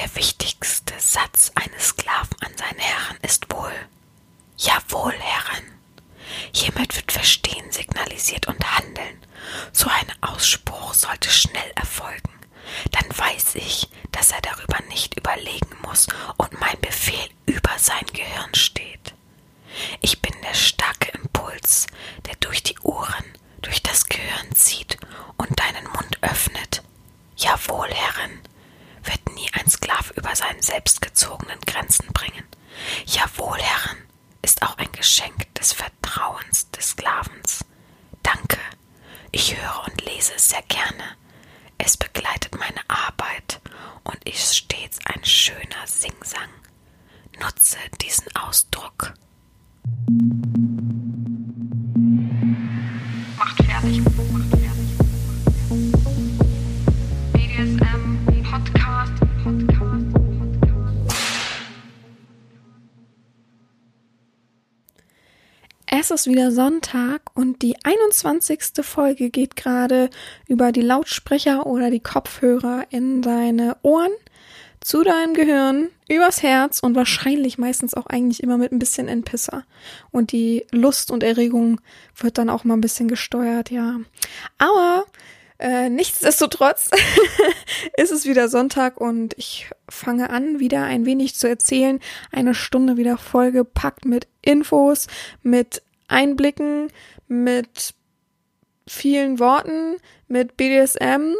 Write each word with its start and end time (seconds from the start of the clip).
Der 0.00 0.14
wichtigste 0.14 0.94
Satz 0.98 1.52
eines 1.54 1.88
Sklaven 1.88 2.36
an 2.40 2.56
seinen 2.56 2.78
Herren 2.78 3.18
ist 3.20 3.52
wohl 3.52 3.72
Jawohl, 4.56 5.12
Herren. 5.12 5.64
Hiermit 6.52 6.96
wird 6.96 7.12
Verstehen 7.12 7.70
signalisiert 7.70 8.48
und 8.48 8.64
Handeln. 8.78 9.20
So 9.72 9.90
ein 9.90 10.10
Ausspruch 10.22 10.94
sollte 10.94 11.28
schnell 11.28 11.70
erfolgen. 11.74 12.30
Dann 12.92 13.06
weiß 13.14 13.56
ich, 13.56 13.90
dass 14.10 14.32
er 14.32 14.40
darüber 14.40 14.78
nicht 14.88 15.18
überlegen 15.18 15.76
muss 15.82 16.06
und 16.38 16.58
mein 16.60 16.80
Befehl 16.80 17.28
über 17.44 17.78
sein 17.78 18.06
Gehirn 18.14 18.54
steht. 18.54 19.14
Ich 20.00 20.22
bin 20.22 20.32
der 20.42 20.54
starke 20.54 21.10
Impuls, 21.12 21.86
der 22.26 22.36
durch 22.36 22.62
die 22.62 22.78
Ohren, 22.80 23.24
durch 23.60 23.82
das 23.82 24.06
Gehirn 24.06 24.54
zieht 24.54 24.96
und 25.36 25.60
deinen 25.60 25.84
Mund 25.88 26.18
öffnet. 26.22 26.82
Jawohl, 27.36 27.88
Herrin, 27.88 28.40
wird 29.04 29.34
nie 29.34 29.48
ein 29.52 29.68
Sklav 29.68 30.10
über 30.16 30.34
seinen 30.34 30.62
selbstgezogenen 30.62 31.60
Grenzen 31.66 32.06
bringen. 32.12 32.44
Jawohl, 33.06 33.58
Herren, 33.58 33.98
ist 34.42 34.62
auch 34.62 34.76
ein 34.78 34.90
Geschenk 34.92 35.54
des 35.54 35.72
Vertrauens 35.72 36.70
des 36.70 36.90
Sklavens. 36.90 37.64
Danke, 38.22 38.58
ich 39.32 39.56
höre 39.56 39.84
und 39.86 40.04
lese 40.04 40.34
es 40.34 40.48
sehr 40.50 40.62
gerne. 40.62 41.16
Es 41.78 41.96
begleitet 41.96 42.58
meine 42.58 42.80
Arbeit 42.88 43.60
und 44.04 44.22
ist 44.28 44.56
stets 44.56 44.98
ein 45.04 45.24
schöner 45.24 45.86
Singsang. 45.86 46.50
Nutze 47.40 47.78
diesen 48.00 48.34
Ausdruck. 48.36 49.14
Es 66.00 66.10
ist 66.10 66.26
wieder 66.26 66.50
Sonntag 66.50 67.20
und 67.34 67.60
die 67.60 67.76
21. 67.84 68.82
Folge 68.82 69.28
geht 69.28 69.54
gerade 69.54 70.08
über 70.48 70.72
die 70.72 70.80
Lautsprecher 70.80 71.66
oder 71.66 71.90
die 71.90 72.00
Kopfhörer 72.00 72.86
in 72.88 73.20
deine 73.20 73.76
Ohren, 73.82 74.12
zu 74.80 75.04
deinem 75.04 75.34
Gehirn, 75.34 75.90
übers 76.08 76.42
Herz 76.42 76.78
und 76.78 76.94
wahrscheinlich 76.94 77.58
meistens 77.58 77.92
auch 77.92 78.06
eigentlich 78.06 78.42
immer 78.42 78.56
mit 78.56 78.72
ein 78.72 78.78
bisschen 78.78 79.08
Entpisser. 79.08 79.66
Und 80.10 80.32
die 80.32 80.64
Lust 80.70 81.10
und 81.10 81.22
Erregung 81.22 81.82
wird 82.16 82.38
dann 82.38 82.48
auch 82.48 82.64
mal 82.64 82.78
ein 82.78 82.80
bisschen 82.80 83.08
gesteuert, 83.08 83.70
ja. 83.70 84.00
Aber 84.56 85.04
äh, 85.58 85.90
nichtsdestotrotz 85.90 86.88
ist 87.98 88.10
es 88.10 88.24
wieder 88.24 88.48
Sonntag 88.48 88.98
und 88.98 89.34
ich 89.36 89.68
fange 89.86 90.30
an, 90.30 90.60
wieder 90.60 90.82
ein 90.82 91.04
wenig 91.04 91.34
zu 91.34 91.46
erzählen. 91.46 92.00
Eine 92.32 92.54
Stunde 92.54 92.96
wieder 92.96 93.18
vollgepackt 93.18 94.06
mit 94.06 94.28
Infos, 94.40 95.06
mit 95.42 95.82
Einblicken, 96.10 96.88
mit 97.28 97.94
vielen 98.86 99.38
Worten, 99.38 99.96
mit 100.28 100.56
BDSM 100.56 101.34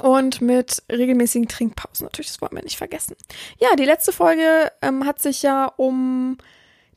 und 0.00 0.40
mit 0.40 0.82
regelmäßigen 0.90 1.48
Trinkpausen. 1.48 2.06
Natürlich, 2.06 2.32
das 2.32 2.40
wollen 2.40 2.56
wir 2.56 2.62
nicht 2.62 2.78
vergessen. 2.78 3.14
Ja, 3.58 3.68
die 3.76 3.84
letzte 3.84 4.12
Folge 4.12 4.72
ähm, 4.80 5.06
hat 5.06 5.20
sich 5.20 5.42
ja 5.42 5.66
um 5.76 6.38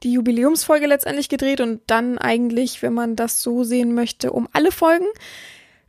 die 0.04 0.14
Jubiläumsfolge 0.14 0.88
letztendlich 0.88 1.30
gedreht 1.30 1.62
und 1.62 1.82
dann 1.88 2.18
eigentlich, 2.18 2.82
wenn 2.82 2.94
man 2.94 3.16
das 3.16 3.42
so 3.42 3.64
sehen 3.64 3.94
möchte, 3.94 4.32
um 4.32 4.48
alle 4.54 4.72
Folgen. 4.72 5.08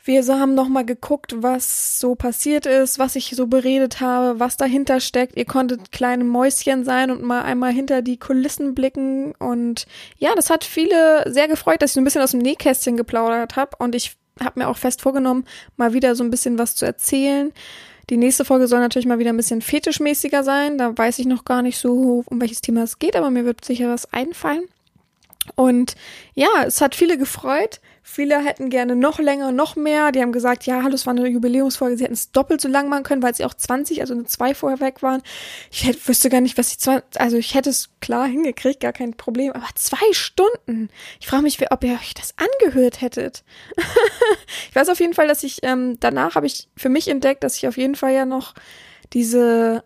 Wir 0.07 0.25
haben 0.29 0.55
nochmal 0.55 0.87
geguckt, 0.87 1.35
was 1.43 1.99
so 1.99 2.15
passiert 2.15 2.65
ist, 2.65 3.01
was 3.01 3.17
ich 3.17 3.31
so 3.35 3.49
beredet 3.49 4.01
habe, 4.01 4.39
was 4.39 4.57
dahinter 4.57 5.01
steckt. 5.01 5.37
Ihr 5.37 5.47
konntet 5.47 5.91
kleine 5.91 6.23
Mäuschen 6.23 6.85
sein 6.85 7.11
und 7.11 7.25
mal 7.25 7.43
einmal 7.43 7.73
hinter 7.73 8.03
die 8.03 8.17
Kulissen 8.17 8.77
blicken. 8.77 9.35
Und 9.35 9.87
ja, 10.19 10.33
das 10.37 10.49
hat 10.49 10.63
viele 10.63 11.25
sehr 11.27 11.49
gefreut, 11.49 11.83
dass 11.83 11.91
ich 11.91 11.95
so 11.95 12.01
ein 12.01 12.05
bisschen 12.05 12.23
aus 12.23 12.31
dem 12.31 12.41
Nähkästchen 12.41 12.97
geplaudert 12.97 13.57
habe. 13.57 13.73
Und 13.81 13.97
ich 13.97 14.17
habe 14.39 14.61
mir 14.61 14.69
auch 14.69 14.77
fest 14.77 15.03
vorgenommen, 15.03 15.45
mal 15.77 15.93
wieder 15.93 16.15
so 16.15 16.23
ein 16.23 16.31
bisschen 16.31 16.57
was 16.57 16.77
zu 16.77 16.87
erzählen. 16.87 17.53
Die 18.09 18.17
nächste 18.17 18.45
Folge 18.45 18.69
soll 18.69 18.79
natürlich 18.79 19.09
mal 19.09 19.19
wieder 19.19 19.31
ein 19.31 19.37
bisschen 19.37 19.61
fetischmäßiger 19.61 20.45
sein. 20.45 20.79
Da 20.79 20.97
weiß 20.97 21.19
ich 21.19 21.27
noch 21.27 21.45
gar 21.45 21.63
nicht 21.63 21.79
so, 21.79 22.23
um 22.27 22.41
welches 22.41 22.61
Thema 22.61 22.85
es 22.85 23.01
geht, 23.01 23.17
aber 23.17 23.31
mir 23.31 23.45
wird 23.45 23.65
sicher 23.65 23.91
was 23.91 24.13
einfallen. 24.13 24.69
Und 25.55 25.95
ja, 26.35 26.65
es 26.67 26.81
hat 26.81 26.95
viele 26.95 27.19
gefreut. 27.19 27.81
Viele 28.09 28.39
hätten 28.39 28.71
gerne 28.71 28.95
noch 28.95 29.19
länger, 29.19 29.51
noch 29.51 29.75
mehr. 29.75 30.13
Die 30.13 30.23
haben 30.23 30.31
gesagt, 30.31 30.65
ja, 30.65 30.85
hallo, 30.85 30.95
es 30.95 31.07
war 31.07 31.13
eine 31.13 31.27
Jubiläumsfolge. 31.27 31.97
Sie 31.97 32.05
hätten 32.05 32.15
es 32.15 32.31
doppelt 32.31 32.61
so 32.61 32.69
lang 32.69 32.89
machen 32.89 33.03
können, 33.03 33.23
weil 33.23 33.35
sie 33.35 33.45
auch 33.45 33.53
20, 33.53 34.01
also 34.01 34.15
eine 34.15 34.25
zwei 34.27 34.55
vorher 34.55 34.79
weg 34.79 35.03
waren. 35.03 35.23
Ich 35.73 35.85
hätte, 35.85 36.07
wüsste 36.07 36.31
gar 36.31 36.41
nicht, 36.41 36.57
was 36.57 36.71
ich 36.71 36.79
zwei, 36.79 37.03
also 37.17 37.37
ich 37.37 37.55
hätte 37.55 37.71
es 37.71 37.91
klar 38.01 38.29
hingekriegt, 38.29 38.81
gar 38.81 38.93
kein 38.93 39.15
Problem. 39.15 39.53
Aber 39.53 39.67
zwei 39.75 40.13
Stunden. 40.13 40.89
Ich 41.21 41.27
frage 41.27 41.43
mich, 41.43 41.59
ob 41.73 41.83
ihr 41.83 41.95
euch 41.95 42.15
das 42.15 42.35
angehört 42.39 43.01
hättet. 43.01 43.43
ich 44.71 44.77
weiß 44.77 44.89
auf 44.89 45.01
jeden 45.01 45.15
Fall, 45.15 45.27
dass 45.27 45.43
ich, 45.43 45.65
ähm, 45.65 45.99
danach 45.99 46.37
habe 46.37 46.47
ich 46.47 46.69
für 46.77 46.89
mich 46.89 47.09
entdeckt, 47.09 47.43
dass 47.43 47.57
ich 47.57 47.67
auf 47.67 47.77
jeden 47.77 47.97
Fall 47.97 48.13
ja 48.13 48.25
noch 48.25 48.55
diese 49.13 49.83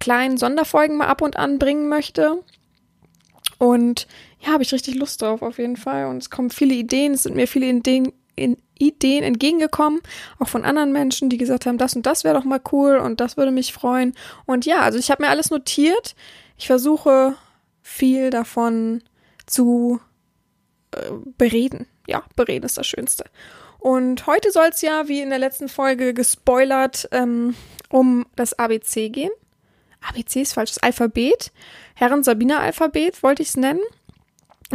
kleinen 0.00 0.38
Sonderfolgen 0.38 0.96
mal 0.96 1.08
ab 1.08 1.20
und 1.20 1.36
an 1.36 1.58
bringen 1.58 1.88
möchte. 1.88 2.42
Und 3.58 4.06
ja, 4.44 4.52
habe 4.52 4.62
ich 4.62 4.72
richtig 4.72 4.94
Lust 4.96 5.22
drauf 5.22 5.42
auf 5.42 5.58
jeden 5.58 5.76
Fall. 5.76 6.06
Und 6.06 6.18
es 6.18 6.30
kommen 6.30 6.50
viele 6.50 6.74
Ideen, 6.74 7.14
es 7.14 7.24
sind 7.24 7.36
mir 7.36 7.48
viele 7.48 7.66
Ideen, 7.66 8.12
in 8.36 8.56
Ideen 8.78 9.22
entgegengekommen, 9.22 10.00
auch 10.38 10.48
von 10.48 10.64
anderen 10.64 10.92
Menschen, 10.92 11.30
die 11.30 11.38
gesagt 11.38 11.66
haben, 11.66 11.78
das 11.78 11.94
und 11.94 12.04
das 12.06 12.24
wäre 12.24 12.34
doch 12.34 12.44
mal 12.44 12.60
cool 12.72 12.96
und 12.96 13.20
das 13.20 13.36
würde 13.36 13.52
mich 13.52 13.72
freuen. 13.72 14.14
Und 14.46 14.66
ja, 14.66 14.80
also 14.80 14.98
ich 14.98 15.10
habe 15.10 15.22
mir 15.22 15.28
alles 15.28 15.50
notiert. 15.50 16.16
Ich 16.58 16.66
versuche 16.66 17.36
viel 17.82 18.30
davon 18.30 19.02
zu 19.46 20.00
äh, 20.90 21.10
bereden. 21.38 21.86
Ja, 22.06 22.24
bereden 22.36 22.64
ist 22.64 22.76
das 22.76 22.86
Schönste. 22.86 23.24
Und 23.78 24.26
heute 24.26 24.50
soll 24.50 24.68
es 24.70 24.80
ja, 24.80 25.08
wie 25.08 25.20
in 25.20 25.30
der 25.30 25.38
letzten 25.38 25.68
Folge 25.68 26.14
gespoilert, 26.14 27.08
ähm, 27.12 27.54
um 27.90 28.26
das 28.34 28.58
ABC 28.58 29.10
gehen. 29.10 29.30
ABC 30.08 30.42
ist 30.42 30.54
falsches 30.54 30.78
Alphabet. 30.78 31.52
Herren 31.94 32.24
Sabina 32.24 32.60
Alphabet 32.60 33.22
wollte 33.22 33.42
ich 33.42 33.48
es 33.48 33.56
nennen. 33.56 33.80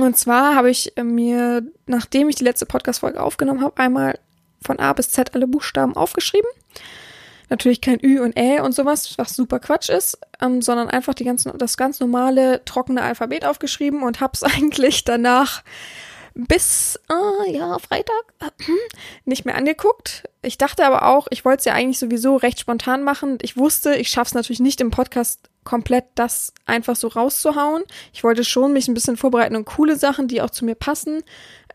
Und 0.04 0.18
zwar 0.18 0.56
habe 0.56 0.70
ich 0.70 0.96
äh, 0.98 1.04
mir, 1.04 1.64
nachdem 1.86 2.30
ich 2.30 2.36
die 2.36 2.44
letzte 2.44 2.66
Podcast-Folge 2.66 3.22
aufgenommen 3.22 3.62
habe, 3.64 3.78
einmal 3.78 4.20
von 4.62 4.80
A 4.80 4.94
bis 4.94 5.12
Z 5.12 5.36
alle 5.36 5.48
Buchstaben 5.48 5.96
aufgeschrieben. 5.96 6.50
Natürlich 7.50 7.82
kein 7.82 8.00
Ü 8.04 8.20
und 8.20 8.38
Ä 8.38 8.60
und 8.62 8.76
sowas, 8.76 9.18
was 9.18 9.36
super 9.36 9.60
Quatsch 9.60 9.90
ist, 9.90 10.20
ähm, 10.40 10.62
sondern 10.62 10.90
einfach 10.90 11.16
die 11.16 11.24
ganzen, 11.24 11.58
das 11.58 11.78
ganz 11.78 12.00
normale, 12.00 12.64
trockene 12.66 13.02
Alphabet 13.02 13.46
aufgeschrieben 13.46 14.04
und 14.04 14.22
hab's 14.22 14.44
eigentlich 14.44 15.04
danach 15.04 15.64
bis, 16.34 17.00
äh, 17.09 17.51
ja, 17.51 17.78
Freitag 17.79 18.34
äh, 18.40 18.50
nicht 19.25 19.45
mehr 19.45 19.56
angeguckt. 19.56 20.23
Ich 20.41 20.57
dachte 20.57 20.85
aber 20.85 21.07
auch, 21.07 21.28
ich 21.31 21.45
wollte 21.45 21.59
es 21.59 21.66
ja 21.66 21.73
eigentlich 21.73 22.00
sowieso 22.00 22.35
recht 22.35 22.59
spontan 22.59 23.03
machen. 23.03 23.38
Ich 23.41 23.57
wusste, 23.57 23.95
ich 23.95 24.09
schaff's 24.09 24.34
natürlich 24.34 24.59
nicht 24.59 24.81
im 24.81 24.91
Podcast 24.91 25.50
komplett 25.63 26.06
das 26.16 26.53
einfach 26.66 26.95
so 26.95 27.07
rauszuhauen. 27.07 27.84
Ich 28.13 28.23
wollte 28.23 28.44
schon 28.44 28.73
mich 28.73 28.88
ein 28.88 28.94
bisschen 28.94 29.18
vorbereiten 29.18 29.56
und 29.56 29.66
coole 29.66 29.95
Sachen, 29.97 30.28
die 30.28 30.41
auch 30.41 30.50
zu 30.50 30.66
mir 30.66 30.75
passen, 30.75 31.23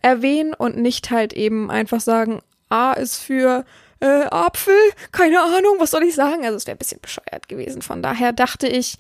erwähnen 0.03 0.55
und 0.55 0.77
nicht 0.77 1.11
halt 1.11 1.33
eben 1.33 1.71
einfach 1.71 2.01
sagen, 2.01 2.41
A 2.69 2.93
ist 2.93 3.19
für 3.19 3.65
äh, 4.01 4.25
Apfel, 4.25 4.75
keine 5.13 5.41
Ahnung, 5.41 5.77
was 5.79 5.91
soll 5.93 6.03
ich 6.03 6.15
sagen? 6.15 6.45
Also 6.45 6.57
es 6.57 6.67
wäre 6.67 6.77
ein 6.77 6.79
bisschen 6.79 7.01
bescheuert 7.01 7.49
gewesen. 7.49 7.83
Von 7.83 8.03
daher 8.03 8.33
dachte 8.33 8.67
ich, 8.67 8.97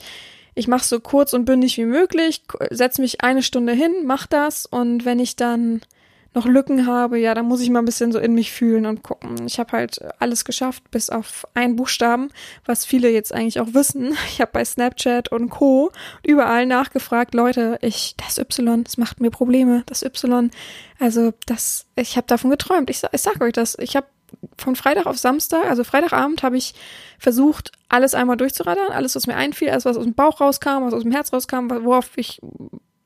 ich 0.55 0.69
mache 0.69 0.85
so 0.85 1.01
kurz 1.01 1.33
und 1.33 1.45
bündig 1.45 1.77
wie 1.79 1.85
möglich, 1.85 2.43
setze 2.71 3.01
mich 3.01 3.23
eine 3.23 3.43
Stunde 3.43 3.73
hin, 3.73 3.93
mach 4.05 4.27
das 4.27 4.67
und 4.67 5.05
wenn 5.05 5.19
ich 5.19 5.37
dann 5.37 5.81
noch 6.35 6.47
Lücken 6.47 6.87
habe, 6.87 7.19
ja, 7.19 7.33
dann 7.33 7.47
muss 7.47 7.61
ich 7.61 7.71
mal 7.71 7.79
ein 7.79 7.85
bisschen 7.85 8.11
so 8.11 8.19
in 8.19 8.35
mich 8.35 8.53
fühlen 8.53 8.87
und 8.87 9.03
gucken. 9.03 9.47
Ich 9.47 9.59
habe 9.59 9.73
halt 9.73 10.01
alles 10.19 10.45
geschafft, 10.45 10.91
bis 10.91 11.09
auf 11.09 11.47
einen 11.55 11.77
Buchstaben, 11.77 12.31
was 12.65 12.85
viele 12.85 13.09
jetzt 13.09 13.33
eigentlich 13.33 13.61
auch 13.61 13.73
wissen. 13.73 14.17
Ich 14.35 14.41
habe 14.41 14.51
bei 14.53 14.65
Snapchat 14.65 15.31
und 15.31 15.51
Co. 15.51 15.93
überall 16.25 16.67
nachgefragt, 16.67 17.35
Leute, 17.35 17.79
ich, 17.83 18.17
das 18.17 18.39
Y, 18.39 18.83
das 18.83 18.97
macht 18.97 19.21
mir 19.21 19.31
Probleme, 19.31 19.85
das 19.87 20.03
Y. 20.03 20.51
Also 20.99 21.33
das, 21.47 21.87
ich 21.95 22.17
habe 22.17 22.27
davon 22.27 22.51
geträumt. 22.51 22.91
Ich, 22.91 23.03
ich 23.13 23.21
sag 23.21 23.41
euch 23.41 23.53
das. 23.53 23.79
Ich 23.79 23.95
habe 23.95 24.07
von 24.59 24.77
Freitag 24.77 25.07
auf 25.07 25.19
Samstag, 25.19 25.67
also 25.67 25.85
Freitagabend, 25.85 26.43
habe 26.43 26.57
ich 26.57 26.75
versucht, 27.19 27.73
alles 27.89 28.15
einmal 28.15 28.37
durchzuraddern, 28.37 28.93
alles, 28.93 29.15
was 29.15 29.27
mir 29.27 29.37
einfiel, 29.37 29.71
alles, 29.71 29.85
was 29.85 29.97
aus 29.97 30.05
dem 30.05 30.15
Bauch 30.15 30.41
rauskam, 30.41 30.85
was 30.85 30.95
aus 30.95 31.03
dem 31.03 31.13
Herz 31.13 31.33
rauskam, 31.33 31.71
worauf 31.71 32.11
ich 32.17 32.41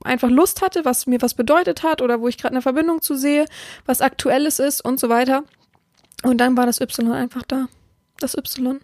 einfach 0.04 0.30
Lust 0.30 0.62
hatte, 0.62 0.84
was 0.84 1.06
mir 1.06 1.20
was 1.22 1.34
bedeutet 1.34 1.82
hat 1.82 2.02
oder 2.02 2.20
wo 2.20 2.28
ich 2.28 2.38
gerade 2.38 2.54
eine 2.54 2.62
Verbindung 2.62 3.02
zu 3.02 3.14
sehe, 3.14 3.46
was 3.84 4.00
aktuelles 4.00 4.58
ist 4.58 4.80
und 4.84 5.00
so 5.00 5.08
weiter. 5.08 5.44
Und 6.22 6.38
dann 6.38 6.56
war 6.56 6.66
das 6.66 6.80
Y 6.80 7.12
einfach 7.12 7.42
da. 7.42 7.66
Das 8.18 8.36
Y. 8.36 8.80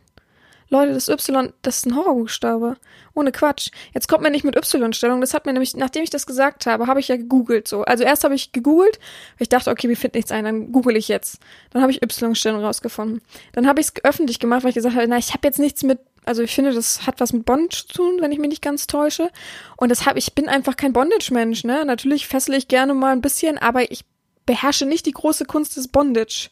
Leute, 0.74 0.92
das 0.92 1.08
Y, 1.08 1.52
das 1.62 1.78
ist 1.78 1.86
ein 1.86 1.94
Horrorbuchstabe. 1.96 2.76
Ohne 3.14 3.30
Quatsch. 3.30 3.70
Jetzt 3.94 4.08
kommt 4.08 4.22
mir 4.22 4.30
nicht 4.30 4.44
mit 4.44 4.56
Y-Stellung. 4.56 5.20
Das 5.20 5.34
hat 5.34 5.46
mir 5.46 5.52
nämlich, 5.52 5.76
nachdem 5.76 6.02
ich 6.02 6.10
das 6.10 6.26
gesagt 6.26 6.66
habe, 6.66 6.88
habe 6.88 6.98
ich 6.98 7.08
ja 7.08 7.16
gegoogelt 7.16 7.68
so. 7.68 7.82
Also 7.82 8.02
erst 8.02 8.24
habe 8.24 8.34
ich 8.34 8.50
gegoogelt, 8.50 8.98
weil 9.38 9.44
ich 9.44 9.48
dachte, 9.48 9.70
okay, 9.70 9.86
mir 9.86 9.96
findet 9.96 10.16
nichts 10.16 10.32
ein, 10.32 10.44
dann 10.44 10.72
google 10.72 10.96
ich 10.96 11.06
jetzt. 11.06 11.38
Dann 11.70 11.80
habe 11.80 11.92
ich 11.92 12.02
Y-Stellung 12.02 12.64
rausgefunden. 12.64 13.22
Dann 13.52 13.68
habe 13.68 13.80
ich 13.80 13.86
es 13.86 14.04
öffentlich 14.04 14.40
gemacht, 14.40 14.64
weil 14.64 14.70
ich 14.70 14.74
gesagt 14.74 14.96
habe, 14.96 15.06
na, 15.06 15.16
ich 15.16 15.32
habe 15.32 15.46
jetzt 15.46 15.60
nichts 15.60 15.84
mit 15.84 16.00
Also 16.24 16.42
ich 16.42 16.54
finde, 16.54 16.72
das 16.72 17.06
hat 17.06 17.20
was 17.20 17.32
mit 17.32 17.44
Bondage 17.44 17.84
zu 17.86 17.98
tun, 17.98 18.16
wenn 18.20 18.32
ich 18.32 18.38
mich 18.38 18.48
nicht 18.48 18.62
ganz 18.62 18.88
täusche. 18.88 19.30
Und 19.76 19.90
das 19.90 20.06
hab, 20.06 20.16
ich 20.16 20.34
bin 20.34 20.48
einfach 20.48 20.76
kein 20.76 20.92
Bondage-Mensch, 20.92 21.64
ne? 21.64 21.84
Natürlich 21.84 22.26
fessle 22.26 22.56
ich 22.56 22.66
gerne 22.66 22.94
mal 22.94 23.12
ein 23.12 23.20
bisschen, 23.20 23.58
aber 23.58 23.92
ich 23.92 24.04
beherrsche 24.46 24.86
nicht 24.86 25.06
die 25.06 25.12
große 25.12 25.44
Kunst 25.44 25.76
des 25.76 25.88
Bondage, 25.88 26.50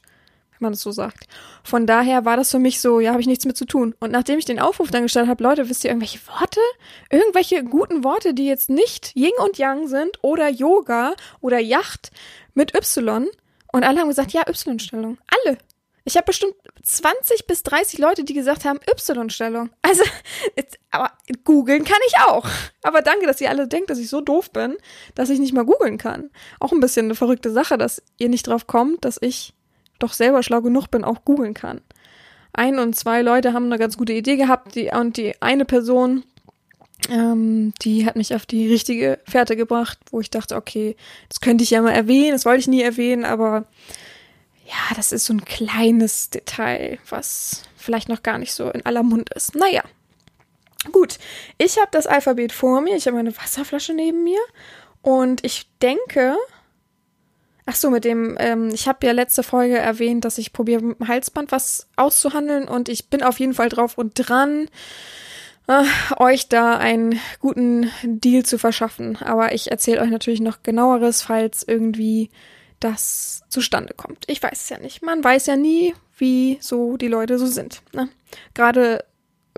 man 0.62 0.72
das 0.72 0.80
so 0.80 0.92
sagt. 0.92 1.26
Von 1.62 1.86
daher 1.86 2.24
war 2.24 2.36
das 2.36 2.50
für 2.50 2.58
mich 2.58 2.80
so, 2.80 3.00
ja, 3.00 3.10
habe 3.10 3.20
ich 3.20 3.26
nichts 3.26 3.44
mit 3.44 3.56
zu 3.56 3.66
tun. 3.66 3.94
Und 4.00 4.12
nachdem 4.12 4.38
ich 4.38 4.44
den 4.44 4.60
Aufruf 4.60 4.90
dann 4.90 5.02
gestellt 5.02 5.28
habe, 5.28 5.42
Leute, 5.42 5.68
wisst 5.68 5.84
ihr 5.84 5.90
irgendwelche 5.90 6.20
Worte? 6.26 6.60
Irgendwelche 7.10 7.64
guten 7.64 8.04
Worte, 8.04 8.34
die 8.34 8.46
jetzt 8.46 8.70
nicht 8.70 9.14
Yin 9.14 9.32
und 9.44 9.58
Yang 9.58 9.88
sind 9.88 10.18
oder 10.22 10.48
Yoga 10.48 11.14
oder 11.40 11.58
Yacht 11.58 12.10
mit 12.54 12.74
Y? 12.74 13.28
Und 13.72 13.84
alle 13.84 14.00
haben 14.00 14.08
gesagt, 14.08 14.32
ja, 14.32 14.42
Y-Stellung. 14.48 15.18
Alle. 15.44 15.58
Ich 16.04 16.16
habe 16.16 16.26
bestimmt 16.26 16.54
20 16.82 17.46
bis 17.46 17.62
30 17.62 17.98
Leute, 17.98 18.24
die 18.24 18.34
gesagt 18.34 18.64
haben, 18.64 18.80
Y-Stellung. 18.90 19.70
Also, 19.82 20.02
jetzt, 20.56 20.78
aber 20.90 21.12
googeln 21.44 21.84
kann 21.84 22.00
ich 22.06 22.14
auch. 22.26 22.46
Aber 22.82 23.02
danke, 23.02 23.26
dass 23.26 23.40
ihr 23.40 23.50
alle 23.50 23.68
denkt, 23.68 23.90
dass 23.90 23.98
ich 23.98 24.08
so 24.08 24.20
doof 24.20 24.50
bin, 24.50 24.76
dass 25.14 25.30
ich 25.30 25.38
nicht 25.38 25.54
mal 25.54 25.64
googeln 25.64 25.98
kann. 25.98 26.30
Auch 26.58 26.72
ein 26.72 26.80
bisschen 26.80 27.06
eine 27.06 27.14
verrückte 27.14 27.52
Sache, 27.52 27.78
dass 27.78 28.02
ihr 28.18 28.28
nicht 28.28 28.46
drauf 28.46 28.66
kommt, 28.66 29.04
dass 29.04 29.18
ich 29.20 29.54
doch 30.02 30.12
selber 30.12 30.42
schlau 30.42 30.60
genug 30.60 30.88
bin, 30.88 31.04
auch 31.04 31.24
googeln 31.24 31.54
kann. 31.54 31.80
Ein 32.52 32.78
und 32.78 32.94
zwei 32.94 33.22
Leute 33.22 33.52
haben 33.52 33.66
eine 33.66 33.78
ganz 33.78 33.96
gute 33.96 34.12
Idee 34.12 34.36
gehabt, 34.36 34.74
die, 34.74 34.90
und 34.90 35.16
die 35.16 35.40
eine 35.40 35.64
Person, 35.64 36.24
ähm, 37.08 37.72
die 37.82 38.04
hat 38.06 38.16
mich 38.16 38.34
auf 38.34 38.46
die 38.46 38.68
richtige 38.68 39.18
Fährte 39.26 39.56
gebracht, 39.56 39.98
wo 40.10 40.20
ich 40.20 40.30
dachte, 40.30 40.56
okay, 40.56 40.96
das 41.28 41.40
könnte 41.40 41.64
ich 41.64 41.70
ja 41.70 41.80
mal 41.82 41.92
erwähnen, 41.92 42.32
das 42.32 42.44
wollte 42.44 42.60
ich 42.60 42.68
nie 42.68 42.82
erwähnen, 42.82 43.24
aber 43.24 43.66
ja, 44.66 44.94
das 44.96 45.12
ist 45.12 45.26
so 45.26 45.34
ein 45.34 45.44
kleines 45.44 46.30
Detail, 46.30 46.98
was 47.08 47.62
vielleicht 47.76 48.08
noch 48.08 48.22
gar 48.22 48.38
nicht 48.38 48.52
so 48.52 48.70
in 48.70 48.86
aller 48.86 49.02
Mund 49.02 49.30
ist. 49.30 49.54
Naja. 49.54 49.82
Gut, 50.90 51.18
ich 51.58 51.78
habe 51.78 51.90
das 51.92 52.08
Alphabet 52.08 52.52
vor 52.52 52.80
mir, 52.80 52.96
ich 52.96 53.06
habe 53.06 53.16
meine 53.16 53.36
Wasserflasche 53.36 53.94
neben 53.94 54.24
mir 54.24 54.40
und 55.00 55.44
ich 55.44 55.68
denke, 55.80 56.36
ach 57.66 57.76
so, 57.76 57.90
mit 57.90 58.04
dem, 58.04 58.36
ähm, 58.38 58.70
ich 58.72 58.88
habe 58.88 59.06
ja 59.06 59.12
letzte 59.12 59.42
Folge 59.42 59.78
erwähnt, 59.78 60.24
dass 60.24 60.38
ich 60.38 60.52
probiere 60.52 60.82
mit 60.82 60.98
dem 60.98 61.08
Halsband 61.08 61.52
was 61.52 61.88
auszuhandeln 61.96 62.68
und 62.68 62.88
ich 62.88 63.08
bin 63.08 63.22
auf 63.22 63.38
jeden 63.40 63.54
Fall 63.54 63.68
drauf 63.68 63.98
und 63.98 64.14
dran, 64.14 64.68
äh, 65.68 65.84
euch 66.16 66.48
da 66.48 66.76
einen 66.76 67.20
guten 67.40 67.90
Deal 68.02 68.44
zu 68.44 68.58
verschaffen. 68.58 69.16
Aber 69.18 69.54
ich 69.54 69.70
erzähle 69.70 70.00
euch 70.00 70.10
natürlich 70.10 70.40
noch 70.40 70.62
genaueres, 70.62 71.22
falls 71.22 71.62
irgendwie 71.62 72.30
das 72.80 73.44
zustande 73.48 73.94
kommt. 73.94 74.24
Ich 74.26 74.42
weiß 74.42 74.62
es 74.62 74.68
ja 74.68 74.78
nicht. 74.78 75.02
Man 75.02 75.22
weiß 75.22 75.46
ja 75.46 75.56
nie, 75.56 75.94
wie 76.18 76.58
so 76.60 76.96
die 76.96 77.08
Leute 77.08 77.38
so 77.38 77.46
sind. 77.46 77.82
Ne? 77.92 78.08
Gerade 78.54 79.04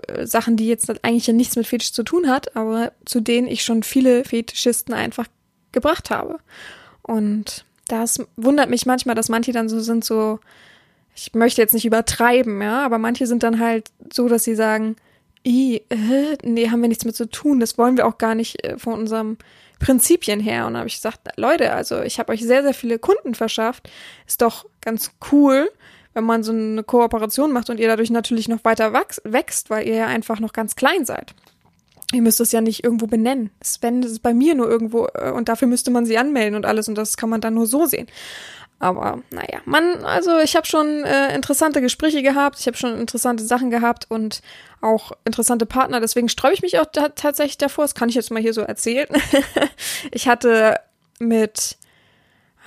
äh, 0.07 0.27
Sachen, 0.27 0.57
die 0.57 0.67
jetzt 0.67 0.89
eigentlich 1.03 1.27
ja 1.27 1.33
nichts 1.33 1.55
mit 1.55 1.65
Fetisch 1.65 1.93
zu 1.93 2.03
tun 2.03 2.29
hat, 2.29 2.55
aber 2.55 2.91
zu 3.05 3.19
denen 3.19 3.47
ich 3.47 3.63
schon 3.63 3.81
viele 3.81 4.23
Fetischisten 4.23 4.93
einfach 4.93 5.27
gebracht 5.71 6.11
habe. 6.11 6.39
Und 7.01 7.65
das 7.87 8.19
wundert 8.35 8.69
mich 8.69 8.85
manchmal, 8.85 9.15
dass 9.15 9.29
manche 9.29 9.51
dann 9.51 9.69
so 9.69 9.79
sind, 9.79 10.03
so, 10.03 10.39
ich 11.15 11.33
möchte 11.33 11.61
jetzt 11.61 11.73
nicht 11.73 11.85
übertreiben, 11.85 12.61
ja, 12.61 12.85
aber 12.85 12.97
manche 12.97 13.27
sind 13.27 13.43
dann 13.43 13.59
halt 13.59 13.89
so, 14.11 14.27
dass 14.27 14.43
sie 14.43 14.55
sagen, 14.55 14.95
I, 15.45 15.81
äh, 15.89 16.37
nee, 16.43 16.69
haben 16.69 16.81
wir 16.81 16.89
nichts 16.89 17.05
mit 17.05 17.15
zu 17.15 17.29
tun, 17.29 17.59
das 17.59 17.77
wollen 17.77 17.97
wir 17.97 18.07
auch 18.07 18.17
gar 18.17 18.33
nicht 18.33 18.63
äh, 18.63 18.79
von 18.79 18.93
unserem 18.93 19.37
Prinzipien 19.79 20.39
her. 20.39 20.65
Und 20.65 20.73
da 20.73 20.79
habe 20.79 20.87
ich 20.87 20.95
gesagt, 20.95 21.19
Leute, 21.37 21.71
also 21.73 22.01
ich 22.01 22.19
habe 22.19 22.33
euch 22.33 22.41
sehr, 22.41 22.63
sehr 22.63 22.73
viele 22.73 22.97
Kunden 22.97 23.35
verschafft. 23.35 23.89
Ist 24.25 24.41
doch 24.41 24.65
ganz 24.81 25.11
cool, 25.31 25.69
wenn 26.13 26.23
man 26.23 26.43
so 26.43 26.51
eine 26.51 26.83
Kooperation 26.83 27.51
macht 27.51 27.69
und 27.69 27.79
ihr 27.79 27.87
dadurch 27.87 28.09
natürlich 28.09 28.47
noch 28.47 28.63
weiter 28.63 28.93
wächst, 28.93 29.69
weil 29.69 29.87
ihr 29.87 29.95
ja 29.95 30.07
einfach 30.07 30.39
noch 30.39 30.53
ganz 30.53 30.75
klein 30.75 31.05
seid. 31.05 31.35
Ihr 32.15 32.21
müsst 32.21 32.39
es 32.39 32.53
ja 32.53 32.61
nicht 32.61 32.83
irgendwo 32.83 33.07
benennen. 33.07 33.49
Sven, 33.61 34.01
ist 34.01 34.21
bei 34.21 34.33
mir 34.33 34.55
nur 34.55 34.69
irgendwo 34.69 35.07
äh, 35.13 35.31
und 35.31 35.49
dafür 35.49 35.67
müsste 35.67 35.91
man 35.91 36.05
sie 36.05 36.17
anmelden 36.17 36.55
und 36.55 36.65
alles 36.65 36.87
und 36.87 36.95
das 36.95 37.17
kann 37.17 37.29
man 37.29 37.41
dann 37.41 37.55
nur 37.55 37.67
so 37.67 37.85
sehen. 37.85 38.07
Aber 38.79 39.21
naja, 39.31 39.59
man, 39.65 40.05
also 40.05 40.39
ich 40.39 40.55
habe 40.55 40.65
schon 40.65 41.03
äh, 41.03 41.35
interessante 41.35 41.81
Gespräche 41.81 42.21
gehabt, 42.21 42.59
ich 42.59 42.67
habe 42.67 42.77
schon 42.77 42.97
interessante 42.97 43.43
Sachen 43.43 43.69
gehabt 43.69 44.05
und 44.09 44.41
auch 44.79 45.11
interessante 45.25 45.65
Partner. 45.65 45.99
Deswegen 45.99 46.29
sträube 46.29 46.53
ich 46.53 46.61
mich 46.61 46.79
auch 46.79 46.85
da, 46.85 47.09
tatsächlich 47.09 47.57
davor. 47.57 47.83
Das 47.83 47.95
kann 47.95 48.07
ich 48.07 48.15
jetzt 48.15 48.31
mal 48.31 48.41
hier 48.41 48.53
so 48.53 48.61
erzählen. 48.61 49.07
ich 50.11 50.29
hatte 50.29 50.79
mit, 51.19 51.77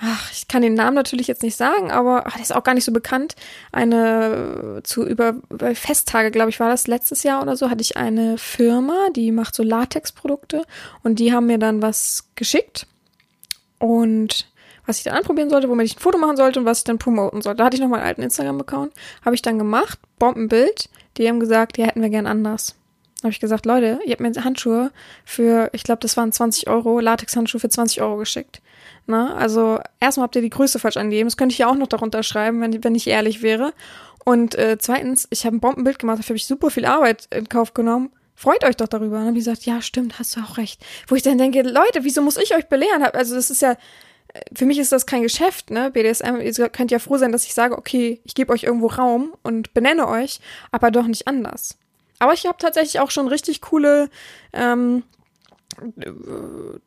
ach, 0.01 0.31
ich 0.31 0.47
kann 0.47 0.61
den 0.61 0.73
Namen 0.75 0.95
natürlich 0.95 1.27
jetzt 1.27 1.43
nicht 1.43 1.55
sagen, 1.55 1.91
aber 1.91 2.23
ach, 2.25 2.33
der 2.33 2.41
ist 2.41 2.55
auch 2.55 2.63
gar 2.63 2.73
nicht 2.73 2.85
so 2.85 2.91
bekannt. 2.91 3.35
Eine 3.71 4.81
zu 4.83 5.05
über 5.05 5.35
Festtage, 5.73 6.31
glaube 6.31 6.49
ich, 6.49 6.59
war 6.59 6.69
das 6.69 6.87
letztes 6.87 7.23
Jahr 7.23 7.41
oder 7.41 7.57
so, 7.57 7.69
hatte 7.69 7.81
ich 7.81 7.97
eine 7.97 8.37
Firma, 8.37 9.09
die 9.15 9.31
macht 9.31 9.55
so 9.55 9.63
Latexprodukte 9.63 10.63
und 11.03 11.19
die 11.19 11.33
haben 11.33 11.47
mir 11.47 11.57
dann 11.57 11.81
was 11.81 12.29
geschickt 12.35 12.87
und 13.77 14.47
was 14.85 14.97
ich 14.97 15.03
dann 15.03 15.15
anprobieren 15.15 15.49
sollte, 15.49 15.69
womit 15.69 15.85
ich 15.85 15.97
ein 15.97 15.99
Foto 15.99 16.17
machen 16.17 16.37
sollte 16.37 16.59
und 16.59 16.65
was 16.65 16.79
ich 16.79 16.83
dann 16.83 16.97
promoten 16.97 17.41
sollte. 17.41 17.57
Da 17.57 17.65
hatte 17.65 17.75
ich 17.75 17.81
noch 17.81 17.89
meinen 17.89 18.03
alten 18.03 18.23
Instagram-Account, 18.23 18.93
habe 19.23 19.35
ich 19.35 19.41
dann 19.41 19.57
gemacht, 19.57 19.99
Bombenbild. 20.17 20.89
Die 21.17 21.27
haben 21.27 21.39
gesagt, 21.39 21.77
die 21.77 21.83
hätten 21.83 22.01
wir 22.01 22.09
gern 22.09 22.25
anders. 22.25 22.75
Habe 23.23 23.31
ich 23.31 23.39
gesagt, 23.39 23.65
Leute, 23.65 23.99
ihr 24.05 24.11
habt 24.11 24.21
mir 24.21 24.31
Handschuhe 24.43 24.91
für, 25.25 25.69
ich 25.73 25.83
glaube, 25.83 25.99
das 25.99 26.15
waren 26.15 26.31
20 26.31 26.69
Euro, 26.69 26.99
Latex-Handschuhe 26.99 27.59
für 27.59 27.69
20 27.69 28.01
Euro 28.01 28.17
geschickt. 28.17 28.61
Na, 29.07 29.35
also 29.35 29.79
erstmal 29.99 30.25
habt 30.25 30.35
ihr 30.35 30.41
die 30.41 30.49
Größe 30.49 30.79
falsch 30.79 30.97
angegeben. 30.97 31.27
Das 31.27 31.37
könnte 31.37 31.53
ich 31.53 31.59
ja 31.59 31.69
auch 31.69 31.75
noch 31.75 31.87
darunter 31.87 32.23
schreiben, 32.23 32.61
wenn, 32.61 32.83
wenn 32.83 32.95
ich 32.95 33.07
ehrlich 33.07 33.41
wäre. 33.41 33.73
Und 34.23 34.55
äh, 34.55 34.77
zweitens, 34.79 35.27
ich 35.31 35.45
habe 35.45 35.57
ein 35.57 35.59
Bombenbild 35.59 35.99
gemacht, 35.99 36.19
dafür 36.19 36.33
habe 36.33 36.37
ich 36.37 36.45
super 36.45 36.69
viel 36.69 36.85
Arbeit 36.85 37.27
in 37.33 37.49
Kauf 37.49 37.73
genommen. 37.73 38.11
Freut 38.35 38.63
euch 38.63 38.77
doch 38.77 38.87
darüber. 38.87 39.15
Und 39.15 39.21
dann 39.21 39.27
habe 39.27 39.37
ich 39.37 39.45
gesagt, 39.45 39.65
ja, 39.65 39.81
stimmt, 39.81 40.19
hast 40.19 40.35
du 40.35 40.41
auch 40.41 40.57
recht. 40.57 40.85
Wo 41.07 41.15
ich 41.15 41.23
dann 41.23 41.37
denke, 41.37 41.61
Leute, 41.61 42.03
wieso 42.03 42.21
muss 42.21 42.37
ich 42.37 42.55
euch 42.55 42.67
belehren? 42.67 43.03
Also 43.03 43.35
das 43.35 43.49
ist 43.49 43.61
ja, 43.61 43.75
für 44.55 44.65
mich 44.65 44.77
ist 44.79 44.91
das 44.91 45.05
kein 45.05 45.23
Geschäft, 45.23 45.71
ne? 45.71 45.91
BDSM, 45.91 46.39
ihr 46.41 46.69
könnt 46.69 46.91
ja 46.91 46.99
froh 46.99 47.17
sein, 47.17 47.31
dass 47.31 47.45
ich 47.45 47.53
sage, 47.53 47.77
okay, 47.77 48.21
ich 48.23 48.35
gebe 48.35 48.53
euch 48.53 48.63
irgendwo 48.63 48.87
Raum 48.87 49.33
und 49.43 49.73
benenne 49.73 50.07
euch, 50.07 50.39
aber 50.71 50.91
doch 50.91 51.07
nicht 51.07 51.27
anders. 51.27 51.77
Aber 52.19 52.33
ich 52.33 52.45
habe 52.45 52.57
tatsächlich 52.57 52.99
auch 52.99 53.11
schon 53.11 53.27
richtig 53.27 53.61
coole 53.61 54.09
ähm, 54.53 55.03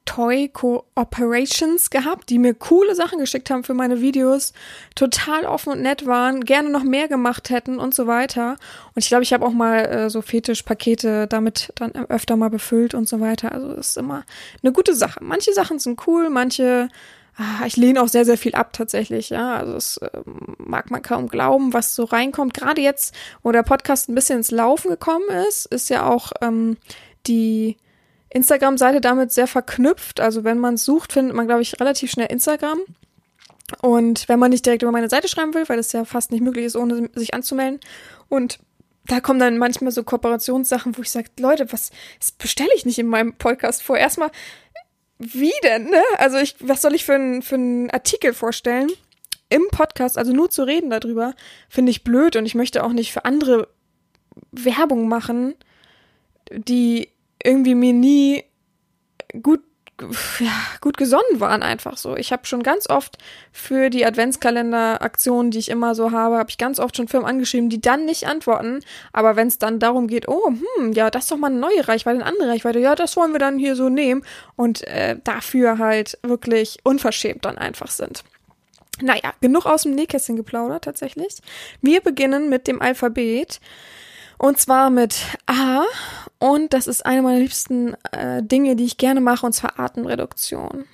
Toy 0.04 0.48
Cooperations 0.48 1.90
gehabt, 1.90 2.28
die 2.30 2.38
mir 2.38 2.54
coole 2.54 2.94
Sachen 2.94 3.18
geschickt 3.18 3.50
haben 3.50 3.64
für 3.64 3.74
meine 3.74 4.00
Videos, 4.00 4.52
total 4.94 5.46
offen 5.46 5.72
und 5.72 5.82
nett 5.82 6.06
waren, 6.06 6.44
gerne 6.44 6.68
noch 6.68 6.82
mehr 6.82 7.08
gemacht 7.08 7.50
hätten 7.50 7.78
und 7.78 7.94
so 7.94 8.06
weiter. 8.06 8.56
Und 8.94 9.02
ich 9.02 9.08
glaube, 9.08 9.22
ich 9.22 9.32
habe 9.32 9.46
auch 9.46 9.52
mal 9.52 9.86
äh, 9.86 10.10
so 10.10 10.20
Fetischpakete 10.20 11.26
damit 11.26 11.72
dann 11.76 11.92
öfter 11.92 12.36
mal 12.36 12.50
befüllt 12.50 12.94
und 12.94 13.08
so 13.08 13.20
weiter. 13.20 13.52
Also 13.52 13.72
ist 13.72 13.96
immer 13.96 14.24
eine 14.62 14.72
gute 14.72 14.94
Sache. 14.94 15.20
Manche 15.22 15.52
Sachen 15.54 15.78
sind 15.78 16.06
cool, 16.06 16.28
manche 16.28 16.88
ich 17.66 17.76
lehne 17.76 18.02
auch 18.02 18.08
sehr, 18.08 18.24
sehr 18.24 18.36
viel 18.36 18.54
ab 18.54 18.72
tatsächlich, 18.72 19.30
ja. 19.30 19.56
Also 19.56 19.74
es 19.74 19.96
äh, 19.98 20.10
mag 20.58 20.90
man 20.90 21.02
kaum 21.02 21.28
glauben, 21.28 21.72
was 21.72 21.94
so 21.94 22.04
reinkommt. 22.04 22.54
Gerade 22.54 22.80
jetzt, 22.82 23.14
wo 23.42 23.52
der 23.52 23.62
Podcast 23.62 24.08
ein 24.08 24.14
bisschen 24.14 24.38
ins 24.38 24.50
Laufen 24.50 24.90
gekommen 24.90 25.28
ist, 25.48 25.66
ist 25.66 25.88
ja 25.88 26.06
auch 26.08 26.32
ähm, 26.42 26.76
die 27.26 27.76
Instagram-Seite 28.30 29.00
damit 29.00 29.32
sehr 29.32 29.46
verknüpft. 29.46 30.20
Also 30.20 30.44
wenn 30.44 30.58
man 30.58 30.76
sucht, 30.76 31.12
findet 31.12 31.34
man, 31.34 31.46
glaube 31.46 31.62
ich, 31.62 31.80
relativ 31.80 32.10
schnell 32.10 32.26
Instagram. 32.26 32.80
Und 33.80 34.28
wenn 34.28 34.38
man 34.38 34.50
nicht 34.50 34.66
direkt 34.66 34.82
über 34.82 34.92
meine 34.92 35.08
Seite 35.08 35.28
schreiben 35.28 35.54
will, 35.54 35.68
weil 35.68 35.78
das 35.78 35.92
ja 35.92 36.04
fast 36.04 36.30
nicht 36.30 36.42
möglich 36.42 36.66
ist, 36.66 36.76
ohne 36.76 37.08
sich 37.14 37.32
anzumelden. 37.32 37.80
Und 38.28 38.58
da 39.06 39.20
kommen 39.20 39.40
dann 39.40 39.58
manchmal 39.58 39.90
so 39.90 40.04
Kooperationssachen, 40.04 40.96
wo 40.96 41.02
ich 41.02 41.10
sage, 41.10 41.28
Leute, 41.38 41.72
was 41.72 41.90
bestelle 42.38 42.70
ich 42.76 42.86
nicht 42.86 42.98
in 42.98 43.06
meinem 43.06 43.34
Podcast 43.34 43.82
vor? 43.82 43.96
Erstmal 43.96 44.30
wie 45.18 45.52
denn, 45.62 45.84
ne? 45.84 46.02
Also 46.18 46.38
ich, 46.38 46.56
was 46.60 46.82
soll 46.82 46.94
ich 46.94 47.04
für 47.04 47.14
einen 47.14 47.42
für 47.42 47.54
einen 47.56 47.90
Artikel 47.90 48.34
vorstellen? 48.34 48.90
Im 49.48 49.68
Podcast, 49.70 50.16
also 50.16 50.32
nur 50.32 50.50
zu 50.50 50.64
reden 50.64 50.90
darüber, 50.90 51.34
finde 51.68 51.90
ich 51.90 52.04
blöd 52.04 52.36
und 52.36 52.46
ich 52.46 52.54
möchte 52.54 52.82
auch 52.82 52.92
nicht 52.92 53.12
für 53.12 53.24
andere 53.26 53.68
Werbung 54.50 55.08
machen, 55.08 55.54
die 56.50 57.10
irgendwie 57.42 57.74
mir 57.74 57.92
nie 57.92 58.44
gut 59.42 59.62
ja, 60.38 60.52
gut 60.80 60.96
gesonnen 60.96 61.40
waren 61.40 61.62
einfach 61.62 61.96
so. 61.96 62.16
Ich 62.16 62.32
habe 62.32 62.46
schon 62.46 62.62
ganz 62.62 62.88
oft 62.88 63.18
für 63.52 63.90
die 63.90 64.04
Adventskalender-Aktionen, 64.04 65.50
die 65.50 65.58
ich 65.58 65.70
immer 65.70 65.94
so 65.94 66.10
habe, 66.10 66.38
habe 66.38 66.50
ich 66.50 66.58
ganz 66.58 66.78
oft 66.78 66.96
schon 66.96 67.08
Firmen 67.08 67.28
angeschrieben, 67.28 67.68
die 67.68 67.80
dann 67.80 68.04
nicht 68.04 68.26
antworten. 68.26 68.80
Aber 69.12 69.36
wenn 69.36 69.48
es 69.48 69.58
dann 69.58 69.78
darum 69.78 70.06
geht, 70.06 70.28
oh, 70.28 70.52
hm, 70.78 70.92
ja, 70.92 71.10
das 71.10 71.24
ist 71.24 71.32
doch 71.32 71.36
mal 71.36 71.50
eine 71.50 71.60
neue 71.60 71.86
Reichweite, 71.88 72.20
eine 72.20 72.26
andere 72.26 72.48
Reichweite, 72.48 72.78
ja, 72.78 72.94
das 72.94 73.16
wollen 73.16 73.32
wir 73.32 73.38
dann 73.38 73.58
hier 73.58 73.76
so 73.76 73.88
nehmen 73.88 74.24
und 74.56 74.86
äh, 74.86 75.16
dafür 75.22 75.78
halt 75.78 76.18
wirklich 76.22 76.78
unverschämt 76.84 77.44
dann 77.44 77.58
einfach 77.58 77.88
sind. 77.88 78.24
Naja, 79.00 79.32
genug 79.40 79.66
aus 79.66 79.82
dem 79.82 79.94
Nähkästchen 79.94 80.36
geplaudert 80.36 80.84
tatsächlich. 80.84 81.38
Wir 81.80 82.00
beginnen 82.00 82.48
mit 82.48 82.68
dem 82.68 82.80
Alphabet. 82.82 83.60
Und 84.42 84.58
zwar 84.58 84.90
mit 84.90 85.20
A. 85.46 85.84
Und 86.40 86.72
das 86.72 86.88
ist 86.88 87.06
eine 87.06 87.22
meiner 87.22 87.38
liebsten 87.38 87.94
äh, 88.10 88.42
Dinge, 88.42 88.74
die 88.74 88.82
ich 88.82 88.96
gerne 88.96 89.20
mache, 89.20 89.46
und 89.46 89.52
zwar 89.52 89.78
Atemreduktion. 89.78 90.84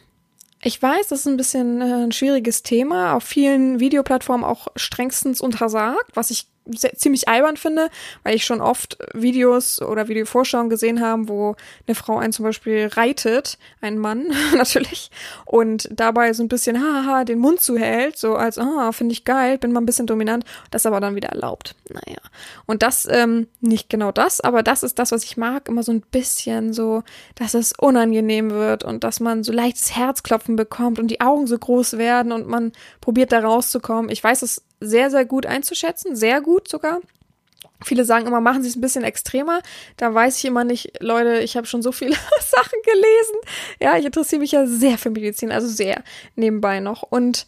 Ich 0.63 0.83
weiß, 0.83 1.09
das 1.09 1.21
ist 1.21 1.29
ein 1.29 1.39
bisschen 1.39 1.81
äh, 1.81 2.05
ein 2.05 2.13
schwieriges 2.13 2.63
Thema, 2.63 3.15
auf 3.15 3.25
vielen 3.25 3.81
Videoplattformen 3.81 4.45
auch 4.45 4.69
strengstens 4.77 5.41
untersagt, 5.41 6.11
was 6.13 6.31
ich 6.31 6.47
sehr, 6.75 6.95
ziemlich 6.95 7.29
albern 7.29 7.57
finde, 7.57 7.91
weil 8.23 8.35
ich 8.35 8.45
schon 8.45 8.61
oft 8.61 8.99
Videos 9.15 9.81
oder 9.81 10.09
Videovorschauungen 10.09 10.71
gesehen 10.71 11.01
habe, 11.01 11.29
wo 11.29 11.57
eine 11.87 11.95
Frau 11.95 12.19
einen 12.19 12.33
zum 12.33 12.45
Beispiel 12.45 12.89
reitet, 12.93 13.59
ein 13.81 13.99
Mann 13.99 14.27
natürlich, 14.57 15.11
und 15.45 15.89
dabei 15.93 16.33
so 16.33 16.43
ein 16.43 16.49
bisschen 16.49 16.81
haha 16.81 17.25
den 17.25 17.39
Mund 17.39 17.61
zuhält, 17.61 18.19
so 18.19 18.35
als, 18.35 18.59
ah, 18.59 18.93
finde 18.93 19.13
ich 19.13 19.25
geil, 19.25 19.59
bin 19.59 19.73
mal 19.73 19.81
ein 19.81 19.87
bisschen 19.87 20.07
dominant, 20.07 20.45
das 20.71 20.87
aber 20.87 21.01
dann 21.01 21.15
wieder 21.15 21.29
erlaubt. 21.29 21.75
Naja. 21.89 22.19
Und 22.67 22.83
das, 22.83 23.07
ähm, 23.11 23.49
nicht 23.61 23.89
genau 23.89 24.13
das, 24.13 24.41
aber 24.41 24.63
das 24.63 24.83
ist 24.83 24.99
das, 24.99 25.13
was 25.13 25.25
ich 25.25 25.37
mag, 25.37 25.69
immer 25.69 25.83
so 25.83 25.93
ein 25.93 26.01
bisschen 26.01 26.73
so, 26.73 27.03
dass 27.35 27.55
es 27.55 27.73
unangenehm 27.79 28.51
wird 28.51 28.85
und 28.85 29.05
dass 29.05 29.21
man 29.21 29.43
so 29.45 29.53
leichtes 29.53 29.97
Herzklopfen 29.97 30.57
bekommt 30.57 30.99
und 30.99 31.09
die 31.09 31.21
Augen 31.21 31.47
so 31.47 31.59
groß 31.59 31.99
werden 31.99 32.33
und 32.33 32.47
man 32.47 32.73
probiert 33.01 33.33
da 33.33 33.41
rauszukommen. 33.41 34.11
Ich 34.11 34.23
weiß 34.23 34.43
es 34.43 34.63
sehr, 34.81 35.11
sehr 35.11 35.25
gut 35.25 35.47
einzuschätzen, 35.47 36.17
sehr 36.17 36.41
gut 36.41 36.69
sogar. 36.69 37.01
Viele 37.85 38.05
sagen 38.05 38.27
immer, 38.27 38.41
machen 38.41 38.63
sie 38.63 38.69
es 38.69 38.77
ein 38.77 38.81
bisschen 38.81 39.05
extremer. 39.05 39.61
Da 39.97 40.13
weiß 40.13 40.39
ich 40.39 40.45
immer 40.45 40.65
nicht, 40.65 41.01
Leute, 41.01 41.39
ich 41.39 41.57
habe 41.57 41.67
schon 41.67 41.83
so 41.83 41.93
viele 41.93 42.15
Sachen 42.41 42.79
gelesen. 42.85 43.37
Ja, 43.81 43.97
ich 43.97 44.05
interessiere 44.05 44.41
mich 44.41 44.53
ja 44.53 44.67
sehr 44.67 44.99
für 44.99 45.11
Medizin, 45.11 45.53
also 45.53 45.69
sehr 45.69 46.03
nebenbei 46.35 46.81
noch. 46.81 47.03
Und 47.03 47.47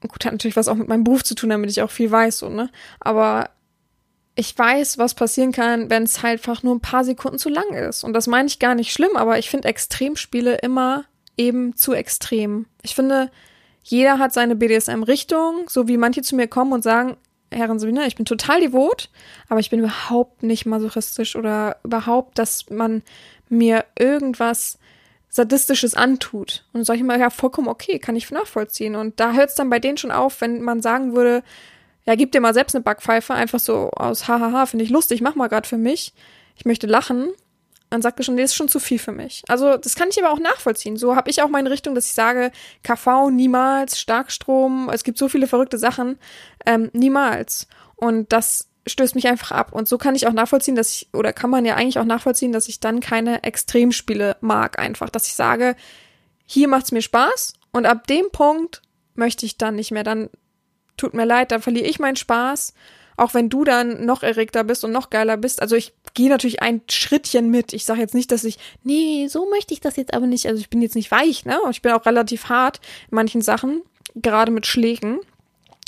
gut, 0.00 0.24
hat 0.24 0.32
natürlich 0.32 0.56
was 0.56 0.68
auch 0.68 0.74
mit 0.74 0.88
meinem 0.88 1.04
Beruf 1.04 1.22
zu 1.22 1.34
tun, 1.34 1.50
damit 1.50 1.70
ich 1.70 1.82
auch 1.82 1.90
viel 1.90 2.10
weiß, 2.10 2.38
so, 2.38 2.48
ne? 2.48 2.70
Aber 2.98 3.50
ich 4.34 4.56
weiß, 4.58 4.98
was 4.98 5.14
passieren 5.14 5.52
kann, 5.52 5.90
wenn 5.90 6.04
es 6.04 6.22
halt 6.22 6.40
einfach 6.40 6.62
nur 6.62 6.74
ein 6.74 6.80
paar 6.80 7.04
Sekunden 7.04 7.38
zu 7.38 7.48
lang 7.48 7.74
ist. 7.74 8.02
Und 8.02 8.14
das 8.14 8.26
meine 8.26 8.48
ich 8.48 8.58
gar 8.58 8.74
nicht 8.74 8.92
schlimm, 8.92 9.16
aber 9.16 9.38
ich 9.38 9.50
finde 9.50 9.68
Extremspiele 9.68 10.56
immer 10.56 11.04
eben 11.36 11.76
zu 11.76 11.92
extrem. 11.92 12.66
Ich 12.82 12.94
finde, 12.94 13.30
jeder 13.82 14.18
hat 14.18 14.32
seine 14.32 14.56
BDSM-Richtung, 14.56 15.68
so 15.68 15.88
wie 15.88 15.96
manche 15.96 16.22
zu 16.22 16.36
mir 16.36 16.46
kommen 16.46 16.72
und 16.72 16.82
sagen, 16.82 17.16
Herren 17.50 17.78
Sabina, 17.78 18.06
ich 18.06 18.16
bin 18.16 18.24
total 18.24 18.60
devot, 18.60 19.10
aber 19.48 19.60
ich 19.60 19.70
bin 19.70 19.80
überhaupt 19.80 20.42
nicht 20.42 20.64
masochistisch 20.64 21.36
oder 21.36 21.76
überhaupt, 21.84 22.38
dass 22.38 22.70
man 22.70 23.02
mir 23.48 23.84
irgendwas 23.98 24.78
Sadistisches 25.28 25.94
antut. 25.94 26.64
Und 26.72 26.84
sage 26.84 26.98
ich 26.98 27.02
immer, 27.02 27.18
ja, 27.18 27.30
vollkommen 27.30 27.68
okay, 27.68 27.98
kann 27.98 28.16
ich 28.16 28.30
nachvollziehen. 28.30 28.96
Und 28.96 29.18
da 29.18 29.32
hört 29.32 29.50
es 29.50 29.54
dann 29.54 29.70
bei 29.70 29.78
denen 29.78 29.96
schon 29.96 30.10
auf, 30.10 30.40
wenn 30.40 30.62
man 30.62 30.82
sagen 30.82 31.14
würde, 31.14 31.42
ja, 32.04 32.16
gib 32.16 32.32
dir 32.32 32.40
mal 32.40 32.54
selbst 32.54 32.74
eine 32.74 32.82
Backpfeife, 32.82 33.32
einfach 33.32 33.60
so 33.60 33.90
aus 33.90 34.28
hahaha, 34.28 34.66
finde 34.66 34.84
ich 34.84 34.90
lustig, 34.90 35.20
mach 35.20 35.34
mal 35.34 35.48
gerade 35.48 35.68
für 35.68 35.78
mich. 35.78 36.12
Ich 36.56 36.64
möchte 36.64 36.86
lachen 36.86 37.28
dann 37.92 38.02
sagt 38.02 38.18
er 38.18 38.24
schon, 38.24 38.36
nee, 38.36 38.42
ist 38.42 38.54
schon 38.54 38.68
zu 38.68 38.80
viel 38.80 38.98
für 38.98 39.12
mich. 39.12 39.42
Also 39.48 39.76
das 39.76 39.94
kann 39.94 40.08
ich 40.10 40.22
aber 40.22 40.32
auch 40.32 40.38
nachvollziehen. 40.38 40.96
So 40.96 41.14
habe 41.14 41.30
ich 41.30 41.42
auch 41.42 41.48
meine 41.48 41.70
Richtung, 41.70 41.94
dass 41.94 42.06
ich 42.06 42.14
sage, 42.14 42.50
KV 42.82 43.30
niemals, 43.30 44.00
Starkstrom, 44.00 44.90
es 44.92 45.04
gibt 45.04 45.18
so 45.18 45.28
viele 45.28 45.46
verrückte 45.46 45.76
Sachen, 45.76 46.18
ähm, 46.64 46.90
niemals. 46.94 47.68
Und 47.96 48.32
das 48.32 48.68
stößt 48.86 49.14
mich 49.14 49.28
einfach 49.28 49.52
ab. 49.52 49.72
Und 49.72 49.88
so 49.88 49.98
kann 49.98 50.14
ich 50.14 50.26
auch 50.26 50.32
nachvollziehen, 50.32 50.74
dass 50.74 50.94
ich, 50.94 51.08
oder 51.12 51.32
kann 51.32 51.50
man 51.50 51.64
ja 51.64 51.76
eigentlich 51.76 51.98
auch 51.98 52.04
nachvollziehen, 52.04 52.52
dass 52.52 52.68
ich 52.68 52.80
dann 52.80 53.00
keine 53.00 53.44
Extremspiele 53.44 54.36
mag 54.40 54.78
einfach. 54.78 55.10
Dass 55.10 55.26
ich 55.26 55.34
sage, 55.34 55.76
hier 56.46 56.68
macht's 56.68 56.92
mir 56.92 57.02
Spaß 57.02 57.52
und 57.72 57.86
ab 57.86 58.06
dem 58.06 58.30
Punkt 58.32 58.82
möchte 59.14 59.46
ich 59.46 59.58
dann 59.58 59.76
nicht 59.76 59.90
mehr. 59.90 60.02
Dann 60.02 60.30
tut 60.96 61.14
mir 61.14 61.26
leid, 61.26 61.52
dann 61.52 61.62
verliere 61.62 61.86
ich 61.86 61.98
meinen 61.98 62.16
Spaß 62.16 62.72
auch 63.22 63.34
wenn 63.34 63.48
du 63.48 63.64
dann 63.64 64.04
noch 64.04 64.22
erregter 64.22 64.64
bist 64.64 64.84
und 64.84 64.92
noch 64.92 65.08
geiler 65.08 65.36
bist. 65.36 65.62
Also 65.62 65.76
ich 65.76 65.92
gehe 66.14 66.28
natürlich 66.28 66.60
ein 66.60 66.82
Schrittchen 66.90 67.50
mit. 67.50 67.72
Ich 67.72 67.84
sage 67.84 68.00
jetzt 68.00 68.14
nicht, 68.14 68.32
dass 68.32 68.44
ich, 68.44 68.58
nee, 68.82 69.28
so 69.28 69.48
möchte 69.48 69.72
ich 69.72 69.80
das 69.80 69.96
jetzt 69.96 70.12
aber 70.12 70.26
nicht. 70.26 70.46
Also 70.46 70.60
ich 70.60 70.70
bin 70.70 70.82
jetzt 70.82 70.96
nicht 70.96 71.10
weich, 71.10 71.44
ne? 71.44 71.58
Ich 71.70 71.82
bin 71.82 71.92
auch 71.92 72.04
relativ 72.04 72.48
hart 72.48 72.80
in 73.10 73.14
manchen 73.14 73.40
Sachen, 73.40 73.82
gerade 74.14 74.50
mit 74.50 74.66
Schlägen 74.66 75.20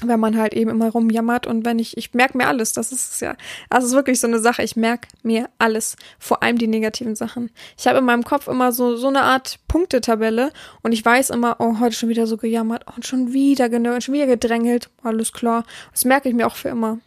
wenn 0.03 0.21
man 0.21 0.37
halt 0.37 0.55
eben 0.55 0.71
immer 0.71 0.91
rumjammert 0.91 1.47
und 1.47 1.65
wenn 1.65 1.79
ich, 1.79 1.97
ich 1.97 2.15
merke 2.15 2.37
mir 2.37 2.49
alles, 2.49 2.73
das 2.73 2.93
ist 2.93 3.21
ja, 3.21 3.37
das 3.71 3.85
ist 3.85 3.93
wirklich 3.93 4.21
so 4.21 4.27
eine 4.27 4.39
Sache, 4.39 4.63
ich 4.63 4.77
merke 4.77 5.09
mir 5.23 5.49
alles, 5.59 5.97
vor 6.19 6.43
allem 6.43 6.59
die 6.59 6.67
negativen 6.67 7.15
Sachen. 7.15 7.51
Ich 7.79 7.87
habe 7.87 7.99
in 7.99 8.05
meinem 8.05 8.25
Kopf 8.25 8.49
immer 8.49 8.73
so, 8.73 8.97
so 8.97 9.09
eine 9.09 9.23
Art 9.23 9.61
Punktetabelle 9.69 10.53
und 10.83 10.93
ich 10.93 11.05
weiß 11.05 11.31
immer, 11.31 11.57
oh, 11.61 11.79
heute 11.81 11.95
schon 11.95 12.09
wieder 12.09 12.27
so 12.27 12.37
gejammert, 12.37 12.85
oh, 12.89 13.01
schon 13.03 13.33
wieder 13.33 13.69
genörgelt, 13.69 14.05
schon 14.05 14.15
wieder 14.15 14.27
gedrängelt, 14.27 14.91
alles 15.03 15.33
klar. 15.33 15.65
Das 15.93 16.05
merke 16.05 16.29
ich 16.29 16.35
mir 16.35 16.47
auch 16.47 16.57
für 16.57 16.69
immer. 16.69 16.99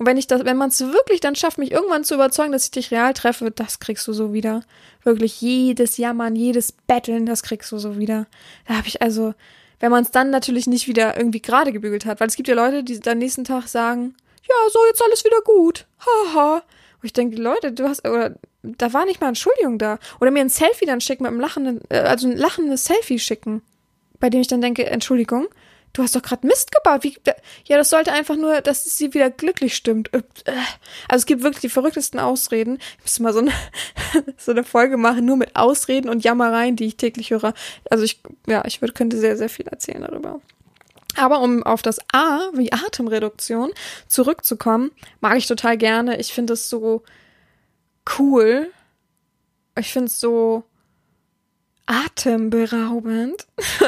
Und 0.00 0.06
wenn 0.06 0.16
ich 0.16 0.26
das, 0.26 0.46
wenn 0.46 0.56
man 0.56 0.70
es 0.70 0.80
wirklich 0.80 1.20
dann 1.20 1.36
schafft, 1.36 1.58
mich 1.58 1.72
irgendwann 1.72 2.04
zu 2.04 2.14
überzeugen, 2.14 2.52
dass 2.52 2.64
ich 2.64 2.70
dich 2.70 2.90
real 2.90 3.12
treffe, 3.12 3.50
das 3.50 3.80
kriegst 3.80 4.08
du 4.08 4.14
so 4.14 4.32
wieder. 4.32 4.62
Wirklich 5.04 5.42
jedes 5.42 5.98
Jammern, 5.98 6.36
jedes 6.36 6.72
Betteln, 6.72 7.26
das 7.26 7.42
kriegst 7.42 7.70
du 7.70 7.76
so 7.76 7.98
wieder. 7.98 8.26
Da 8.66 8.78
habe 8.78 8.88
ich 8.88 9.02
also, 9.02 9.34
wenn 9.78 9.90
man 9.90 10.04
es 10.04 10.10
dann 10.10 10.30
natürlich 10.30 10.66
nicht 10.66 10.88
wieder 10.88 11.18
irgendwie 11.18 11.42
gerade 11.42 11.70
gebügelt 11.70 12.06
hat, 12.06 12.18
weil 12.18 12.28
es 12.28 12.36
gibt 12.36 12.48
ja 12.48 12.54
Leute, 12.54 12.82
die 12.82 12.98
dann 12.98 13.18
nächsten 13.18 13.44
Tag 13.44 13.68
sagen, 13.68 14.14
ja, 14.48 14.54
so 14.72 14.78
jetzt 14.88 15.04
alles 15.04 15.22
wieder 15.22 15.42
gut. 15.44 15.84
Haha. 15.98 16.54
Und 16.54 17.04
ich 17.04 17.12
denke, 17.12 17.36
Leute, 17.36 17.70
du 17.72 17.86
hast, 17.86 18.08
oder 18.08 18.36
da 18.62 18.94
war 18.94 19.04
nicht 19.04 19.20
mal 19.20 19.28
Entschuldigung 19.28 19.76
da. 19.76 19.98
Oder 20.18 20.30
mir 20.30 20.40
ein 20.40 20.48
Selfie 20.48 20.86
dann 20.86 21.02
schicken 21.02 21.24
mit 21.24 21.30
einem 21.32 21.40
lachenden, 21.40 21.82
äh, 21.90 21.98
also 21.98 22.26
ein 22.26 22.38
lachendes 22.38 22.86
Selfie 22.86 23.18
schicken. 23.18 23.60
Bei 24.18 24.30
dem 24.30 24.40
ich 24.40 24.48
dann 24.48 24.62
denke, 24.62 24.86
Entschuldigung, 24.86 25.48
du 25.92 26.02
hast 26.02 26.14
doch 26.14 26.22
gerade 26.22 26.46
Mist 26.46 26.72
gebaut. 26.72 27.04
Wie, 27.04 27.16
ja, 27.64 27.76
das 27.76 27.90
sollte 27.90 28.12
einfach 28.12 28.36
nur, 28.36 28.60
dass 28.60 28.84
sie 28.84 29.12
wieder 29.14 29.30
glücklich 29.30 29.74
stimmt. 29.74 30.12
Äh, 30.12 30.22
also 31.08 31.22
es 31.22 31.26
gibt 31.26 31.42
wirklich 31.42 31.60
die 31.60 31.68
verrücktesten 31.68 32.20
Ausreden. 32.20 32.78
Ich 32.98 33.04
müsste 33.04 33.22
mal 33.22 33.32
so 33.32 33.40
eine, 33.40 33.52
so 34.36 34.52
eine 34.52 34.64
Folge 34.64 34.96
machen, 34.96 35.24
nur 35.24 35.36
mit 35.36 35.56
Ausreden 35.56 36.08
und 36.08 36.24
Jammereien, 36.24 36.76
die 36.76 36.86
ich 36.86 36.96
täglich 36.96 37.30
höre. 37.30 37.54
Also 37.90 38.04
ich, 38.04 38.20
ja, 38.46 38.64
ich 38.66 38.80
würde, 38.80 38.94
könnte 38.94 39.18
sehr, 39.18 39.36
sehr 39.36 39.48
viel 39.48 39.66
erzählen 39.66 40.02
darüber. 40.02 40.40
Aber 41.16 41.40
um 41.40 41.62
auf 41.64 41.82
das 41.82 41.98
A, 42.12 42.50
wie 42.54 42.72
Atemreduktion, 42.72 43.72
zurückzukommen, 44.06 44.92
mag 45.20 45.36
ich 45.36 45.46
total 45.46 45.76
gerne. 45.76 46.20
Ich 46.20 46.32
finde 46.32 46.52
es 46.52 46.70
so 46.70 47.02
cool. 48.18 48.70
Ich 49.78 49.92
finde 49.92 50.06
es 50.06 50.20
so 50.20 50.64
atemberaubend. 51.90 53.46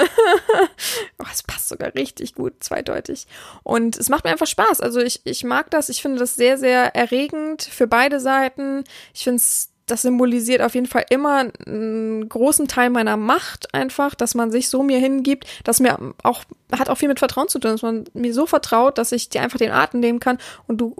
oh, 1.19 1.25
es 1.33 1.45
passt 1.45 1.69
sogar 1.69 1.95
richtig 1.95 2.35
gut, 2.35 2.55
zweideutig. 2.59 3.29
Und 3.63 3.97
es 3.97 4.09
macht 4.09 4.25
mir 4.25 4.31
einfach 4.31 4.49
Spaß. 4.49 4.81
Also 4.81 5.01
ich, 5.01 5.21
ich 5.25 5.45
mag 5.45 5.71
das. 5.71 5.89
Ich 5.89 6.03
finde 6.03 6.19
das 6.19 6.35
sehr, 6.35 6.59
sehr 6.59 6.97
erregend 6.97 7.63
für 7.63 7.87
beide 7.87 8.19
Seiten. 8.19 8.83
Ich 9.15 9.23
finde 9.23 9.37
es 9.37 9.69
das 9.87 10.03
symbolisiert 10.03 10.63
auf 10.63 10.75
jeden 10.75 10.87
Fall 10.87 11.05
immer 11.11 11.51
einen 11.67 12.29
großen 12.29 12.69
Teil 12.69 12.89
meiner 12.89 13.17
Macht 13.17 13.75
einfach, 13.75 14.15
dass 14.15 14.35
man 14.35 14.51
sich 14.53 14.69
so 14.69 14.83
mir 14.83 14.99
hingibt, 14.99 15.45
dass 15.65 15.81
mir 15.81 15.99
auch, 16.23 16.45
hat 16.71 16.89
auch 16.89 16.97
viel 16.97 17.09
mit 17.09 17.19
Vertrauen 17.19 17.49
zu 17.49 17.59
tun, 17.59 17.73
dass 17.73 17.83
man 17.83 18.05
mir 18.15 18.33
so 18.33 18.47
vertraut, 18.47 18.97
dass 18.97 19.13
ich 19.13 19.29
dir 19.29 19.43
einfach 19.43 19.59
den 19.59 19.73
Atem 19.73 20.01
nehmen 20.01 20.21
kann 20.21 20.39
und 20.69 20.81
du 20.81 20.95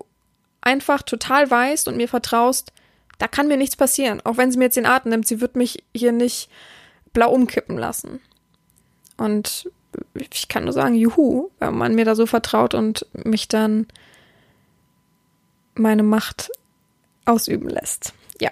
einfach 0.61 1.03
total 1.03 1.49
weißt 1.51 1.87
und 1.89 1.97
mir 1.97 2.09
vertraust, 2.09 2.73
da 3.19 3.29
kann 3.29 3.47
mir 3.47 3.57
nichts 3.57 3.77
passieren. 3.77 4.21
Auch 4.25 4.37
wenn 4.37 4.51
sie 4.51 4.59
mir 4.59 4.65
jetzt 4.65 4.77
den 4.77 4.87
Atem 4.87 5.11
nimmt, 5.11 5.29
sie 5.29 5.41
wird 5.41 5.55
mich 5.55 5.85
hier 5.95 6.13
nicht 6.13 6.51
blau 7.13 7.33
umkippen 7.33 7.79
lassen. 7.79 8.21
Und 9.17 9.71
ich 10.15 10.49
kann 10.49 10.65
nur 10.65 10.73
sagen, 10.73 10.95
juhu, 10.95 11.51
wenn 11.59 11.75
man 11.75 11.95
mir 11.95 12.05
da 12.05 12.15
so 12.15 12.27
vertraut 12.27 12.75
und 12.75 13.07
mich 13.13 13.49
dann 13.49 13.87
meine 15.75 16.03
Macht 16.03 16.51
ausüben 17.25 17.69
lässt. 17.69 18.13
Ja. 18.41 18.51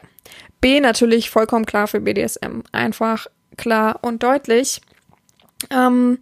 B 0.60 0.80
natürlich 0.80 1.30
vollkommen 1.30 1.66
klar 1.66 1.88
für 1.88 2.00
BDSM. 2.00 2.60
Einfach 2.72 3.26
klar 3.56 4.00
und 4.02 4.22
deutlich. 4.22 4.80
Ähm, 5.70 6.18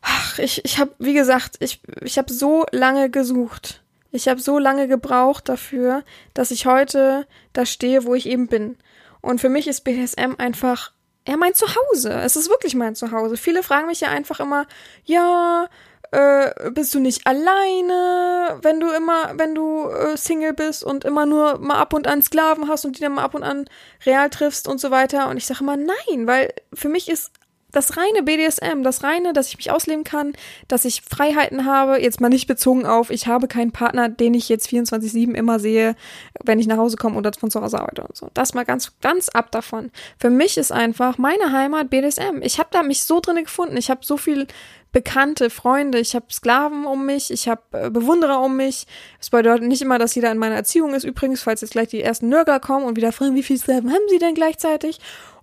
ach, 0.00 0.38
ich 0.38 0.64
ich 0.64 0.78
habe, 0.78 0.92
wie 0.98 1.14
gesagt, 1.14 1.56
ich, 1.60 1.80
ich 2.02 2.18
habe 2.18 2.32
so 2.32 2.66
lange 2.72 3.10
gesucht. 3.10 3.82
Ich 4.10 4.28
habe 4.28 4.40
so 4.40 4.58
lange 4.58 4.88
gebraucht 4.88 5.48
dafür, 5.48 6.04
dass 6.34 6.50
ich 6.50 6.66
heute 6.66 7.26
da 7.54 7.64
stehe, 7.64 8.04
wo 8.04 8.14
ich 8.14 8.26
eben 8.28 8.46
bin. 8.46 8.76
Und 9.22 9.40
für 9.40 9.48
mich 9.48 9.68
ist 9.68 9.84
BDSM 9.84 10.34
einfach 10.36 10.92
ja, 11.26 11.36
mein 11.36 11.54
Zuhause. 11.54 12.12
Es 12.12 12.36
ist 12.36 12.50
wirklich 12.50 12.74
mein 12.74 12.94
Zuhause. 12.94 13.36
Viele 13.36 13.62
fragen 13.62 13.86
mich 13.86 14.00
ja 14.00 14.08
einfach 14.08 14.40
immer, 14.40 14.66
ja, 15.04 15.68
äh, 16.10 16.70
bist 16.70 16.94
du 16.94 17.00
nicht 17.00 17.26
alleine, 17.26 18.58
wenn 18.62 18.80
du 18.80 18.90
immer, 18.90 19.32
wenn 19.38 19.54
du 19.54 19.88
äh, 19.88 20.16
Single 20.16 20.52
bist 20.52 20.84
und 20.84 21.04
immer 21.04 21.24
nur 21.26 21.58
mal 21.58 21.78
ab 21.78 21.94
und 21.94 22.06
an 22.06 22.22
Sklaven 22.22 22.68
hast 22.68 22.84
und 22.84 22.98
die 22.98 23.02
dann 23.02 23.14
mal 23.14 23.24
ab 23.24 23.34
und 23.34 23.42
an 23.42 23.64
real 24.04 24.28
triffst 24.30 24.68
und 24.68 24.78
so 24.78 24.90
weiter. 24.90 25.28
Und 25.28 25.38
ich 25.38 25.46
sage 25.46 25.60
immer 25.60 25.76
nein, 25.76 26.26
weil 26.26 26.52
für 26.74 26.88
mich 26.88 27.08
ist 27.08 27.32
das 27.72 27.96
reine 27.96 28.22
BDSM, 28.22 28.82
das 28.82 29.02
reine, 29.02 29.32
dass 29.32 29.48
ich 29.48 29.56
mich 29.56 29.70
ausleben 29.70 30.04
kann, 30.04 30.34
dass 30.68 30.84
ich 30.84 31.02
Freiheiten 31.02 31.66
habe, 31.66 32.00
jetzt 32.00 32.20
mal 32.20 32.28
nicht 32.28 32.46
bezogen 32.46 32.86
auf, 32.86 33.10
ich 33.10 33.26
habe 33.26 33.48
keinen 33.48 33.72
Partner, 33.72 34.08
den 34.08 34.34
ich 34.34 34.48
jetzt 34.48 34.68
24-7 34.68 35.34
immer 35.34 35.58
sehe, 35.58 35.96
wenn 36.44 36.60
ich 36.60 36.66
nach 36.66 36.76
Hause 36.76 36.96
komme 36.96 37.16
oder 37.16 37.32
von 37.32 37.50
zu 37.50 37.60
Hause 37.60 37.80
arbeite 37.80 38.02
und 38.02 38.16
so. 38.16 38.28
Das 38.34 38.54
mal 38.54 38.64
ganz, 38.64 38.92
ganz 39.00 39.28
ab 39.30 39.50
davon. 39.50 39.90
Für 40.18 40.30
mich 40.30 40.58
ist 40.58 40.70
einfach 40.70 41.18
meine 41.18 41.52
Heimat 41.52 41.90
BDSM. 41.90 42.42
Ich 42.42 42.58
habe 42.58 42.68
da 42.70 42.82
mich 42.82 43.04
so 43.04 43.20
drinne 43.20 43.42
gefunden. 43.42 43.76
Ich 43.76 43.90
habe 43.90 44.04
so 44.04 44.16
viel 44.16 44.46
Bekannte, 44.92 45.48
Freunde, 45.48 45.98
ich 45.98 46.14
habe 46.14 46.26
Sklaven 46.30 46.84
um 46.84 47.06
mich, 47.06 47.30
ich 47.30 47.48
habe 47.48 47.62
äh, 47.72 47.88
Bewunderer 47.88 48.40
um 48.40 48.58
mich. 48.58 48.86
Es 49.18 49.30
bedeutet 49.30 49.66
nicht 49.66 49.80
immer, 49.80 49.98
dass 49.98 50.14
jeder 50.14 50.30
in 50.30 50.36
meiner 50.36 50.54
Erziehung 50.54 50.92
ist, 50.92 51.04
übrigens, 51.04 51.42
falls 51.42 51.62
jetzt 51.62 51.70
gleich 51.70 51.88
die 51.88 52.02
ersten 52.02 52.28
Nörgler 52.28 52.60
kommen 52.60 52.84
und 52.84 52.96
wieder 52.96 53.10
fragen, 53.10 53.34
wie 53.34 53.42
viele 53.42 53.58
Sklaven 53.58 53.90
haben 53.90 54.02
sie 54.10 54.18
denn 54.18 54.34
gleichzeitig? 54.34 55.00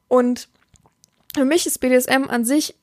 Und 0.08 0.50
für 1.36 1.46
mich 1.46 1.66
ist 1.66 1.80
BDSM 1.80 2.26
an 2.30 2.46
sich 2.46 2.76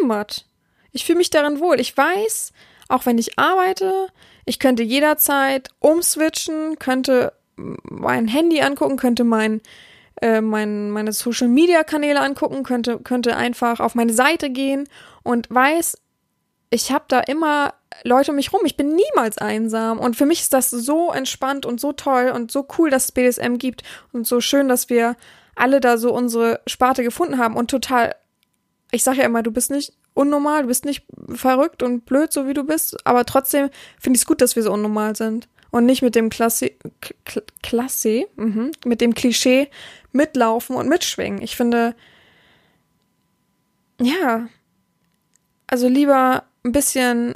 Heimat. 0.00 0.46
Ich 0.92 1.04
fühle 1.04 1.18
mich 1.18 1.30
darin 1.30 1.60
wohl. 1.60 1.80
Ich 1.80 1.96
weiß, 1.96 2.52
auch 2.88 3.06
wenn 3.06 3.18
ich 3.18 3.38
arbeite, 3.38 4.08
Ich 4.46 4.58
könnte 4.58 4.82
jederzeit 4.82 5.70
umswitchen, 5.78 6.78
könnte 6.78 7.32
mein 7.56 8.28
Handy 8.28 8.60
angucken, 8.60 8.96
könnte 8.96 9.24
mein, 9.24 9.62
äh, 10.20 10.42
mein, 10.42 10.90
meine 10.90 11.12
Social 11.12 11.48
Media 11.48 11.82
Kanäle 11.82 12.20
angucken, 12.20 12.62
könnte, 12.62 12.98
könnte 12.98 13.36
einfach 13.36 13.80
auf 13.80 13.94
meine 13.94 14.12
Seite 14.12 14.50
gehen 14.50 14.86
und 15.22 15.48
weiß, 15.48 15.96
ich 16.70 16.92
habe 16.92 17.04
da 17.08 17.20
immer 17.20 17.74
Leute 18.02 18.32
um 18.32 18.36
mich 18.36 18.52
rum. 18.52 18.62
Ich 18.64 18.76
bin 18.76 18.96
niemals 18.96 19.38
einsam. 19.38 19.98
Und 19.98 20.16
für 20.16 20.26
mich 20.26 20.40
ist 20.40 20.52
das 20.52 20.70
so 20.70 21.12
entspannt 21.12 21.64
und 21.64 21.80
so 21.80 21.92
toll 21.92 22.32
und 22.34 22.50
so 22.50 22.66
cool, 22.76 22.90
dass 22.90 23.04
es 23.04 23.12
BDSM 23.12 23.56
gibt 23.56 23.82
und 24.12 24.26
so 24.26 24.40
schön, 24.40 24.68
dass 24.68 24.90
wir 24.90 25.16
alle 25.56 25.80
da 25.80 25.98
so 25.98 26.12
unsere 26.12 26.60
Sparte 26.66 27.02
gefunden 27.02 27.38
haben 27.38 27.56
und 27.56 27.70
total, 27.70 28.14
ich 28.90 29.04
sage 29.04 29.18
ja 29.18 29.24
immer, 29.24 29.42
du 29.42 29.50
bist 29.50 29.70
nicht 29.70 29.92
unnormal, 30.14 30.62
du 30.62 30.68
bist 30.68 30.84
nicht 30.84 31.04
verrückt 31.28 31.82
und 31.82 32.06
blöd, 32.06 32.32
so 32.32 32.46
wie 32.46 32.54
du 32.54 32.64
bist, 32.64 32.96
aber 33.06 33.24
trotzdem 33.24 33.70
finde 34.00 34.16
ich 34.16 34.22
es 34.22 34.26
gut, 34.26 34.40
dass 34.40 34.56
wir 34.56 34.62
so 34.62 34.72
unnormal 34.72 35.16
sind 35.16 35.48
und 35.70 35.86
nicht 35.86 36.02
mit 36.02 36.14
dem 36.14 36.30
Klasse, 36.30 36.70
Klasse, 37.62 38.26
mhm, 38.36 38.70
mit 38.84 39.00
dem 39.00 39.14
Klischee 39.14 39.68
mitlaufen 40.12 40.76
und 40.76 40.88
mitschwingen. 40.88 41.42
Ich 41.42 41.56
finde, 41.56 41.96
ja, 44.00 44.48
also 45.66 45.88
lieber 45.88 46.44
ein 46.64 46.72
bisschen 46.72 47.34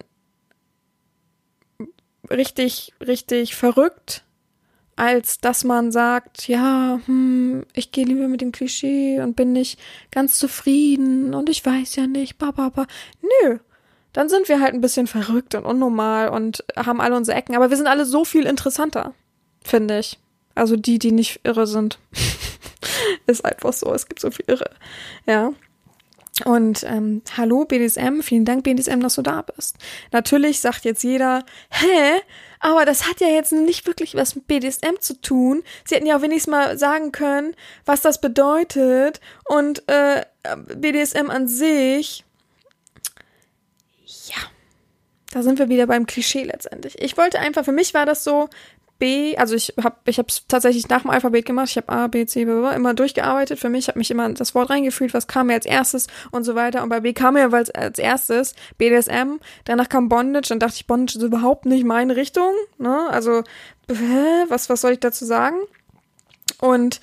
richtig, 2.31 2.93
richtig 3.01 3.57
verrückt, 3.57 4.25
als 4.99 5.38
dass 5.38 5.62
man 5.62 5.93
sagt, 5.93 6.49
ja, 6.49 6.99
hm, 7.07 7.64
ich 7.73 7.93
gehe 7.93 8.05
lieber 8.05 8.26
mit 8.26 8.40
dem 8.40 8.50
Klischee 8.50 9.21
und 9.21 9.37
bin 9.37 9.52
nicht 9.52 9.78
ganz 10.11 10.38
zufrieden 10.38 11.35
und 11.35 11.49
ich 11.49 11.64
weiß 11.64 11.95
ja 11.95 12.09
nicht, 12.09 12.37
ba, 12.37 12.50
ba, 12.50 12.71
ba. 12.71 12.85
Nö. 13.23 13.59
Dann 14.12 14.28
sind 14.28 14.49
wir 14.49 14.61
halt 14.61 14.75
ein 14.75 14.81
bisschen 14.81 15.07
verrückt 15.07 15.55
und 15.55 15.64
unnormal 15.64 16.31
und 16.31 16.64
haben 16.75 17.00
alle 17.00 17.17
unsere 17.17 17.38
Ecken, 17.38 17.55
aber 17.55 17.71
wir 17.71 17.76
sind 17.76 17.87
alle 17.87 18.05
so 18.07 18.25
viel 18.25 18.45
interessanter, 18.45 19.14
finde 19.62 20.00
ich. 20.00 20.19
Also 20.57 20.75
die, 20.75 20.99
die 20.99 21.12
nicht 21.12 21.40
irre 21.45 21.69
sind. 21.69 22.00
Ist 23.28 23.45
einfach 23.45 23.73
so, 23.73 23.95
es 23.95 24.09
gibt 24.09 24.21
so 24.21 24.33
viel 24.33 24.47
Irre. 24.49 24.71
Ja. 25.26 25.52
Und 26.45 26.83
ähm, 26.83 27.23
hallo 27.37 27.67
BDSM, 27.67 28.23
vielen 28.23 28.45
Dank 28.45 28.64
BDSM, 28.64 28.99
dass 28.99 29.14
du 29.14 29.23
da 29.23 29.43
bist. 29.43 29.76
Natürlich 30.11 30.59
sagt 30.59 30.85
jetzt 30.85 31.05
jeder, 31.05 31.45
hä? 31.71 32.21
Aber 32.61 32.85
das 32.85 33.09
hat 33.09 33.21
ja 33.21 33.29
jetzt 33.29 33.53
nicht 33.53 33.87
wirklich 33.87 34.15
was 34.15 34.35
mit 34.35 34.47
BDSM 34.47 35.00
zu 35.00 35.21
tun. 35.21 35.62
Sie 35.85 35.95
hätten 35.95 36.07
ja 36.07 36.17
auch 36.17 36.23
wenigstens 36.23 36.50
mal 36.50 36.79
sagen 36.79 37.12
können, 37.12 37.55
was 37.85 38.00
das 38.00 38.21
bedeutet 38.21 39.21
und 39.45 39.88
äh, 39.88 40.25
BDSM 40.75 41.31
an 41.31 41.49
sich. 41.49 42.25
Ja, 44.27 44.37
da 45.31 45.43
sind 45.43 45.59
wir 45.59 45.69
wieder 45.69 45.87
beim 45.87 46.07
Klischee 46.07 46.45
letztendlich. 46.45 47.00
Ich 47.00 47.17
wollte 47.17 47.38
einfach, 47.38 47.65
für 47.65 47.73
mich 47.73 47.95
war 47.95 48.07
das 48.07 48.25
so, 48.25 48.49
B, 48.99 49.37
also 49.37 49.55
ich 49.55 49.75
habe 49.83 49.97
ich 50.07 50.19
habe 50.19 50.28
tatsächlich 50.49 50.88
nach 50.88 51.02
dem 51.02 51.11
Alphabet 51.11 51.47
gemacht. 51.47 51.69
Ich 51.71 51.76
habe 51.76 51.88
A, 51.88 52.07
B, 52.09 52.26
C, 52.26 52.45
B, 52.45 52.52
B, 52.52 52.75
immer 52.75 52.95
durchgearbeitet. 52.95 53.59
Für 53.59 53.69
mich 53.69 53.88
habe 53.88 53.99
mich 53.99 54.11
immer 54.11 54.28
das 54.31 54.55
Wort 54.55 54.71
reingefühlt, 54.71 55.14
was 55.14 55.28
kam 55.28 55.49
mir 55.49 55.55
als 55.55 55.67
erstes 55.67 56.09
und 56.33 56.45
so 56.45 56.55
weiter. 56.55 56.83
Und 56.83 56.88
bei 56.88 57.00
B 57.00 57.12
kam 57.12 57.35
mir 57.35 57.52
als, 57.52 57.71
als 57.71 57.99
erstes 57.99 58.55
BDSM. 58.76 59.38
Danach 59.64 59.88
kam 59.88 60.09
Bondage. 60.09 60.49
Dann 60.49 60.59
dachte 60.59 60.75
ich, 60.76 60.87
Bondage 60.87 61.19
ist 61.19 61.25
überhaupt 61.25 61.64
nicht 61.67 61.85
meine 61.85 62.17
Richtung. 62.17 62.52
Ne? 62.78 63.09
Also 63.11 63.45
was 63.87 64.69
was 64.69 64.81
soll 64.81 64.93
ich 64.93 65.00
dazu 65.00 65.25
sagen? 65.25 65.59
Und 66.61 67.00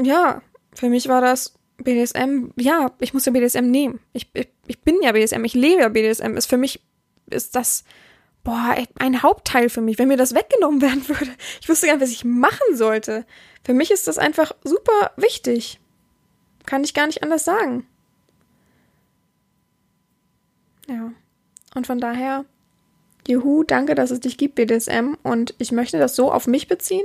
ja, 0.00 0.42
für 0.74 0.88
mich 0.88 1.08
war 1.08 1.20
das 1.20 1.54
BDSM. 1.78 2.50
Ja, 2.56 2.92
ich 3.00 3.14
muss 3.14 3.26
ja 3.26 3.32
BDSM 3.32 3.66
nehmen. 3.66 4.00
Ich, 4.12 4.30
ich, 4.34 4.48
ich 4.66 4.80
bin 4.80 4.96
ja 5.02 5.12
BDSM. 5.12 5.44
Ich 5.44 5.54
lebe 5.54 5.82
ja 5.82 5.88
BDSM. 5.88 6.36
Ist 6.36 6.46
für 6.46 6.56
mich 6.56 6.80
ist 7.30 7.56
das 7.56 7.84
boah, 8.48 8.76
ein 8.98 9.22
Hauptteil 9.22 9.68
für 9.68 9.82
mich, 9.82 9.98
wenn 9.98 10.08
mir 10.08 10.16
das 10.16 10.34
weggenommen 10.34 10.80
werden 10.80 11.06
würde. 11.06 11.30
Ich 11.60 11.68
wusste 11.68 11.86
gar 11.86 11.94
nicht, 11.94 12.02
was 12.02 12.10
ich 12.10 12.24
machen 12.24 12.74
sollte. 12.74 13.26
Für 13.62 13.74
mich 13.74 13.90
ist 13.90 14.08
das 14.08 14.16
einfach 14.16 14.52
super 14.64 15.12
wichtig. 15.16 15.80
Kann 16.64 16.82
ich 16.82 16.94
gar 16.94 17.06
nicht 17.06 17.22
anders 17.22 17.44
sagen. 17.44 17.86
Ja. 20.88 21.12
Und 21.74 21.86
von 21.86 22.00
daher, 22.00 22.46
juhu, 23.26 23.64
danke, 23.64 23.94
dass 23.94 24.10
es 24.10 24.20
dich 24.20 24.38
gibt, 24.38 24.54
BDSM. 24.54 25.18
Und 25.22 25.54
ich 25.58 25.70
möchte 25.70 25.98
das 25.98 26.16
so 26.16 26.32
auf 26.32 26.46
mich 26.46 26.68
beziehen. 26.68 27.04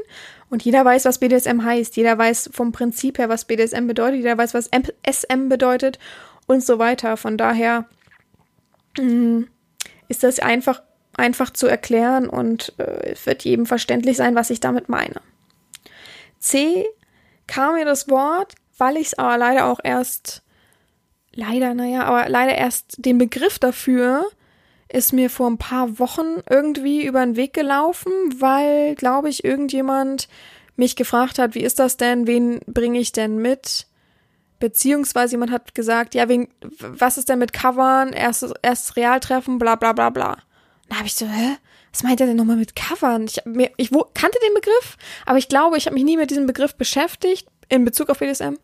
Und 0.49 0.63
jeder 0.63 0.86
weiß, 0.86 1.03
was 1.03 1.19
BDSM 1.19 1.65
heißt. 1.65 1.97
Jeder 1.97 2.17
weiß 2.17 2.51
vom 2.53 2.71
Prinzip 2.71 3.17
her, 3.17 3.27
was 3.27 3.43
BDSM 3.43 3.86
bedeutet. 3.86 4.19
Jeder 4.19 4.38
weiß, 4.38 4.53
was 4.53 4.69
SM 5.06 5.49
bedeutet 5.49 5.99
und 6.47 6.63
so 6.63 6.79
weiter. 6.79 7.17
Von 7.17 7.38
daher 7.38 7.89
mm, 8.97 9.43
ist 10.08 10.23
das 10.23 10.39
einfach 10.39 10.82
einfach 11.15 11.52
zu 11.52 11.67
erklären 11.67 12.28
und 12.28 12.73
äh, 12.78 13.12
es 13.12 13.26
wird 13.26 13.43
jedem 13.43 13.65
verständlich 13.65 14.17
sein, 14.17 14.36
was 14.36 14.49
ich 14.49 14.60
damit 14.60 14.89
meine. 14.89 15.21
C 16.39 16.86
kam 17.47 17.76
mir 17.76 17.86
das 17.86 18.10
Wort, 18.10 18.56
weil 18.78 18.97
ich 18.97 19.08
es 19.08 19.17
aber 19.17 19.38
leider 19.38 19.65
auch 19.65 19.80
erst, 19.84 20.43
leider, 21.34 21.73
naja, 21.73 22.04
aber 22.04 22.30
leider 22.30 22.56
erst 22.56 22.95
den 22.97 23.17
Begriff 23.17 23.60
dafür 23.60 24.26
ist 24.89 25.12
mir 25.12 25.30
vor 25.30 25.49
ein 25.49 25.58
paar 25.58 25.99
Wochen 25.99 26.41
irgendwie 26.49 27.06
über 27.06 27.26
den 27.26 27.36
Weg 27.36 27.54
gelaufen, 27.54 28.12
weil, 28.38 28.95
glaube 28.95 29.30
ich, 29.30 29.43
irgendjemand 29.43 30.28
mich 30.76 30.95
gefragt 30.95 31.39
hat, 31.39 31.56
wie 31.56 31.63
ist 31.63 31.80
das 31.80 31.97
denn, 31.97 32.28
wen 32.28 32.60
bringe 32.67 32.99
ich 32.99 33.12
denn 33.12 33.38
mit? 33.38 33.88
Beziehungsweise 34.60 35.34
jemand 35.34 35.52
hat 35.52 35.76
gesagt, 35.76 36.15
ja, 36.15 36.30
wen, 36.30 36.47
was 36.80 37.17
ist 37.17 37.30
denn 37.30 37.39
mit 37.39 37.54
Covern, 37.54 38.13
erstes, 38.13 38.54
erstes 38.62 38.95
Realtreffen, 38.95 39.58
bla 39.58 39.76
bla 39.76 39.93
bla 39.93 40.10
bla. 40.10 40.38
Da 40.93 40.99
habe 40.99 41.08
ich 41.08 41.15
so, 41.15 41.25
hä? 41.25 41.58
Was 41.91 42.03
meint 42.03 42.21
er 42.21 42.27
denn 42.27 42.36
nochmal 42.36 42.56
mit 42.56 42.75
Covern? 42.75 43.25
Ich, 43.25 43.43
mir, 43.45 43.71
ich 43.77 43.91
wo, 43.91 44.06
kannte 44.13 44.38
den 44.45 44.53
Begriff, 44.53 44.95
aber 45.25 45.39
ich 45.39 45.49
glaube, 45.49 45.75
ich 45.75 45.88
habe 45.88 45.95
mich 45.95 46.03
nie 46.03 46.17
mit 46.17 46.29
diesem 46.29 46.45
Begriff 46.45 46.75
beschäftigt 46.75 47.47
in 47.67 47.84
Bezug 47.84 48.12
auf 48.12 48.19
BDSM, 48.19 48.58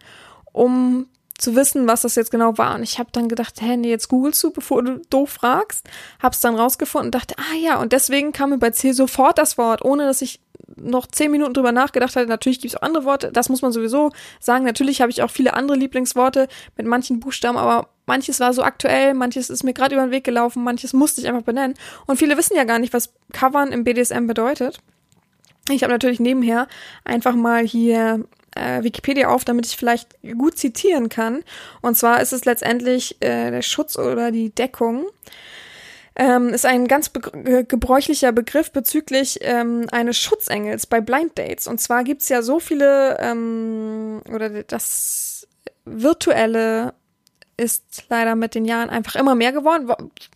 um 0.52 1.08
zu 1.39 1.56
wissen, 1.56 1.88
was 1.88 2.02
das 2.02 2.13
jetzt 2.13 2.30
genau 2.30 2.60
war. 2.60 2.76
Und 2.76 2.84
ich 2.84 3.00
habe 3.00 3.10
dann 3.12 3.30
gedacht, 3.30 3.60
hä, 3.62 3.78
nee, 3.78 3.89
jetzt 3.89 4.10
googelst 4.10 4.44
du, 4.44 4.52
bevor 4.52 4.84
du 4.84 5.02
doof 5.10 5.32
fragst. 5.32 5.88
Hab's 6.22 6.39
dann 6.39 6.54
rausgefunden 6.54 7.08
und 7.08 7.15
dachte, 7.15 7.34
ah 7.39 7.56
ja, 7.56 7.82
und 7.82 7.94
deswegen 7.94 8.32
kam 8.32 8.52
mir 8.52 8.60
bei 8.60 8.70
C 8.70 8.92
sofort 8.92 9.39
das 9.39 9.58
Wort, 9.58 9.84
ohne 9.84 10.06
dass 10.06 10.22
ich 10.22 10.39
noch 10.76 11.08
zehn 11.08 11.32
Minuten 11.32 11.56
drüber 11.56 11.72
nachgedacht 11.72 12.15
hatte. 12.15 12.28
Natürlich 12.28 12.62
gibt's 12.62 12.78
auch 12.78 12.84
andere 12.84 13.06
Worte, 13.06 13.32
das 13.32 13.50
muss 13.50 13.63
man 13.63 13.72
sowieso 13.72 14.12
sagen. 14.39 14.65
Natürlich 14.65 15.02
habe 15.02 15.10
ich 15.10 15.24
auch 15.24 15.32
viele 15.32 15.56
andere 15.56 15.78
Lieblingsworte 15.78 16.48
mit 16.78 16.86
manchen 16.86 17.20
Buchstaben, 17.20 17.58
aber 17.58 17.89
manches 18.10 18.39
war 18.39 18.54
so 18.54 18.63
aktuell, 18.63 19.13
manches 19.13 19.52
ist 19.52 19.63
mir 19.63 19.74
gerade 19.74 19.93
über 19.93 20.04
den 20.04 20.12
Weg 20.12 20.24
gelaufen, 20.24 20.63
manches 20.63 20.93
musste 20.93 21.22
ich 21.22 21.28
einfach 21.28 21.43
benennen. 21.43 21.76
Und 22.08 22.17
viele 22.17 22.38
wissen 22.38 22.58
ja 22.58 22.63
gar 22.63 22.80
nicht, 22.80 22.91
was 22.91 23.13
Covern 23.34 23.72
im 23.72 23.84
BDSM 23.84 24.26
bedeutet. 24.26 24.80
Ich 25.69 25.84
habe 25.84 25.93
natürlich 25.93 26.19
nebenher 26.19 26.67
einfach 27.06 27.36
mal 27.36 27.63
hier 27.63 28.26
äh, 28.56 28.84
Wikipedia 28.84 29.30
auf, 29.30 29.45
damit 29.45 29.67
ich 29.67 29.78
vielleicht 29.78 30.15
gut 30.39 30.58
zitieren 30.58 31.10
kann. 31.10 31.43
Und 31.82 31.98
zwar 31.98 32.19
ist 32.19 32.34
es 32.34 32.45
letztendlich 32.45 33.17
äh, 33.22 33.52
der 33.52 33.62
Schutz 33.62 33.95
oder 33.95 34.32
die 34.32 34.50
Deckung 34.50 35.06
ähm, 36.15 36.50
ist 36.50 36.65
ein 36.65 36.88
ganz 36.88 37.10
be 37.10 37.63
gebräuchlicher 37.63 38.32
Begriff 38.32 38.72
bezüglich 38.72 39.38
ähm, 39.41 39.86
eines 39.91 40.17
Schutzengels 40.17 40.88
bei 40.88 41.00
Blind 41.00 41.38
Dates. 41.38 41.67
Und 41.67 41.80
zwar 41.80 42.04
gibt's 42.04 42.28
ja 42.28 42.41
so 42.41 42.60
viele, 42.60 43.19
ähm, 43.19 44.22
oder 44.34 44.63
das 44.63 45.48
virtuelle 45.86 46.95
ist 47.60 48.06
leider 48.10 48.36
mit 48.36 48.56
den 48.56 48.65
Jahren 48.65 48.89
einfach 48.89 49.15
immer 49.15 49.36
mehr 49.36 49.52
geworden. 49.52 49.89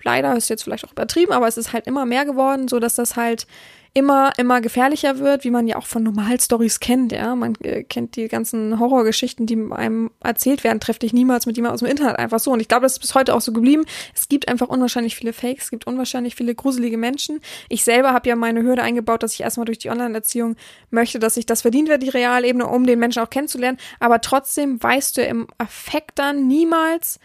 Leider 0.04 0.36
ist 0.36 0.50
jetzt 0.50 0.64
vielleicht 0.64 0.86
auch 0.86 0.92
übertrieben, 0.92 1.32
aber 1.32 1.48
es 1.48 1.58
ist 1.58 1.74
halt 1.74 1.88
immer 1.88 2.06
mehr 2.06 2.26
geworden, 2.26 2.68
so 2.68 2.80
dass 2.80 2.96
das 2.96 3.16
halt 3.16 3.48
immer, 3.96 4.32
immer 4.38 4.60
gefährlicher 4.60 5.20
wird, 5.20 5.44
wie 5.44 5.52
man 5.52 5.68
ja 5.68 5.76
auch 5.76 5.86
von 5.86 6.02
Normalstories 6.02 6.80
kennt, 6.80 7.12
ja. 7.12 7.36
Man 7.36 7.56
äh, 7.62 7.84
kennt 7.84 8.16
die 8.16 8.28
ganzen 8.28 8.80
Horrorgeschichten, 8.80 9.46
die 9.46 9.56
einem 9.72 10.10
erzählt 10.24 10.64
werden, 10.64 10.80
trefft 10.80 11.04
dich 11.04 11.14
niemals 11.14 11.46
mit 11.46 11.58
jemandem 11.58 11.76
aus 11.76 11.80
dem 11.82 11.90
Internet 11.90 12.18
einfach 12.18 12.40
so. 12.40 12.52
Und 12.52 12.60
ich 12.60 12.68
glaube, 12.68 12.84
das 12.84 12.94
ist 12.94 13.00
bis 13.00 13.14
heute 13.14 13.36
auch 13.36 13.42
so 13.42 13.54
geblieben. 13.54 13.86
Es 14.16 14.30
gibt 14.30 14.48
einfach 14.48 14.70
unwahrscheinlich 14.70 15.16
viele 15.16 15.32
Fakes, 15.32 15.66
es 15.66 15.70
gibt 15.70 15.86
unwahrscheinlich 15.86 16.34
viele 16.34 16.56
gruselige 16.56 16.98
Menschen. 16.98 17.40
Ich 17.70 17.84
selber 17.84 18.14
habe 18.14 18.28
ja 18.28 18.36
meine 18.36 18.64
Hürde 18.64 18.82
eingebaut, 18.82 19.22
dass 19.22 19.34
ich 19.34 19.42
erstmal 19.42 19.66
durch 19.66 19.78
die 19.78 19.92
Online-Erziehung 19.92 20.56
möchte, 20.90 21.20
dass 21.20 21.38
ich 21.38 21.46
das 21.46 21.62
verdient 21.62 21.88
werde, 21.88 22.04
die 22.04 22.12
Realebene, 22.12 22.66
um 22.66 22.88
den 22.88 22.98
Menschen 22.98 23.22
auch 23.22 23.30
kennenzulernen. 23.30 23.78
Aber 24.00 24.22
trotzdem 24.22 24.82
weißt 24.82 25.18
du 25.18 25.22
im 25.22 25.46
Affekt 25.60 26.18
dann 26.18 26.48
niemals, 26.48 27.20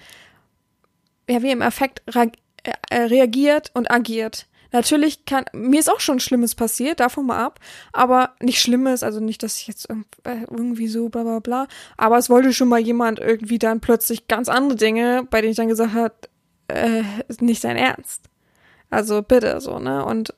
ja, 1.31 1.42
wie 1.42 1.50
im 1.50 1.62
Affekt 1.62 2.02
äh, 2.14 2.28
äh, 2.90 3.02
reagiert 3.04 3.70
und 3.72 3.90
agiert. 3.90 4.47
Natürlich 4.70 5.24
kann, 5.24 5.44
mir 5.52 5.81
ist 5.81 5.90
auch 5.90 6.00
schon 6.00 6.20
Schlimmes 6.20 6.54
passiert, 6.54 7.00
davon 7.00 7.26
mal 7.26 7.44
ab, 7.44 7.59
aber 7.92 8.35
nicht 8.40 8.61
Schlimmes, 8.61 9.02
also 9.02 9.20
nicht, 9.20 9.42
dass 9.42 9.57
ich 9.57 9.66
jetzt 9.66 9.88
äh, 9.90 10.42
irgendwie 10.50 10.88
so 10.88 11.09
bla 11.09 11.22
bla 11.22 11.38
bla, 11.38 11.68
aber 11.96 12.18
es 12.18 12.28
wollte 12.28 12.52
schon 12.52 12.68
mal 12.68 12.78
jemand 12.78 13.18
irgendwie 13.18 13.59
dann 13.59 13.81
plötzlich 13.81 14.28
ganz 14.28 14.48
andere 14.48 14.76
Dinge, 14.76 15.26
bei 15.31 15.40
denen 15.40 15.52
ich 15.52 15.57
dann 15.57 15.68
gesagt 15.68 15.94
habe, 15.94 16.14
äh, 16.68 17.02
ist 17.28 17.40
nicht 17.40 17.64
dein 17.64 17.76
Ernst. 17.76 18.24
Also 18.90 19.22
bitte 19.22 19.61
so, 19.61 19.78
ne? 19.78 20.04
Und 20.04 20.35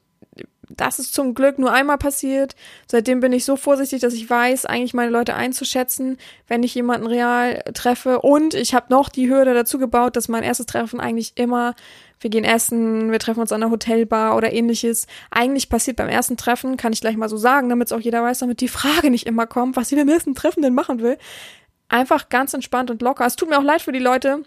das 0.76 0.98
ist 0.98 1.14
zum 1.14 1.34
Glück 1.34 1.58
nur 1.58 1.72
einmal 1.72 1.98
passiert. 1.98 2.54
Seitdem 2.86 3.20
bin 3.20 3.32
ich 3.32 3.44
so 3.44 3.56
vorsichtig, 3.56 4.00
dass 4.00 4.14
ich 4.14 4.30
weiß, 4.30 4.66
eigentlich 4.66 4.94
meine 4.94 5.10
Leute 5.10 5.34
einzuschätzen, 5.34 6.16
wenn 6.46 6.62
ich 6.62 6.74
jemanden 6.74 7.06
real 7.06 7.62
treffe. 7.74 8.20
Und 8.20 8.54
ich 8.54 8.74
habe 8.74 8.86
noch 8.88 9.08
die 9.08 9.28
Hürde 9.28 9.52
dazu 9.54 9.78
gebaut, 9.78 10.16
dass 10.16 10.28
mein 10.28 10.44
erstes 10.44 10.66
Treffen 10.66 11.00
eigentlich 11.00 11.32
immer, 11.34 11.74
wir 12.20 12.30
gehen 12.30 12.44
essen, 12.44 13.10
wir 13.10 13.18
treffen 13.18 13.40
uns 13.40 13.52
an 13.52 13.60
der 13.60 13.70
Hotelbar 13.70 14.36
oder 14.36 14.52
ähnliches. 14.52 15.06
Eigentlich 15.30 15.68
passiert 15.68 15.96
beim 15.96 16.08
ersten 16.08 16.36
Treffen, 16.36 16.76
kann 16.76 16.92
ich 16.92 17.00
gleich 17.00 17.16
mal 17.16 17.28
so 17.28 17.36
sagen, 17.36 17.68
damit 17.68 17.88
es 17.88 17.92
auch 17.92 18.00
jeder 18.00 18.22
weiß, 18.22 18.38
damit 18.38 18.60
die 18.60 18.68
Frage 18.68 19.10
nicht 19.10 19.26
immer 19.26 19.46
kommt, 19.46 19.76
was 19.76 19.88
sie 19.88 19.96
beim 19.96 20.08
ersten 20.08 20.34
Treffen 20.34 20.62
denn 20.62 20.74
machen 20.74 21.00
will. 21.00 21.18
Einfach 21.88 22.28
ganz 22.28 22.54
entspannt 22.54 22.90
und 22.90 23.02
locker. 23.02 23.26
Es 23.26 23.36
tut 23.36 23.50
mir 23.50 23.58
auch 23.58 23.64
leid 23.64 23.82
für 23.82 23.92
die 23.92 23.98
Leute, 23.98 24.44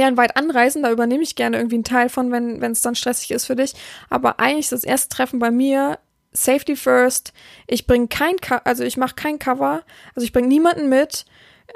dann 0.00 0.16
weit 0.16 0.36
anreisen, 0.36 0.82
da 0.82 0.90
übernehme 0.90 1.22
ich 1.22 1.36
gerne 1.36 1.56
irgendwie 1.56 1.76
einen 1.76 1.84
Teil 1.84 2.08
von, 2.08 2.30
wenn 2.32 2.62
es 2.62 2.82
dann 2.82 2.94
stressig 2.94 3.30
ist 3.30 3.46
für 3.46 3.56
dich. 3.56 3.74
Aber 4.10 4.40
eigentlich 4.40 4.66
ist 4.66 4.72
das 4.72 4.84
erste 4.84 5.08
Treffen 5.08 5.38
bei 5.38 5.50
mir 5.50 5.98
Safety 6.32 6.76
first. 6.76 7.32
Ich 7.66 7.86
bringe 7.86 8.08
kein, 8.08 8.36
Co 8.36 8.56
also 8.64 8.84
ich 8.84 8.96
mache 8.96 9.14
kein 9.14 9.38
Cover, 9.38 9.82
also 10.14 10.24
ich 10.24 10.32
bringe 10.32 10.48
niemanden 10.48 10.88
mit 10.88 11.24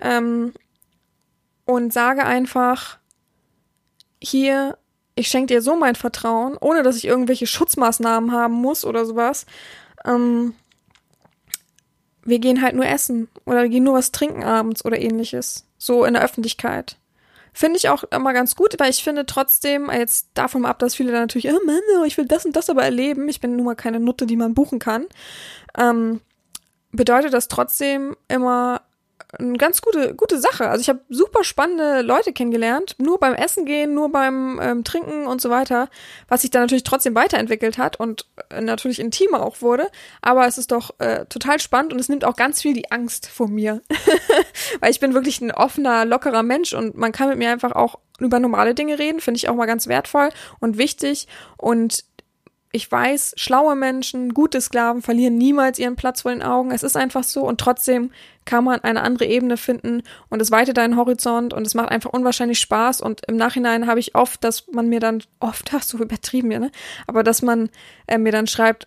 ähm, 0.00 0.52
und 1.64 1.92
sage 1.92 2.24
einfach 2.24 2.98
hier, 4.20 4.76
ich 5.14 5.28
schenke 5.28 5.54
dir 5.54 5.62
so 5.62 5.76
mein 5.76 5.94
Vertrauen, 5.94 6.56
ohne 6.60 6.82
dass 6.82 6.96
ich 6.96 7.04
irgendwelche 7.04 7.46
Schutzmaßnahmen 7.46 8.32
haben 8.32 8.54
muss 8.54 8.84
oder 8.84 9.04
sowas. 9.04 9.46
Ähm, 10.04 10.54
wir 12.24 12.38
gehen 12.40 12.62
halt 12.62 12.74
nur 12.74 12.86
essen 12.86 13.28
oder 13.46 13.62
wir 13.62 13.68
gehen 13.68 13.84
nur 13.84 13.94
was 13.94 14.12
trinken 14.12 14.42
abends 14.42 14.84
oder 14.84 14.98
ähnliches. 14.98 15.66
So 15.78 16.04
in 16.04 16.14
der 16.14 16.22
Öffentlichkeit. 16.22 16.96
Finde 17.58 17.76
ich 17.76 17.88
auch 17.88 18.04
immer 18.04 18.32
ganz 18.34 18.54
gut, 18.54 18.76
weil 18.78 18.90
ich 18.90 19.02
finde 19.02 19.26
trotzdem, 19.26 19.90
jetzt 19.90 20.28
davon 20.34 20.64
ab, 20.64 20.78
dass 20.78 20.94
viele 20.94 21.10
dann 21.10 21.22
natürlich, 21.22 21.50
oh 21.52 21.58
Mann, 21.66 21.80
oh, 22.00 22.04
ich 22.04 22.16
will 22.16 22.24
das 22.24 22.46
und 22.46 22.54
das 22.54 22.70
aber 22.70 22.84
erleben, 22.84 23.28
ich 23.28 23.40
bin 23.40 23.56
nun 23.56 23.64
mal 23.64 23.74
keine 23.74 23.98
Nutte, 23.98 24.26
die 24.26 24.36
man 24.36 24.54
buchen 24.54 24.78
kann, 24.78 25.06
ähm, 25.76 26.20
bedeutet 26.92 27.32
das 27.32 27.48
trotzdem 27.48 28.16
immer 28.28 28.82
eine 29.36 29.58
ganz 29.58 29.82
gute, 29.82 30.14
gute 30.14 30.38
Sache. 30.38 30.68
Also 30.68 30.80
ich 30.80 30.88
habe 30.88 31.00
super 31.10 31.44
spannende 31.44 32.00
Leute 32.00 32.32
kennengelernt, 32.32 32.96
nur 32.98 33.18
beim 33.18 33.34
Essen 33.34 33.66
gehen, 33.66 33.94
nur 33.94 34.10
beim 34.10 34.58
ähm, 34.62 34.84
Trinken 34.84 35.26
und 35.26 35.42
so 35.42 35.50
weiter, 35.50 35.88
was 36.28 36.42
sich 36.42 36.50
dann 36.50 36.62
natürlich 36.62 36.84
trotzdem 36.84 37.14
weiterentwickelt 37.14 37.76
hat 37.76 38.00
und 38.00 38.26
äh, 38.48 38.62
natürlich 38.62 38.98
intimer 38.98 39.42
auch 39.42 39.60
wurde. 39.60 39.88
Aber 40.22 40.46
es 40.46 40.56
ist 40.56 40.72
doch 40.72 40.98
äh, 40.98 41.26
total 41.26 41.60
spannend 41.60 41.92
und 41.92 41.98
es 41.98 42.08
nimmt 42.08 42.24
auch 42.24 42.36
ganz 42.36 42.62
viel 42.62 42.72
die 42.72 42.90
Angst 42.90 43.26
vor 43.26 43.48
mir. 43.48 43.82
Weil 44.80 44.90
ich 44.90 45.00
bin 45.00 45.12
wirklich 45.12 45.40
ein 45.42 45.52
offener, 45.52 46.06
lockerer 46.06 46.42
Mensch 46.42 46.72
und 46.72 46.96
man 46.96 47.12
kann 47.12 47.28
mit 47.28 47.38
mir 47.38 47.50
einfach 47.50 47.72
auch 47.72 47.98
über 48.18 48.40
normale 48.40 48.74
Dinge 48.74 48.98
reden, 48.98 49.20
finde 49.20 49.38
ich 49.38 49.48
auch 49.48 49.54
mal 49.54 49.66
ganz 49.66 49.86
wertvoll 49.86 50.30
und 50.58 50.78
wichtig. 50.78 51.28
Und 51.56 52.04
ich 52.70 52.90
weiß, 52.90 53.34
schlaue 53.36 53.76
Menschen, 53.76 54.34
gute 54.34 54.60
Sklaven 54.60 55.00
verlieren 55.00 55.38
niemals 55.38 55.78
ihren 55.78 55.96
Platz 55.96 56.22
vor 56.22 56.32
den 56.32 56.42
Augen. 56.42 56.70
Es 56.70 56.82
ist 56.82 56.96
einfach 56.96 57.24
so 57.24 57.42
und 57.46 57.60
trotzdem 57.60 58.10
kann 58.44 58.64
man 58.64 58.80
eine 58.80 59.02
andere 59.02 59.24
Ebene 59.24 59.56
finden 59.56 60.02
und 60.28 60.42
es 60.42 60.50
weitet 60.50 60.76
deinen 60.76 60.96
Horizont 60.96 61.54
und 61.54 61.66
es 61.66 61.74
macht 61.74 61.90
einfach 61.90 62.12
unwahrscheinlich 62.12 62.58
Spaß 62.60 63.00
und 63.00 63.22
im 63.26 63.36
Nachhinein 63.36 63.86
habe 63.86 64.00
ich 64.00 64.14
oft, 64.14 64.44
dass 64.44 64.66
man 64.68 64.88
mir 64.88 65.00
dann, 65.00 65.22
oft, 65.40 65.72
hast 65.72 65.92
du 65.92 65.98
übertrieben, 65.98 66.50
ja, 66.50 66.58
ne? 66.58 66.70
Aber 67.06 67.22
dass 67.22 67.42
man 67.42 67.70
äh, 68.06 68.18
mir 68.18 68.32
dann 68.32 68.46
schreibt, 68.46 68.86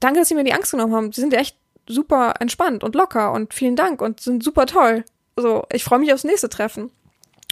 danke, 0.00 0.20
dass 0.20 0.28
Sie 0.28 0.34
mir 0.34 0.44
die 0.44 0.52
Angst 0.54 0.72
genommen 0.72 0.94
haben. 0.94 1.12
Sie 1.12 1.20
sind 1.20 1.34
echt 1.34 1.56
super 1.88 2.34
entspannt 2.40 2.82
und 2.82 2.94
locker 2.94 3.32
und 3.32 3.54
vielen 3.54 3.76
Dank 3.76 4.02
und 4.02 4.20
sind 4.20 4.42
super 4.42 4.66
toll. 4.66 5.04
So, 5.36 5.64
ich 5.72 5.84
freue 5.84 5.98
mich 6.00 6.12
aufs 6.12 6.24
nächste 6.24 6.48
Treffen. 6.48 6.90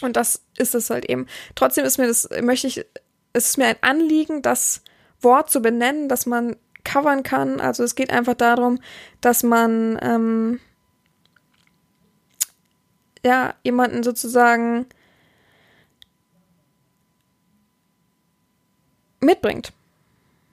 Und 0.01 0.15
das 0.15 0.43
ist 0.57 0.75
es 0.75 0.89
halt 0.89 1.05
eben. 1.09 1.27
Trotzdem 1.55 1.85
ist 1.85 1.97
mir 1.97 2.07
das, 2.07 2.29
möchte 2.41 2.67
ich, 2.67 2.85
es 3.33 3.49
ist 3.49 3.57
mir 3.57 3.65
ein 3.65 3.75
Anliegen, 3.81 4.41
dass 4.41 4.81
Wort 5.21 5.49
zu 5.49 5.61
benennen, 5.61 6.09
dass 6.09 6.25
man 6.25 6.55
covern 6.83 7.23
kann. 7.23 7.59
Also 7.59 7.83
es 7.83 7.95
geht 7.95 8.11
einfach 8.11 8.35
darum, 8.35 8.79
dass 9.21 9.43
man 9.43 9.99
ähm, 10.01 10.59
ja 13.23 13.53
jemanden 13.63 14.03
sozusagen 14.03 14.85
mitbringt. 19.19 19.73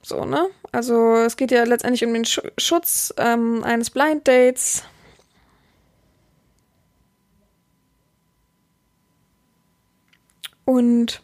So, 0.03 0.25
ne? 0.25 0.49
Also 0.73 1.17
es 1.17 1.37
geht 1.37 1.51
ja 1.51 1.65
letztendlich 1.65 2.05
um 2.05 2.15
den 2.15 2.25
Sch 2.25 2.41
Schutz 2.59 3.13
ähm, 3.17 3.65
eines 3.65 3.91
Blind 3.91 4.29
Dates. 4.29 4.85
Und 10.65 11.23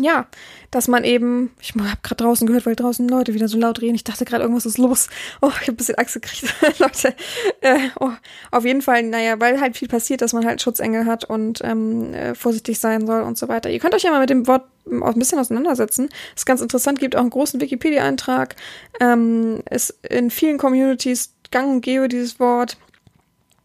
ja, 0.00 0.26
dass 0.70 0.88
man 0.88 1.04
eben, 1.04 1.52
ich 1.60 1.74
habe 1.74 1.98
gerade 2.02 2.24
draußen 2.24 2.46
gehört, 2.46 2.66
weil 2.66 2.74
draußen 2.74 3.08
Leute 3.08 3.34
wieder 3.34 3.48
so 3.48 3.58
laut 3.58 3.80
reden. 3.80 3.94
Ich 3.94 4.04
dachte 4.04 4.24
gerade, 4.24 4.42
irgendwas 4.42 4.66
ist 4.66 4.78
los. 4.78 5.08
Oh, 5.40 5.48
ich 5.48 5.62
habe 5.62 5.72
ein 5.72 5.76
bisschen 5.76 5.94
Angst 5.96 6.14
gekriegt, 6.14 6.52
Leute. 6.78 7.14
Äh, 7.60 7.88
oh, 8.00 8.10
auf 8.50 8.64
jeden 8.64 8.82
Fall, 8.82 9.04
naja, 9.04 9.38
weil 9.38 9.60
halt 9.60 9.76
viel 9.76 9.88
passiert, 9.88 10.20
dass 10.20 10.32
man 10.32 10.44
halt 10.44 10.60
Schutzengel 10.60 11.06
hat 11.06 11.24
und 11.24 11.60
ähm, 11.62 12.12
äh, 12.12 12.34
vorsichtig 12.34 12.78
sein 12.78 13.06
soll 13.06 13.22
und 13.22 13.38
so 13.38 13.48
weiter. 13.48 13.70
Ihr 13.70 13.78
könnt 13.78 13.94
euch 13.94 14.02
ja 14.02 14.10
mal 14.10 14.20
mit 14.20 14.30
dem 14.30 14.46
Wort 14.46 14.64
ähm, 14.90 15.02
auch 15.02 15.14
ein 15.14 15.18
bisschen 15.18 15.38
auseinandersetzen. 15.38 16.08
Ist 16.34 16.46
ganz 16.46 16.60
interessant, 16.60 16.98
gibt 16.98 17.14
auch 17.14 17.20
einen 17.20 17.30
großen 17.30 17.60
Wikipedia-Eintrag. 17.60 18.56
Ähm, 19.00 19.62
ist 19.70 19.98
in 20.08 20.30
vielen 20.30 20.58
Communities 20.58 21.34
gang 21.50 21.70
und 21.70 21.80
gäbe 21.82 22.08
dieses 22.08 22.40
Wort. 22.40 22.76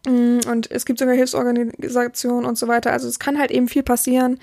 Mm, 0.06 0.38
und 0.48 0.70
es 0.70 0.86
gibt 0.86 0.98
sogar 0.98 1.14
Hilfsorganisationen 1.14 2.46
und 2.46 2.56
so 2.56 2.68
weiter. 2.68 2.92
Also 2.92 3.08
es 3.08 3.18
kann 3.18 3.38
halt 3.38 3.50
eben 3.50 3.68
viel 3.68 3.82
passieren 3.82 4.38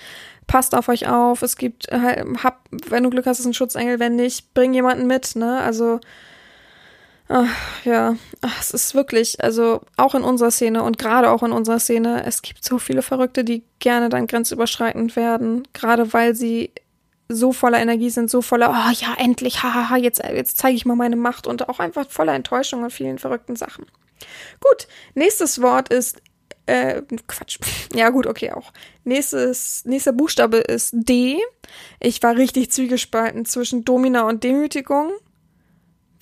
passt 0.47 0.73
auf 0.73 0.89
euch 0.89 1.07
auf. 1.07 1.41
Es 1.41 1.57
gibt, 1.57 1.89
äh, 1.89 2.25
hab, 2.43 2.61
wenn 2.89 3.03
du 3.03 3.09
Glück 3.09 3.25
hast, 3.25 3.39
ist 3.39 3.45
ein 3.45 3.53
Schutzengel. 3.53 3.99
Wenn 3.99 4.15
nicht, 4.15 4.53
bring 4.53 4.73
jemanden 4.73 5.05
mit, 5.05 5.35
ne? 5.35 5.59
Also, 5.61 5.99
ach, 7.27 7.45
ja, 7.83 8.15
ach, 8.41 8.61
es 8.61 8.71
ist 8.71 8.95
wirklich, 8.95 9.43
also 9.43 9.81
auch 9.97 10.15
in 10.15 10.23
unserer 10.23 10.51
Szene 10.51 10.83
und 10.83 10.97
gerade 10.97 11.29
auch 11.29 11.43
in 11.43 11.51
unserer 11.51 11.79
Szene, 11.79 12.23
es 12.25 12.41
gibt 12.41 12.63
so 12.63 12.79
viele 12.79 13.01
Verrückte, 13.01 13.43
die 13.43 13.63
gerne 13.79 14.09
dann 14.09 14.27
grenzüberschreitend 14.27 15.15
werden, 15.15 15.67
gerade 15.73 16.13
weil 16.13 16.35
sie 16.35 16.71
so 17.29 17.51
voller 17.51 17.79
Energie 17.79 18.09
sind, 18.09 18.29
so 18.29 18.41
voller, 18.41 18.69
oh 18.69 18.91
ja, 18.91 19.15
endlich, 19.17 19.61
hahaha, 19.61 19.97
jetzt, 19.97 20.23
jetzt 20.23 20.57
zeige 20.57 20.77
ich 20.77 20.85
mal 20.85 20.95
meine 20.95 21.17
Macht 21.17 21.45
und 21.45 21.67
auch 21.67 21.79
einfach 21.79 22.09
voller 22.09 22.33
Enttäuschung 22.33 22.83
und 22.83 22.91
vielen 22.91 23.19
verrückten 23.19 23.57
Sachen. 23.57 23.85
Gut, 24.61 24.87
nächstes 25.13 25.61
Wort 25.61 25.89
ist 25.89 26.21
äh, 26.67 27.01
Quatsch. 27.27 27.59
Ja, 27.93 28.09
gut, 28.09 28.27
okay, 28.27 28.51
auch. 28.51 28.73
Nächstes, 29.03 29.85
nächster 29.85 30.11
Buchstabe 30.11 30.57
ist 30.57 30.91
D. 30.93 31.39
Ich 31.99 32.21
war 32.21 32.35
richtig 32.35 32.71
zwiegespalten 32.71 33.45
zwischen 33.45 33.85
Domina 33.85 34.23
und 34.23 34.43
Demütigung. 34.43 35.11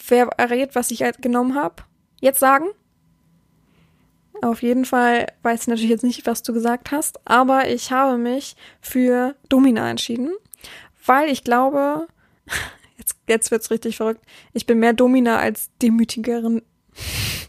Wer 0.08 0.28
errät, 0.38 0.76
was 0.76 0.92
ich 0.92 1.02
halt 1.02 1.22
genommen 1.22 1.56
habe? 1.56 1.84
Jetzt 2.22 2.40
sagen? 2.40 2.68
Auf 4.42 4.62
jeden 4.62 4.86
Fall 4.86 5.28
weiß 5.42 5.62
ich 5.62 5.68
natürlich 5.68 5.90
jetzt 5.90 6.04
nicht, 6.04 6.26
was 6.28 6.44
du 6.44 6.54
gesagt 6.54 6.92
hast, 6.92 7.20
aber 7.28 7.68
ich 7.70 7.92
habe 7.92 8.18
mich 8.18 8.56
für 8.82 9.36
Domina 9.50 9.90
entschieden, 9.90 10.32
weil 11.06 11.30
ich 11.30 11.44
glaube, 11.44 12.08
jetzt, 12.98 13.18
jetzt 13.28 13.50
wird's 13.50 13.72
richtig 13.72 13.98
verrückt. 13.98 14.24
Ich 14.54 14.66
bin 14.66 14.80
mehr 14.80 14.94
Domina 14.94 15.40
als 15.40 15.70
Demütigerin. 15.82 16.62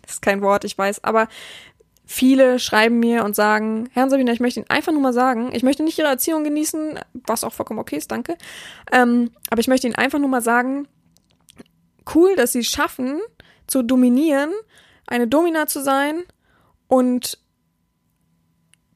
Das 0.03 0.17
ist 0.17 0.23
kein 0.23 0.41
Wort, 0.41 0.63
ich 0.63 0.79
weiß, 0.79 1.03
aber 1.03 1.27
Viele 2.07 2.61
schreiben 2.61 3.01
mir 3.01 3.25
und 3.25 3.35
sagen, 3.35 3.89
Herrn 3.93 4.11
Sabina, 4.11 4.33
ich 4.33 4.41
möchte 4.41 4.61
Ihnen 4.61 4.71
einfach 4.71 4.93
nur 4.93 5.03
mal 5.03 5.13
sagen, 5.13 5.51
ich 5.53 5.65
möchte 5.65 5.83
nicht 5.83 5.99
Ihre 5.99 6.09
Erziehung 6.09 6.45
genießen, 6.45 7.01
was 7.27 7.43
auch 7.43 7.53
vollkommen 7.53 7.81
okay 7.81 7.97
ist, 7.97 8.13
danke. 8.13 8.37
Ähm, 8.93 9.33
aber 9.51 9.61
ich 9.61 9.69
möchte 9.69 9.89
Ihnen 9.89 9.97
einfach 9.97 10.21
nur 10.21 10.29
mal 10.29 10.43
sagen, 10.43 10.87
cool, 12.15 12.37
dass 12.37 12.53
Sie 12.53 12.61
es 12.61 12.69
schaffen, 12.69 13.21
zu 13.67 13.83
dominieren, 13.83 14.51
eine 15.09 15.27
Domina 15.27 15.67
zu 15.67 15.83
sein 15.83 16.23
und 16.87 17.41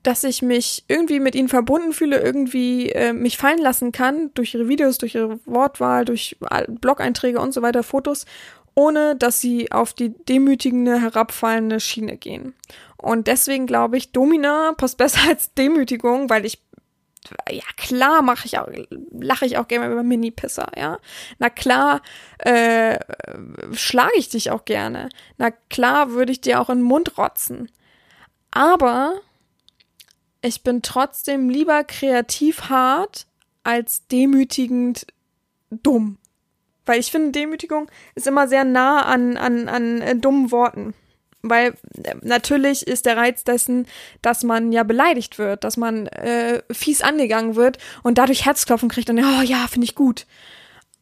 dass 0.05 0.25
ich 0.25 0.40
mich 0.40 0.85
irgendwie 0.88 1.20
mit 1.20 1.35
ihnen 1.35 1.49
verbunden 1.49 1.92
fühle, 1.92 2.20
irgendwie 2.20 2.90
äh, 2.90 3.12
mich 3.12 3.37
fallen 3.37 3.59
lassen 3.59 3.92
kann 3.92 4.31
durch 4.33 4.55
ihre 4.55 4.66
Videos, 4.66 4.96
durch 4.96 5.14
ihre 5.14 5.40
Wortwahl, 5.44 6.07
durch 6.07 6.38
Blog-Einträge 6.68 7.38
und 7.38 7.53
so 7.53 7.61
weiter, 7.61 7.83
Fotos 7.83 8.25
ohne 8.75 9.16
dass 9.16 9.40
sie 9.40 9.73
auf 9.73 9.92
die 9.92 10.14
demütigende, 10.25 11.01
herabfallende 11.01 11.81
Schiene 11.81 12.16
gehen. 12.16 12.55
Und 13.00 13.26
deswegen 13.26 13.66
glaube 13.66 13.96
ich, 13.96 14.12
Domina 14.12 14.74
passt 14.76 14.98
besser 14.98 15.20
als 15.28 15.54
Demütigung, 15.54 16.30
weil 16.30 16.44
ich 16.44 16.62
ja 17.50 17.62
klar 17.76 18.22
mache 18.22 18.46
ich 18.46 18.58
auch 18.58 18.68
lache 19.12 19.44
ich 19.44 19.58
auch 19.58 19.68
gerne 19.68 19.92
über 19.92 20.02
Mini-Pisser, 20.02 20.72
ja. 20.76 20.98
Na 21.38 21.50
klar 21.50 22.00
äh, 22.38 22.98
schlage 23.72 24.16
ich 24.16 24.30
dich 24.30 24.50
auch 24.50 24.64
gerne. 24.64 25.10
Na 25.36 25.50
klar 25.50 26.10
würde 26.12 26.32
ich 26.32 26.40
dir 26.40 26.60
auch 26.60 26.70
in 26.70 26.78
den 26.78 26.84
Mund 26.84 27.18
rotzen. 27.18 27.70
Aber 28.50 29.20
ich 30.42 30.62
bin 30.62 30.82
trotzdem 30.82 31.50
lieber 31.50 31.84
kreativ 31.84 32.70
hart 32.70 33.26
als 33.62 34.06
demütigend 34.06 35.06
dumm. 35.70 36.18
Weil 36.86 36.98
ich 36.98 37.10
finde, 37.10 37.32
Demütigung 37.32 37.90
ist 38.14 38.26
immer 38.26 38.48
sehr 38.48 38.64
nah 38.64 39.02
an, 39.02 39.36
an, 39.36 39.68
an 39.68 40.00
äh, 40.00 40.16
dummen 40.16 40.50
Worten. 40.50 40.94
Weil 41.42 41.74
äh, 42.03 42.14
natürlich 42.22 42.87
ist 42.87 43.07
der 43.07 43.16
Reiz 43.16 43.44
dessen, 43.44 43.87
dass 44.22 44.42
man 44.42 44.72
ja 44.72 44.83
beleidigt 44.83 45.38
wird, 45.38 45.64
dass 45.64 45.76
man 45.76 46.07
äh, 46.09 46.62
fies 46.70 47.03
angegangen 47.03 47.57
wird 47.57 47.79
und 48.03 48.18
dadurch 48.18 48.44
Herzklopfen 48.44 48.88
kriegt 48.88 49.11
und 49.11 49.18
oh 49.18 49.42
ja, 49.42 49.66
finde 49.68 49.87
ich 49.87 49.94
gut. 49.94 50.26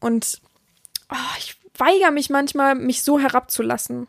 Und 0.00 0.40
oh, 1.10 1.36
ich 1.38 1.56
weigere 1.76 2.10
mich 2.10 2.30
manchmal, 2.30 2.74
mich 2.74 3.02
so 3.02 3.18
herabzulassen. 3.18 4.06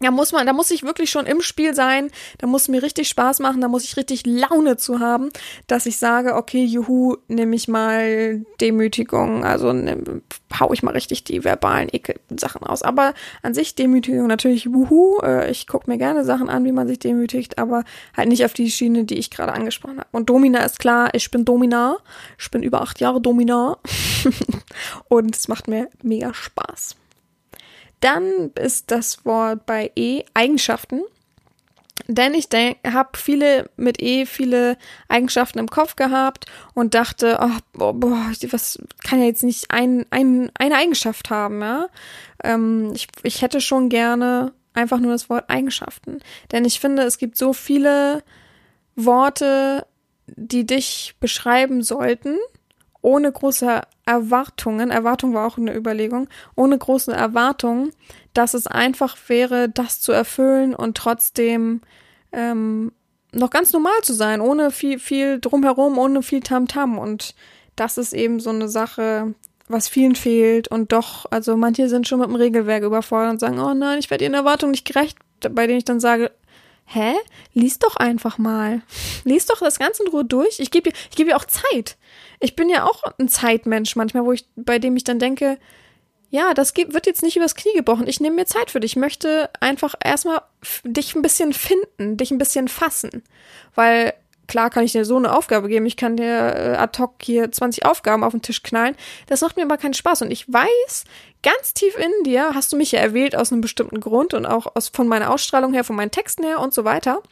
Da 0.00 0.12
muss 0.12 0.32
man, 0.32 0.46
da 0.46 0.52
muss 0.52 0.70
ich 0.70 0.84
wirklich 0.84 1.10
schon 1.10 1.26
im 1.26 1.40
Spiel 1.40 1.74
sein, 1.74 2.10
da 2.38 2.46
muss 2.46 2.68
mir 2.68 2.82
richtig 2.82 3.08
Spaß 3.08 3.40
machen, 3.40 3.60
da 3.60 3.68
muss 3.68 3.84
ich 3.84 3.96
richtig 3.96 4.24
Laune 4.26 4.76
zu 4.76 5.00
haben, 5.00 5.30
dass 5.66 5.86
ich 5.86 5.98
sage, 5.98 6.36
okay, 6.36 6.64
juhu, 6.64 7.16
nehme 7.26 7.56
ich 7.56 7.66
mal 7.66 8.44
Demütigung, 8.60 9.44
also 9.44 9.72
ne, 9.72 10.22
hau 10.58 10.72
ich 10.72 10.84
mal 10.84 10.92
richtig 10.92 11.24
die 11.24 11.42
verbalen 11.42 11.88
Ekel-Sachen 11.90 12.62
aus. 12.62 12.82
Aber 12.82 13.12
an 13.42 13.54
sich 13.54 13.74
Demütigung 13.74 14.28
natürlich, 14.28 14.72
wuhu, 14.72 15.18
äh, 15.22 15.50
ich 15.50 15.66
gucke 15.66 15.90
mir 15.90 15.98
gerne 15.98 16.24
Sachen 16.24 16.48
an, 16.48 16.64
wie 16.64 16.72
man 16.72 16.86
sich 16.86 17.00
demütigt, 17.00 17.58
aber 17.58 17.84
halt 18.16 18.28
nicht 18.28 18.44
auf 18.44 18.52
die 18.52 18.70
Schiene, 18.70 19.04
die 19.04 19.18
ich 19.18 19.30
gerade 19.30 19.52
angesprochen 19.52 19.98
habe. 19.98 20.08
Und 20.12 20.30
Domina 20.30 20.60
ist 20.60 20.78
klar, 20.78 21.10
ich 21.12 21.30
bin 21.30 21.44
Domina, 21.44 21.98
ich 22.38 22.50
bin 22.50 22.62
über 22.62 22.82
acht 22.82 23.00
Jahre 23.00 23.20
Domina 23.20 23.78
und 25.08 25.34
es 25.34 25.48
macht 25.48 25.66
mir 25.66 25.88
mega 26.02 26.32
Spaß. 26.32 26.96
Dann 28.00 28.52
ist 28.52 28.90
das 28.90 29.24
Wort 29.24 29.66
bei 29.66 29.90
E 29.96 30.24
Eigenschaften. 30.34 31.02
Denn 32.06 32.32
ich 32.32 32.48
habe 32.86 33.18
viele 33.18 33.68
mit 33.76 34.00
E 34.00 34.24
viele 34.24 34.78
Eigenschaften 35.08 35.58
im 35.58 35.68
Kopf 35.68 35.96
gehabt 35.96 36.46
und 36.72 36.94
dachte, 36.94 37.38
oh, 37.42 37.58
boah, 37.72 37.92
boah, 37.92 38.32
was 38.50 38.78
kann 39.04 39.20
ja 39.20 39.26
jetzt 39.26 39.42
nicht 39.42 39.70
ein, 39.70 40.06
ein, 40.10 40.50
eine 40.58 40.76
Eigenschaft 40.76 41.28
haben, 41.30 41.60
ja. 41.60 41.88
Ähm, 42.42 42.92
ich, 42.94 43.08
ich 43.24 43.42
hätte 43.42 43.60
schon 43.60 43.88
gerne 43.88 44.52
einfach 44.74 45.00
nur 45.00 45.12
das 45.12 45.28
Wort 45.28 45.50
Eigenschaften. 45.50 46.20
Denn 46.52 46.64
ich 46.64 46.80
finde, 46.80 47.02
es 47.02 47.18
gibt 47.18 47.36
so 47.36 47.52
viele 47.52 48.22
Worte, 48.94 49.86
die 50.26 50.66
dich 50.66 51.16
beschreiben 51.20 51.82
sollten, 51.82 52.36
ohne 53.02 53.30
große 53.30 53.82
Erwartungen, 54.06 54.90
Erwartung 54.90 55.34
war 55.34 55.46
auch 55.46 55.58
eine 55.58 55.74
Überlegung, 55.74 56.28
ohne 56.56 56.76
große 56.76 57.12
Erwartungen, 57.12 57.92
dass 58.34 58.54
es 58.54 58.66
einfach 58.66 59.16
wäre, 59.28 59.68
das 59.68 60.00
zu 60.00 60.12
erfüllen 60.12 60.74
und 60.74 60.96
trotzdem 60.96 61.80
ähm, 62.32 62.92
noch 63.32 63.50
ganz 63.50 63.72
normal 63.72 64.00
zu 64.02 64.14
sein, 64.14 64.40
ohne 64.40 64.70
viel, 64.70 64.98
viel 64.98 65.40
drumherum, 65.40 65.98
ohne 65.98 66.22
viel 66.22 66.40
Tamtam. 66.40 66.94
-Tam. 66.94 66.98
Und 66.98 67.34
das 67.76 67.98
ist 67.98 68.12
eben 68.12 68.40
so 68.40 68.50
eine 68.50 68.68
Sache, 68.68 69.34
was 69.68 69.88
vielen 69.88 70.16
fehlt. 70.16 70.68
Und 70.68 70.92
doch, 70.92 71.26
also 71.30 71.56
manche 71.56 71.88
sind 71.88 72.08
schon 72.08 72.20
mit 72.20 72.28
dem 72.28 72.36
Regelwerk 72.36 72.82
überfordert 72.82 73.32
und 73.32 73.40
sagen, 73.40 73.58
oh 73.58 73.74
nein, 73.74 73.98
ich 73.98 74.10
werde 74.10 74.24
ihren 74.24 74.34
Erwartungen 74.34 74.72
nicht 74.72 74.86
gerecht, 74.86 75.18
bei 75.50 75.66
denen 75.66 75.78
ich 75.78 75.84
dann 75.84 76.00
sage, 76.00 76.32
hä? 76.86 77.14
Lies 77.52 77.78
doch 77.78 77.96
einfach 77.96 78.38
mal. 78.38 78.82
Lies 79.24 79.46
doch 79.46 79.60
das 79.60 79.78
Ganze 79.78 80.04
in 80.04 80.10
Ruhe 80.10 80.24
durch. 80.24 80.58
Ich 80.58 80.70
gebe 80.70 80.90
dir, 80.90 80.96
ich 81.10 81.16
gebe 81.16 81.30
dir 81.30 81.36
auch 81.36 81.44
Zeit. 81.44 81.96
Ich 82.40 82.56
bin 82.56 82.68
ja 82.68 82.84
auch 82.84 83.02
ein 83.18 83.28
Zeitmensch 83.28 83.96
manchmal, 83.96 84.24
wo 84.24 84.32
ich, 84.32 84.46
bei 84.56 84.78
dem 84.78 84.96
ich 84.96 85.04
dann 85.04 85.18
denke, 85.18 85.58
ja, 86.30 86.52
das 86.52 86.74
geht, 86.74 86.92
wird 86.92 87.06
jetzt 87.06 87.22
nicht 87.22 87.36
übers 87.36 87.54
Knie 87.54 87.72
gebrochen. 87.74 88.06
Ich 88.06 88.20
nehme 88.20 88.36
mir 88.36 88.46
Zeit 88.46 88.70
für 88.70 88.80
dich. 88.80 88.92
Ich 88.92 88.96
möchte 88.96 89.50
einfach 89.60 89.94
erstmal 90.02 90.42
dich 90.84 91.14
ein 91.14 91.22
bisschen 91.22 91.52
finden, 91.52 92.16
dich 92.16 92.30
ein 92.30 92.38
bisschen 92.38 92.68
fassen. 92.68 93.22
Weil 93.74 94.12
klar 94.46 94.68
kann 94.68 94.84
ich 94.84 94.92
dir 94.92 95.06
so 95.06 95.16
eine 95.16 95.34
Aufgabe 95.34 95.68
geben. 95.68 95.86
Ich 95.86 95.96
kann 95.96 96.16
dir 96.16 96.26
äh, 96.26 96.76
ad 96.76 97.00
hoc 97.00 97.14
hier 97.22 97.50
20 97.50 97.86
Aufgaben 97.86 98.24
auf 98.24 98.32
den 98.32 98.42
Tisch 98.42 98.62
knallen. 98.62 98.94
Das 99.26 99.40
macht 99.40 99.56
mir 99.56 99.62
aber 99.62 99.78
keinen 99.78 99.94
Spaß. 99.94 100.22
Und 100.22 100.30
ich 100.30 100.52
weiß, 100.52 101.04
ganz 101.42 101.72
tief 101.72 101.96
in 101.96 102.24
dir 102.24 102.50
hast 102.54 102.72
du 102.72 102.76
mich 102.76 102.92
ja 102.92 103.00
erwählt 103.00 103.34
aus 103.34 103.50
einem 103.50 103.62
bestimmten 103.62 104.00
Grund 104.00 104.34
und 104.34 104.44
auch 104.44 104.74
aus, 104.76 104.88
von 104.88 105.08
meiner 105.08 105.30
Ausstrahlung 105.30 105.72
her, 105.72 105.84
von 105.84 105.96
meinen 105.96 106.10
Texten 106.10 106.44
her 106.44 106.60
und 106.60 106.74
so 106.74 106.84
weiter. 106.84 107.22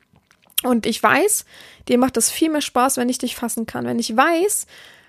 Und 0.63 0.87
ich 0.87 1.03
weiß, 1.03 1.45
dir 1.89 1.99
macht 1.99 2.17
es 2.17 2.31
viel 2.31 2.49
mehr 2.49 2.63
Spaß, 2.63 2.97
wenn 2.97 3.11
ich 3.11 3.19
dich 3.19 3.37
fassen 3.37 3.67
kann. 3.67 3.85
Wenn 3.85 3.99
ich 3.99 4.17
weiß, 4.17 4.67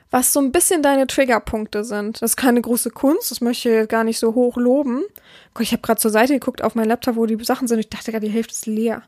was 0.09 0.31
so 0.33 0.39
ein 0.39 0.51
bisschen 0.51 0.81
deine 0.81 1.07
Triggerpunkte 1.07 1.83
sind. 1.83 2.21
Das 2.21 2.31
ist 2.31 2.37
keine 2.37 2.61
große 2.61 2.91
Kunst, 2.91 3.31
das 3.31 3.41
möchte 3.41 3.81
ich 3.81 3.89
gar 3.89 4.03
nicht 4.03 4.19
so 4.19 4.35
hoch 4.35 4.57
loben. 4.57 5.03
Ich 5.59 5.71
habe 5.71 5.81
gerade 5.81 5.99
zur 5.99 6.11
Seite 6.11 6.33
geguckt 6.33 6.63
auf 6.63 6.75
mein 6.75 6.87
Laptop, 6.87 7.15
wo 7.15 7.25
die 7.25 7.43
Sachen 7.43 7.67
sind. 7.67 7.79
Ich 7.79 7.89
dachte 7.89 8.11
gerade, 8.11 8.25
die 8.25 8.31
Hälfte 8.31 8.53
ist 8.53 8.65
leer. 8.65 9.03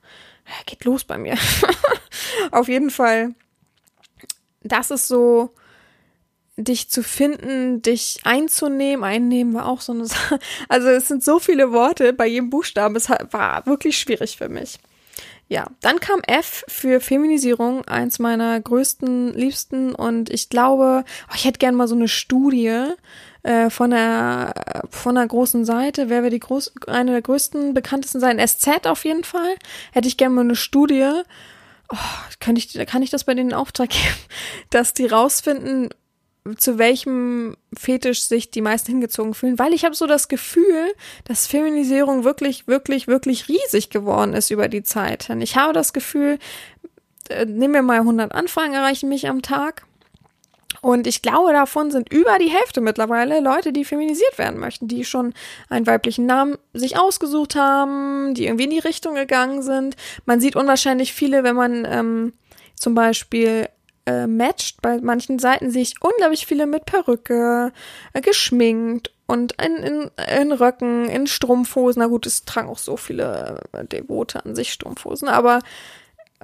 Geht 0.65 0.83
los 0.83 1.03
bei 1.03 1.17
mir. 1.17 1.37
auf 2.51 2.67
jeden 2.67 2.89
Fall. 2.89 3.35
Das 4.63 4.91
ist 4.91 5.07
so, 5.07 5.53
dich 6.57 6.89
zu 6.89 7.03
finden, 7.03 7.81
dich 7.81 8.19
einzunehmen. 8.23 9.03
Einnehmen 9.03 9.53
war 9.53 9.67
auch 9.67 9.81
so 9.81 9.93
eine 9.93 10.05
Sache. 10.05 10.39
Also 10.67 10.89
es 10.89 11.07
sind 11.07 11.23
so 11.23 11.39
viele 11.39 11.71
Worte 11.71 12.13
bei 12.13 12.27
jedem 12.27 12.49
Buchstaben. 12.49 12.95
Es 12.95 13.09
war 13.09 13.65
wirklich 13.65 13.97
schwierig 13.97 14.37
für 14.37 14.49
mich. 14.49 14.79
Ja, 15.51 15.65
dann 15.81 15.99
kam 15.99 16.21
F 16.27 16.63
für 16.67 17.01
Feminisierung, 17.01 17.83
eins 17.85 18.19
meiner 18.19 18.61
größten, 18.61 19.33
liebsten 19.33 19.95
und 19.95 20.29
ich 20.29 20.49
glaube, 20.49 21.03
oh, 21.27 21.33
ich 21.35 21.45
hätte 21.45 21.57
gern 21.57 21.73
mal 21.73 21.87
so 21.87 21.95
eine 21.95 22.07
Studie 22.07 22.85
äh, 23.41 23.71
von 23.71 23.89
der 23.89 24.85
von 24.91 25.15
der 25.15 25.25
großen 25.25 25.65
Seite, 25.65 26.07
wer 26.09 26.21
wäre 26.21 26.29
die 26.29 26.39
groß 26.39 26.73
eine 26.85 27.11
der 27.13 27.23
größten 27.23 27.73
bekanntesten 27.73 28.19
sein, 28.19 28.39
SZ 28.39 28.85
auf 28.85 29.05
jeden 29.05 29.23
Fall. 29.23 29.55
Hätte 29.91 30.07
ich 30.07 30.17
gern 30.17 30.33
mal 30.33 30.41
eine 30.41 30.55
Studie. 30.55 31.09
Oh, 31.91 31.97
kann 32.39 32.55
ich 32.55 32.71
kann 32.85 33.01
ich 33.01 33.09
das 33.09 33.23
bei 33.23 33.33
denen 33.33 33.49
in 33.49 33.55
Auftrag 33.55 33.89
geben, 33.89 34.15
dass 34.69 34.93
die 34.93 35.07
rausfinden, 35.07 35.89
zu 36.57 36.77
welchem 36.77 37.55
Fetisch 37.77 38.23
sich 38.23 38.51
die 38.51 38.61
meisten 38.61 38.91
hingezogen 38.91 39.33
fühlen, 39.33 39.59
weil 39.59 39.73
ich 39.73 39.85
habe 39.85 39.95
so 39.95 40.07
das 40.07 40.27
Gefühl, 40.27 40.93
dass 41.25 41.47
Feminisierung 41.47 42.23
wirklich, 42.23 42.67
wirklich, 42.67 43.07
wirklich 43.07 43.47
riesig 43.49 43.89
geworden 43.89 44.33
ist 44.33 44.49
über 44.49 44.67
die 44.67 44.83
Zeit. 44.83 45.29
Und 45.29 45.41
ich 45.41 45.57
habe 45.57 45.73
das 45.73 45.93
Gefühl, 45.93 46.39
äh, 47.29 47.45
nehmen 47.45 47.73
wir 47.73 47.81
mal 47.81 47.99
100 47.99 48.33
Anfragen 48.33 48.73
erreichen 48.73 49.09
mich 49.09 49.27
am 49.27 49.41
Tag. 49.41 49.85
Und 50.81 51.07
ich 51.07 51.21
glaube, 51.21 51.51
davon 51.51 51.91
sind 51.91 52.11
über 52.11 52.37
die 52.39 52.49
Hälfte 52.49 52.79
mittlerweile 52.79 53.41
Leute, 53.41 53.73
die 53.73 53.83
feminisiert 53.83 54.37
werden 54.37 54.59
möchten, 54.59 54.87
die 54.87 55.03
schon 55.03 55.33
einen 55.69 55.87
weiblichen 55.87 56.25
Namen 56.25 56.57
sich 56.73 56.97
ausgesucht 56.97 57.55
haben, 57.55 58.33
die 58.33 58.45
irgendwie 58.45 58.63
in 58.63 58.69
die 58.69 58.79
Richtung 58.79 59.15
gegangen 59.15 59.61
sind. 59.61 59.97
Man 60.25 60.39
sieht 60.39 60.55
unwahrscheinlich 60.55 61.11
viele, 61.11 61.43
wenn 61.43 61.55
man 61.55 61.85
ähm, 61.85 62.33
zum 62.75 62.95
Beispiel 62.95 63.67
äh, 64.09 64.27
matcht. 64.27 64.81
Bei 64.81 64.99
manchen 64.99 65.39
Seiten 65.39 65.71
sehe 65.71 65.83
ich 65.83 66.01
unglaublich 66.01 66.45
viele 66.45 66.65
mit 66.65 66.85
Perücke, 66.85 67.71
äh, 68.13 68.21
geschminkt 68.21 69.11
und 69.27 69.53
in, 69.61 69.75
in, 69.77 70.11
in 70.39 70.51
Röcken, 70.51 71.07
in 71.07 71.27
Strumpfhosen. 71.27 72.01
Na 72.01 72.07
gut, 72.07 72.25
es 72.25 72.45
tragen 72.45 72.69
auch 72.69 72.79
so 72.79 72.97
viele 72.97 73.61
äh, 73.73 73.85
Devote 73.85 74.43
an 74.43 74.55
sich 74.55 74.73
Strumpfhosen, 74.73 75.27
aber 75.27 75.59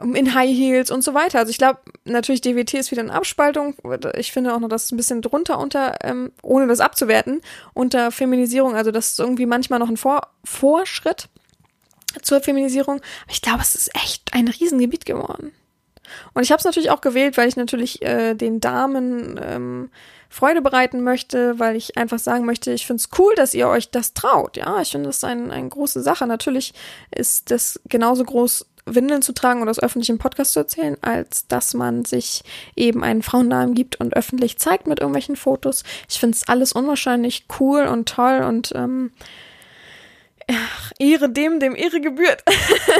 in 0.02 0.34
High 0.34 0.56
Heels 0.56 0.92
und 0.92 1.04
so 1.04 1.14
weiter. 1.14 1.40
Also 1.40 1.52
ich 1.52 1.58
glaube, 1.58 1.80
natürlich 2.04 2.42
DWT 2.42 2.74
ist 2.74 2.92
wieder 2.92 3.02
eine 3.02 3.14
Abspaltung. 3.14 3.76
Ich 4.18 4.34
finde 4.34 4.54
auch 4.54 4.60
noch, 4.60 4.68
dass 4.68 4.86
es 4.86 4.92
ein 4.92 4.98
bisschen 4.98 5.22
drunter 5.22 5.58
unter, 5.58 5.96
ähm, 6.04 6.34
ohne 6.42 6.68
das 6.68 6.82
abzuwerten, 6.82 7.42
unter 7.74 8.12
Feminisierung, 8.12 8.76
also 8.76 8.92
das 8.92 9.12
ist 9.12 9.20
irgendwie 9.20 9.46
manchmal 9.46 9.80
noch 9.80 9.88
ein 9.88 9.96
Vor 9.96 10.28
Vorschritt 10.44 11.30
zur 12.22 12.42
Feminisierung. 12.42 12.98
Aber 12.98 13.32
ich 13.32 13.42
glaube, 13.42 13.62
es 13.62 13.74
ist 13.74 13.96
echt 13.96 14.34
ein 14.34 14.50
Riesengebiet 14.50 15.06
geworden. 15.06 15.54
Und 16.34 16.44
ich 16.44 16.52
habe 16.52 16.60
es 16.60 16.66
natürlich 16.66 16.92
auch 16.92 17.02
gewählt, 17.02 17.38
weil 17.38 17.48
ich 17.48 17.56
natürlich 17.56 18.02
äh, 18.02 18.36
den 18.36 18.60
Damen 18.60 19.40
ähm, 19.42 19.90
Freude 20.30 20.62
bereiten 20.62 21.04
möchte, 21.04 21.60
weil 21.60 21.76
ich 21.76 21.98
einfach 21.98 22.20
sagen 22.20 22.46
möchte, 22.46 22.72
ich 22.72 22.86
finde 22.86 23.02
es 23.02 23.10
cool, 23.18 23.34
dass 23.36 23.54
ihr 23.54 23.70
euch 23.70 23.90
das 23.90 24.14
traut. 24.14 24.58
Ja, 24.58 24.82
ich 24.82 24.92
finde 24.92 25.08
das 25.08 25.24
ein, 25.24 25.52
eine 25.52 25.70
große 25.70 26.02
Sache. 26.02 26.28
Natürlich 26.28 26.74
ist 27.12 27.52
das 27.52 27.80
genauso 27.88 28.24
groß, 28.26 28.66
Windeln 28.86 29.22
zu 29.22 29.34
tragen 29.34 29.62
oder 29.62 29.72
das 29.72 29.82
öffentlich 29.82 30.10
im 30.10 30.20
Podcast 30.20 30.54
zu 30.54 30.60
erzählen, 30.60 30.98
als 31.02 31.48
dass 31.48 31.74
man 31.74 32.06
sich 32.06 32.44
eben 32.76 33.04
einen 33.04 33.24
Frauennamen 33.24 33.74
gibt 33.74 34.00
und 34.00 34.16
öffentlich 34.16 34.60
zeigt 34.60 34.88
mit 34.88 35.00
irgendwelchen 35.00 35.36
Fotos. 35.36 35.84
Ich 36.10 36.20
finde 36.20 36.36
es 36.36 36.48
alles 36.48 36.72
unwahrscheinlich 36.72 37.46
cool 37.60 37.88
und 37.88 38.08
toll 38.08 38.44
und 38.48 38.74
ähm, 38.76 39.12
Ach, 40.52 40.92
Ehre 41.00 41.30
dem, 41.30 41.60
dem 41.60 41.76
Ehre 41.76 42.02
gebührt. 42.02 42.44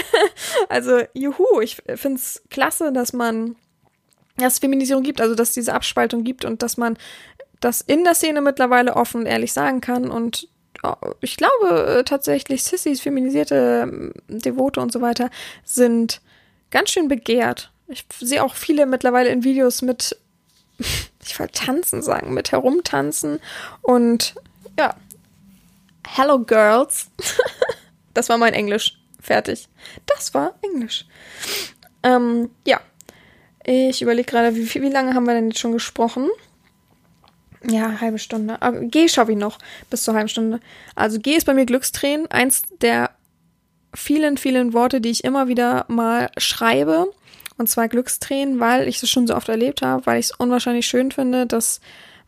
also, 0.70 1.02
juhu, 1.14 1.62
ich 1.62 1.78
finde 1.96 2.18
es 2.18 2.42
klasse, 2.50 2.92
dass 2.92 3.14
man, 3.14 3.56
dass 4.38 4.60
Feminisierung 4.60 5.04
gibt, 5.04 5.22
also 5.22 5.36
dass 5.36 5.54
diese 5.54 5.74
Abspaltung 5.74 6.24
gibt 6.24 6.46
und 6.46 6.64
dass 6.64 6.78
man 6.78 6.98
das 7.60 7.82
in 7.82 8.04
der 8.04 8.16
Szene 8.16 8.42
mittlerweile 8.42 8.96
offen 8.96 9.22
und 9.22 9.26
ehrlich 9.28 9.54
sagen 9.54 9.82
kann. 9.82 10.10
Und 10.10 10.48
oh, 10.84 10.94
ich 11.22 11.38
glaube 11.38 12.00
äh, 12.00 12.04
tatsächlich, 12.04 12.64
Sissys, 12.64 13.02
feminisierte 13.02 13.84
ähm, 13.84 14.14
Devote 14.28 14.82
und 14.82 14.92
so 14.92 15.02
weiter 15.02 15.30
sind 15.64 16.22
ganz 16.72 16.92
schön 16.92 17.08
begehrt. 17.08 17.72
Ich 17.88 18.06
sehe 18.20 18.44
auch 18.44 18.56
viele 18.56 18.86
mittlerweile 18.86 19.30
in 19.30 19.44
Videos 19.44 19.82
mit, 19.82 20.18
ich 21.24 21.40
wollte 21.40 21.66
tanzen 21.66 22.02
sagen, 22.02 22.34
mit 22.34 22.52
herumtanzen 22.52 23.40
und 23.82 24.36
ja, 24.78 24.96
Hello 26.08 26.40
Girls. 26.40 27.10
das 28.14 28.30
war 28.30 28.38
mein 28.38 28.54
Englisch. 28.54 28.98
Fertig. 29.20 29.68
Das 30.06 30.34
war 30.34 30.56
Englisch. 30.62 31.06
Ähm, 32.04 32.52
ja. 32.66 32.80
Ich 33.64 34.02
überlege 34.02 34.30
gerade, 34.30 34.56
wie, 34.56 34.74
wie 34.82 34.90
lange 34.90 35.16
haben 35.16 35.26
wir 35.26 35.34
denn 35.34 35.50
jetzt 35.50 35.60
schon 35.60 35.72
gesprochen? 35.72 36.30
Ja, 37.64 38.00
halbe 38.00 38.20
Stunde. 38.20 38.62
Aber 38.62 38.80
G 38.82 39.08
schaffe 39.08 39.32
ich 39.32 39.38
noch 39.38 39.58
bis 39.90 40.04
zur 40.04 40.14
halben 40.14 40.30
Stunde. 40.30 40.60
Also 40.94 41.20
G 41.20 41.36
ist 41.36 41.46
bei 41.46 41.54
mir 41.54 41.66
Glückstränen. 41.66 42.28
Eins 42.28 42.62
der 42.82 43.10
vielen, 43.96 44.38
vielen 44.38 44.74
Worte, 44.74 45.02
die 45.02 45.10
ich 45.10 45.24
immer 45.24 45.48
wieder 45.48 45.86
mal 45.88 46.30
schreibe. 46.38 47.12
Und 47.58 47.68
zwar 47.68 47.88
Glückstränen, 47.88 48.60
weil 48.60 48.88
ich 48.88 49.02
es 49.02 49.10
schon 49.10 49.28
so 49.28 49.36
oft 49.36 49.50
erlebt 49.50 49.82
habe, 49.82 50.06
weil 50.06 50.20
ich 50.20 50.28
es 50.28 50.32
unwahrscheinlich 50.32 50.86
schön 50.86 51.12
finde, 51.12 51.48
dass 51.48 51.80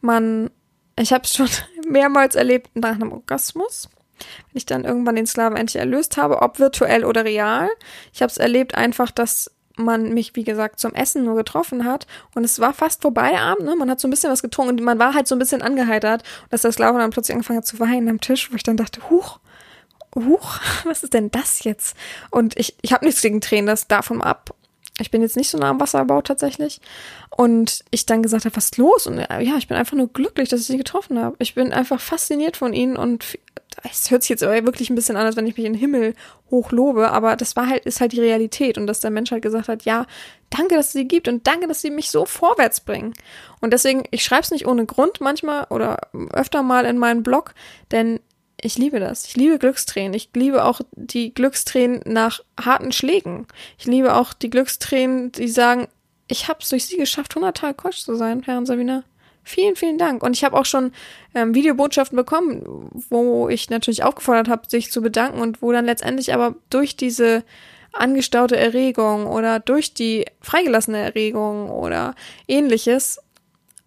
man 0.02 0.50
ich 0.97 1.13
habe 1.13 1.23
es 1.23 1.33
schon 1.33 1.49
mehrmals 1.88 2.36
erlebt 2.36 2.71
nach 2.75 2.95
einem 2.95 3.12
Orgasmus. 3.12 3.89
Wenn 4.19 4.57
ich 4.57 4.65
dann 4.65 4.83
irgendwann 4.83 5.15
den 5.15 5.27
Sklaven 5.27 5.57
endlich 5.57 5.79
erlöst 5.79 6.17
habe, 6.17 6.41
ob 6.41 6.60
virtuell 6.60 7.05
oder 7.05 7.23
real. 7.23 7.69
Ich 8.13 8.21
habe 8.21 8.31
es 8.31 8.38
erlebt 8.38 8.75
einfach, 8.75 9.12
dass 9.12 9.51
man 9.79 10.13
mich, 10.13 10.36
wie 10.36 10.43
gesagt, 10.43 10.79
zum 10.79 10.95
Essen 10.95 11.23
nur 11.23 11.36
getroffen 11.36 11.86
hat. 11.86 12.07
Und 12.33 12.43
es 12.43 12.60
war 12.60 12.73
fast 12.73 13.03
vorbei 13.03 13.39
Abend, 13.39 13.65
ne? 13.65 13.75
Man 13.75 13.91
hat 13.91 13.99
so 13.99 14.07
ein 14.07 14.12
bisschen 14.12 14.31
was 14.31 14.41
getrunken 14.41 14.79
und 14.79 14.83
man 14.83 14.97
war 14.97 15.13
halt 15.13 15.27
so 15.27 15.36
ein 15.36 15.39
bisschen 15.39 15.62
angeheitert. 15.62 16.23
Und 16.43 16.53
dass 16.53 16.63
der 16.63 16.71
Sklave 16.71 16.97
dann 16.97 17.12
plötzlich 17.12 17.36
angefangen 17.36 17.60
hat 17.60 17.67
zu 17.67 17.79
weinen 17.79 18.10
am 18.10 18.21
Tisch, 18.21 18.51
wo 18.51 18.55
ich 18.55 18.63
dann 18.63 18.77
dachte, 18.77 19.10
huch, 19.10 19.39
huch, 20.15 20.60
was 20.83 21.03
ist 21.03 21.13
denn 21.13 21.31
das 21.31 21.63
jetzt? 21.63 21.95
Und 22.31 22.57
ich, 22.57 22.75
ich 22.81 22.91
habe 22.93 23.05
nichts 23.05 23.21
gegen 23.21 23.41
Tränen, 23.41 23.67
das 23.67 23.88
davon 23.88 24.21
ab. 24.21 24.55
Ich 24.99 25.12
bin 25.12 25.21
jetzt 25.21 25.38
nicht 25.38 25.49
so 25.49 25.57
nah 25.57 25.69
am 25.69 25.79
Wasserbau 25.79 26.21
tatsächlich. 26.21 26.81
Und 27.36 27.83
ich 27.91 28.05
dann 28.05 28.23
gesagt 28.23 28.45
habe, 28.45 28.55
was 28.55 28.65
ist 28.65 28.77
los? 28.77 29.07
Und 29.07 29.17
ja, 29.19 29.57
ich 29.57 29.67
bin 29.67 29.77
einfach 29.77 29.95
nur 29.95 30.07
glücklich, 30.12 30.49
dass 30.49 30.62
ich 30.62 30.67
sie 30.67 30.77
getroffen 30.77 31.19
habe. 31.19 31.36
Ich 31.39 31.55
bin 31.55 31.71
einfach 31.71 31.99
fasziniert 31.99 32.57
von 32.57 32.73
ihnen 32.73 32.97
und 32.97 33.38
es 33.83 34.10
hört 34.10 34.23
sich 34.23 34.29
jetzt 34.29 34.41
wirklich 34.41 34.89
ein 34.89 34.95
bisschen 34.95 35.17
an, 35.17 35.25
als 35.25 35.36
wenn 35.36 35.45
ich 35.45 35.55
mich 35.55 35.65
in 35.65 35.73
den 35.73 35.79
Himmel 35.79 36.15
hochlobe, 36.49 37.12
aber 37.12 37.36
das 37.36 37.55
war 37.55 37.67
halt, 37.67 37.86
ist 37.86 38.01
halt 38.01 38.12
die 38.12 38.19
Realität 38.19 38.77
und 38.77 38.88
dass 38.88 39.01
der 39.01 39.12
Mensch 39.12 39.31
halt 39.31 39.43
gesagt 39.43 39.67
hat, 39.67 39.83
ja, 39.83 40.05
danke, 40.49 40.75
dass 40.75 40.88
es 40.88 40.93
sie 40.93 41.07
gibt 41.07 41.27
und 41.27 41.45
danke, 41.45 41.67
dass 41.67 41.81
sie 41.81 41.91
mich 41.91 42.10
so 42.10 42.25
vorwärts 42.25 42.79
bringen. 42.79 43.13
Und 43.62 43.73
deswegen, 43.73 44.03
ich 44.12 44.23
schreibe 44.23 44.43
es 44.43 44.51
nicht 44.51 44.65
ohne 44.67 44.86
Grund 44.86 45.21
manchmal 45.21 45.65
oder 45.69 45.99
öfter 46.31 46.63
mal 46.63 46.86
in 46.86 46.97
meinen 46.97 47.23
Blog, 47.23 47.53
denn 47.91 48.19
ich 48.62 48.78
liebe 48.78 49.00
das. 49.00 49.26
Ich 49.26 49.36
liebe 49.36 49.60
Glückstränen. 49.60 50.13
Ich 50.13 50.30
liebe 50.36 50.65
auch 50.65 50.82
die 50.91 51.34
Glückstränen 51.34 52.02
nach 52.06 52.39
harten 52.60 52.91
Schlägen. 52.91 53.48
Ich 53.78 53.86
liebe 53.86 54.15
auch 54.15 54.34
die 54.34 54.50
Glückstränen, 54.50 55.32
die 55.32 55.48
sagen, 55.48 55.88
ich 56.28 56.48
habe 56.48 56.60
es 56.62 56.70
durch 56.70 56.86
sie 56.86 56.98
geschafft, 56.98 57.36
100 57.36 57.56
Tage 57.56 57.76
Coach 57.76 58.00
zu 58.00 58.15
sein, 58.15 58.43
Herr 58.43 58.58
und 58.58 58.65
Sabina. 58.65 59.04
Vielen, 59.43 59.78
vielen 59.78 59.98
Dank. 59.98 60.24
Und 60.24 60.36
ich 60.36 60.43
habe 60.43 60.58
auch 60.58 60.65
schon 60.65 60.91
ähm, 61.34 61.56
Videobotschaften 61.56 62.17
bekommen, 62.17 62.89
wo 63.10 63.48
ich 63.48 63.70
natürlich 63.70 64.04
aufgefordert 64.04 64.50
habe, 64.50 64.67
sich 64.67 64.91
zu 64.91 65.02
bedanken 65.02 65.39
und 65.39 65.62
wo 65.62 65.72
dann 65.72 65.86
letztendlich 65.86 66.34
aber 66.34 66.56
durch 66.70 66.98
diese 66.98 67.43
angestaute 67.93 68.58
Erregung 68.58 69.26
oder 69.28 69.60
durch 69.60 69.93
die 69.93 70.26
freigelassene 70.41 70.98
Erregung 70.98 71.70
oder 71.70 72.13
ähnliches 72.48 73.20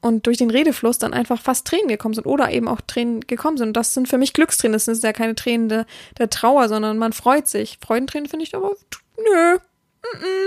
und 0.00 0.26
durch 0.26 0.38
den 0.38 0.50
Redefluss 0.50 0.98
dann 0.98 1.12
einfach 1.12 1.40
fast 1.40 1.66
Tränen 1.66 1.88
gekommen 1.88 2.14
sind 2.14 2.26
oder 2.26 2.50
eben 2.50 2.68
auch 2.68 2.80
Tränen 2.80 3.20
gekommen 3.20 3.58
sind. 3.58 3.68
Und 3.68 3.76
das 3.76 3.94
sind 3.94 4.08
für 4.08 4.18
mich 4.18 4.32
Glückstränen. 4.32 4.72
Das 4.72 4.86
sind 4.86 5.02
ja 5.02 5.12
keine 5.12 5.34
Tränen 5.34 5.68
der, 5.68 5.86
der 6.18 6.30
Trauer, 6.30 6.68
sondern 6.68 6.98
man 6.98 7.12
freut 7.12 7.48
sich. 7.48 7.78
Freudentränen 7.84 8.28
finde 8.28 8.44
ich 8.44 8.54
aber, 8.54 8.74
nö. 9.16 9.58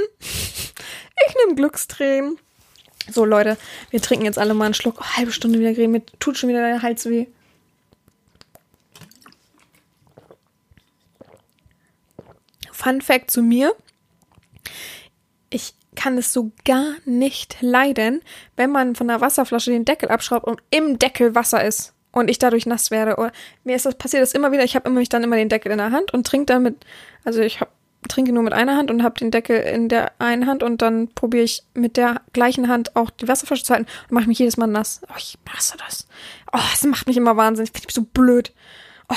Ich 1.28 1.36
nehme 1.36 1.56
Glückstränen. 1.56 2.38
So, 3.10 3.24
Leute, 3.24 3.58
wir 3.92 4.02
trinken 4.02 4.26
jetzt 4.26 4.40
alle 4.40 4.54
mal 4.54 4.66
einen 4.66 4.74
Schluck. 4.74 4.96
Oh, 5.00 5.06
halbe 5.18 5.32
Stunde 5.32 5.60
wieder 5.60 5.70
reden. 5.70 5.92
Mir 5.92 6.06
tut 6.20 6.38
schon 6.38 6.50
wieder 6.50 6.66
der 6.66 6.82
Hals 6.82 7.06
weh. 7.06 7.28
Fun 12.72 13.02
Fact 13.02 13.30
zu 13.30 13.42
mir. 13.42 13.76
Ich 15.50 15.76
kann 15.96 16.18
es 16.18 16.34
so 16.34 16.52
gar 16.66 16.96
nicht 17.06 17.58
leiden, 17.62 18.22
wenn 18.56 18.72
man 18.72 18.96
von 18.96 19.08
der 19.08 19.22
Wasserflasche 19.22 19.72
den 19.72 19.86
Deckel 19.86 20.10
abschraubt 20.10 20.46
und 20.46 20.62
im 20.70 21.00
Deckel 21.00 21.36
Wasser 21.36 21.64
ist 21.64 21.94
und 22.12 22.30
ich 22.30 22.40
dadurch 22.40 22.66
nass 22.66 22.92
werde. 22.92 23.18
Oder 23.18 23.32
mir 23.64 23.76
ist 23.76 23.86
das 23.86 23.96
passiert 23.96 24.22
das 24.22 24.34
immer 24.34 24.52
wieder. 24.52 24.64
Ich 24.64 24.76
habe 24.76 24.90
immer 24.90 25.04
dann 25.04 25.24
immer 25.24 25.36
den 25.36 25.50
Deckel 25.50 25.72
in 25.72 25.78
der 25.78 25.92
Hand 25.92 26.14
und 26.14 26.26
trinke 26.26 26.46
damit. 26.48 26.86
Also 27.26 27.42
ich 27.42 27.60
habe 27.60 27.72
trinke 28.08 28.34
nur 28.34 28.44
mit 28.44 28.54
einer 28.54 28.78
Hand 28.78 28.92
und 28.92 29.04
habe 29.04 29.18
den 29.18 29.32
Deckel 29.32 29.60
in 29.62 29.90
der 29.90 30.12
einen 30.20 30.46
Hand 30.48 30.64
und 30.64 30.82
dann 30.82 31.08
probiere 31.10 31.44
ich 31.44 31.64
mit 31.74 31.98
der 31.98 32.22
gleichen 32.34 32.68
Hand 32.68 32.96
auch 32.96 33.10
die 33.10 33.28
Wasserflasche 33.28 33.64
zu 33.64 33.74
halten 33.74 33.88
und 34.10 34.12
mache 34.12 34.28
mich 34.28 34.40
jedes 34.40 34.58
Mal 34.58 34.68
nass. 34.68 35.02
Oh, 35.10 35.16
ich 35.18 35.38
hasse 35.50 35.78
das. 35.78 36.08
Oh, 36.52 36.60
es 36.74 36.84
macht 36.84 37.08
mich 37.08 37.18
immer 37.18 37.38
wahnsinnig. 37.38 37.70
Ich 37.70 37.74
finde 37.74 37.88
mich 37.88 37.96
so 37.96 38.04
blöd. 38.04 38.54
Oh. 39.10 39.16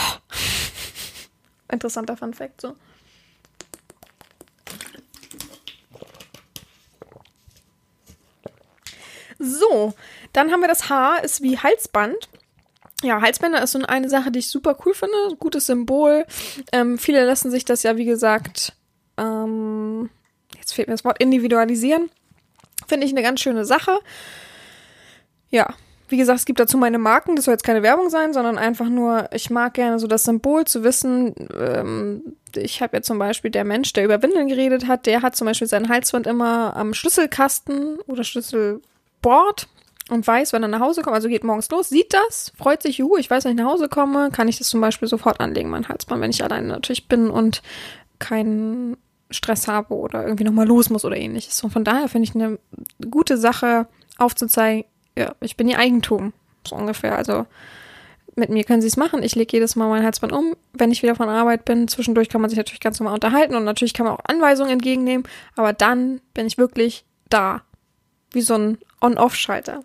Interessanter 1.72 2.16
Fun 2.16 2.32
Fact 2.32 2.60
so. 2.60 2.76
So, 9.38 9.94
dann 10.32 10.50
haben 10.50 10.60
wir 10.60 10.68
das 10.68 10.88
Haar, 10.88 11.22
ist 11.24 11.42
wie 11.42 11.58
Halsband 11.58 12.28
ja, 13.02 13.20
Halsbänder 13.20 13.62
ist 13.62 13.72
so 13.72 13.80
eine 13.86 14.08
Sache, 14.08 14.30
die 14.30 14.38
ich 14.38 14.48
super 14.48 14.76
cool 14.84 14.94
finde. 14.94 15.36
Gutes 15.38 15.66
Symbol. 15.66 16.24
Ähm, 16.72 16.98
viele 16.98 17.24
lassen 17.24 17.50
sich 17.50 17.64
das 17.64 17.82
ja, 17.82 17.96
wie 17.96 18.06
gesagt, 18.06 18.72
ähm, 19.18 20.08
jetzt 20.58 20.72
fehlt 20.72 20.88
mir 20.88 20.94
das 20.94 21.04
Wort, 21.04 21.20
individualisieren. 21.20 22.10
Finde 22.86 23.06
ich 23.06 23.12
eine 23.12 23.22
ganz 23.22 23.40
schöne 23.40 23.64
Sache. 23.64 23.98
Ja, 25.50 25.74
wie 26.08 26.16
gesagt, 26.16 26.38
es 26.38 26.44
gibt 26.46 26.60
dazu 26.60 26.78
meine 26.78 26.98
Marken. 26.98 27.36
Das 27.36 27.44
soll 27.44 27.52
jetzt 27.52 27.64
keine 27.64 27.82
Werbung 27.82 28.08
sein, 28.08 28.32
sondern 28.32 28.56
einfach 28.56 28.88
nur, 28.88 29.28
ich 29.32 29.50
mag 29.50 29.74
gerne 29.74 29.98
so 29.98 30.06
das 30.06 30.24
Symbol 30.24 30.64
zu 30.64 30.82
wissen. 30.82 31.34
Ähm, 31.54 32.36
ich 32.56 32.80
habe 32.80 32.96
ja 32.96 33.02
zum 33.02 33.18
Beispiel 33.18 33.50
der 33.50 33.64
Mensch, 33.64 33.92
der 33.92 34.04
über 34.04 34.22
Windeln 34.22 34.48
geredet 34.48 34.86
hat, 34.86 35.04
der 35.04 35.20
hat 35.20 35.36
zum 35.36 35.46
Beispiel 35.46 35.68
seinen 35.68 35.90
Halsband 35.90 36.26
immer 36.26 36.74
am 36.76 36.94
Schlüsselkasten 36.94 37.98
oder 38.06 38.24
Schlüsselbord 39.26 39.68
und 40.08 40.26
weiß, 40.26 40.52
wenn 40.52 40.62
er 40.62 40.68
nach 40.68 40.80
Hause 40.80 41.02
kommt, 41.02 41.14
also 41.14 41.28
geht 41.28 41.42
morgens 41.42 41.68
los, 41.70 41.88
sieht 41.88 42.14
das, 42.14 42.52
freut 42.56 42.82
sich, 42.82 42.98
juhu, 42.98 43.16
ich 43.16 43.28
weiß, 43.28 43.44
wenn 43.44 43.52
ich 43.52 43.62
nach 43.62 43.70
Hause 43.70 43.88
komme, 43.88 44.30
kann 44.30 44.46
ich 44.46 44.58
das 44.58 44.68
zum 44.68 44.80
Beispiel 44.80 45.08
sofort 45.08 45.40
anlegen, 45.40 45.68
mein 45.68 45.88
Halsband, 45.88 46.22
wenn 46.22 46.30
ich 46.30 46.44
alleine 46.44 46.68
natürlich 46.68 47.08
bin 47.08 47.28
und 47.28 47.62
keinen 48.18 48.96
Stress 49.30 49.66
habe 49.66 49.94
oder 49.94 50.22
irgendwie 50.22 50.44
nochmal 50.44 50.66
los 50.66 50.90
muss 50.90 51.04
oder 51.04 51.16
ähnliches. 51.16 51.62
Und 51.64 51.72
von 51.72 51.82
daher 51.82 52.08
finde 52.08 52.28
ich 52.28 52.34
eine 52.36 52.58
gute 53.10 53.36
Sache 53.36 53.88
aufzuzeigen, 54.16 54.84
ja, 55.18 55.34
ich 55.40 55.56
bin 55.56 55.68
ihr 55.68 55.78
Eigentum, 55.78 56.32
so 56.66 56.76
ungefähr. 56.76 57.16
Also 57.16 57.46
mit 58.36 58.50
mir 58.50 58.62
können 58.64 58.82
sie 58.82 58.88
es 58.88 58.96
machen. 58.96 59.22
Ich 59.22 59.34
lege 59.34 59.56
jedes 59.56 59.74
Mal 59.74 59.88
mein 59.88 60.04
Halsband 60.04 60.32
um, 60.32 60.54
wenn 60.72 60.92
ich 60.92 61.02
wieder 61.02 61.16
von 61.16 61.28
Arbeit 61.28 61.64
bin. 61.64 61.88
Zwischendurch 61.88 62.28
kann 62.28 62.42
man 62.42 62.50
sich 62.50 62.58
natürlich 62.58 62.80
ganz 62.80 63.00
normal 63.00 63.14
unterhalten 63.14 63.56
und 63.56 63.64
natürlich 63.64 63.94
kann 63.94 64.06
man 64.06 64.14
auch 64.14 64.24
Anweisungen 64.24 64.70
entgegennehmen, 64.70 65.26
aber 65.56 65.72
dann 65.72 66.20
bin 66.32 66.46
ich 66.46 66.58
wirklich 66.58 67.04
da. 67.28 67.62
Wie 68.32 68.42
so 68.42 68.54
ein 68.54 68.78
On-Off-Schalter. 69.00 69.82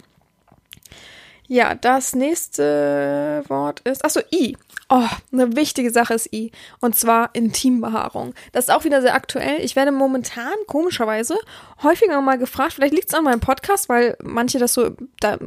Ja, 1.48 1.76
das 1.76 2.16
nächste 2.16 3.44
Wort 3.48 3.82
ist, 3.82 4.06
achso, 4.06 4.22
I. 4.32 4.58
Oh, 4.94 5.08
eine 5.32 5.56
wichtige 5.56 5.90
Sache 5.90 6.14
ist 6.14 6.34
I. 6.34 6.52
Und 6.82 6.98
zwar 6.98 7.30
Intimbehaarung. 7.32 8.34
Das 8.52 8.66
ist 8.66 8.72
auch 8.72 8.84
wieder 8.84 9.02
sehr 9.02 9.16
aktuell. 9.16 9.62
Ich 9.62 9.78
werde 9.78 9.94
momentan, 9.94 10.52
komischerweise, 10.68 11.38
häufiger 11.82 12.20
mal 12.20 12.38
gefragt, 12.38 12.74
vielleicht 12.74 12.94
liegt 12.94 13.08
es 13.08 13.14
an 13.14 13.24
meinem 13.24 13.40
Podcast, 13.40 13.88
weil 13.88 14.18
manche 14.22 14.60
das 14.60 14.74
so 14.74 14.90
da 15.22 15.38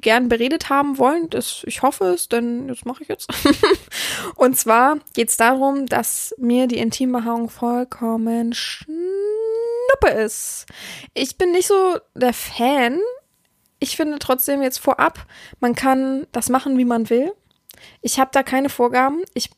gern 0.00 0.30
beredet 0.30 0.70
haben 0.70 0.96
wollen. 0.96 1.28
Das, 1.28 1.64
ich 1.66 1.82
hoffe 1.82 2.14
es, 2.14 2.30
denn 2.30 2.66
das 2.66 2.86
mache 2.86 3.02
ich 3.02 3.10
jetzt. 3.10 3.28
Und 4.36 4.56
zwar 4.56 4.96
geht 5.12 5.28
es 5.28 5.36
darum, 5.36 5.84
dass 5.84 6.34
mir 6.38 6.66
die 6.66 6.78
Intimbehaarung 6.78 7.50
vollkommen 7.50 8.54
schnuppe 8.54 8.88
ist. 10.16 10.64
Ich 11.12 11.36
bin 11.36 11.52
nicht 11.52 11.66
so 11.66 11.98
der 12.14 12.32
Fan 12.32 13.00
ich 13.80 13.96
finde 13.96 14.18
trotzdem 14.18 14.62
jetzt 14.62 14.78
vorab, 14.78 15.26
man 15.60 15.74
kann 15.74 16.26
das 16.32 16.48
machen, 16.48 16.78
wie 16.78 16.86
man 16.86 17.10
will. 17.10 17.34
Ich 18.00 18.18
habe 18.18 18.30
da 18.32 18.42
keine 18.42 18.68
Vorgaben. 18.68 19.22
Ich 19.34 19.50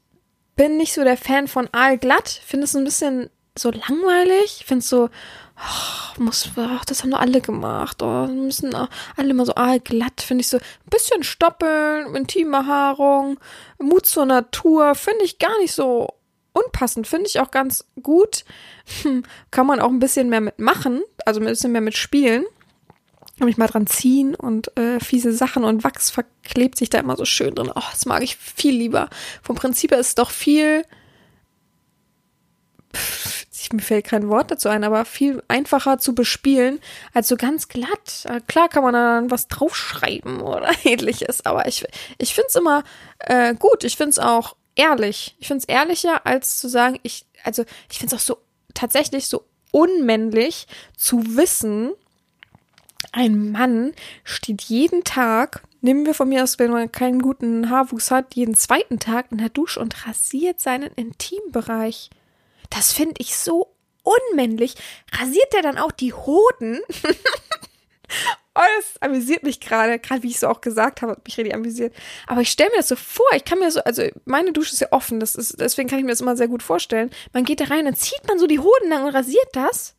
bin 0.57 0.77
nicht 0.77 0.95
so 0.95 1.05
der 1.05 1.17
Fan 1.17 1.49
von 1.49 1.69
aalglatt. 1.73 2.29
Finde 2.29 2.65
es 2.65 2.75
ein 2.75 2.85
bisschen 2.85 3.31
so 3.57 3.71
langweilig. 3.71 4.65
Finde 4.67 4.81
es 4.81 4.89
so, 4.89 5.09
oh, 5.57 6.23
muss, 6.23 6.51
oh, 6.57 6.79
das 6.87 7.03
haben 7.03 7.11
doch 7.11 7.21
alle 7.21 7.41
gemacht. 7.41 8.03
Oh, 8.03 8.27
müssen 8.27 8.75
alle 8.75 9.31
immer 9.31 9.47
so 9.47 9.55
aalglatt. 9.55 10.21
Finde 10.21 10.43
ich 10.43 10.49
so 10.49 10.59
ein 10.59 10.91
bisschen 10.91 11.23
stoppeln, 11.23 12.15
intime 12.15 12.67
Haarung, 12.67 13.39
Mut 13.79 14.07
zur 14.07 14.27
Natur. 14.27 14.95
Finde 14.95 15.25
ich 15.25 15.39
gar 15.39 15.57
nicht 15.59 15.73
so 15.73 16.09
unpassend. 16.53 17.07
Finde 17.07 17.27
ich 17.27 17.41
auch 17.41 17.51
ganz 17.51 17.85
gut. 18.03 18.45
Hm, 19.03 19.25
kann 19.51 19.67
man 19.67 19.81
auch 19.81 19.91
ein 19.91 19.99
bisschen 19.99 20.29
mehr 20.29 20.41
mitmachen. 20.41 21.03
Also 21.25 21.41
ein 21.41 21.47
bisschen 21.47 21.73
mehr 21.73 21.81
mit 21.81 21.97
spielen 21.97 22.45
mich 23.45 23.59
mal 23.59 23.67
dran 23.67 23.87
ziehen 23.87 24.35
und 24.35 24.77
äh, 24.79 24.99
fiese 24.99 25.33
Sachen 25.33 25.65
und 25.65 25.85
Wachs 25.85 26.11
verklebt 26.11 26.79
sich 26.79 26.89
da 26.89 26.99
immer 26.99 27.17
so 27.17 27.25
schön 27.25 27.55
drin. 27.55 27.71
Oh, 27.75 27.83
das 27.91 28.07
mag 28.07 28.23
ich 28.23 28.37
viel 28.37 28.75
lieber. 28.75 29.11
Vom 29.43 29.57
Prinzip 29.57 29.91
her 29.91 29.99
ist 29.99 30.09
es 30.09 30.15
doch 30.15 30.31
viel, 30.31 30.85
pff, 32.95 33.47
mir 33.73 33.83
fällt 33.83 34.07
kein 34.07 34.29
Wort 34.29 34.51
dazu 34.51 34.69
ein, 34.69 34.85
aber 34.85 35.05
viel 35.05 35.43
einfacher 35.49 35.99
zu 35.99 36.15
bespielen 36.15 36.81
als 37.13 37.29
so 37.29 37.37
ganz 37.37 37.69
glatt. 37.69 38.25
Äh, 38.25 38.41
klar 38.47 38.69
kann 38.69 38.83
man 38.83 38.93
dann 38.93 39.31
was 39.31 39.49
draufschreiben 39.49 40.41
oder 40.41 40.71
ähnliches, 40.85 41.45
aber 41.45 41.67
ich, 41.67 41.85
ich 42.19 42.35
finde 42.35 42.49
es 42.49 42.57
immer 42.57 42.85
äh, 43.19 43.55
gut. 43.55 43.85
Ich 43.85 43.97
finde 43.97 44.11
es 44.11 44.19
auch 44.19 44.57
ehrlich. 44.75 45.37
Ich 45.39 45.49
finde 45.49 45.63
es 45.63 45.69
ehrlicher, 45.69 46.27
als 46.27 46.59
zu 46.59 46.69
sagen, 46.69 46.99
ich, 47.03 47.27
also 47.45 47.65
ich 47.91 47.99
finde 47.99 48.15
es 48.15 48.21
auch 48.21 48.25
so 48.25 48.39
tatsächlich 48.75 49.27
so 49.27 49.45
unmännlich 49.73 50.67
zu 50.97 51.37
wissen, 51.37 51.93
ein 53.17 53.51
Mann 53.51 53.95
steht 54.25 54.61
jeden 54.63 55.03
Tag, 55.03 55.63
nehmen 55.81 56.05
wir 56.05 56.13
von 56.13 56.29
mir 56.29 56.43
aus, 56.43 56.59
wenn 56.59 56.71
man 56.71 56.93
keinen 56.93 57.23
guten 57.23 57.71
Haarwuchs 57.71 58.11
hat, 58.11 58.35
jeden 58.35 58.55
zweiten 58.55 59.01
Tag 59.01 59.33
in 59.33 59.39
der 59.39 59.49
Dusche 59.49 59.81
und 59.81 60.07
rasiert 60.07 60.61
seinen 60.61 60.93
Intimbereich. 60.97 62.11
Das 62.69 62.93
finde 62.93 63.15
ich 63.19 63.35
so 63.39 63.75
unmännlich. 64.03 64.75
Rasiert 65.19 65.55
er 65.55 65.63
dann 65.63 65.79
auch 65.79 65.93
die 65.93 66.13
Hoden? 66.13 66.81
Oh, 68.59 68.63
das 68.79 69.03
amüsiert 69.03 69.43
mich 69.43 69.61
gerade, 69.61 69.99
gerade 69.99 70.23
wie 70.23 70.29
ich 70.29 70.39
so 70.39 70.49
auch 70.49 70.63
gesagt 70.63 71.03
habe, 71.03 71.13
hat 71.13 71.25
mich 71.27 71.37
richtig 71.37 71.55
amüsiert. 71.55 71.95
Aber 72.27 72.41
ich 72.41 72.51
stelle 72.51 72.71
mir 72.71 72.77
das 72.77 72.89
so 72.89 72.97
vor, 72.97 73.27
ich 73.35 73.45
kann 73.45 73.59
mir 73.59 73.71
so, 73.71 73.81
also 73.81 74.03
meine 74.25 74.53
Dusche 74.53 74.73
ist 74.73 74.81
ja 74.81 74.93
offen, 74.93 75.21
das 75.21 75.35
ist, 75.35 75.61
deswegen 75.61 75.91
kann 75.91 75.99
ich 75.99 76.07
mir 76.07 76.13
das 76.13 76.23
immer 76.23 76.39
sehr 76.39 76.49
gut 76.49 76.63
vorstellen. 76.63 77.11
Man 77.35 77.45
geht 77.45 77.61
da 77.61 77.65
rein, 77.67 77.85
dann 77.85 77.97
zieht 77.97 78.27
man 78.27 78.39
so 78.39 78.47
die 78.47 78.61
Hoden 78.61 78.89
lang 78.89 79.05
und 79.05 79.15
rasiert 79.15 79.49
das. 79.53 79.95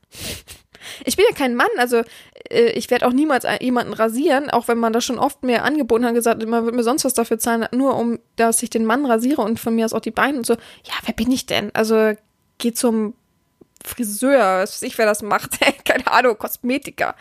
Ich 1.06 1.16
bin 1.16 1.26
ja 1.30 1.36
kein 1.36 1.56
Mann, 1.56 1.68
also 1.78 2.04
äh, 2.50 2.72
ich 2.72 2.90
werde 2.90 3.08
auch 3.08 3.14
niemals 3.14 3.46
jemanden 3.60 3.94
rasieren, 3.94 4.50
auch 4.50 4.68
wenn 4.68 4.78
man 4.78 4.94
das 4.94 5.06
schon 5.06 5.20
oft 5.20 5.44
mir 5.44 5.64
angeboten 5.64 6.06
hat, 6.06 6.14
gesagt, 6.14 6.46
man 6.46 6.66
wird 6.66 6.76
mir 6.76 6.84
sonst 6.84 7.06
was 7.06 7.14
dafür 7.14 7.40
zahlen, 7.40 7.68
nur 7.72 7.96
um, 7.98 8.20
dass 8.36 8.64
ich 8.64 8.70
den 8.70 8.86
Mann 8.86 9.06
rasiere 9.06 9.42
und 9.42 9.60
von 9.60 9.76
mir 9.76 9.86
aus 9.86 9.94
auch 9.94 10.02
die 10.02 10.12
Beine 10.12 10.38
und 10.38 10.46
so. 10.46 10.54
Ja, 10.54 10.94
wer 11.06 11.14
bin 11.14 11.32
ich 11.32 11.46
denn? 11.46 11.72
Also 11.74 12.14
geh 12.58 12.74
zum 12.74 13.14
Friseur, 13.88 14.62
was 14.62 14.74
weiß 14.74 14.82
ich, 14.84 14.98
wer 14.98 15.06
das 15.06 15.22
macht, 15.22 15.60
keine 15.86 16.12
Ahnung, 16.12 16.38
Kosmetiker. 16.38 17.16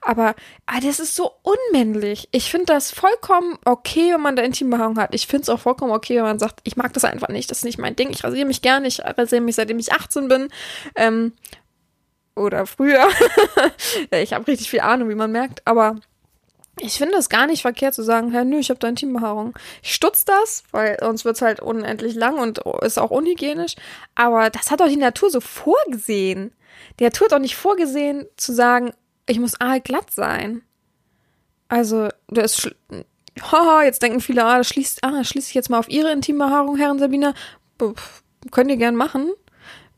Aber 0.00 0.34
ah, 0.66 0.80
das 0.80 1.00
ist 1.00 1.14
so 1.14 1.32
unmännlich. 1.42 2.28
Ich 2.32 2.50
finde 2.50 2.66
das 2.66 2.90
vollkommen 2.90 3.58
okay, 3.64 4.12
wenn 4.12 4.20
man 4.20 4.36
da 4.36 4.42
Intimbehaarung 4.42 4.98
hat. 4.98 5.14
Ich 5.14 5.26
finde 5.26 5.42
es 5.42 5.48
auch 5.48 5.60
vollkommen 5.60 5.92
okay, 5.92 6.16
wenn 6.16 6.24
man 6.24 6.38
sagt, 6.38 6.60
ich 6.64 6.76
mag 6.76 6.92
das 6.92 7.04
einfach 7.04 7.28
nicht, 7.28 7.50
das 7.50 7.58
ist 7.58 7.64
nicht 7.64 7.78
mein 7.78 7.96
Ding. 7.96 8.10
Ich 8.10 8.24
rasiere 8.24 8.46
mich 8.46 8.62
gerne, 8.62 8.88
ich 8.88 9.00
rasiere 9.00 9.40
mich 9.40 9.56
seitdem 9.56 9.78
ich 9.78 9.92
18 9.92 10.28
bin. 10.28 10.48
Ähm, 10.96 11.32
oder 12.38 12.66
früher. 12.66 13.08
ich 14.10 14.32
habe 14.32 14.46
richtig 14.46 14.70
viel 14.70 14.80
Ahnung, 14.80 15.08
wie 15.08 15.14
man 15.14 15.32
merkt, 15.32 15.62
aber 15.66 15.96
ich 16.80 16.98
finde 16.98 17.16
es 17.16 17.28
gar 17.28 17.46
nicht 17.46 17.62
verkehrt 17.62 17.94
zu 17.94 18.02
sagen, 18.02 18.32
ja, 18.32 18.44
nö, 18.44 18.58
ich 18.58 18.70
habe 18.70 18.78
da 18.78 18.88
Intimbehaarung. 18.88 19.54
Ich 19.82 19.94
stutz 19.94 20.24
das, 20.24 20.62
weil 20.70 20.96
sonst 21.00 21.24
wird's 21.24 21.42
halt 21.42 21.60
unendlich 21.60 22.14
lang 22.14 22.38
und 22.38 22.58
ist 22.82 22.98
auch 22.98 23.10
unhygienisch. 23.10 23.74
Aber 24.14 24.50
das 24.50 24.70
hat 24.70 24.80
doch 24.80 24.88
die 24.88 24.96
Natur 24.96 25.30
so 25.30 25.40
vorgesehen. 25.40 26.52
Die 26.98 27.04
Natur 27.04 27.26
hat 27.26 27.32
doch 27.32 27.38
nicht 27.38 27.56
vorgesehen 27.56 28.26
zu 28.36 28.52
sagen, 28.52 28.92
ich 29.26 29.40
muss 29.40 29.60
aalglatt 29.60 30.10
sein. 30.10 30.62
Also, 31.68 32.08
das 32.28 32.58
ist, 32.58 32.76
haha, 33.42 33.82
jetzt 33.82 34.02
denken 34.02 34.20
viele, 34.20 34.44
ah, 34.44 34.58
das 34.58 34.68
schließt, 34.68 35.04
ah, 35.04 35.22
schließe 35.22 35.48
ich 35.48 35.54
jetzt 35.54 35.70
mal 35.70 35.78
auf 35.78 35.88
ihre 35.88 36.12
Intimbehaarung, 36.12 36.76
Herren 36.76 36.98
Sabina. 36.98 37.34
Pff, 37.80 38.22
könnt 38.50 38.70
ihr 38.70 38.76
gern 38.76 38.96
machen. 38.96 39.32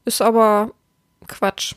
Ist 0.04 0.22
aber 0.22 0.72
Quatsch. 1.28 1.74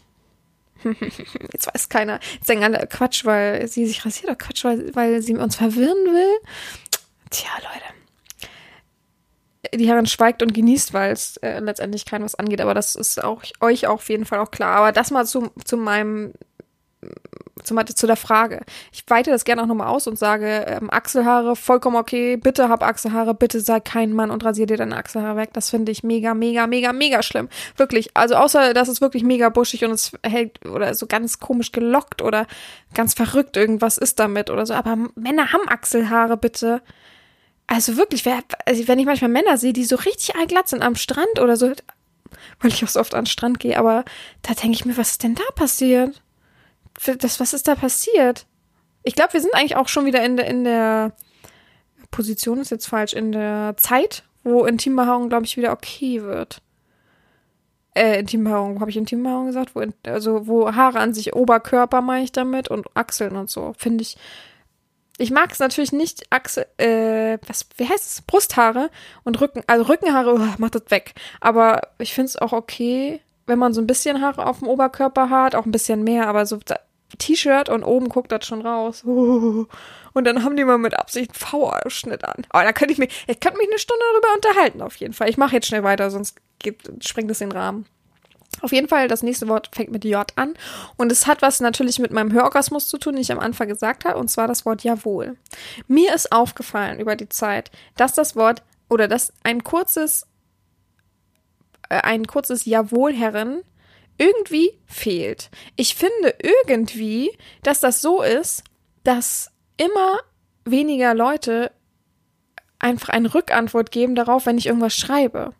Jetzt 1.54 1.74
weiß 1.74 1.90
keiner. 1.90 2.20
Jetzt 2.34 2.50
denken 2.50 2.64
alle 2.64 2.88
Quatsch, 2.88 3.26
weil 3.26 3.68
sie 3.68 3.86
sich 3.86 4.06
rasiert 4.06 4.26
oder 4.26 4.36
Quatsch, 4.36 4.64
weil, 4.64 4.94
weil 4.96 5.22
sie 5.22 5.36
uns 5.36 5.56
verwirren 5.56 6.06
will. 6.06 6.40
Tja, 7.30 7.50
Leute. 7.58 7.94
Die 9.78 9.88
Herren 9.88 10.06
schweigt 10.06 10.44
und 10.44 10.54
genießt, 10.54 10.94
weil 10.94 11.12
es 11.12 11.38
äh, 11.38 11.60
letztendlich 11.60 12.06
kein 12.06 12.24
was 12.24 12.36
angeht, 12.36 12.62
aber 12.62 12.74
das 12.74 12.96
ist 12.96 13.24
auch 13.24 13.44
euch 13.60 13.88
auch 13.88 13.94
auf 13.94 14.10
jeden 14.10 14.26
Fall 14.26 14.40
auch 14.40 14.52
klar. 14.52 14.76
Aber 14.76 14.92
das 14.92 15.10
mal 15.10 15.26
zu, 15.26 15.52
zu 15.66 15.78
meinem 15.78 16.34
zum, 17.62 17.80
zu 17.86 18.08
der 18.08 18.16
Frage. 18.16 18.62
Ich 18.92 19.04
weite 19.08 19.30
das 19.30 19.46
gerne 19.46 19.62
auch 19.62 19.68
nochmal 19.68 19.88
aus 19.88 20.08
und 20.08 20.18
sage, 20.18 20.66
ähm, 20.68 20.90
Achselhaare, 20.92 21.56
vollkommen 21.56 21.98
okay, 21.98 22.36
bitte 22.38 22.70
hab 22.70 22.82
Achselhaare, 22.82 23.36
bitte 23.36 23.60
sei 23.60 23.80
kein 23.80 24.14
Mann 24.14 24.32
und 24.32 24.44
rasier 24.44 24.66
dir 24.66 24.78
deine 24.78 24.98
Achselhaare 24.98 25.38
weg. 25.38 25.50
Das 25.54 25.70
finde 25.70 25.92
ich 25.92 26.04
mega, 26.04 26.34
mega, 26.34 26.66
mega, 26.66 26.94
mega 26.94 27.22
schlimm. 27.22 27.50
Wirklich. 27.78 28.10
Also 28.16 28.36
außer, 28.36 28.74
dass 28.74 28.88
es 28.88 29.02
wirklich 29.02 29.24
mega 29.24 29.50
buschig 29.50 29.86
und 29.86 29.92
es 29.92 30.14
hält 30.26 30.66
oder 30.66 30.96
so 30.96 31.06
ganz 31.06 31.40
komisch 31.40 31.72
gelockt 31.72 32.22
oder 32.22 32.48
ganz 32.94 33.14
verrückt 33.14 33.56
irgendwas 33.56 33.98
ist 33.98 34.20
damit 34.20 34.50
oder 34.50 34.66
so. 34.66 34.74
Aber 34.74 34.98
Männer 35.16 35.54
haben 35.54 35.68
Achselhaare, 35.68 36.38
bitte. 36.38 36.82
Also 37.68 37.98
wirklich, 37.98 38.26
wer, 38.26 38.40
also 38.66 38.88
wenn 38.88 39.00
ich 39.00 39.06
manchmal 39.06 39.30
Männer 39.30 39.58
sehe, 39.58 39.74
die 39.74 39.86
so 39.86 39.96
richtig 39.96 40.36
allglatt 40.36 40.68
sind 40.68 40.82
am 40.82 40.96
Strand 40.96 41.40
oder 41.40 41.56
so, 41.56 41.72
weil 42.60 42.72
ich 42.72 42.84
auch 42.84 42.90
so 42.90 43.00
oft 43.00 43.14
an 43.14 43.22
den 43.22 43.30
Strand 43.30 43.60
gehe, 43.60 43.78
aber 43.78 44.04
da 44.42 44.54
denke 44.54 44.76
ich 44.76 44.86
mir, 44.86 44.98
was 44.98 45.12
ist 45.12 45.24
denn 45.24 45.36
da 45.36 45.44
passiert? 45.56 46.22
Das, 47.20 47.40
was 47.40 47.54
ist 47.54 47.68
da 47.68 47.76
passiert? 47.76 48.46
Ich 49.04 49.16
glaube, 49.16 49.34
wir 49.34 49.42
sind 49.42 49.54
eigentlich 49.54 49.76
auch 49.76 49.88
schon 49.88 50.06
wieder 50.06 50.24
in 50.24 50.38
der, 50.38 50.48
in 50.48 50.64
der 50.64 51.14
Position, 52.12 52.60
ist 52.60 52.72
jetzt 52.72 52.88
falsch, 52.88 53.14
in 53.14 53.32
der 53.32 53.76
Zeit, 53.78 54.24
wo 54.44 54.66
Intimbehaarung, 54.66 55.30
glaube 55.30 55.46
ich, 55.46 55.58
wieder 55.58 55.72
okay 55.72 56.24
wird. 56.24 56.62
Äh, 57.96 58.20
Intimbehaarung, 58.20 58.80
habe 58.80 58.90
ich 58.90 58.98
Intimbehaarung 58.98 59.48
gesagt? 59.48 59.76
Wo, 59.76 59.84
also, 60.08 60.48
wo 60.48 60.74
Haare 60.74 61.00
an 61.00 61.14
sich, 61.14 61.36
Oberkörper 61.36 62.02
meine 62.02 62.24
ich 62.24 62.32
damit 62.32 62.70
und 62.70 62.88
Achseln 62.96 63.36
und 63.36 63.50
so, 63.50 63.74
finde 63.78 64.04
ich. 64.04 64.18
Ich 65.20 65.30
mag 65.30 65.52
es 65.52 65.60
natürlich 65.60 65.92
nicht, 65.92 66.24
Achsel, 66.32 66.66
äh, 66.78 67.38
was, 67.48 67.68
wie 67.78 67.88
heißt 67.88 68.04
es? 68.04 68.22
Brusthaare 68.24 68.90
und 69.24 69.40
Rücken, 69.40 69.62
also 69.68 69.84
Rückenhaare, 69.84 70.34
oh, 70.34 70.40
macht 70.58 70.74
das 70.74 70.90
weg. 70.90 71.14
Aber 71.40 71.82
ich 72.00 72.16
finde 72.16 72.30
es 72.30 72.38
auch 72.38 72.52
okay, 72.52 73.22
wenn 73.46 73.60
man 73.60 73.74
so 73.74 73.82
ein 73.82 73.88
bisschen 73.88 74.22
Haare 74.22 74.46
auf 74.46 74.60
dem 74.60 74.68
Oberkörper 74.68 75.30
hat, 75.30 75.56
auch 75.56 75.66
ein 75.66 75.72
bisschen 75.72 76.04
mehr, 76.04 76.28
aber 76.28 76.46
so 76.46 76.60
T-Shirt 77.18 77.70
und 77.70 77.84
oben 77.84 78.10
guckt 78.10 78.32
das 78.32 78.46
schon 78.46 78.62
raus. 78.62 79.04
Und 80.16 80.26
dann 80.26 80.44
haben 80.44 80.56
die 80.56 80.64
mal 80.64 80.78
mit 80.78 80.98
Absicht 80.98 81.32
einen 81.32 81.40
V-Ausschnitt 81.40 82.24
an. 82.24 82.46
Aber 82.50 82.64
da 82.64 82.72
könnte 82.72 82.94
ich 82.94 83.00
mich, 83.00 83.26
ich 83.28 83.40
könnte 83.40 83.58
mich 83.58 83.68
eine 83.68 83.80
Stunde 83.80 84.04
darüber 84.12 84.36
unterhalten, 84.36 84.82
auf 84.82 84.96
jeden 84.98 85.14
Fall. 85.14 85.30
Ich 85.30 85.38
mache 85.38 85.56
jetzt 85.56 85.68
schnell 85.68 85.84
weiter, 85.84 86.12
sonst 86.12 86.38
geht, 86.60 86.78
springt 87.04 87.32
es 87.32 87.40
den 87.40 87.52
Rahmen. 87.52 87.88
Auf 88.62 88.72
jeden 88.72 88.88
Fall, 88.88 89.08
das 89.08 89.24
nächste 89.24 89.48
Wort 89.48 89.70
fängt 89.74 89.92
mit 89.92 90.06
J 90.06 90.26
an. 90.36 90.54
Und 90.98 91.12
es 91.12 91.26
hat 91.26 91.42
was 91.42 91.60
natürlich 91.60 92.00
mit 92.00 92.12
meinem 92.12 92.32
Hörorgasmus 92.32 92.88
zu 92.88 92.98
tun, 92.98 93.14
den 93.14 93.22
ich 93.22 93.32
am 93.32 93.40
Anfang 93.40 93.68
gesagt 93.68 94.06
habe, 94.06 94.20
und 94.20 94.30
zwar 94.30 94.48
das 94.48 94.66
Wort 94.66 94.84
Jawohl. 94.84 95.36
Mir 95.88 96.14
ist 96.14 96.32
aufgefallen 96.32 97.00
über 97.00 97.16
die 97.16 97.30
Zeit, 97.30 97.72
dass 97.98 98.14
das 98.14 98.36
Wort 98.36 98.62
oder 98.90 99.08
dass 99.08 99.34
ein 99.44 99.64
kurzes 99.64 100.28
ein 101.90 102.28
kurzes 102.28 102.66
Jawohl, 102.66 103.14
Herren, 103.14 103.62
irgendwie 104.18 104.80
fehlt. 104.86 105.50
Ich 105.76 105.96
finde 105.96 106.36
irgendwie, 106.42 107.32
dass 107.64 107.80
das 107.80 108.02
so 108.02 108.22
ist, 108.22 108.64
dass 109.04 109.52
immer 109.78 110.20
weniger 110.66 111.14
Leute 111.14 111.72
einfach 112.80 113.10
eine 113.10 113.34
Rückantwort 113.34 113.92
geben 113.92 114.16
darauf, 114.16 114.46
wenn 114.46 114.58
ich 114.58 114.68
irgendwas 114.68 114.96
schreibe. 114.96 115.54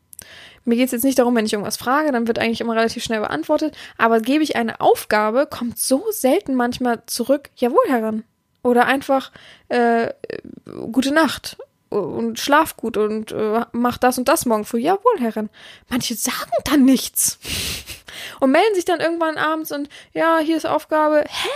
Mir 0.66 0.76
geht 0.76 0.86
es 0.86 0.92
jetzt 0.92 1.04
nicht 1.04 1.20
darum, 1.20 1.36
wenn 1.36 1.46
ich 1.46 1.54
irgendwas 1.54 1.78
frage, 1.78 2.12
dann 2.12 2.28
wird 2.28 2.40
eigentlich 2.40 2.62
immer 2.62 2.76
relativ 2.76 3.04
schnell 3.04 3.20
beantwortet, 3.20 3.76
aber 3.98 4.22
gebe 4.22 4.44
ich 4.44 4.56
eine 4.56 4.80
Aufgabe, 4.80 5.46
kommt 5.50 5.78
so 5.78 6.06
selten 6.12 6.56
manchmal 6.56 7.04
zurück, 7.06 7.50
jawohl, 7.56 7.84
Herren. 7.88 8.24
Oder 8.62 8.86
einfach 8.86 9.32
äh, 9.68 10.14
gute 10.92 11.14
Nacht 11.14 11.58
und 11.94 12.40
schlaf 12.40 12.78
gut 12.78 12.98
und 12.98 13.32
äh, 13.32 13.66
mach 13.72 13.98
das 13.98 14.18
und 14.18 14.28
das 14.28 14.46
morgen 14.46 14.66
früh. 14.66 14.80
Jawohl, 14.80 15.20
Herrin. 15.20 15.50
Manche 15.90 16.16
sagen 16.16 16.52
dann 16.66 16.86
nichts 16.86 17.40
und 18.40 18.52
melden 18.52 18.76
sich 18.76 18.86
dann 18.86 19.00
irgendwann 19.00 19.38
abends 19.38 19.72
und 19.72 19.90
ja, 20.14 20.40
hier 20.40 20.58
ist 20.58 20.66
Aufgabe. 20.66 21.24
Hä? 21.28 21.50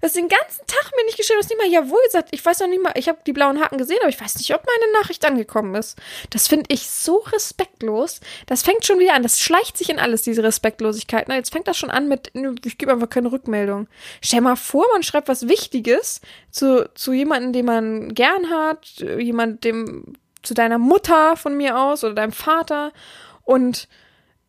Das 0.00 0.10
ist 0.10 0.16
den 0.16 0.28
ganzen 0.28 0.66
Tag 0.66 0.90
mir 0.96 1.04
nicht 1.04 1.16
geschrieben, 1.16 1.38
das 1.40 1.46
ist 1.46 1.50
nicht 1.50 1.60
mal 1.60 1.70
jawohl 1.72 2.02
gesagt. 2.06 2.28
Ich 2.32 2.44
weiß 2.44 2.60
noch 2.60 2.68
nicht 2.68 2.82
mal, 2.82 2.92
ich 2.96 3.08
habe 3.08 3.18
die 3.26 3.32
blauen 3.32 3.60
Haken 3.60 3.78
gesehen, 3.78 3.98
aber 4.00 4.08
ich 4.08 4.20
weiß 4.20 4.36
nicht, 4.36 4.54
ob 4.54 4.64
meine 4.64 4.92
Nachricht 5.00 5.24
angekommen 5.24 5.74
ist. 5.74 5.98
Das 6.30 6.48
finde 6.48 6.66
ich 6.68 6.88
so 6.88 7.18
respektlos. 7.18 8.20
Das 8.46 8.62
fängt 8.62 8.84
schon 8.84 8.98
wieder 8.98 9.14
an. 9.14 9.22
Das 9.22 9.40
schleicht 9.40 9.78
sich 9.78 9.90
in 9.90 9.98
alles, 9.98 10.22
diese 10.22 10.42
Respektlosigkeit. 10.42 11.26
Na, 11.28 11.36
jetzt 11.36 11.52
fängt 11.52 11.68
das 11.68 11.76
schon 11.76 11.90
an 11.90 12.08
mit, 12.08 12.32
ich 12.64 12.78
gebe 12.78 12.92
einfach 12.92 13.08
keine 13.08 13.32
Rückmeldung. 13.32 13.88
Stell 14.22 14.40
mal 14.40 14.56
vor, 14.56 14.86
man 14.92 15.02
schreibt 15.02 15.28
was 15.28 15.48
Wichtiges 15.48 16.20
zu, 16.50 16.90
zu 16.94 17.12
jemandem, 17.12 17.52
den 17.52 17.64
man 17.64 18.14
gern 18.14 18.50
hat, 18.50 18.86
jemand, 19.18 19.64
dem, 19.86 20.12
zu 20.42 20.54
deiner 20.54 20.78
Mutter 20.78 21.36
von 21.36 21.56
mir 21.56 21.78
aus 21.78 22.04
oder 22.04 22.14
deinem 22.14 22.32
Vater 22.32 22.92
und 23.44 23.88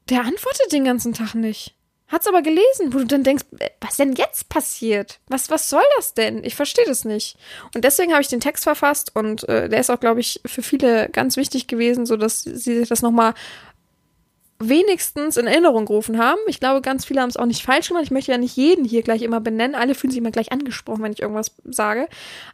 der 0.10 0.22
antwortet 0.22 0.72
den 0.72 0.86
ganzen 0.86 1.14
Tag 1.14 1.36
nicht. 1.36 1.76
Hat's 2.14 2.28
aber 2.28 2.44
gelesen, 2.44 2.94
wo 2.94 3.00
du 3.00 3.06
dann 3.06 3.24
denkst, 3.24 3.46
äh, 3.58 3.70
was 3.82 3.98
denn 3.98 4.14
jetzt 4.14 4.48
passiert? 4.50 5.20
Was, 5.28 5.50
was 5.50 5.70
soll 5.70 5.84
das 5.98 6.14
denn? 6.14 6.44
Ich 6.44 6.54
verstehe 6.54 6.86
das 6.86 7.06
nicht. 7.06 7.38
Und 7.74 7.84
deswegen 7.84 8.12
habe 8.12 8.22
ich 8.22 8.28
den 8.28 8.40
Text 8.42 8.66
verfasst 8.66 9.16
und 9.16 9.48
äh, 9.50 9.68
der 9.68 9.80
ist 9.80 9.90
auch, 9.90 10.00
glaube 10.00 10.20
ich, 10.20 10.40
für 10.46 10.62
viele 10.62 11.10
ganz 11.10 11.38
wichtig 11.38 11.68
gewesen, 11.68 12.06
so 12.06 12.16
dass 12.16 12.44
sie 12.44 12.56
sich 12.56 12.88
das 12.88 13.02
nochmal 13.02 13.34
wenigstens 14.60 15.38
in 15.38 15.48
Erinnerung 15.48 15.86
gerufen 15.86 16.20
haben. 16.20 16.40
Ich 16.48 16.60
glaube, 16.60 16.82
ganz 16.82 17.06
viele 17.06 17.22
haben 17.22 17.30
es 17.30 17.38
auch 17.38 17.48
nicht 17.48 17.64
falsch 17.64 17.88
gemacht. 17.88 18.04
Ich 18.04 18.12
möchte 18.12 18.32
ja 18.32 18.38
nicht 18.38 18.56
jeden 18.56 18.86
hier 18.86 19.02
gleich 19.02 19.24
immer 19.24 19.42
benennen. 19.42 19.76
Alle 19.76 19.96
fühlen 19.96 20.12
sich 20.12 20.20
immer 20.20 20.32
gleich 20.32 20.52
angesprochen, 20.52 21.04
wenn 21.04 21.14
ich 21.14 21.22
irgendwas 21.22 21.52
sage. 21.64 22.08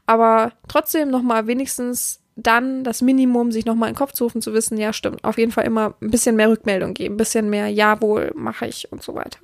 Aber 0.06 0.54
trotzdem 0.68 1.10
nochmal 1.10 1.48
wenigstens 1.48 2.22
dann 2.42 2.84
das 2.84 3.02
Minimum, 3.02 3.52
sich 3.52 3.66
nochmal 3.66 3.90
in 3.90 3.94
den 3.94 4.00
Kopf 4.00 4.14
zu 4.14 4.26
rufen, 4.26 4.42
zu 4.42 4.54
wissen, 4.54 4.78
ja, 4.78 4.94
stimmt, 4.94 5.24
auf 5.24 5.38
jeden 5.38 5.52
Fall 5.52 5.66
immer 5.66 5.96
ein 6.02 6.12
bisschen 6.12 6.36
mehr 6.36 6.50
Rückmeldung 6.50 6.94
geben, 6.94 7.16
ein 7.16 7.18
bisschen 7.18 7.50
mehr, 7.50 7.68
jawohl, 7.68 8.32
mache 8.36 8.68
ich 8.68 8.92
und 8.92 9.04
so 9.04 9.16
weiter. 9.16 9.40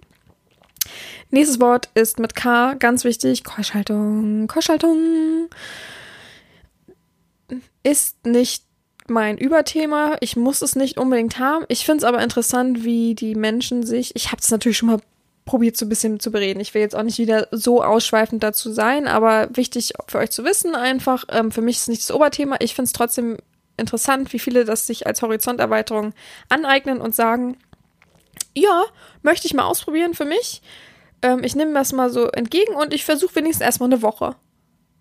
Nächstes 1.32 1.60
Wort 1.60 1.90
ist 1.96 2.20
mit 2.20 2.36
K, 2.36 2.76
ganz 2.76 3.04
wichtig, 3.04 3.44
Keuschhaltung, 3.44 4.48
Keuschhaltung. 4.48 5.50
Ist 7.84 8.26
nicht 8.26 8.64
mein 9.08 9.38
Überthema. 9.38 10.18
Ich 10.20 10.36
muss 10.36 10.62
es 10.62 10.76
nicht 10.76 10.98
unbedingt 10.98 11.40
haben. 11.40 11.66
Ich 11.68 11.86
finde 11.86 12.00
es 12.00 12.04
aber 12.04 12.22
interessant, 12.22 12.84
wie 12.84 13.16
die 13.16 13.36
Menschen 13.36 13.86
sich, 13.86 14.16
ich 14.16 14.32
habe 14.32 14.40
es 14.42 14.52
natürlich 14.52 14.78
schon 14.78 14.90
mal 14.90 15.00
probiert 15.46 15.78
so 15.78 15.86
ein 15.86 15.90
bisschen 15.90 16.20
zu 16.20 16.32
bereden. 16.32 16.60
Ich 16.60 16.74
will 16.74 16.82
jetzt 16.82 16.96
auch 16.96 17.04
nicht 17.04 17.20
wieder 17.20 17.48
so 17.52 17.84
ausschweifend 17.84 18.44
dazu 18.44 18.72
sein, 18.72 19.08
aber 19.08 19.48
wichtig 19.56 19.94
für 20.08 20.18
euch 20.18 20.32
zu 20.32 20.44
wissen 20.44 20.76
einfach, 20.76 21.24
ähm, 21.30 21.52
für 21.52 21.62
mich 21.62 21.78
ist 21.78 21.84
es 21.84 21.88
nicht 21.88 22.02
das 22.02 22.12
Oberthema. 22.12 22.58
Ich 22.60 22.74
finde 22.74 22.88
es 22.88 22.94
trotzdem 22.94 23.38
interessant, 23.78 24.34
wie 24.34 24.40
viele 24.40 24.66
das 24.66 24.88
sich 24.88 25.06
als 25.06 25.22
Horizonterweiterung 25.22 26.14
aneignen 26.50 27.00
und 27.00 27.14
sagen, 27.14 27.58
ja, 28.56 28.86
möchte 29.22 29.48
ich 29.48 29.54
mal 29.54 29.66
ausprobieren 29.66 30.14
für 30.14 30.26
mich. 30.26 30.62
Ähm, 31.22 31.44
ich 31.44 31.56
nehme 31.56 31.74
das 31.74 31.94
mal 31.94 32.10
so 32.10 32.28
entgegen 32.28 32.74
und 32.74 32.94
ich 32.94 33.06
versuche 33.06 33.36
wenigstens 33.36 33.66
erstmal 33.66 33.90
eine 33.92 34.02
Woche. 34.02 34.36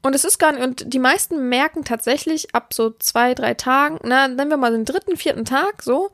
Und 0.03 0.15
es 0.15 0.25
ist 0.25 0.39
gar 0.39 0.53
nicht, 0.53 0.63
und 0.63 0.93
die 0.93 0.99
meisten 0.99 1.49
merken 1.49 1.85
tatsächlich 1.85 2.55
ab 2.55 2.75
so 2.75 2.91
zwei, 2.99 3.33
drei 3.33 3.55
Tagen, 3.55 3.99
na, 4.03 4.29
nennen 4.29 4.51
wir 4.51 4.59
mal 4.59 4.73
den 4.73 4.85
dritten, 4.85 5.17
vierten 5.17 5.47
Tag 5.47 5.83
so, 5.83 6.11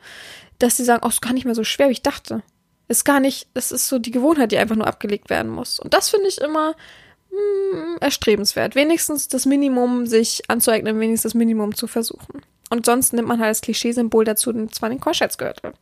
dass 0.61 0.77
sie 0.77 0.85
sagen, 0.85 1.03
oh, 1.05 1.09
ist 1.09 1.23
gar 1.23 1.33
nicht 1.33 1.45
mehr 1.45 1.57
so 1.57 1.65
schwer, 1.65 1.89
wie 1.89 1.93
ich 1.93 2.03
dachte. 2.03 2.45
Ist 2.91 3.05
gar 3.05 3.21
nicht, 3.21 3.47
das 3.55 3.71
ist 3.71 3.87
so 3.87 4.01
die 4.01 4.11
Gewohnheit, 4.11 4.51
die 4.51 4.59
einfach 4.59 4.75
nur 4.75 4.89
abgelegt 4.89 5.31
werden 5.31 5.53
muss. 5.53 5.79
Und 5.79 5.95
das 5.95 6.09
finde 6.09 6.27
ich 6.27 6.41
immer 6.41 6.75
mh, 7.31 7.99
erstrebenswert. 8.01 8.75
Wenigstens 8.75 9.29
das 9.29 9.47
Minimum 9.47 10.07
sich 10.07 10.43
anzueignen, 10.49 10.99
wenigstens 10.99 11.31
das 11.31 11.39
Minimum 11.39 11.77
zu 11.77 11.87
versuchen. 11.87 12.43
Und 12.69 12.87
sonst 12.87 13.13
nimmt 13.13 13.29
man 13.29 13.39
halt 13.39 13.49
als 13.49 13.61
Klischeesymbol 13.61 14.25
dazu 14.25 14.53
zwar 14.67 14.89
den 14.89 14.99
Keuschheitsgürtel. 14.99 15.73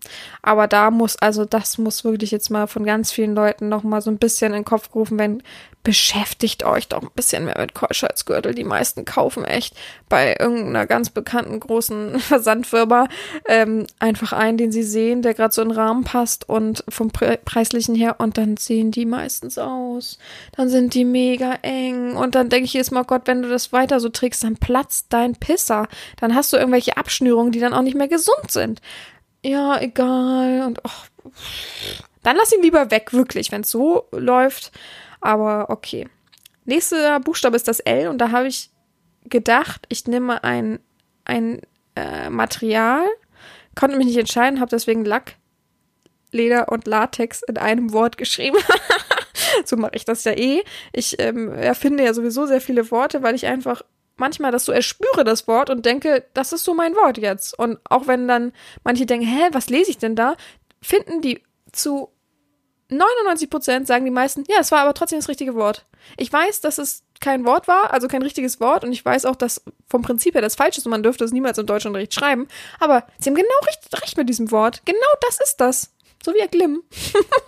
Aber 0.43 0.69
da 0.69 0.91
muss, 0.91 1.17
also 1.17 1.47
das 1.47 1.79
muss 1.79 2.05
wirklich 2.05 2.31
jetzt 2.31 2.51
mal 2.51 2.67
von 2.67 2.85
ganz 2.85 3.11
vielen 3.11 3.35
Leuten 3.35 3.71
nochmal 3.71 4.03
so 4.03 4.11
ein 4.11 4.19
bisschen 4.19 4.49
in 4.49 4.61
den 4.61 4.65
Kopf 4.67 4.91
gerufen 4.91 5.19
werden 5.19 5.43
beschäftigt 5.89 6.65
euch 6.65 6.87
doch 6.89 7.01
ein 7.01 7.09
bisschen 7.15 7.47
mehr 7.47 7.59
mit 7.59 7.73
Keuschheitsgürtel. 7.73 8.55
Die 8.55 8.63
meisten 8.63 9.07
kaufen 9.07 9.47
echt 9.47 9.75
bei 10.11 10.37
irgendeiner 10.39 10.85
ganz 10.85 11.09
bekannten 11.09 11.59
großen 11.61 12.21
Versandfirma 12.21 13.09
ähm, 13.47 13.87
einfach 13.99 14.35
einen, 14.35 14.59
den 14.59 14.71
sie 14.71 14.83
sehen, 14.83 15.23
der 15.23 15.33
gerade 15.33 15.55
so 15.55 15.63
in 15.63 15.71
den 15.71 15.79
Rahmen 15.79 16.05
passt 16.05 16.47
und 16.47 16.85
vom 16.91 17.11
Pre 17.11 17.39
preislichen 17.43 17.95
her 17.95 18.17
und 18.19 18.37
dann 18.37 18.59
sehen 18.59 18.91
die 18.91 19.07
meistens 19.07 19.57
aus. 19.57 20.19
Dann 20.55 20.69
sind 20.69 20.93
die 20.93 21.07
mega 21.07 21.55
eng 21.63 22.17
und 22.17 22.35
dann 22.35 22.51
denke 22.51 22.67
ich 22.67 22.75
jedes 22.75 22.91
Mal, 22.91 23.05
Gott, 23.05 23.23
wenn 23.25 23.41
du 23.41 23.49
das 23.49 23.73
weiter 23.73 23.99
so 23.99 24.11
trägst, 24.11 24.45
dann 24.45 24.59
platzt 24.59 25.07
dein 25.09 25.37
Pisser. 25.37 25.89
Dann 26.21 26.35
hast 26.35 26.53
du 26.53 26.59
irgendwelche 26.59 26.99
Abschnürungen, 26.99 27.51
die 27.51 27.61
dann 27.61 27.73
auch 27.73 27.81
nicht 27.81 27.97
mehr 27.97 28.09
gesund 28.09 28.51
sind. 28.51 28.83
Ja, 29.43 29.81
egal 29.81 30.67
und 30.67 30.81
oh, 30.85 31.31
dann 32.23 32.37
lass 32.37 32.53
ihn 32.53 32.61
lieber 32.61 32.91
weg, 32.91 33.15
wirklich, 33.15 33.53
wenn 33.53 33.63
es 33.63 33.71
so 33.71 34.05
läuft. 34.13 34.71
Aber 35.21 35.71
okay. 35.71 36.09
Nächster 36.65 37.19
Buchstabe 37.21 37.57
ist 37.57 37.69
das 37.69 37.81
L 37.81 38.09
und 38.09 38.19
da 38.19 38.31
habe 38.31 38.49
ich 38.49 38.71
gedacht, 39.25 39.87
ich 39.89 40.07
nehme 40.07 40.45
ein, 40.45 40.81
ein 41.25 41.61
äh, 41.97 42.31
Material, 42.31 43.05
konnte 43.75 43.97
mich 43.97 44.07
nicht 44.07 44.19
entscheiden, 44.19 44.61
habe 44.61 44.71
deswegen 44.71 45.05
Lack, 45.05 45.37
Leder 46.31 46.71
und 46.71 46.87
Latex 46.87 47.43
in 47.43 47.57
einem 47.57 47.93
Wort 47.93 48.19
geschrieben. 48.19 48.59
so 49.65 49.77
mache 49.77 49.93
ich 49.95 50.05
das 50.05 50.25
ja 50.25 50.33
eh. 50.33 50.63
Ich 50.93 51.19
ähm, 51.19 51.53
erfinde 51.53 52.05
ja 52.05 52.13
sowieso 52.13 52.47
sehr 52.47 52.61
viele 52.61 52.91
Worte, 52.91 53.23
weil 53.23 53.35
ich 53.35 53.47
einfach 53.47 53.83
manchmal 54.17 54.53
das 54.53 54.65
so 54.65 54.73
erspüre, 54.73 55.25
das 55.25 55.47
Wort, 55.47 55.71
und 55.71 55.87
denke, 55.87 56.25
das 56.35 56.53
ist 56.53 56.65
so 56.65 56.75
mein 56.75 56.95
Wort 56.95 57.19
jetzt. 57.19 57.59
Und 57.59 57.79
auch 57.89 58.07
wenn 58.07 58.29
dann 58.29 58.53
manche 58.85 59.07
denken, 59.07 59.27
hä, 59.27 59.49
was 59.53 59.71
lese 59.71 59.91
ich 59.91 59.99
denn 59.99 60.17
da, 60.17 60.37
finden 60.83 61.23
die 61.23 61.43
zu 61.73 62.11
99 62.91 63.51
Prozent 63.51 63.87
sagen 63.87 64.05
die 64.05 64.11
meisten, 64.11 64.45
ja, 64.49 64.57
es 64.61 64.73
war 64.73 64.81
aber 64.81 64.95
trotzdem 64.95 65.19
das 65.19 65.29
richtige 65.29 65.55
Wort. 65.55 65.85
Ich 66.17 66.33
weiß, 66.33 66.61
dass 66.61 66.79
es 66.79 67.03
kein 67.21 67.45
Wort 67.45 67.69
war, 67.69 67.93
also 67.93 68.09
kein 68.09 68.23
richtiges 68.23 68.61
Wort, 68.61 68.85
und 68.85 68.93
ich 68.93 69.05
weiß 69.05 69.27
auch, 69.27 69.37
dass 69.37 69.63
vom 69.89 70.03
Prinzip 70.03 70.35
her 70.35 70.43
das 70.43 70.55
falsch 70.55 70.79
ist 70.79 70.87
und 70.87 70.91
man 70.91 71.03
dürfte 71.03 71.25
es 71.25 71.33
niemals 71.33 71.59
im 71.59 71.67
Deutschunterricht 71.67 72.15
schreiben. 72.15 72.49
Aber 72.81 73.07
sie 73.19 73.29
haben 73.29 73.37
genau 73.37 73.49
recht, 73.67 74.03
recht 74.03 74.17
mit 74.17 74.29
diesem 74.29 74.51
Wort. 74.51 74.83
Genau 74.85 74.99
das 75.21 75.41
ist 75.41 75.57
das. 75.57 75.91
So 76.25 76.33
wie 76.33 76.47
Glimm. 76.49 76.83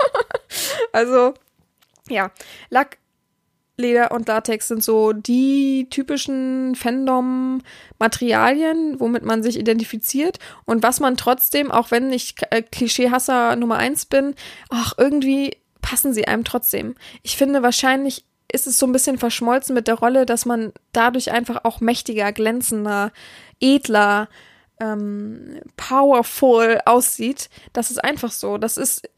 also, 0.93 1.35
ja. 2.09 2.31
Lack 2.69 2.99
Leder 3.81 4.13
und 4.13 4.29
Latex 4.29 4.69
sind 4.69 4.85
so 4.85 5.13
die 5.13 5.89
typischen 5.91 6.77
Fandom-Materialien, 6.77 9.01
womit 9.01 9.25
man 9.25 9.43
sich 9.43 9.59
identifiziert 9.59 10.39
und 10.65 10.83
was 10.83 11.01
man 11.01 11.17
trotzdem, 11.17 11.71
auch 11.71 11.91
wenn 11.91 12.13
ich 12.13 12.35
äh, 12.51 12.63
Klischeehasser 12.63 13.57
Nummer 13.57 13.77
eins 13.77 14.07
bin, 14.07 14.35
ach, 14.69 14.95
irgendwie 14.97 15.57
passen 15.83 16.15
sie 16.15 16.29
einem 16.29 16.45
trotzdem. 16.45 16.95
Ich 17.23 17.37
finde, 17.37 17.63
wahrscheinlich 17.63 18.25
ist 18.53 18.67
es 18.67 18.79
so 18.79 18.87
ein 18.87 18.93
bisschen 18.93 19.19
verschmolzen 19.19 19.75
mit 19.75 19.89
der 19.89 19.95
Rolle, 19.95 20.27
dass 20.27 20.47
man 20.47 20.73
dadurch 20.93 21.33
einfach 21.33 21.65
auch 21.65 21.81
mächtiger, 21.81 22.33
glänzender, 22.33 23.13
edler, 23.61 24.29
ähm, 24.81 25.61
powerful 25.77 26.81
aussieht. 26.85 27.51
Das 27.73 27.91
ist 27.91 28.03
einfach 28.03 28.33
so. 28.33 28.59
Das 28.59 28.77
ist, 28.77 29.09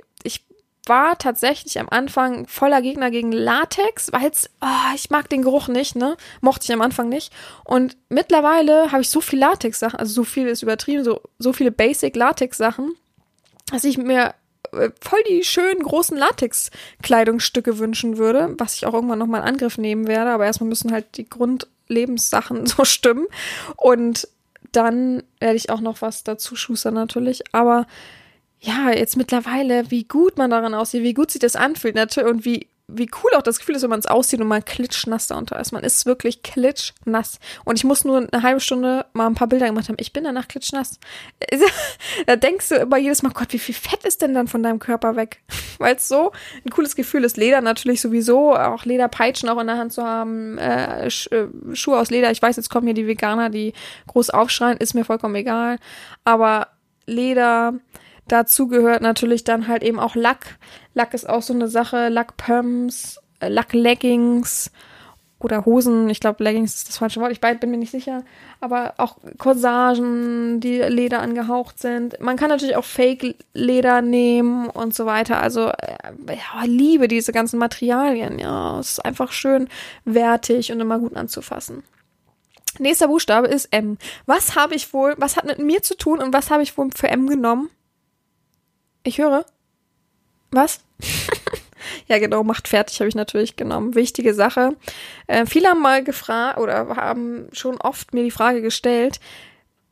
war 0.87 1.17
tatsächlich 1.17 1.79
am 1.79 1.89
Anfang 1.89 2.47
voller 2.49 2.83
Gegner 2.83 3.11
gegen 3.11 3.31
Latex, 3.31 4.13
weil 4.13 4.33
oh, 4.61 4.95
ich 4.95 5.11
mag 5.11 5.29
den 5.29 5.43
Geruch 5.43 5.69
nicht, 5.69 5.95
ne? 5.95 6.17
Mochte 6.41 6.65
ich 6.65 6.73
am 6.73 6.83
Anfang 6.83 7.09
nicht. 7.09 7.33
Und 7.65 7.97
mittlerweile 8.09 8.91
habe 8.91 9.03
ich 9.03 9.11
so 9.11 9.21
viel 9.21 9.39
Latex-Sachen, 9.39 9.99
also 9.99 10.13
so 10.13 10.25
viel 10.25 10.49
ist 10.49 10.63
übertrieben, 10.63 11.05
so, 11.05 11.21
so 11.39 11.53
viele 11.53 11.71
Basic-Latex-Sachen, 11.71 12.95
dass 13.71 13.85
ich 13.85 13.97
mir 13.97 14.35
äh, 14.73 14.91
voll 15.01 15.23
die 15.29 15.45
schönen 15.45 15.83
großen 15.83 16.17
Latex-Kleidungsstücke 16.17 17.79
wünschen 17.79 18.19
würde, 18.19 18.55
was 18.59 18.75
ich 18.75 18.87
auch 18.87 18.95
irgendwann 18.95 19.21
nochmal 19.21 19.43
in 19.43 19.49
Angriff 19.49 19.79
nehmen 19.79 20.09
werde, 20.09 20.31
aber 20.31 20.47
erstmal 20.47 20.69
müssen 20.69 20.91
halt 20.91 21.17
die 21.17 21.29
Grundlebenssachen 21.29 22.67
so 22.67 22.85
stimmen. 22.85 23.27
Und 23.77 24.27
dann 24.73 25.23
werde 25.39 25.57
ich 25.57 25.71
auch 25.71 25.81
noch 25.81 26.03
was 26.03 26.25
dazu 26.25 26.57
schustern 26.57 26.95
natürlich, 26.95 27.45
aber 27.53 27.87
ja, 28.65 28.93
jetzt 28.93 29.17
mittlerweile, 29.17 29.91
wie 29.91 30.05
gut 30.05 30.39
man 30.39 30.51
daran 30.51 30.73
aussieht, 30.73 31.03
wie 31.03 31.15
gut 31.15 31.33
sich 31.33 31.41
das 31.41 31.57
anfühlt, 31.57 31.97
natürlich, 31.97 32.31
und 32.31 32.45
wie, 32.45 32.69
wie 32.87 33.11
cool 33.23 33.33
auch 33.37 33.43
das 33.43 33.59
Gefühl 33.59 33.75
ist, 33.75 33.83
wenn 33.83 33.91
man 33.91 33.99
es 33.99 34.07
aussieht 34.07 34.41
und 34.41 34.47
man 34.47 34.65
klitschnass 34.65 35.27
darunter 35.27 35.59
ist. 35.59 35.73
Man 35.73 35.83
ist 35.83 36.07
wirklich 36.07 36.45
klitschnass. 36.45 37.41
Und 37.65 37.77
ich 37.77 37.83
muss 37.83 38.05
nur 38.05 38.29
eine 38.31 38.43
halbe 38.45 38.61
Stunde 38.61 39.07
mal 39.15 39.27
ein 39.27 39.35
paar 39.35 39.49
Bilder 39.49 39.67
gemacht 39.67 39.89
haben. 39.89 39.97
Ich 39.99 40.13
bin 40.13 40.23
danach 40.23 40.47
klitschnass. 40.47 41.01
da 42.27 42.37
denkst 42.37 42.69
du 42.69 42.77
immer 42.77 42.99
jedes 42.99 43.25
Mal, 43.25 43.33
Gott, 43.33 43.53
wie 43.53 43.59
viel 43.59 43.75
Fett 43.75 44.05
ist 44.05 44.23
denn 44.23 44.33
dann 44.33 44.47
von 44.47 44.63
deinem 44.63 44.79
Körper 44.79 45.17
weg? 45.17 45.41
Weil 45.79 45.97
es 45.97 46.07
so 46.07 46.31
ein 46.65 46.71
cooles 46.71 46.95
Gefühl 46.95 47.25
ist. 47.25 47.37
Leder 47.37 47.63
natürlich 47.63 48.01
sowieso, 48.01 48.55
auch 48.55 48.85
Lederpeitschen 48.85 49.49
auch 49.49 49.61
in 49.61 49.67
der 49.67 49.79
Hand 49.79 49.93
zu 49.93 50.05
haben, 50.05 50.59
äh, 50.59 51.09
äh, 51.09 51.49
Schuhe 51.73 51.99
aus 51.99 52.11
Leder. 52.11 52.31
Ich 52.31 52.41
weiß, 52.43 52.55
jetzt 52.55 52.71
kommen 52.71 52.87
hier 52.87 52.95
die 52.95 53.09
Veganer, 53.09 53.51
die 53.51 53.73
groß 54.07 54.31
aufschreien, 54.31 54.79
ist 54.79 54.95
mir 54.95 55.05
vollkommen 55.05 55.35
egal. 55.35 55.79
Aber 56.25 56.69
Leder, 57.07 57.75
Dazu 58.33 58.67
gehört 58.67 59.03
natürlich 59.03 59.45
dann 59.45 59.69
halt 59.69 59.83
eben 59.83 60.01
auch 60.01 60.15
Lack. 60.15 60.57
Lack 60.95 61.13
ist 61.13 61.29
auch 61.29 61.43
so 61.43 61.53
eine 61.53 61.69
Sache. 61.69 62.09
Lackpumps, 62.09 63.21
äh, 63.41 63.49
Lackleggings 63.49 64.71
oder 65.39 65.67
Hosen. 65.67 66.09
Ich 66.09 66.19
glaube, 66.19 66.43
Leggings 66.43 66.77
ist 66.77 66.89
das 66.89 66.97
falsche 66.97 67.21
Wort. 67.21 67.31
Ich 67.33 67.43
bin 67.43 67.71
mir 67.71 67.77
nicht 67.77 67.91
sicher. 67.91 68.25
Aber 68.59 68.95
auch 68.97 69.19
Corsagen, 69.37 70.61
die 70.61 70.79
Leder 70.79 71.21
angehaucht 71.21 71.79
sind. 71.79 72.21
Man 72.21 72.39
kann 72.39 72.49
natürlich 72.49 72.77
auch 72.77 72.87
Fake-Leder 72.87 74.01
nehmen 74.01 74.71
und 74.71 74.95
so 74.95 75.05
weiter. 75.05 75.43
Also, 75.43 75.69
äh, 75.69 75.99
ja, 76.27 76.65
liebe 76.65 77.09
diese 77.09 77.33
ganzen 77.33 77.59
Materialien. 77.59 78.39
Ja, 78.39 78.81
es 78.81 78.93
ist 78.93 79.05
einfach 79.05 79.31
schön 79.31 79.69
wertig 80.07 80.73
und 80.73 80.81
immer 80.81 80.99
gut 80.99 81.17
anzufassen. 81.17 81.83
Nächster 82.79 83.09
Buchstabe 83.09 83.49
ist 83.49 83.69
M. 83.73 83.99
Was 84.25 84.57
habe 84.57 84.75
ich 84.75 84.95
wohl, 84.95 85.17
was 85.19 85.37
hat 85.37 85.45
mit 85.45 85.59
mir 85.59 85.83
zu 85.83 85.99
tun 85.99 86.19
und 86.19 86.33
was 86.33 86.51
habe 86.51 86.63
ich 86.63 86.79
wohl 86.79 86.89
für 86.97 87.09
M 87.09 87.27
genommen? 87.27 87.69
Ich 89.03 89.19
höre. 89.19 89.45
Was? 90.51 90.81
ja, 92.09 92.19
genau, 92.19 92.45
macht 92.45 92.69
fertig 92.69 93.01
habe 93.01 93.09
ich 93.09 93.15
natürlich 93.15 93.57
genommen. 93.57 93.95
Wichtige 93.95 94.35
Sache. 94.35 94.77
Äh, 95.27 95.47
viele 95.47 95.69
haben 95.69 95.83
mal 95.83 96.05
gefragt 96.05 96.59
oder 96.59 96.89
haben 96.97 97.49
schon 97.53 97.81
oft 97.81 98.15
mir 98.15 98.23
die 98.23 98.31
Frage 98.31 98.63
gestellt, 98.63 99.19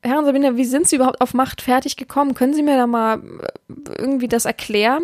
Herren 0.02 0.24
Sabine, 0.24 0.56
wie 0.56 0.64
sind 0.64 0.88
Sie 0.88 0.96
überhaupt 0.96 1.20
auf 1.20 1.34
Macht 1.34 1.60
fertig 1.60 1.96
gekommen? 1.96 2.34
Können 2.34 2.54
Sie 2.54 2.62
mir 2.62 2.76
da 2.76 2.86
mal 2.86 3.18
äh, 3.18 3.92
irgendwie 3.98 4.28
das 4.28 4.46
erklären? 4.46 5.02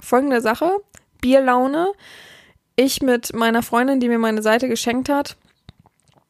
Folgende 0.00 0.40
Sache. 0.40 0.70
Bierlaune. 1.20 1.92
Ich 2.74 3.02
mit 3.02 3.34
meiner 3.34 3.62
Freundin, 3.62 4.00
die 4.00 4.08
mir 4.08 4.18
meine 4.18 4.40
Seite 4.40 4.68
geschenkt 4.68 5.08
hat, 5.08 5.36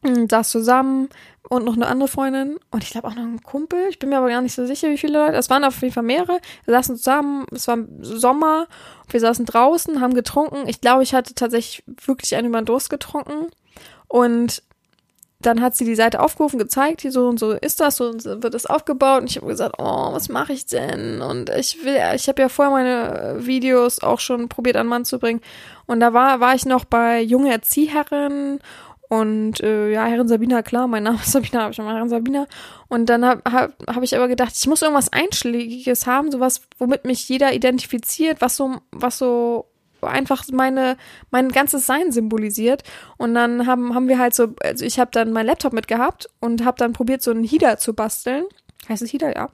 saß 0.03 0.49
zusammen, 0.49 1.09
und 1.49 1.65
noch 1.65 1.75
eine 1.75 1.87
andere 1.87 2.07
Freundin 2.07 2.59
und 2.69 2.83
ich 2.83 2.91
glaube 2.91 3.07
auch 3.07 3.15
noch 3.15 3.23
ein 3.23 3.41
Kumpel. 3.41 3.79
Ich 3.89 3.97
bin 3.97 4.09
mir 4.09 4.19
aber 4.19 4.29
gar 4.29 4.41
nicht 4.41 4.53
so 4.53 4.65
sicher, 4.65 4.89
wie 4.89 4.97
viele 4.97 5.19
Leute. 5.19 5.37
Es 5.37 5.49
waren 5.49 5.63
auf 5.63 5.81
jeden 5.81 5.93
Fall 5.93 6.03
mehrere. 6.03 6.39
Wir 6.65 6.75
saßen 6.75 6.95
zusammen, 6.95 7.45
es 7.51 7.67
war 7.67 7.79
Sommer, 8.01 8.67
wir 9.09 9.19
saßen 9.19 9.45
draußen, 9.45 9.99
haben 9.99 10.13
getrunken. 10.13 10.67
Ich 10.67 10.79
glaube, 10.79 11.03
ich 11.03 11.13
hatte 11.13 11.33
tatsächlich 11.33 11.83
wirklich 12.05 12.35
einen 12.35 12.47
über 12.47 12.61
den 12.61 12.65
Durst 12.65 12.89
getrunken 12.91 13.47
und 14.07 14.61
dann 15.41 15.61
hat 15.61 15.73
sie 15.73 15.85
die 15.85 15.95
Seite 15.95 16.19
aufgerufen, 16.19 16.59
gezeigt, 16.59 16.99
hier 16.99 17.13
so 17.13 17.29
und 17.29 17.39
so 17.39 17.53
ist 17.53 17.79
das, 17.79 17.95
so 17.95 18.09
und 18.09 18.21
so 18.21 18.43
wird 18.43 18.53
das 18.53 18.65
aufgebaut. 18.65 19.21
Und 19.21 19.29
ich 19.29 19.37
habe 19.37 19.47
gesagt, 19.47 19.75
oh, 19.77 20.11
was 20.11 20.27
mache 20.27 20.51
ich 20.51 20.65
denn? 20.65 21.21
Und 21.21 21.49
ich 21.49 21.83
will, 21.85 21.97
ich 22.13 22.27
habe 22.27 22.41
ja 22.41 22.49
vorher 22.49 22.73
meine 22.73 23.45
Videos 23.45 24.03
auch 24.03 24.19
schon 24.19 24.49
probiert 24.49 24.75
an 24.75 24.87
Mann 24.87 25.05
zu 25.05 25.17
bringen. 25.17 25.39
Und 25.85 26.01
da 26.01 26.13
war, 26.13 26.41
war 26.41 26.55
ich 26.55 26.65
noch 26.65 26.83
bei 26.83 27.21
junge 27.21 27.53
Erzieherin 27.53 28.59
und 29.09 29.59
äh, 29.61 29.91
ja, 29.91 30.05
Herrin 30.05 30.27
Sabina, 30.27 30.61
klar, 30.61 30.87
mein 30.87 31.03
Name 31.03 31.17
ist 31.17 31.31
Sabina, 31.31 31.63
habe 31.63 31.71
ich 31.71 31.77
nochmal 31.79 31.95
Herrin 31.95 32.09
Sabina. 32.09 32.47
Und 32.87 33.07
dann 33.07 33.25
habe 33.25 33.41
hab, 33.51 33.73
hab 33.87 34.03
ich 34.03 34.15
aber 34.15 34.27
gedacht, 34.27 34.53
ich 34.55 34.67
muss 34.67 34.83
irgendwas 34.83 35.11
Einschlägiges 35.11 36.05
haben, 36.05 36.31
sowas, 36.31 36.61
womit 36.77 37.05
mich 37.05 37.27
jeder 37.27 37.53
identifiziert, 37.53 38.39
was 38.39 38.55
so, 38.55 38.77
was 38.91 39.17
so 39.17 39.65
einfach 40.01 40.45
meine 40.53 40.95
mein 41.31 41.49
ganzes 41.49 41.85
Sein 41.87 42.11
symbolisiert. 42.11 42.83
Und 43.17 43.33
dann 43.33 43.65
haben 43.65 43.95
haben 43.95 44.07
wir 44.07 44.19
halt 44.19 44.35
so 44.35 44.53
also 44.63 44.85
ich 44.85 44.99
habe 44.99 45.11
dann 45.11 45.33
mein 45.33 45.45
Laptop 45.45 45.73
mitgehabt 45.73 46.29
und 46.39 46.63
habe 46.63 46.77
dann 46.77 46.93
probiert 46.93 47.21
so 47.21 47.31
einen 47.31 47.43
Hida 47.43 47.77
zu 47.77 47.93
basteln. 47.93 48.45
Heißt 48.87 49.01
es 49.01 49.09
Hida 49.09 49.33
ja 49.33 49.49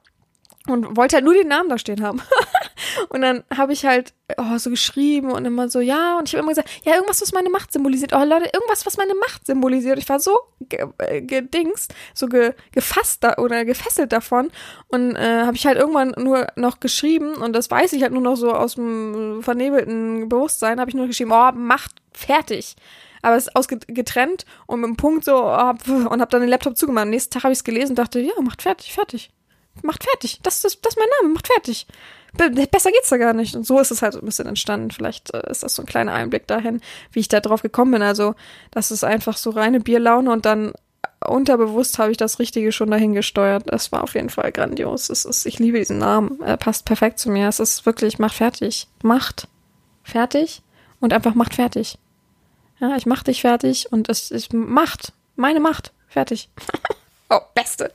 und 0.68 0.98
wollte 0.98 1.16
halt 1.16 1.26
nur 1.26 1.34
den 1.34 1.48
Namen 1.48 1.70
da 1.70 1.78
stehen 1.78 2.02
haben 2.02 2.22
und 3.10 3.22
dann 3.22 3.44
habe 3.56 3.74
ich 3.74 3.86
halt 3.86 4.14
oh, 4.38 4.58
so 4.58 4.70
geschrieben 4.70 5.32
und 5.32 5.46
immer 5.46 5.70
so, 5.70 5.80
ja, 5.80 6.18
und 6.18 6.28
ich 6.28 6.34
habe 6.34 6.42
immer 6.42 6.52
gesagt, 6.52 6.70
ja, 6.84 6.96
irgendwas, 6.96 7.22
was 7.22 7.32
meine 7.34 7.50
Macht 7.50 7.72
symbolisiert. 7.72 8.14
Oh 8.14 8.24
Leute, 8.24 8.50
irgendwas, 8.54 8.86
was 8.86 8.98
meine 8.98 9.14
Macht 9.16 9.46
symbolisiert. 9.46 9.98
Ich 9.98 10.10
war 10.10 10.20
so 10.20 10.38
äh, 10.70 11.22
gedingst, 11.22 11.94
so 12.14 12.28
ge 12.28 12.54
gefasst 12.72 13.24
da 13.24 13.36
oder 13.38 13.66
gefesselt 13.66 14.12
davon. 14.12 14.52
Und 14.88 15.16
äh, 15.16 15.44
habe 15.44 15.56
ich 15.56 15.66
halt 15.66 15.78
irgendwann 15.78 16.14
nur 16.18 16.48
noch 16.56 16.80
geschrieben, 16.80 17.36
und 17.36 17.54
das 17.54 17.70
weiß 17.70 17.94
ich 17.94 18.02
halt 18.02 18.14
nur 18.14 18.22
noch 18.22 18.36
so 18.36 18.54
aus 18.54 18.76
dem 18.76 19.42
vernebelten 19.42 20.30
Bewusstsein, 20.30 20.80
habe 20.80 20.90
ich 20.90 20.96
nur 20.96 21.08
geschrieben, 21.08 21.32
oh, 21.32 21.52
Macht 21.54 22.02
fertig 22.12 22.76
aber 23.22 23.38
es 23.38 23.48
ist 23.48 23.56
ausgetrennt 23.56 24.46
und 24.68 24.82
mit 24.82 24.88
dem 24.88 24.98
Punkt 24.98 25.26
so 25.26 25.36
oh, 25.36 25.74
und 25.88 26.22
habe 26.22 26.28
dann 26.30 26.42
den 26.42 26.50
Laptop 26.50 26.78
zugemacht. 26.78 27.04
Am 27.04 27.10
nächsten 27.10 27.34
Tag 27.34 27.44
habe 27.44 27.54
ich 27.54 27.58
es 27.58 27.64
gelesen 27.64 27.94
und 27.94 27.96
dachte, 27.96 28.20
ja, 28.20 28.34
macht 28.44 28.62
fertig, 28.62 28.94
fertig. 28.94 29.32
Macht 29.82 30.04
fertig. 30.04 30.40
Das, 30.44 30.62
das, 30.62 30.80
das 30.82 30.94
ist 30.94 31.00
mein 31.00 31.10
Name, 31.22 31.34
macht 31.34 31.48
fertig. 31.48 31.88
Besser 32.72 32.92
geht's 32.92 33.10
da 33.10 33.18
gar 33.18 33.34
nicht. 33.34 33.56
Und 33.56 33.66
so 33.66 33.80
ist 33.80 33.92
es 33.92 34.02
halt 34.02 34.14
so 34.14 34.20
ein 34.20 34.26
bisschen 34.26 34.48
entstanden. 34.48 34.92
Vielleicht 34.92 35.34
äh, 35.34 35.50
ist 35.50 35.64
das 35.64 35.76
so 35.76 35.84
ein 35.84 35.86
kleiner 35.86 36.14
Einblick 36.14 36.48
dahin, 36.48 36.82
wie 37.12 37.22
ich 37.22 37.28
da 37.28 37.40
drauf 37.40 37.62
gekommen 37.62 37.92
bin. 37.92 38.02
Also, 38.02 38.36
das 38.72 38.92
ist 38.92 39.04
einfach 39.04 39.38
so 39.38 39.52
reine 39.52 39.80
Bierlaune 39.80 40.32
und 40.32 40.46
dann 40.46 40.74
unterbewusst 41.26 41.98
habe 41.98 42.12
ich 42.12 42.18
das 42.18 42.40
Richtige 42.40 42.72
schon 42.72 42.92
dahin 42.92 43.14
gesteuert. 43.14 43.64
Das 43.68 43.92
war 43.92 44.04
auf 44.04 44.16
jeden 44.16 44.30
Fall 44.30 44.52
grandios. 44.52 45.10
Ist, 45.10 45.46
ich 45.46 45.60
liebe 45.60 45.80
diesen 45.80 45.98
Namen. 45.98 46.42
Er 46.42 46.58
passt 46.58 46.86
perfekt 46.86 47.20
zu 47.20 47.30
mir. 47.30 47.48
Es 47.48 47.60
ist 47.60 47.86
wirklich, 47.86 48.20
macht 48.20 48.36
fertig. 48.36 48.88
Macht 49.02 49.48
fertig 50.04 50.62
und 51.00 51.14
einfach 51.14 51.36
macht 51.36 51.56
fertig. 51.56 51.98
Ja, 52.80 52.96
ich 52.96 53.06
mach 53.06 53.24
dich 53.24 53.42
fertig 53.42 53.92
und 53.92 54.10
es 54.10 54.32
ist 54.32 54.54
Macht. 54.54 55.14
Meine 55.36 55.60
Macht. 55.60 55.94
Fertig. 56.08 56.50
oh, 57.30 57.40
beste. 57.54 57.92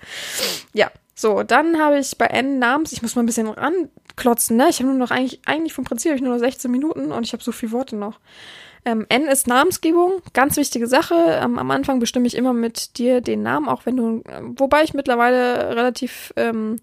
Ja, 0.73 0.91
so, 1.21 1.43
dann 1.43 1.79
habe 1.79 1.99
ich 1.99 2.17
bei 2.17 2.27
N 2.27 2.59
Namens, 2.59 2.93
ich 2.93 3.03
muss 3.03 3.15
mal 3.15 3.23
ein 3.23 3.27
bisschen 3.27 3.47
ranklotzen, 3.47 4.57
ne? 4.57 4.69
Ich 4.71 4.79
habe 4.79 4.89
nur 4.89 4.99
noch 4.99 5.11
eigentlich, 5.11 5.41
eigentlich 5.45 5.75
vom 5.75 5.85
Prinzip 5.85 6.11
habe 6.11 6.17
ich 6.17 6.23
nur 6.23 6.33
noch 6.33 6.41
16 6.41 6.71
Minuten 6.71 7.13
und 7.13 7.25
ich 7.25 7.35
habe 7.35 7.43
so 7.43 7.53
viele 7.53 7.73
Worte 7.73 7.97
noch. 7.97 8.21
Ähm, 8.87 9.05
N 9.11 9.27
ist 9.27 9.47
Namensgebung, 9.47 10.23
ganz 10.33 10.57
wichtige 10.57 10.87
Sache. 10.87 11.15
Ähm, 11.15 11.59
am 11.59 11.71
Anfang 11.71 12.01
bestimme 12.01 12.27
ich 12.27 12.35
immer 12.35 12.55
mit 12.55 12.97
dir 12.97 13.21
den 13.21 13.43
Namen, 13.43 13.69
auch 13.69 13.85
wenn 13.85 13.99
du, 13.99 14.23
wobei 14.57 14.83
ich 14.83 14.95
mittlerweile 14.95 15.77
relativ 15.77 16.33
ähm, 16.37 16.77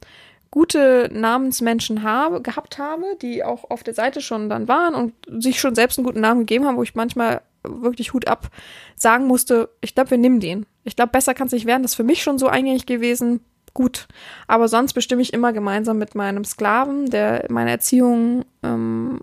gute 0.52 1.10
Namensmenschen 1.12 2.04
habe, 2.04 2.44
gehabt 2.44 2.78
habe, 2.78 3.06
die 3.24 3.44
auch 3.44 3.72
auf 3.72 3.82
der 3.82 3.96
Seite 3.96 4.22
schon 4.22 4.50
dann 4.50 4.68
waren 4.68 4.94
und 4.94 5.14
sich 5.42 5.60
schon 5.60 5.74
selbst 5.74 5.98
einen 5.98 6.06
guten 6.06 6.22
Namen 6.22 6.42
gegeben 6.42 6.68
haben, 6.68 6.78
wo 6.78 6.84
ich 6.84 6.94
manchmal 6.94 7.42
wirklich 7.64 8.14
Hut 8.14 8.28
ab 8.28 8.50
sagen 8.96 9.26
musste, 9.26 9.70
ich 9.82 9.96
glaube, 9.96 10.12
wir 10.12 10.20
nehmen 10.20 10.40
den. 10.40 10.68
Ich 10.84 10.96
glaube, 10.96 11.12
besser 11.12 11.34
kann 11.34 11.48
es 11.48 11.54
nicht 11.54 11.66
werden. 11.66 11.82
Das 11.82 11.94
ist 11.94 11.98
für 11.98 12.04
mich 12.04 12.22
schon 12.22 12.38
so 12.38 12.48
eingängig 12.48 12.86
gewesen. 12.86 13.42
Gut. 13.78 14.08
Aber 14.48 14.68
sonst 14.70 14.94
bestimme 14.94 15.22
ich 15.22 15.34
immer 15.34 15.54
gemeinsam 15.54 16.00
mit 16.00 16.16
meinem 16.16 16.44
Sklaven, 16.44 17.12
der 17.12 17.46
meine 17.50 17.70
Erziehung 17.70 18.44
ähm, 18.64 19.20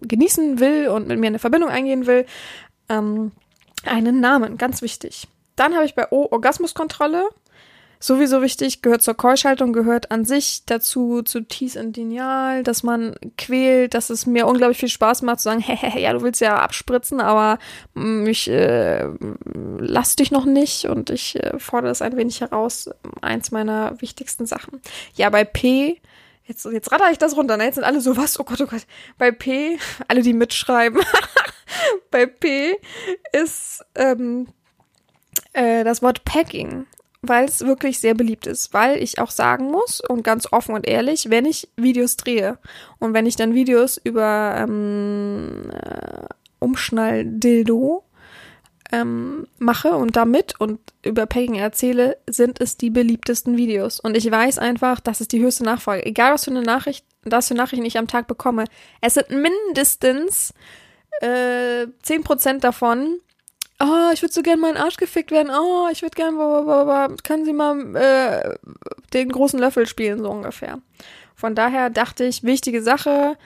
genießen 0.00 0.58
will 0.58 0.88
und 0.88 1.06
mit 1.06 1.20
mir 1.20 1.28
eine 1.28 1.38
Verbindung 1.38 1.70
eingehen 1.70 2.08
will, 2.08 2.26
ähm, 2.88 3.30
einen 3.84 4.18
Namen. 4.18 4.58
Ganz 4.58 4.82
wichtig. 4.82 5.28
Dann 5.54 5.76
habe 5.76 5.84
ich 5.84 5.94
bei 5.94 6.08
O 6.10 6.26
Orgasmuskontrolle 6.28 7.28
sowieso 8.00 8.42
wichtig, 8.42 8.82
gehört 8.82 9.02
zur 9.02 9.14
Keuschhaltung, 9.14 9.72
gehört 9.72 10.10
an 10.10 10.24
sich 10.24 10.64
dazu 10.66 11.22
zu 11.22 11.40
Tease 11.40 11.80
und 11.80 11.94
Genial, 11.94 12.62
dass 12.62 12.82
man 12.82 13.14
quält, 13.36 13.94
dass 13.94 14.10
es 14.10 14.26
mir 14.26 14.46
unglaublich 14.46 14.78
viel 14.78 14.88
Spaß 14.88 15.22
macht 15.22 15.40
zu 15.40 15.44
sagen, 15.44 15.60
hey, 15.66 16.02
ja, 16.02 16.12
du 16.12 16.22
willst 16.22 16.40
ja 16.40 16.58
abspritzen, 16.58 17.20
aber 17.20 17.58
mich 17.94 18.48
äh, 18.48 19.08
lass 19.78 20.16
dich 20.16 20.30
noch 20.30 20.44
nicht 20.44 20.86
und 20.86 21.10
ich 21.10 21.36
äh, 21.36 21.58
fordere 21.58 21.92
es 21.92 22.02
ein 22.02 22.16
wenig 22.16 22.40
heraus. 22.40 22.90
Eins 23.20 23.50
meiner 23.50 24.00
wichtigsten 24.00 24.46
Sachen. 24.46 24.80
Ja, 25.14 25.30
bei 25.30 25.44
P 25.44 26.00
Jetzt, 26.48 26.64
jetzt 26.64 26.90
ratter 26.90 27.10
ich 27.12 27.18
das 27.18 27.36
runter, 27.36 27.58
ne? 27.58 27.64
Jetzt 27.64 27.74
sind 27.74 27.84
alle 27.84 28.00
so, 28.00 28.16
was? 28.16 28.40
Oh 28.40 28.44
Gott, 28.44 28.58
oh 28.62 28.66
Gott. 28.66 28.86
Bei 29.18 29.30
P, 29.30 29.78
alle, 30.08 30.22
die 30.22 30.32
mitschreiben, 30.32 31.02
bei 32.10 32.24
P 32.24 32.78
ist 33.32 33.84
ähm, 33.94 34.48
äh, 35.52 35.84
das 35.84 36.00
Wort 36.00 36.24
Packing 36.24 36.86
weil 37.22 37.46
es 37.46 37.60
wirklich 37.66 37.98
sehr 37.98 38.14
beliebt 38.14 38.46
ist, 38.46 38.72
weil 38.72 39.02
ich 39.02 39.18
auch 39.18 39.30
sagen 39.30 39.70
muss 39.70 40.00
und 40.00 40.22
ganz 40.22 40.52
offen 40.52 40.74
und 40.74 40.86
ehrlich, 40.86 41.30
wenn 41.30 41.46
ich 41.46 41.68
Videos 41.76 42.16
drehe 42.16 42.58
und 42.98 43.14
wenn 43.14 43.26
ich 43.26 43.36
dann 43.36 43.54
Videos 43.54 43.96
über 43.96 44.54
ähm, 44.56 45.70
äh, 45.72 46.26
Umschnall-Dildo 46.60 48.04
ähm, 48.92 49.46
mache 49.58 49.90
und 49.90 50.16
damit 50.16 50.54
und 50.60 50.80
über 51.04 51.26
Pegging 51.26 51.56
erzähle, 51.56 52.18
sind 52.28 52.60
es 52.60 52.76
die 52.76 52.90
beliebtesten 52.90 53.56
Videos. 53.56 54.00
Und 54.00 54.16
ich 54.16 54.30
weiß 54.30 54.58
einfach, 54.58 55.00
das 55.00 55.20
ist 55.20 55.32
die 55.32 55.40
höchste 55.40 55.64
Nachfrage. 55.64 56.06
Egal, 56.06 56.32
was 56.32 56.44
für 56.44 56.50
eine 56.50 56.62
Nachricht, 56.62 57.04
was 57.22 57.48
für 57.48 57.54
Nachrichten 57.54 57.84
ich 57.84 57.98
am 57.98 58.06
Tag 58.06 58.26
bekomme, 58.28 58.64
es 59.00 59.14
sind 59.14 59.30
mindestens 59.30 60.54
äh, 61.20 61.86
10% 62.04 62.60
davon 62.60 63.20
oh, 63.80 64.10
ich 64.12 64.22
würde 64.22 64.34
so 64.34 64.42
gern 64.42 64.60
meinen 64.60 64.76
Arsch 64.76 64.96
gefickt 64.96 65.30
werden, 65.30 65.50
oh, 65.50 65.88
ich 65.90 66.02
würde 66.02 66.16
gern, 66.16 67.16
kann 67.22 67.44
sie 67.44 67.52
mal 67.52 67.96
äh, 67.96 68.56
den 69.12 69.30
großen 69.30 69.58
Löffel 69.58 69.86
spielen, 69.86 70.22
so 70.22 70.30
ungefähr. 70.30 70.78
Von 71.34 71.54
daher 71.54 71.90
dachte 71.90 72.24
ich, 72.24 72.42
wichtige 72.42 72.82
Sache, 72.82 73.36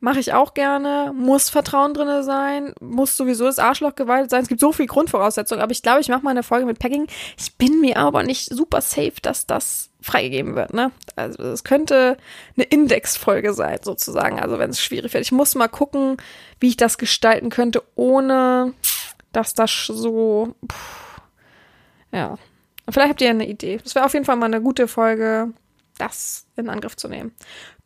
mache 0.00 0.18
ich 0.18 0.32
auch 0.32 0.54
gerne, 0.54 1.12
muss 1.14 1.50
Vertrauen 1.50 1.94
drinne 1.94 2.22
sein, 2.22 2.74
muss 2.80 3.16
sowieso 3.16 3.44
das 3.44 3.58
Arschloch 3.58 3.94
geweitet 3.94 4.30
sein. 4.30 4.42
Es 4.42 4.48
gibt 4.48 4.60
so 4.60 4.72
viel 4.72 4.86
Grundvoraussetzungen, 4.86 5.62
aber 5.62 5.72
ich 5.72 5.82
glaube, 5.82 6.00
ich 6.00 6.08
mache 6.08 6.22
mal 6.22 6.30
eine 6.30 6.42
Folge 6.42 6.66
mit 6.66 6.78
Packing. 6.78 7.06
Ich 7.38 7.56
bin 7.56 7.80
mir 7.80 7.98
aber 7.98 8.22
nicht 8.22 8.48
super 8.48 8.80
safe, 8.80 9.14
dass 9.20 9.46
das 9.46 9.90
freigegeben 10.00 10.54
wird, 10.54 10.72
ne? 10.72 10.90
Also 11.16 11.42
es 11.42 11.64
könnte 11.64 12.16
eine 12.56 12.64
Indexfolge 12.64 13.52
sein, 13.52 13.78
sozusagen, 13.82 14.40
also 14.40 14.58
wenn 14.58 14.70
es 14.70 14.80
schwierig 14.80 15.12
wird. 15.12 15.24
Ich 15.24 15.32
muss 15.32 15.54
mal 15.54 15.68
gucken, 15.68 16.16
wie 16.58 16.68
ich 16.68 16.76
das 16.76 16.96
gestalten 16.96 17.50
könnte, 17.50 17.82
ohne 17.96 18.72
dass 19.32 19.54
das 19.54 19.86
so. 19.86 20.54
Pff, 20.70 21.20
ja. 22.12 22.38
Vielleicht 22.88 23.10
habt 23.10 23.20
ihr 23.20 23.30
eine 23.30 23.48
Idee. 23.48 23.78
Das 23.82 23.94
wäre 23.94 24.04
auf 24.04 24.14
jeden 24.14 24.24
Fall 24.24 24.36
mal 24.36 24.46
eine 24.46 24.60
gute 24.60 24.88
Folge, 24.88 25.52
das 25.98 26.46
in 26.56 26.68
Angriff 26.68 26.96
zu 26.96 27.08
nehmen. 27.08 27.32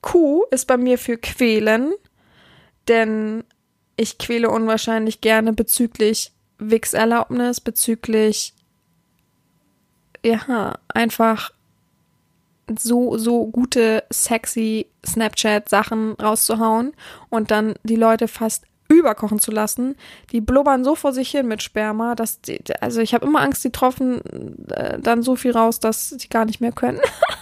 Q 0.01 0.45
ist 0.51 0.67
bei 0.67 0.77
mir 0.77 0.99
für 0.99 1.19
quälen, 1.19 1.93
denn 2.89 3.45
ich 3.97 4.19
quäle 4.19 4.51
unwahrscheinlich 4.51 5.21
gerne 5.21 5.53
bezüglich 5.53 6.33
Wix-Erlaubnis, 6.59 7.61
bezüglich, 7.61 8.55
ja, 10.25 10.79
einfach 10.89 11.51
so, 12.79 13.19
so 13.19 13.47
gute, 13.47 14.05
sexy 14.11 14.87
Snapchat-Sachen 15.05 16.15
rauszuhauen 16.15 16.95
und 17.29 17.51
dann 17.51 17.75
die 17.83 17.97
Leute 17.97 18.29
fast 18.29 18.65
überkochen 18.89 19.39
zu 19.39 19.51
lassen. 19.51 19.97
Die 20.31 20.41
blubbern 20.41 20.85
so 20.85 20.95
vor 20.95 21.13
sich 21.13 21.31
hin 21.31 21.49
mit 21.49 21.63
Sperma, 21.63 22.15
dass 22.15 22.41
die, 22.41 22.61
also 22.81 23.01
ich 23.01 23.15
habe 23.15 23.27
immer 23.27 23.41
Angst, 23.41 23.65
die 23.65 23.71
tropfen 23.71 24.21
äh, 24.71 24.99
dann 25.01 25.23
so 25.23 25.37
viel 25.37 25.53
raus, 25.53 25.81
dass 25.81 26.11
sie 26.11 26.29
gar 26.29 26.45
nicht 26.45 26.61
mehr 26.61 26.73
können. 26.73 27.01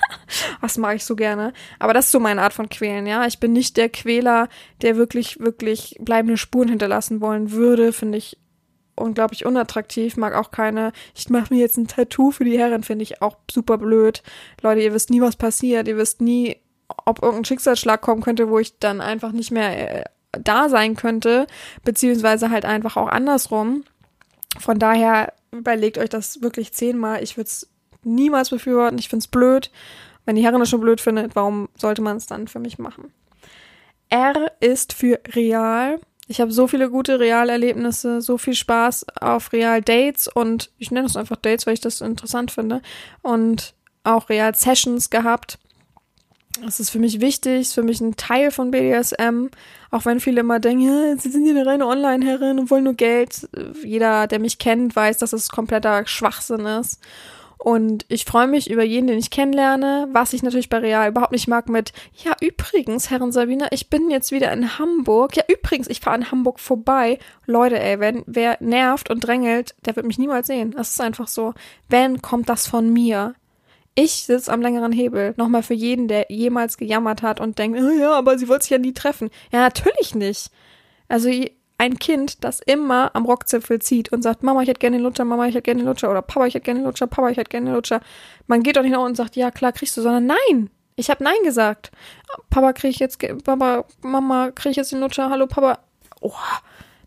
das 0.61 0.79
mag 0.79 0.97
ich 0.97 1.05
so 1.05 1.17
gerne. 1.17 1.53
Aber 1.79 1.95
das 1.95 2.07
ist 2.07 2.13
so 2.13 2.21
meine 2.21 2.43
Art 2.43 2.53
von 2.53 2.69
Quälen, 2.69 3.07
ja. 3.07 3.27
Ich 3.27 3.41
bin 3.41 3.53
nicht 3.53 3.77
der 3.77 3.89
Quäler, 3.89 4.49
der 4.83 4.97
wirklich, 4.97 5.41
wirklich 5.41 5.97
bleibende 6.01 6.37
Spuren 6.37 6.69
hinterlassen 6.69 7.21
wollen 7.21 7.51
würde, 7.51 7.93
finde 7.93 8.19
ich 8.19 8.39
unglaublich 8.95 9.47
unattraktiv, 9.47 10.17
mag 10.17 10.35
auch 10.35 10.51
keine, 10.51 10.93
ich 11.15 11.31
mache 11.31 11.53
mir 11.53 11.61
jetzt 11.61 11.79
ein 11.79 11.89
Tattoo 11.89 12.31
für 12.31 12.45
die 12.45 12.59
Herren, 12.59 12.83
finde 12.83 13.03
ich 13.03 13.23
auch 13.23 13.37
super 13.51 13.79
blöd. 13.79 14.23
Leute, 14.61 14.83
ihr 14.83 14.95
wisst 14.95 15.11
nie, 15.11 15.21
was 15.21 15.37
passiert, 15.37 15.89
ihr 15.89 15.97
wisst 15.97 16.21
nie, 16.21 16.57
ob 17.07 17.23
irgendein 17.23 17.47
Schicksalsschlag 17.47 18.01
kommen 18.03 18.23
könnte, 18.23 18.51
wo 18.51 18.59
ich 18.59 18.79
dann 18.79 19.01
einfach 19.01 19.33
nicht 19.33 19.51
mehr 19.51 20.01
äh, 20.01 20.05
da 20.33 20.69
sein 20.69 20.97
könnte, 20.97 21.47
beziehungsweise 21.85 22.51
halt 22.51 22.65
einfach 22.65 22.97
auch 22.97 23.09
andersrum. 23.09 23.85
Von 24.59 24.79
daher 24.79 25.33
überlegt 25.51 25.99
euch 25.99 26.11
das 26.11 26.43
wirklich 26.43 26.73
zehnmal. 26.73 27.23
Ich 27.23 27.37
würde 27.37 27.49
es 27.49 27.69
niemals 28.03 28.51
befürworten. 28.51 28.99
Ich 28.99 29.09
finde 29.09 29.23
es 29.23 29.29
blöd. 29.29 29.71
Wenn 30.25 30.37
die 30.37 30.43
Herren 30.45 30.61
das 30.61 30.71
schon 30.71 30.81
blöd 30.81 31.01
findet, 31.01 31.35
warum 31.35 31.69
sollte 31.77 32.03
man 32.03 32.17
es 32.17 32.27
dann 32.27 32.49
für 32.49 32.61
mich 32.61 32.79
machen? 32.79 33.13
R 34.09 34.53
ist 34.61 34.93
für 34.93 35.21
real. 35.35 36.01
Ich 36.29 36.41
habe 36.41 36.53
so 36.53 36.69
viele 36.69 36.91
gute 36.91 37.19
Realerlebnisse, 37.19 38.21
so 38.21 38.39
viel 38.39 38.55
Spaß 38.55 39.07
auf 39.21 39.53
Real-Dates 39.53 40.29
und 40.29 40.71
ich 40.79 40.91
nenne 40.91 41.07
es 41.07 41.17
einfach 41.17 41.37
Dates, 41.37 41.67
weil 41.67 41.75
ich 41.75 41.81
das 41.81 42.01
interessant 42.01 42.51
finde. 42.51 42.83
Und 43.23 43.75
auch 44.05 44.29
Real-Sessions 44.29 45.11
gehabt. 45.11 45.59
Das 46.61 46.81
ist 46.81 46.91
für 46.91 46.99
mich 46.99 47.21
wichtig, 47.21 47.63
ist 47.63 47.75
für 47.75 47.83
mich 47.83 48.01
ein 48.01 48.17
Teil 48.17 48.51
von 48.51 48.71
BDSM. 48.71 49.47
Auch 49.91 50.05
wenn 50.05 50.21
viele 50.21 50.41
immer 50.41 50.61
denken, 50.61 51.19
sie 51.19 51.31
sind 51.31 51.45
hier 51.45 51.55
eine 51.55 51.67
reine 51.67 51.87
Online-Herrin 51.87 52.59
und 52.59 52.71
wollen 52.71 52.85
nur 52.85 52.95
Geld. 52.95 53.49
Jeder, 53.83 54.27
der 54.27 54.39
mich 54.39 54.59
kennt, 54.59 54.95
weiß, 54.95 55.19
dass 55.19 55.33
es 55.33 55.49
kompletter 55.49 56.07
Schwachsinn 56.07 56.67
ist. 56.67 57.01
Und 57.63 58.05
ich 58.09 58.25
freue 58.25 58.49
mich 58.49 58.71
über 58.71 58.83
jeden, 58.83 59.07
den 59.07 59.19
ich 59.19 59.31
kennenlerne, 59.31 60.09
was 60.11 60.33
ich 60.33 60.43
natürlich 60.43 60.69
bei 60.69 60.79
Real 60.79 61.09
überhaupt 61.09 61.31
nicht 61.31 61.47
mag 61.47 61.69
mit, 61.69 61.93
ja, 62.25 62.33
übrigens, 62.41 63.09
Herren 63.09 63.31
Sabina, 63.31 63.69
ich 63.71 63.89
bin 63.89 64.11
jetzt 64.11 64.33
wieder 64.33 64.53
in 64.53 64.81
Hamburg. 64.81 65.37
Ja, 65.37 65.45
übrigens, 65.47 65.87
ich 65.87 66.01
fahre 66.01 66.17
an 66.17 66.33
Hamburg 66.33 66.59
vorbei. 66.59 67.21
Leute, 67.47 67.79
ey, 67.79 68.01
wenn, 68.01 68.25
wer 68.27 68.57
nervt 68.59 69.11
und 69.11 69.21
drängelt, 69.21 69.77
der 69.85 69.95
wird 69.95 70.07
mich 70.07 70.19
niemals 70.19 70.49
sehen. 70.49 70.73
Das 70.73 70.91
ist 70.91 71.01
einfach 71.01 71.29
so. 71.29 71.55
Wenn, 71.89 72.21
kommt 72.21 72.49
das 72.49 72.67
von 72.67 72.93
mir 72.93 73.37
Ich 73.95 74.25
sitze 74.25 74.51
am 74.53 74.63
längeren 74.63 74.93
Hebel. 74.93 75.35
Nochmal 75.37 75.63
für 75.63 75.75
jeden, 75.75 76.09
der 76.09 76.27
jemals 76.31 76.79
gejammert 76.79 77.23
hat 77.23 77.41
und 77.41 77.59
denkt, 77.59 77.79
oh 77.81 77.91
ja, 77.91 78.13
aber 78.13 78.39
sie 78.39 78.49
wollte 78.49 78.65
sich 78.65 78.71
ja 78.71 78.79
nie 78.79 78.95
treffen. 78.95 79.31
Ja, 79.53 79.61
natürlich 79.61 80.15
nicht. 80.15 80.51
Also 81.09 81.29
ein 81.79 81.99
Kind, 81.99 82.45
das 82.45 82.61
immer 82.61 83.11
am 83.15 83.27
Rockzipfel 83.27 83.81
zieht 83.81 84.13
und 84.13 84.23
sagt, 84.23 84.43
Mama, 84.43 84.63
ich 84.63 84.69
hätte 84.69 84.79
gerne 84.79 84.99
den 84.99 85.05
Lutscher, 85.05 85.25
Mama, 85.25 85.47
ich 85.47 85.55
hätte 85.55 85.63
gerne 85.63 85.81
den 85.83 85.89
Lutscher 85.89 86.11
oder 86.11 86.23
Papa, 86.23 86.47
ich 86.47 86.55
hätte 86.55 86.65
gerne 86.65 86.81
den 86.81 86.87
Lutscher, 86.87 87.07
Papa, 87.09 87.29
ich 87.29 87.37
hätte 87.37 87.51
gerne 87.51 87.67
den 87.67 87.75
Lutscher. 87.75 88.01
Man 88.47 88.63
geht 88.63 88.77
doch 88.77 88.83
nicht 88.83 88.93
nach 88.93 89.01
und 89.01 89.17
sagt, 89.17 89.37
ja, 89.37 89.51
klar, 89.51 89.73
kriegst 89.73 89.97
du, 89.97 90.01
sondern 90.01 90.27
nein. 90.27 90.71
Ich 90.95 91.11
habe 91.11 91.25
nein 91.25 91.35
gesagt. 91.45 91.91
Papa, 92.51 92.73
krieg 92.73 92.91
ich 92.91 92.99
jetzt, 92.99 93.19
Papa, 93.45 93.85
Mama, 94.01 94.53
krieg 94.53 94.71
ich 94.71 94.77
jetzt 94.77 94.93
den 94.93 95.01
Lutscher, 95.01 95.29
hallo, 95.29 95.47
Papa. 95.47 95.81
Oh, 96.21 96.33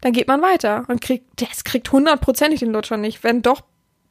dann 0.01 0.11
geht 0.11 0.27
man 0.27 0.41
weiter 0.41 0.85
und 0.87 1.01
kriegt, 1.01 1.39
der 1.39 1.47
kriegt 1.63 1.91
hundertprozentig 1.91 2.59
den 2.59 2.73
Lutscher 2.73 2.97
nicht. 2.97 3.23
Wenn 3.23 3.41
doch, 3.41 3.61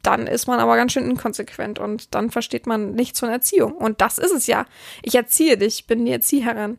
dann 0.07 0.27
ist 0.27 0.47
man 0.47 0.61
aber 0.61 0.77
ganz 0.77 0.93
schön 0.93 1.09
inkonsequent 1.09 1.79
und 1.79 2.15
dann 2.15 2.31
versteht 2.31 2.67
man 2.67 2.93
nichts 2.93 3.21
von 3.21 3.29
Erziehung. 3.29 3.73
Und 3.73 4.01
das 4.01 4.19
ist 4.19 4.33
es 4.33 4.47
ja. 4.47 4.67
Ich 5.03 5.15
erziehe 5.15 5.57
dich, 5.57 5.87
bin 5.87 6.05
die 6.05 6.13
Erzieherin. 6.13 6.79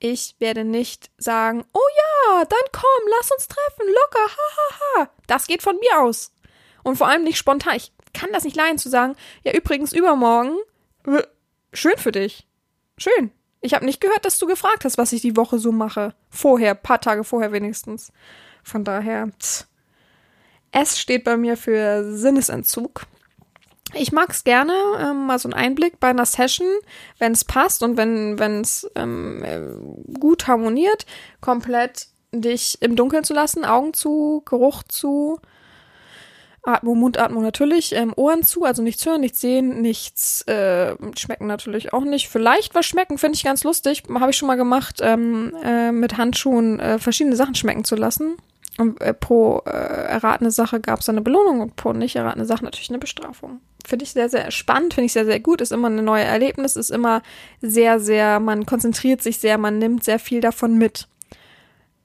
Ich 0.00 0.36
werde 0.38 0.64
nicht 0.64 1.10
sagen, 1.18 1.64
oh 1.72 1.88
ja, 1.96 2.44
dann 2.44 2.58
komm, 2.72 3.12
lass 3.18 3.30
uns 3.32 3.48
treffen, 3.48 3.86
locker, 3.86 4.26
hahaha. 4.26 4.98
Ha, 4.98 5.00
ha. 5.02 5.10
Das 5.26 5.46
geht 5.46 5.62
von 5.62 5.76
mir 5.76 6.00
aus. 6.00 6.32
Und 6.82 6.96
vor 6.96 7.08
allem 7.08 7.24
nicht 7.24 7.38
spontan. 7.38 7.76
Ich 7.76 7.92
kann 8.12 8.32
das 8.32 8.44
nicht 8.44 8.56
leiden 8.56 8.78
zu 8.78 8.88
sagen, 8.88 9.16
ja, 9.42 9.52
übrigens 9.52 9.92
übermorgen, 9.92 10.56
schön 11.72 11.96
für 11.96 12.12
dich. 12.12 12.46
Schön. 12.96 13.30
Ich 13.60 13.74
habe 13.74 13.84
nicht 13.84 14.00
gehört, 14.00 14.24
dass 14.24 14.38
du 14.38 14.46
gefragt 14.46 14.84
hast, 14.84 14.98
was 14.98 15.12
ich 15.12 15.20
die 15.20 15.36
Woche 15.36 15.58
so 15.58 15.72
mache. 15.72 16.14
Vorher, 16.30 16.74
paar 16.74 17.00
Tage 17.00 17.24
vorher 17.24 17.52
wenigstens. 17.52 18.12
Von 18.62 18.84
daher, 18.84 19.30
tss. 19.38 19.67
S 20.72 20.98
steht 20.98 21.24
bei 21.24 21.36
mir 21.36 21.56
für 21.56 22.14
Sinnesentzug. 22.14 23.02
Ich 23.94 24.12
mag 24.12 24.30
es 24.30 24.44
gerne, 24.44 24.72
ähm, 25.00 25.26
mal 25.26 25.38
so 25.38 25.48
einen 25.48 25.54
Einblick 25.54 25.98
bei 25.98 26.08
einer 26.08 26.26
Session, 26.26 26.68
wenn 27.18 27.32
es 27.32 27.44
passt 27.44 27.82
und 27.82 27.96
wenn 27.96 28.60
es 28.60 28.88
ähm, 28.94 29.42
äh, 29.42 30.18
gut 30.18 30.46
harmoniert, 30.46 31.06
komplett 31.40 32.08
dich 32.32 32.82
im 32.82 32.96
Dunkeln 32.96 33.24
zu 33.24 33.32
lassen, 33.32 33.64
Augen 33.64 33.94
zu, 33.94 34.42
Geruch 34.44 34.82
zu, 34.82 35.40
Atmung, 36.64 36.98
Mundatmung 36.98 37.42
natürlich, 37.42 37.94
ähm, 37.94 38.12
Ohren 38.16 38.42
zu, 38.42 38.64
also 38.64 38.82
nichts 38.82 39.06
hören, 39.06 39.22
nichts 39.22 39.40
sehen, 39.40 39.80
nichts 39.80 40.42
äh, 40.42 40.94
schmecken 41.16 41.46
natürlich 41.46 41.92
auch 41.94 42.04
nicht. 42.04 42.28
Vielleicht 42.28 42.74
was 42.74 42.84
schmecken, 42.84 43.16
finde 43.16 43.36
ich 43.36 43.44
ganz 43.44 43.64
lustig. 43.64 44.02
Habe 44.12 44.30
ich 44.30 44.36
schon 44.36 44.48
mal 44.48 44.56
gemacht, 44.56 45.00
ähm, 45.02 45.54
äh, 45.64 45.92
mit 45.92 46.18
Handschuhen 46.18 46.78
äh, 46.78 46.98
verschiedene 46.98 47.36
Sachen 47.36 47.54
schmecken 47.54 47.84
zu 47.84 47.96
lassen. 47.96 48.36
Und 48.78 49.00
äh, 49.00 49.12
pro 49.12 49.62
äh, 49.66 49.70
erratene 49.70 50.50
Sache 50.52 50.80
gab 50.80 51.00
es 51.00 51.08
eine 51.08 51.20
Belohnung 51.20 51.60
und 51.60 51.76
pro 51.76 51.92
nicht 51.92 52.16
erratene 52.16 52.46
Sache 52.46 52.64
natürlich 52.64 52.90
eine 52.90 52.98
Bestrafung. 52.98 53.60
Finde 53.84 54.04
ich 54.04 54.12
sehr, 54.12 54.28
sehr 54.28 54.50
spannend, 54.50 54.94
finde 54.94 55.06
ich 55.06 55.12
sehr, 55.12 55.24
sehr 55.24 55.40
gut. 55.40 55.60
Ist 55.60 55.72
immer 55.72 55.90
ein 55.90 56.04
neues 56.04 56.26
Erlebnis, 56.26 56.76
ist 56.76 56.90
immer 56.90 57.22
sehr, 57.60 57.98
sehr, 57.98 58.38
man 58.38 58.66
konzentriert 58.66 59.20
sich 59.20 59.38
sehr, 59.38 59.58
man 59.58 59.78
nimmt 59.78 60.04
sehr 60.04 60.18
viel 60.18 60.40
davon 60.40 60.78
mit. 60.78 61.08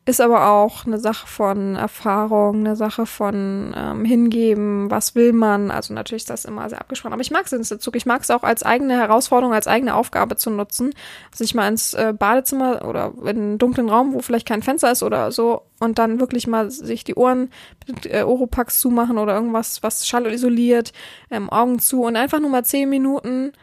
Ist 0.06 0.20
aber 0.20 0.49
auch 0.49 0.86
eine 0.86 0.99
Sache 0.99 1.28
von 1.28 1.78
Erfahrung, 1.78 2.58
eine 2.58 2.76
Sache 2.76 3.06
von 3.06 3.74
ähm, 3.74 4.04
Hingeben, 4.04 4.91
was 4.91 5.16
will 5.16 5.32
man. 5.32 5.72
Also 5.72 5.93
natürlich 5.93 6.24
ist 6.24 6.30
das 6.30 6.43
immer 6.43 6.68
sehr 6.68 6.82
abgesprochen. 6.82 7.14
Aber 7.14 7.22
ich 7.22 7.32
mag 7.32 7.47
Sinnszug. 7.47 7.95
Ich 7.95 8.06
mag 8.06 8.22
es 8.22 8.30
auch 8.30 8.43
als 8.43 8.64
eigene 8.64 8.97
Herausforderung, 8.97 9.54
als 9.54 9.66
eigene 9.66 9.95
Aufgabe 9.95 10.36
zu 10.36 10.49
nutzen. 10.49 10.93
Sich 11.34 11.56
mal 11.56 11.70
ins 11.70 11.93
äh, 11.93 12.14
Badezimmer 12.18 12.86
oder 12.86 13.14
in 13.22 13.28
einen 13.30 13.58
dunklen 13.58 13.88
Raum, 13.88 14.14
wo 14.14 14.20
vielleicht 14.20 14.47
kein 14.47 14.62
Fenster 14.62 14.91
ist 14.91 15.04
oder 15.04 15.32
so, 15.32 15.62
und 15.80 15.97
dann 15.99 16.20
wirklich 16.20 16.47
mal 16.47 16.70
sich 16.70 17.06
die 17.06 17.16
Ohren 17.16 17.49
mit 17.88 18.06
äh, 18.06 18.24
Oropax 18.24 18.80
zumachen 18.80 19.18
oder 19.18 19.36
irgendwas, 19.36 19.84
was 19.84 20.06
schallisoliert, 20.06 20.91
ähm, 21.32 21.49
Augen 21.49 21.80
zu 21.80 22.04
und 22.04 22.18
einfach 22.18 22.41
nur 22.41 22.49
mal 22.49 22.66
zehn 22.66 22.89
Minuten 22.89 23.54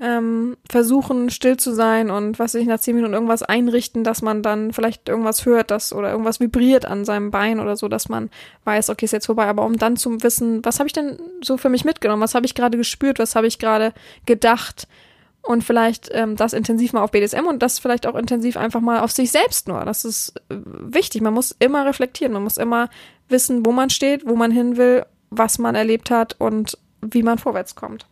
ähm, 0.00 0.56
versuchen, 0.70 1.28
still 1.30 1.56
zu 1.56 1.74
sein 1.74 2.10
und 2.10 2.38
was 2.38 2.52
sich 2.52 2.66
nach 2.66 2.78
zehn 2.78 2.94
Minuten 2.94 3.14
irgendwas 3.14 3.42
einrichten, 3.42 4.04
dass 4.04 4.22
man 4.22 4.42
dann 4.42 4.72
vielleicht 4.72 5.08
irgendwas 5.08 5.44
hört, 5.44 5.70
das 5.70 5.92
oder 5.92 6.10
irgendwas 6.10 6.38
vibriert 6.38 6.86
an 6.86 7.04
seinem 7.04 7.30
Bein 7.30 7.58
oder 7.58 7.76
so, 7.76 7.88
dass 7.88 8.08
man 8.08 8.30
weiß, 8.64 8.90
okay, 8.90 9.06
ist 9.06 9.12
jetzt 9.12 9.26
vorbei. 9.26 9.46
Aber 9.46 9.64
um 9.64 9.76
dann 9.76 9.96
zu 9.96 10.22
wissen, 10.22 10.64
was 10.64 10.78
habe 10.78 10.86
ich 10.86 10.92
denn 10.92 11.18
so 11.42 11.56
für 11.56 11.68
mich 11.68 11.84
mitgenommen, 11.84 12.22
was 12.22 12.36
habe 12.36 12.46
ich 12.46 12.54
gerade 12.54 12.78
gespürt, 12.78 13.18
was 13.18 13.34
habe 13.34 13.48
ich 13.48 13.58
gerade 13.58 13.92
gedacht 14.24 14.86
und 15.42 15.64
vielleicht 15.64 16.10
ähm, 16.12 16.36
das 16.36 16.52
intensiv 16.52 16.92
mal 16.92 17.02
auf 17.02 17.10
BDSM 17.10 17.46
und 17.46 17.62
das 17.62 17.78
vielleicht 17.78 18.06
auch 18.06 18.14
intensiv 18.14 18.56
einfach 18.56 18.80
mal 18.80 19.00
auf 19.00 19.10
sich 19.10 19.32
selbst 19.32 19.66
nur. 19.66 19.84
Das 19.84 20.04
ist 20.04 20.34
äh, 20.48 20.56
wichtig. 20.64 21.22
Man 21.22 21.34
muss 21.34 21.56
immer 21.58 21.86
reflektieren, 21.86 22.34
man 22.34 22.44
muss 22.44 22.56
immer 22.56 22.88
wissen, 23.28 23.66
wo 23.66 23.72
man 23.72 23.90
steht, 23.90 24.26
wo 24.26 24.36
man 24.36 24.50
hin 24.50 24.76
will, 24.76 25.06
was 25.30 25.58
man 25.58 25.74
erlebt 25.74 26.10
hat 26.10 26.36
und 26.38 26.78
wie 27.00 27.22
man 27.22 27.38
vorwärts 27.38 27.74
kommt. 27.74 28.06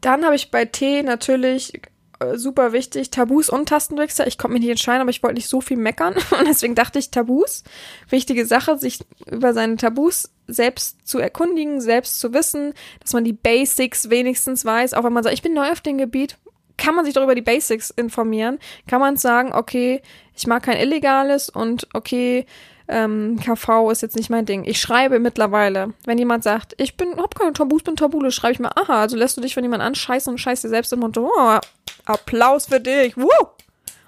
Dann 0.00 0.24
habe 0.24 0.34
ich 0.34 0.50
bei 0.50 0.64
T 0.64 1.02
natürlich 1.02 1.80
äh, 2.20 2.36
super 2.36 2.72
wichtig 2.72 3.10
Tabus 3.10 3.48
und 3.48 3.68
Tastenwechsel. 3.68 4.28
Ich 4.28 4.38
konnte 4.38 4.52
mich 4.52 4.60
nicht 4.60 4.70
entscheiden, 4.70 5.00
aber 5.00 5.10
ich 5.10 5.22
wollte 5.22 5.36
nicht 5.36 5.48
so 5.48 5.60
viel 5.60 5.76
meckern 5.76 6.14
und 6.38 6.46
deswegen 6.46 6.74
dachte 6.74 6.98
ich 6.98 7.10
Tabus. 7.10 7.64
Wichtige 8.08 8.46
Sache, 8.46 8.78
sich 8.78 9.00
über 9.30 9.52
seine 9.54 9.76
Tabus 9.76 10.30
selbst 10.46 11.06
zu 11.06 11.18
erkundigen, 11.18 11.80
selbst 11.80 12.20
zu 12.20 12.32
wissen, 12.34 12.74
dass 13.00 13.12
man 13.12 13.24
die 13.24 13.32
Basics 13.32 14.10
wenigstens 14.10 14.64
weiß, 14.64 14.94
auch 14.94 15.04
wenn 15.04 15.12
man 15.12 15.22
sagt, 15.22 15.34
ich 15.34 15.42
bin 15.42 15.54
neu 15.54 15.70
auf 15.70 15.80
dem 15.80 15.98
Gebiet, 15.98 16.36
kann 16.76 16.94
man 16.94 17.04
sich 17.04 17.14
doch 17.14 17.22
über 17.22 17.34
die 17.34 17.42
Basics 17.42 17.90
informieren. 17.90 18.58
Kann 18.86 19.00
man 19.00 19.16
sagen, 19.16 19.52
okay, 19.52 20.00
ich 20.34 20.46
mag 20.46 20.62
kein 20.62 20.78
Illegales 20.78 21.50
und 21.50 21.86
okay, 21.92 22.46
ähm, 22.90 23.38
KV 23.38 23.90
ist 23.90 24.02
jetzt 24.02 24.16
nicht 24.16 24.30
mein 24.30 24.46
Ding. 24.46 24.64
Ich 24.64 24.80
schreibe 24.80 25.20
mittlerweile, 25.20 25.94
wenn 26.04 26.18
jemand 26.18 26.42
sagt, 26.42 26.74
ich 26.76 26.96
bin, 26.96 27.16
hab 27.16 27.36
keine 27.36 27.52
Tabus, 27.52 27.84
bin 27.84 27.96
tabule, 27.96 28.32
schreibe 28.32 28.52
ich 28.52 28.58
mir, 28.58 28.76
aha, 28.76 29.02
also 29.02 29.16
lässt 29.16 29.36
du 29.36 29.40
dich 29.40 29.54
von 29.54 29.62
jemand 29.62 29.82
anscheißen 29.82 30.32
und 30.32 30.38
scheißt 30.38 30.64
dir 30.64 30.68
selbst 30.68 30.92
im 30.92 31.00
Mund, 31.00 31.16
oh, 31.16 31.58
Applaus 32.04 32.66
für 32.66 32.80
dich, 32.80 33.16
wuh! 33.16 33.28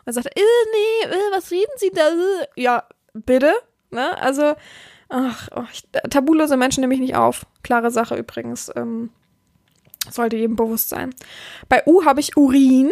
Und 0.04 0.12
sagt, 0.12 0.26
äh, 0.26 0.40
nee, 0.40 1.10
äh, 1.12 1.36
was 1.36 1.50
reden 1.52 1.72
Sie 1.76 1.90
da? 1.94 2.10
Ja, 2.56 2.84
bitte, 3.14 3.52
ne, 3.90 4.20
also, 4.20 4.54
ach, 5.08 5.48
oh, 5.54 5.64
ich, 5.72 5.84
tabulose 6.10 6.56
Menschen 6.56 6.80
nehme 6.80 6.94
ich 6.94 7.00
nicht 7.00 7.14
auf. 7.14 7.46
Klare 7.62 7.92
Sache 7.92 8.16
übrigens, 8.16 8.68
ähm, 8.74 9.10
sollte 10.10 10.36
jedem 10.36 10.56
bewusst 10.56 10.88
sein. 10.88 11.14
Bei 11.68 11.84
U 11.86 12.04
habe 12.04 12.18
ich 12.18 12.36
Urin. 12.36 12.90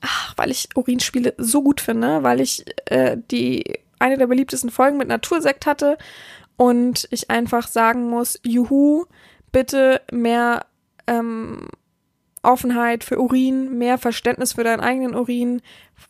Ach, 0.00 0.34
weil 0.36 0.50
ich 0.50 0.68
Urinspiele 0.76 1.34
so 1.38 1.62
gut 1.62 1.80
finde, 1.80 2.22
weil 2.22 2.40
ich 2.40 2.64
äh, 2.86 3.16
die 3.30 3.80
eine 4.04 4.18
der 4.18 4.26
beliebtesten 4.26 4.70
Folgen 4.70 4.98
mit 4.98 5.08
Natursekt 5.08 5.64
hatte 5.64 5.96
und 6.56 7.08
ich 7.10 7.30
einfach 7.30 7.66
sagen 7.66 8.10
muss, 8.10 8.38
juhu, 8.44 9.06
bitte 9.50 10.02
mehr 10.12 10.66
ähm, 11.06 11.68
Offenheit 12.42 13.02
für 13.02 13.18
Urin, 13.18 13.78
mehr 13.78 13.96
Verständnis 13.96 14.52
für 14.52 14.62
deinen 14.62 14.80
eigenen 14.80 15.14
Urin, 15.14 15.62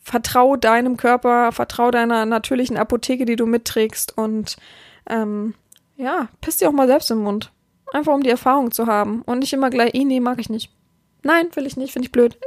vertrau 0.03 0.57
deinem 0.57 0.97
Körper, 0.97 1.53
vertrau 1.53 1.89
deiner 1.89 2.25
natürlichen 2.25 2.75
Apotheke, 2.75 3.25
die 3.25 3.37
du 3.37 3.45
mitträgst 3.45 4.17
und 4.17 4.57
ähm, 5.09 5.53
ja, 5.95 6.27
piss 6.41 6.57
dir 6.57 6.67
auch 6.67 6.73
mal 6.73 6.87
selbst 6.87 7.09
im 7.11 7.19
Mund. 7.19 7.53
Einfach 7.93 8.13
um 8.13 8.23
die 8.23 8.29
Erfahrung 8.29 8.71
zu 8.71 8.87
haben 8.87 9.21
und 9.21 9.39
nicht 9.39 9.53
immer 9.53 9.69
gleich, 9.69 9.93
nee, 9.93 10.19
mag 10.19 10.39
ich 10.39 10.49
nicht. 10.49 10.69
Nein, 11.23 11.47
will 11.53 11.65
ich 11.65 11.77
nicht, 11.77 11.93
finde 11.93 12.07
ich 12.07 12.11
blöd 12.11 12.37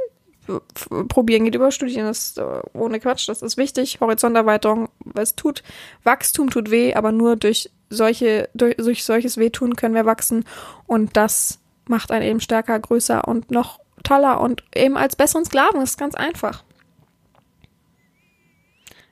probieren 1.07 1.45
geht 1.45 1.55
über 1.55 1.71
Studieren, 1.71 2.05
das 2.05 2.31
ist 2.31 2.37
äh, 2.37 2.61
ohne 2.73 2.99
Quatsch, 2.99 3.27
das 3.27 3.41
ist 3.41 3.57
wichtig. 3.57 3.99
Horizonterweiterung, 4.01 4.89
es 5.15 5.35
tut, 5.35 5.63
Wachstum 6.03 6.49
tut 6.49 6.71
weh, 6.71 6.93
aber 6.93 7.11
nur 7.11 7.35
durch 7.35 7.69
solche, 7.89 8.49
durch, 8.53 8.75
durch 8.77 9.03
solches 9.03 9.37
Wehtun 9.37 9.75
können 9.75 9.95
wir 9.95 10.05
wachsen 10.05 10.45
und 10.87 11.17
das 11.17 11.59
macht 11.87 12.11
einen 12.11 12.25
eben 12.25 12.39
stärker, 12.39 12.79
größer 12.79 13.27
und 13.27 13.51
noch 13.51 13.79
toller 14.03 14.41
und 14.41 14.63
eben 14.75 14.97
als 14.97 15.15
besseren 15.15 15.45
Sklaven, 15.45 15.79
das 15.79 15.91
ist 15.91 15.97
ganz 15.97 16.15
einfach. 16.15 16.63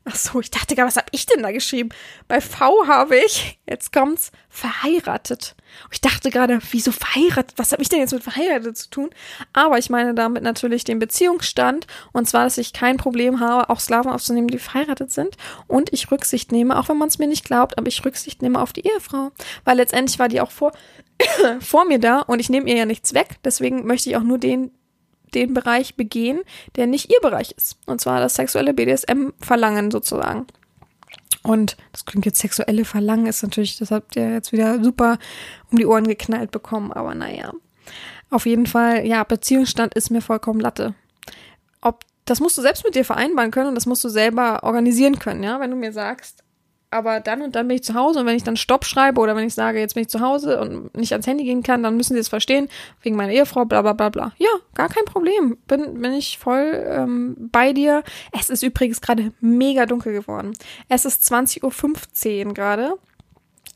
Ach 0.10 0.16
so, 0.16 0.40
ich 0.40 0.50
dachte 0.50 0.74
gar, 0.76 0.88
was 0.88 0.96
habe 0.96 1.08
ich 1.12 1.26
denn 1.26 1.44
da 1.44 1.52
geschrieben? 1.52 1.90
Bei 2.30 2.40
V 2.40 2.88
habe 2.88 3.18
ich, 3.18 3.60
jetzt 3.70 3.92
kommt's, 3.92 4.32
verheiratet. 4.48 5.54
Ich 5.92 6.00
dachte 6.00 6.30
gerade, 6.30 6.60
wieso 6.72 6.94
verheiratet? 6.94 7.54
Was 7.58 7.74
habe 7.74 7.82
ich 7.82 7.90
denn 7.90 8.00
jetzt 8.00 8.14
mit 8.14 8.24
verheiratet 8.24 8.78
zu 8.78 8.90
tun? 8.90 9.10
Aber 9.52 9.78
ich 9.78 9.90
meine 9.90 10.14
damit 10.14 10.44
natürlich 10.44 10.86
den 10.86 11.00
Beziehungsstand 11.00 11.88
und 12.14 12.26
zwar, 12.26 12.46
dass 12.46 12.58
ich 12.58 12.72
kein 12.72 12.96
Problem 12.96 13.42
habe, 13.42 13.70
auch 13.70 13.82
Sklaven 13.82 14.10
aufzunehmen, 14.10 14.48
die 14.48 14.60
verheiratet 14.60 15.12
sind 15.12 15.36
und 15.68 15.92
ich 15.92 16.10
Rücksicht 16.10 16.54
nehme, 16.54 16.80
auch 16.80 16.88
wenn 16.88 16.98
man 16.98 17.10
es 17.10 17.20
mir 17.20 17.28
nicht 17.28 17.44
glaubt, 17.44 17.78
aber 17.78 17.88
ich 17.88 18.06
Rücksicht 18.06 18.42
nehme 18.42 18.62
auf 18.62 18.72
die 18.72 18.88
Ehefrau, 18.88 19.32
weil 19.66 19.76
letztendlich 19.76 20.20
war 20.20 20.30
die 20.30 20.40
auch 20.40 20.52
vor 20.52 20.72
vor 21.60 21.84
mir 21.84 22.00
da 22.00 22.22
und 22.22 22.40
ich 22.40 22.50
nehme 22.50 22.70
ihr 22.70 22.78
ja 22.78 22.86
nichts 22.86 23.14
weg, 23.14 23.40
deswegen 23.44 23.86
möchte 23.86 24.10
ich 24.10 24.16
auch 24.16 24.24
nur 24.24 24.38
den 24.38 24.72
den 25.34 25.54
Bereich 25.54 25.96
begehen, 25.96 26.42
der 26.76 26.88
nicht 26.88 27.12
ihr 27.12 27.20
Bereich 27.22 27.52
ist. 27.52 27.78
Und 27.86 28.02
zwar 28.02 28.20
das 28.20 28.36
sexuelle 28.36 28.74
BDSM-Verlangen 28.74 29.92
sozusagen. 29.92 30.48
Und 31.44 31.78
das 31.92 32.06
klingt 32.06 32.26
jetzt 32.26 32.40
sexuelle 32.40 32.86
Verlangen, 32.86 33.26
ist 33.26 33.44
natürlich, 33.44 33.78
das 33.78 33.92
habt 33.92 34.16
ihr 34.16 34.32
jetzt 34.32 34.52
wieder 34.52 34.84
super 34.84 35.18
um 35.72 35.78
die 35.78 35.86
Ohren 35.86 36.08
geknallt 36.08 36.52
bekommen, 36.52 36.92
aber 36.92 37.16
naja. 37.16 37.54
Auf 38.30 38.46
jeden 38.46 38.66
Fall, 38.66 39.06
ja, 39.06 39.24
Beziehungsstand 39.24 39.94
ist 39.94 40.10
mir 40.10 40.22
vollkommen 40.22 40.60
Latte. 40.60 40.94
Ob, 41.82 42.04
das 42.26 42.42
musst 42.42 42.58
du 42.58 42.62
selbst 42.62 42.84
mit 42.84 42.96
dir 42.96 43.06
vereinbaren 43.06 43.52
können 43.52 43.70
und 43.70 43.76
das 43.76 43.86
musst 43.86 44.04
du 44.04 44.10
selber 44.10 44.64
organisieren 44.64 45.20
können, 45.20 45.44
ja. 45.44 45.60
Wenn 45.60 45.72
du 45.72 45.78
mir 45.78 45.94
sagst, 45.94 46.44
aber 46.90 47.20
dann 47.20 47.42
und 47.42 47.56
dann 47.56 47.68
bin 47.68 47.76
ich 47.76 47.84
zu 47.84 47.94
Hause 47.96 48.20
und 48.20 48.26
wenn 48.26 48.36
ich 48.36 48.44
dann 48.44 48.56
Stopp 48.56 48.86
schreibe 48.86 49.20
oder 49.20 49.36
wenn 49.36 49.46
ich 49.46 49.54
sage, 49.54 49.80
jetzt 49.80 49.96
bin 49.96 50.04
ich 50.04 50.10
zu 50.10 50.22
Hause 50.22 50.60
und 50.60 50.96
nicht 50.96 51.12
ans 51.12 51.28
Handy 51.28 51.44
gehen 51.44 51.64
kann, 51.64 51.84
dann 51.84 51.98
müssen 51.98 52.14
sie 52.14 52.20
es 52.20 52.30
verstehen, 52.30 52.70
wegen 53.02 53.16
meiner 53.16 53.34
Ehefrau, 53.34 53.66
bla 53.66 53.82
bla 53.82 53.94
bla 53.94 54.10
bla. 54.10 54.32
Ja, 54.38 54.50
gar 54.74 54.88
kein 54.88 55.06
Problem. 55.06 55.58
Bin, 55.68 56.02
bin 56.02 56.14
ich 56.14 56.38
voll 56.38 56.86
ähm, 56.88 57.36
bei 57.52 57.74
dir. 57.74 58.04
Es 58.38 58.50
ist 58.50 58.64
übrigens 58.64 59.02
gerade 59.02 59.34
mega 59.42 59.86
dunkel 59.86 60.14
geworden. 60.14 60.54
Es 60.88 61.04
ist 61.04 61.24
20.15 61.32 62.46
Uhr 62.46 62.54
gerade 62.54 62.94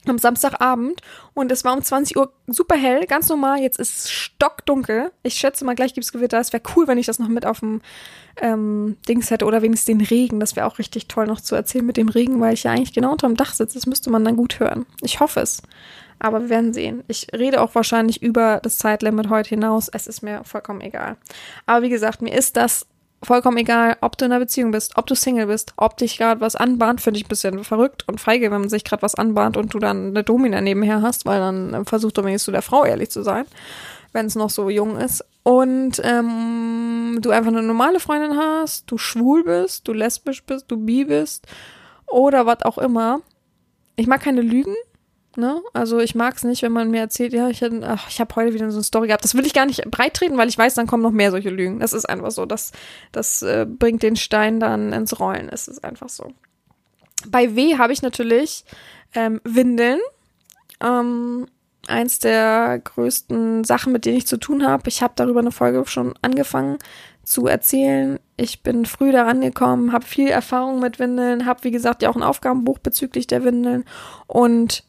am 0.08 0.18
Samstagabend 0.18 1.02
und 1.34 1.52
es 1.52 1.64
war 1.64 1.74
um 1.74 1.82
20 1.82 2.18
Uhr 2.18 2.34
super 2.47 2.76
hell, 2.76 3.06
ganz 3.06 3.30
normal. 3.30 3.60
Jetzt 3.62 3.80
ist 3.80 3.99
es 3.99 4.12
stockdunkel. 4.12 5.12
Ich 5.24 5.36
schätze 5.36 5.64
mal, 5.64 5.76
gleich 5.76 5.93
gibt's 5.93 6.12
Gewitter. 6.12 6.39
Es 6.39 6.54
wäre 6.54 6.64
cool, 6.76 6.88
wenn 6.88 6.97
ich 6.97 7.06
das 7.06 7.20
noch 7.20 7.28
mit 7.28 7.45
auf 7.45 7.60
dem 7.60 7.82
ähm, 8.41 8.97
Dings 9.08 9.30
hätte 9.30 9.45
oder 9.45 9.62
wenigstens 9.62 9.86
den 9.97 10.02
Regen. 10.02 10.39
Das 10.39 10.56
wäre 10.56 10.66
auch 10.66 10.80
richtig 10.80 11.08
toll 11.08 11.28
noch 11.28 11.41
zu 11.41 11.56
erzählen 11.56 11.86
mit 11.86 11.97
dem 11.97 12.10
Regen, 12.10 12.39
weil 12.39 12.54
ich 12.54 12.64
ja 12.64 12.72
eigentlich 12.72 12.93
genau 12.93 13.12
unterm 13.12 13.36
Dach 13.36 13.54
sitze. 13.54 13.76
Das 13.76 13.86
müsste 13.86 14.10
man 14.10 14.26
dann 14.26 14.38
gut 14.38 14.60
hören. 14.60 14.86
Ich 15.02 15.20
hoffe 15.20 15.41
es. 15.41 15.62
Aber 16.20 16.41
wir 16.41 16.49
werden 16.49 16.74
sehen. 16.74 17.04
Ich 17.08 17.28
rede 17.34 17.62
auch 17.62 17.74
wahrscheinlich 17.74 18.22
über 18.22 18.60
das 18.62 18.78
Zeitlimit 18.78 19.30
heute 19.30 19.49
hinaus. 19.49 19.89
Es 19.89 20.06
ist 20.06 20.22
mir 20.22 20.43
vollkommen 20.43 20.82
egal. 20.82 21.18
Aber 21.66 21.82
wie 21.84 21.89
gesagt, 21.89 22.22
mir 22.22 22.34
ist 22.36 22.58
das 22.58 22.86
vollkommen 23.24 23.57
egal, 23.57 23.97
ob 24.01 24.17
du 24.17 24.26
in 24.26 24.32
einer 24.32 24.39
Beziehung 24.39 24.72
bist, 24.72 24.97
ob 24.97 25.07
du 25.07 25.15
Single 25.15 25.47
bist, 25.47 25.74
ob 25.78 25.97
dich 25.97 26.17
gerade 26.17 26.41
was 26.41 26.55
anbahnt, 26.55 27.01
finde 27.01 27.19
ich 27.19 27.26
ein 27.26 27.30
bisschen 27.30 27.63
verrückt 27.63 28.07
und 28.07 28.19
feige, 28.19 28.51
wenn 28.51 28.61
man 28.61 28.69
sich 28.69 28.84
gerade 28.84 29.03
was 29.03 29.15
anbahnt 29.15 29.57
und 29.57 29.74
du 29.74 29.80
dann 29.80 30.07
eine 30.07 30.24
Domina 30.24 30.61
nebenher 30.61 31.01
hast, 31.01 31.26
weil 31.26 31.39
dann 31.39 31.86
versucht 31.86 32.17
du 32.17 32.24
wenigstens 32.24 32.51
der 32.51 32.61
Frau 32.61 32.84
ehrlich 32.84 33.11
zu 33.11 33.22
sein, 33.22 33.45
wenn 34.11 34.26
es 34.26 34.36
noch 34.36 34.49
so 34.49 34.69
jung 34.69 34.97
ist. 34.97 35.24
Und 35.43 36.01
ähm, 36.03 37.19
du 37.22 37.32
einfach 37.32 37.51
eine 37.51 37.63
normale 37.63 37.99
Freundin 37.99 38.38
hast, 38.38 38.89
du 38.89 38.97
schwul 38.97 39.43
bist, 39.43 39.88
du 39.88 39.93
lesbisch 39.93 40.43
bist, 40.43 40.65
du 40.69 40.78
bi 40.78 41.05
bist 41.05 41.47
oder 42.07 42.45
was 42.45 42.63
auch 42.63 42.78
immer. 42.78 43.22
Ich 43.95 44.07
mag 44.07 44.22
keine 44.22 44.41
Lügen, 44.41 44.76
Ne? 45.38 45.61
Also 45.73 45.99
ich 45.99 46.13
mag 46.13 46.36
es 46.36 46.43
nicht, 46.43 46.61
wenn 46.61 46.73
man 46.73 46.91
mir 46.91 46.99
erzählt, 46.99 47.32
ja, 47.32 47.47
ich, 47.47 47.63
ach, 47.63 48.09
ich 48.09 48.19
habe 48.19 48.36
heute 48.36 48.53
wieder 48.53 48.69
so 48.69 48.77
eine 48.77 48.84
Story 48.84 49.07
gehabt. 49.07 49.23
Das 49.23 49.34
will 49.34 49.45
ich 49.45 49.53
gar 49.53 49.65
nicht 49.65 49.89
breitreten, 49.89 50.38
weil 50.38 50.49
ich 50.49 50.57
weiß, 50.57 50.73
dann 50.73 50.88
kommen 50.88 51.03
noch 51.03 51.11
mehr 51.11 51.32
solche 51.32 51.49
Lügen. 51.49 51.79
Das 51.79 51.93
ist 51.93 52.05
einfach 52.05 52.32
so. 52.32 52.45
Das, 52.45 52.73
das 53.11 53.41
äh, 53.41 53.65
bringt 53.65 54.03
den 54.03 54.17
Stein 54.17 54.59
dann 54.59 54.91
ins 54.91 55.19
Rollen. 55.19 55.47
Es 55.49 55.67
ist 55.69 55.84
einfach 55.86 56.09
so. 56.09 56.34
Bei 57.27 57.55
W 57.55 57.77
habe 57.77 57.93
ich 57.93 58.01
natürlich 58.01 58.65
ähm, 59.15 59.39
Windeln. 59.43 59.99
Ähm, 60.82 61.47
eins 61.88 62.19
der 62.19 62.79
größten 62.84 63.63
Sachen, 63.63 63.93
mit 63.93 64.05
denen 64.05 64.17
ich 64.17 64.27
zu 64.27 64.38
tun 64.38 64.67
habe. 64.67 64.88
Ich 64.88 65.01
habe 65.01 65.13
darüber 65.15 65.39
eine 65.39 65.51
Folge 65.51 65.84
schon 65.88 66.13
angefangen 66.21 66.77
zu 67.23 67.47
erzählen. 67.47 68.19
Ich 68.38 68.63
bin 68.63 68.86
früh 68.86 69.11
daran 69.11 69.41
gekommen, 69.41 69.93
habe 69.93 70.05
viel 70.05 70.27
Erfahrung 70.27 70.79
mit 70.79 70.99
Windeln, 70.99 71.45
habe 71.45 71.63
wie 71.63 71.71
gesagt 71.71 72.01
ja 72.01 72.09
auch 72.09 72.15
ein 72.15 72.23
Aufgabenbuch 72.23 72.79
bezüglich 72.79 73.27
der 73.27 73.43
Windeln 73.43 73.86
und 74.27 74.84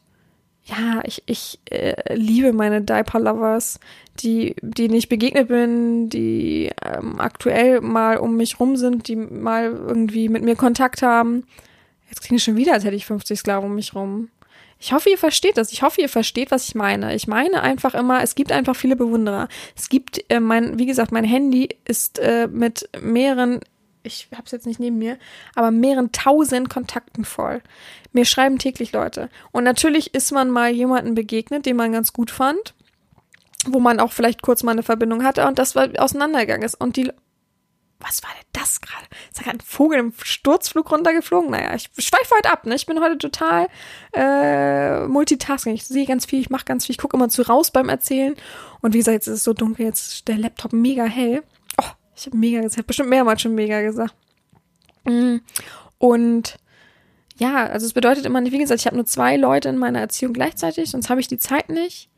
ja, 0.65 1.01
ich, 1.03 1.23
ich 1.25 1.59
äh, 1.69 2.15
liebe 2.15 2.53
meine 2.53 2.81
Diaper-Lovers, 2.81 3.79
die, 4.19 4.55
denen 4.61 4.93
ich 4.93 5.09
begegnet 5.09 5.49
bin, 5.49 6.09
die 6.09 6.71
ähm, 6.81 7.19
aktuell 7.19 7.81
mal 7.81 8.17
um 8.17 8.37
mich 8.37 8.59
rum 8.59 8.77
sind, 8.77 9.07
die 9.07 9.15
mal 9.15 9.65
irgendwie 9.65 10.29
mit 10.29 10.43
mir 10.43 10.55
Kontakt 10.55 11.01
haben. 11.01 11.45
Jetzt 12.09 12.21
klingt 12.21 12.39
es 12.39 12.45
schon 12.45 12.55
wieder, 12.55 12.73
als 12.73 12.85
hätte 12.85 12.95
ich 12.95 13.05
50 13.05 13.39
Sklaven 13.39 13.69
um 13.69 13.75
mich 13.75 13.93
rum. 13.93 14.29
Ich 14.79 14.93
hoffe, 14.93 15.09
ihr 15.09 15.17
versteht 15.17 15.57
das. 15.57 15.71
Ich 15.71 15.81
hoffe, 15.81 16.01
ihr 16.01 16.09
versteht, 16.09 16.51
was 16.51 16.67
ich 16.67 16.75
meine. 16.75 17.15
Ich 17.15 17.27
meine 17.27 17.61
einfach 17.61 17.93
immer, 17.93 18.21
es 18.21 18.35
gibt 18.35 18.51
einfach 18.51 18.75
viele 18.75 18.95
Bewunderer. 18.95 19.47
Es 19.77 19.89
gibt, 19.89 20.23
äh, 20.29 20.39
mein, 20.39 20.77
wie 20.77 20.85
gesagt, 20.85 21.11
mein 21.11 21.23
Handy 21.23 21.69
ist 21.85 22.19
äh, 22.19 22.47
mit 22.47 22.89
mehreren 23.01 23.61
ich 24.03 24.27
habe 24.33 24.43
es 24.45 24.51
jetzt 24.51 24.67
nicht 24.67 24.79
neben 24.79 24.97
mir, 24.97 25.17
aber 25.55 25.71
mehreren 25.71 26.11
tausend 26.11 26.69
Kontakten 26.69 27.25
voll. 27.25 27.61
Mir 28.11 28.25
schreiben 28.25 28.59
täglich 28.59 28.91
Leute. 28.91 29.29
Und 29.51 29.63
natürlich 29.63 30.13
ist 30.13 30.31
man 30.31 30.51
mal 30.51 30.69
jemanden 30.69 31.15
begegnet, 31.15 31.65
den 31.65 31.77
man 31.77 31.93
ganz 31.93 32.13
gut 32.13 32.29
fand, 32.29 32.75
wo 33.65 33.79
man 33.79 33.99
auch 33.99 34.11
vielleicht 34.11 34.41
kurz 34.41 34.63
mal 34.63 34.73
eine 34.73 34.83
Verbindung 34.83 35.23
hatte 35.23 35.47
und 35.47 35.57
das 35.57 35.75
war 35.75 35.87
auseinandergegangen 35.97 36.63
ist. 36.63 36.75
Und 36.75 36.97
die, 36.97 37.11
was 37.99 38.21
war 38.23 38.29
denn 38.31 38.45
das 38.51 38.81
gerade? 38.81 39.05
Ist 39.31 39.39
da 39.39 39.43
gerade 39.43 39.57
ein 39.59 39.61
Vogel 39.61 39.99
im 39.99 40.13
Sturzflug 40.21 40.91
runtergeflogen? 40.91 41.49
Naja, 41.49 41.73
ich 41.73 41.89
schweife 41.97 42.35
heute 42.35 42.51
ab, 42.51 42.65
ne? 42.65 42.75
Ich 42.75 42.85
bin 42.85 42.99
heute 42.99 43.17
total 43.17 43.67
äh, 44.13 45.07
multitasking. 45.07 45.73
Ich 45.73 45.85
sehe 45.85 46.05
ganz 46.05 46.25
viel, 46.25 46.41
ich 46.41 46.49
mache 46.49 46.65
ganz 46.65 46.85
viel, 46.85 46.93
ich 46.93 46.99
gucke 46.99 47.15
immer 47.15 47.29
zu 47.29 47.43
raus 47.43 47.71
beim 47.71 47.87
Erzählen. 47.87 48.35
Und 48.81 48.93
wie 48.93 48.97
gesagt, 48.97 49.15
jetzt 49.15 49.27
ist 49.27 49.35
es 49.35 49.43
so 49.45 49.53
dunkel, 49.53 49.85
jetzt 49.85 50.13
ist 50.13 50.27
der 50.27 50.37
Laptop 50.37 50.73
mega 50.73 51.05
hell. 51.05 51.43
Ich 52.15 52.25
habe 52.25 52.37
mega 52.37 52.61
gesagt, 52.61 52.87
bestimmt 52.87 53.09
mehrmals 53.09 53.41
schon 53.41 53.55
mega 53.55 53.81
gesagt. 53.81 54.15
Mm. 55.05 55.37
Und 55.97 56.57
ja, 57.37 57.65
also 57.65 57.85
es 57.85 57.93
bedeutet 57.93 58.25
immer 58.25 58.41
nicht, 58.41 58.53
wie 58.53 58.59
gesagt, 58.59 58.79
ich 58.79 58.85
habe 58.85 58.95
nur 58.95 59.05
zwei 59.05 59.37
Leute 59.37 59.69
in 59.69 59.77
meiner 59.77 59.99
Erziehung 59.99 60.33
gleichzeitig, 60.33 60.91
sonst 60.91 61.09
habe 61.09 61.21
ich 61.21 61.27
die 61.27 61.37
Zeit 61.37 61.69
nicht. 61.69 62.09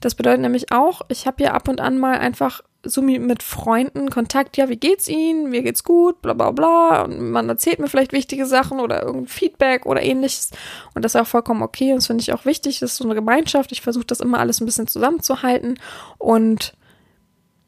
Das 0.00 0.14
bedeutet 0.14 0.40
nämlich 0.40 0.72
auch, 0.72 1.02
ich 1.08 1.26
habe 1.26 1.42
ja 1.42 1.52
ab 1.52 1.68
und 1.68 1.80
an 1.80 1.98
mal 1.98 2.18
einfach 2.18 2.62
so 2.86 3.00
mit 3.00 3.42
Freunden 3.42 4.10
Kontakt, 4.10 4.56
ja, 4.56 4.68
wie 4.68 4.76
geht's 4.76 5.08
ihnen, 5.08 5.50
mir 5.50 5.62
geht's 5.62 5.84
gut, 5.84 6.20
bla 6.20 6.34
bla 6.34 6.50
bla. 6.50 7.02
Und 7.04 7.30
man 7.30 7.48
erzählt 7.48 7.78
mir 7.78 7.88
vielleicht 7.88 8.12
wichtige 8.12 8.46
Sachen 8.46 8.80
oder 8.80 9.02
irgendein 9.02 9.28
Feedback 9.28 9.86
oder 9.86 10.02
ähnliches. 10.02 10.50
Und 10.94 11.04
das 11.04 11.14
ist 11.14 11.20
auch 11.20 11.26
vollkommen 11.26 11.62
okay. 11.62 11.92
Und 11.92 11.98
das 11.98 12.06
finde 12.08 12.22
ich 12.22 12.32
auch 12.32 12.44
wichtig. 12.44 12.80
Das 12.80 12.92
ist 12.92 12.96
so 12.98 13.04
eine 13.04 13.14
Gemeinschaft. 13.14 13.72
Ich 13.72 13.80
versuche 13.80 14.04
das 14.04 14.20
immer 14.20 14.38
alles 14.38 14.60
ein 14.60 14.66
bisschen 14.66 14.86
zusammenzuhalten. 14.86 15.78
Und 16.18 16.74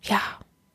ja, 0.03 0.20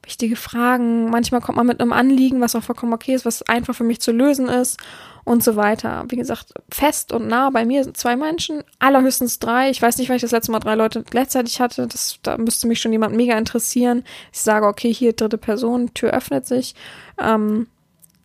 wichtige 0.03 0.35
Fragen. 0.35 1.09
Manchmal 1.09 1.41
kommt 1.41 1.57
man 1.57 1.67
mit 1.67 1.79
einem 1.79 1.93
Anliegen, 1.93 2.41
was 2.41 2.55
auch 2.55 2.63
vollkommen 2.63 2.93
okay 2.93 3.13
ist, 3.13 3.25
was 3.25 3.43
einfach 3.43 3.75
für 3.75 3.83
mich 3.83 4.01
zu 4.01 4.11
lösen 4.11 4.47
ist 4.47 4.79
und 5.23 5.43
so 5.43 5.55
weiter. 5.55 6.05
Wie 6.09 6.15
gesagt, 6.15 6.53
fest 6.69 7.11
und 7.11 7.27
nah 7.27 7.49
bei 7.49 7.65
mir 7.65 7.83
sind 7.83 7.97
zwei 7.97 8.15
Menschen, 8.15 8.63
allerhöchstens 8.79 9.39
drei. 9.39 9.69
Ich 9.69 9.81
weiß 9.81 9.97
nicht, 9.97 10.09
weil 10.09 10.15
ich 10.15 10.21
das 10.21 10.31
letzte 10.31 10.51
Mal 10.51 10.59
drei 10.59 10.75
Leute 10.75 11.03
gleichzeitig 11.03 11.59
hatte. 11.61 11.87
Das, 11.87 12.19
da 12.23 12.37
müsste 12.37 12.67
mich 12.67 12.79
schon 12.79 12.91
jemand 12.91 13.15
mega 13.15 13.37
interessieren. 13.37 14.03
Ich 14.31 14.39
sage, 14.39 14.65
okay, 14.65 14.93
hier 14.93 15.13
dritte 15.13 15.37
Person, 15.37 15.93
Tür 15.93 16.11
öffnet 16.11 16.47
sich. 16.47 16.75
Ähm, 17.19 17.67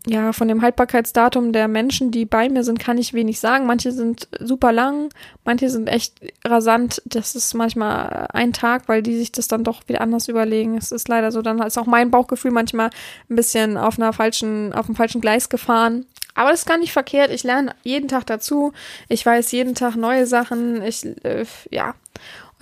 ja, 0.09 0.33
von 0.33 0.47
dem 0.47 0.63
Haltbarkeitsdatum 0.63 1.53
der 1.53 1.67
Menschen, 1.67 2.13
die 2.13 2.25
bei 2.25 2.49
mir 2.49 2.63
sind, 2.63 2.79
kann 2.79 2.97
ich 2.97 3.13
wenig 3.13 3.41
sagen. 3.41 3.67
Manche 3.67 3.91
sind 3.91 4.29
super 4.39 4.71
lang, 4.71 5.09
manche 5.45 5.69
sind 5.69 5.89
echt 5.89 6.15
rasant. 6.45 7.03
Das 7.05 7.35
ist 7.35 7.55
manchmal 7.55 8.29
ein 8.33 8.53
Tag, 8.53 8.89
weil 8.89 9.03
die 9.03 9.17
sich 9.17 9.33
das 9.33 9.49
dann 9.49 9.65
doch 9.65 9.83
wieder 9.89 10.01
anders 10.01 10.29
überlegen. 10.29 10.77
Es 10.77 10.93
ist 10.93 11.09
leider 11.09 11.33
so, 11.33 11.43
dann 11.43 11.61
ist 11.61 11.77
auch 11.77 11.87
mein 11.87 12.13
Bauchgefühl 12.13 12.53
manchmal 12.53 12.91
ein 13.29 13.37
bisschen 13.37 13.77
auf 13.77 13.99
einer 13.99 14.13
falschen, 14.13 14.73
auf 14.73 14.87
einem 14.87 14.95
falschen 14.95 15.21
Gleis 15.21 15.49
gefahren. 15.49 16.07
Aber 16.37 16.51
das 16.51 16.61
ist 16.61 16.69
gar 16.69 16.79
nicht 16.79 16.93
verkehrt. 16.93 17.33
Ich 17.33 17.43
lerne 17.43 17.75
jeden 17.83 18.09
Tag 18.09 18.27
dazu. 18.27 18.73
Ich 19.09 19.25
weiß 19.27 19.51
jeden 19.53 19.75
Tag 19.75 19.97
neue 19.97 20.27
Sachen. 20.27 20.83
Ich, 20.83 21.05
äh, 21.25 21.47
ja. 21.71 21.95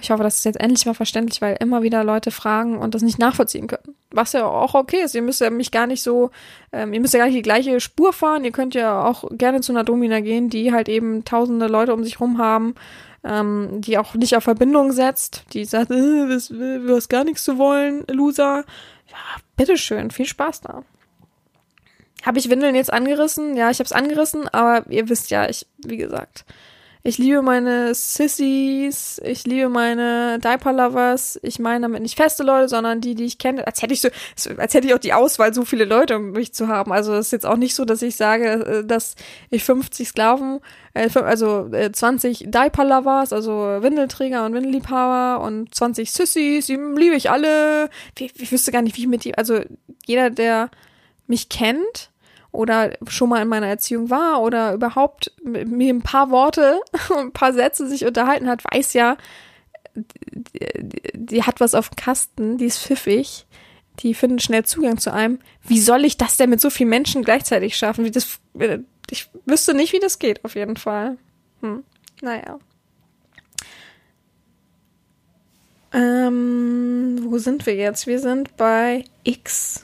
Ich 0.00 0.10
hoffe, 0.10 0.22
das 0.22 0.38
ist 0.38 0.44
jetzt 0.44 0.60
endlich 0.60 0.84
mal 0.86 0.94
verständlich, 0.94 1.40
weil 1.40 1.56
immer 1.60 1.82
wieder 1.82 2.04
Leute 2.04 2.30
fragen 2.30 2.78
und 2.78 2.94
das 2.94 3.02
nicht 3.02 3.18
nachvollziehen 3.18 3.68
können. 3.68 3.94
Was 4.10 4.32
ja 4.32 4.44
auch 4.44 4.74
okay 4.74 5.02
ist. 5.02 5.14
Ihr 5.14 5.22
müsst 5.22 5.40
ja 5.40 5.50
mich 5.50 5.70
gar 5.70 5.86
nicht 5.86 6.02
so, 6.02 6.30
ähm, 6.72 6.92
ihr 6.92 7.00
müsst 7.00 7.14
ja 7.14 7.18
gar 7.18 7.26
nicht 7.26 7.38
die 7.38 7.42
gleiche 7.42 7.80
Spur 7.80 8.12
fahren. 8.12 8.44
Ihr 8.44 8.52
könnt 8.52 8.74
ja 8.74 9.02
auch 9.04 9.24
gerne 9.30 9.60
zu 9.60 9.72
einer 9.72 9.84
Domina 9.84 10.20
gehen, 10.20 10.50
die 10.50 10.72
halt 10.72 10.88
eben 10.88 11.24
tausende 11.24 11.68
Leute 11.68 11.94
um 11.94 12.04
sich 12.04 12.20
rum 12.20 12.38
haben, 12.38 12.74
ähm, 13.24 13.80
die 13.80 13.96
auch 13.96 14.14
nicht 14.14 14.36
auf 14.36 14.44
Verbindung 14.44 14.92
setzt, 14.92 15.44
die 15.52 15.64
sagt, 15.64 15.90
äh, 15.90 15.96
du 15.96 16.94
hast 16.94 17.08
gar 17.08 17.24
nichts 17.24 17.44
zu 17.44 17.56
wollen, 17.56 18.04
Loser. 18.10 18.64
Ja, 19.08 19.16
bitteschön, 19.56 20.10
viel 20.10 20.26
Spaß 20.26 20.60
da. 20.62 20.82
Habe 22.24 22.38
ich 22.38 22.50
Windeln 22.50 22.74
jetzt 22.74 22.92
angerissen? 22.92 23.56
Ja, 23.56 23.70
ich 23.70 23.78
habe 23.78 23.86
es 23.86 23.92
angerissen, 23.92 24.48
aber 24.48 24.90
ihr 24.90 25.08
wisst 25.08 25.30
ja, 25.30 25.48
ich, 25.48 25.66
wie 25.78 25.98
gesagt, 25.98 26.44
ich 27.06 27.18
liebe 27.18 27.42
meine 27.42 27.94
Sissies, 27.94 29.20
ich 29.22 29.44
liebe 29.44 29.68
meine 29.68 30.38
Diaper-Lovers. 30.38 31.38
Ich 31.42 31.58
meine 31.58 31.82
damit 31.82 32.00
nicht 32.00 32.16
feste 32.16 32.42
Leute, 32.42 32.70
sondern 32.70 33.02
die, 33.02 33.14
die 33.14 33.24
ich 33.24 33.36
kenne. 33.36 33.66
Als 33.66 33.82
hätte 33.82 33.92
ich 33.92 34.00
so, 34.00 34.08
als 34.56 34.72
hätte 34.72 34.86
ich 34.86 34.94
auch 34.94 34.98
die 34.98 35.12
Auswahl, 35.12 35.52
so 35.52 35.66
viele 35.66 35.84
Leute 35.84 36.16
um 36.16 36.30
mich 36.30 36.54
zu 36.54 36.66
haben. 36.66 36.92
Also 36.92 37.12
es 37.12 37.26
ist 37.26 37.32
jetzt 37.32 37.44
auch 37.44 37.58
nicht 37.58 37.74
so, 37.74 37.84
dass 37.84 38.00
ich 38.00 38.16
sage, 38.16 38.52
äh, 38.52 38.84
dass 38.86 39.16
ich 39.50 39.64
50 39.64 40.08
Sklaven, 40.08 40.60
äh, 40.94 41.10
also 41.14 41.68
20 41.70 42.46
äh, 42.46 42.48
Diaper-Lovers, 42.48 43.34
also 43.34 43.52
Windelträger 43.82 44.46
und 44.46 44.54
Windelliebhaber 44.54 45.44
und 45.44 45.74
20 45.74 46.10
Sissies, 46.10 46.64
die 46.66 46.76
liebe 46.76 47.16
ich 47.16 47.30
alle. 47.30 47.90
Ich, 48.18 48.40
ich 48.40 48.50
wüsste 48.50 48.72
gar 48.72 48.80
nicht, 48.80 48.96
wie 48.96 49.02
ich 49.02 49.08
mit 49.08 49.24
die, 49.24 49.36
also 49.36 49.60
jeder, 50.06 50.30
der 50.30 50.70
mich 51.26 51.50
kennt, 51.50 52.10
oder 52.54 52.96
schon 53.08 53.28
mal 53.28 53.42
in 53.42 53.48
meiner 53.48 53.66
Erziehung 53.66 54.10
war 54.10 54.40
oder 54.40 54.74
überhaupt 54.74 55.32
mir 55.42 55.92
ein 55.92 56.02
paar 56.02 56.30
Worte, 56.30 56.80
ein 57.16 57.32
paar 57.32 57.52
Sätze 57.52 57.88
sich 57.88 58.06
unterhalten 58.06 58.48
hat, 58.48 58.62
weiß 58.72 58.92
ja, 58.92 59.16
die, 59.94 61.02
die 61.12 61.42
hat 61.42 61.60
was 61.60 61.74
auf 61.74 61.90
dem 61.90 61.96
Kasten, 61.96 62.58
die 62.58 62.66
ist 62.66 62.78
pfiffig, 62.78 63.46
die 64.00 64.14
finden 64.14 64.38
schnell 64.38 64.64
Zugang 64.64 64.98
zu 64.98 65.12
einem. 65.12 65.38
Wie 65.62 65.80
soll 65.80 66.04
ich 66.04 66.16
das 66.16 66.36
denn 66.36 66.50
mit 66.50 66.60
so 66.60 66.70
vielen 66.70 66.88
Menschen 66.88 67.22
gleichzeitig 67.22 67.76
schaffen? 67.76 68.04
Wie 68.04 68.10
das, 68.10 68.38
ich 69.10 69.28
wüsste 69.46 69.74
nicht, 69.74 69.92
wie 69.92 70.00
das 70.00 70.18
geht, 70.18 70.44
auf 70.44 70.54
jeden 70.54 70.76
Fall. 70.76 71.16
Hm. 71.60 71.84
Naja. 72.22 72.58
Ähm, 75.92 77.18
wo 77.22 77.38
sind 77.38 77.66
wir 77.66 77.76
jetzt? 77.76 78.06
Wir 78.06 78.18
sind 78.18 78.56
bei 78.56 79.04
X. 79.22 79.83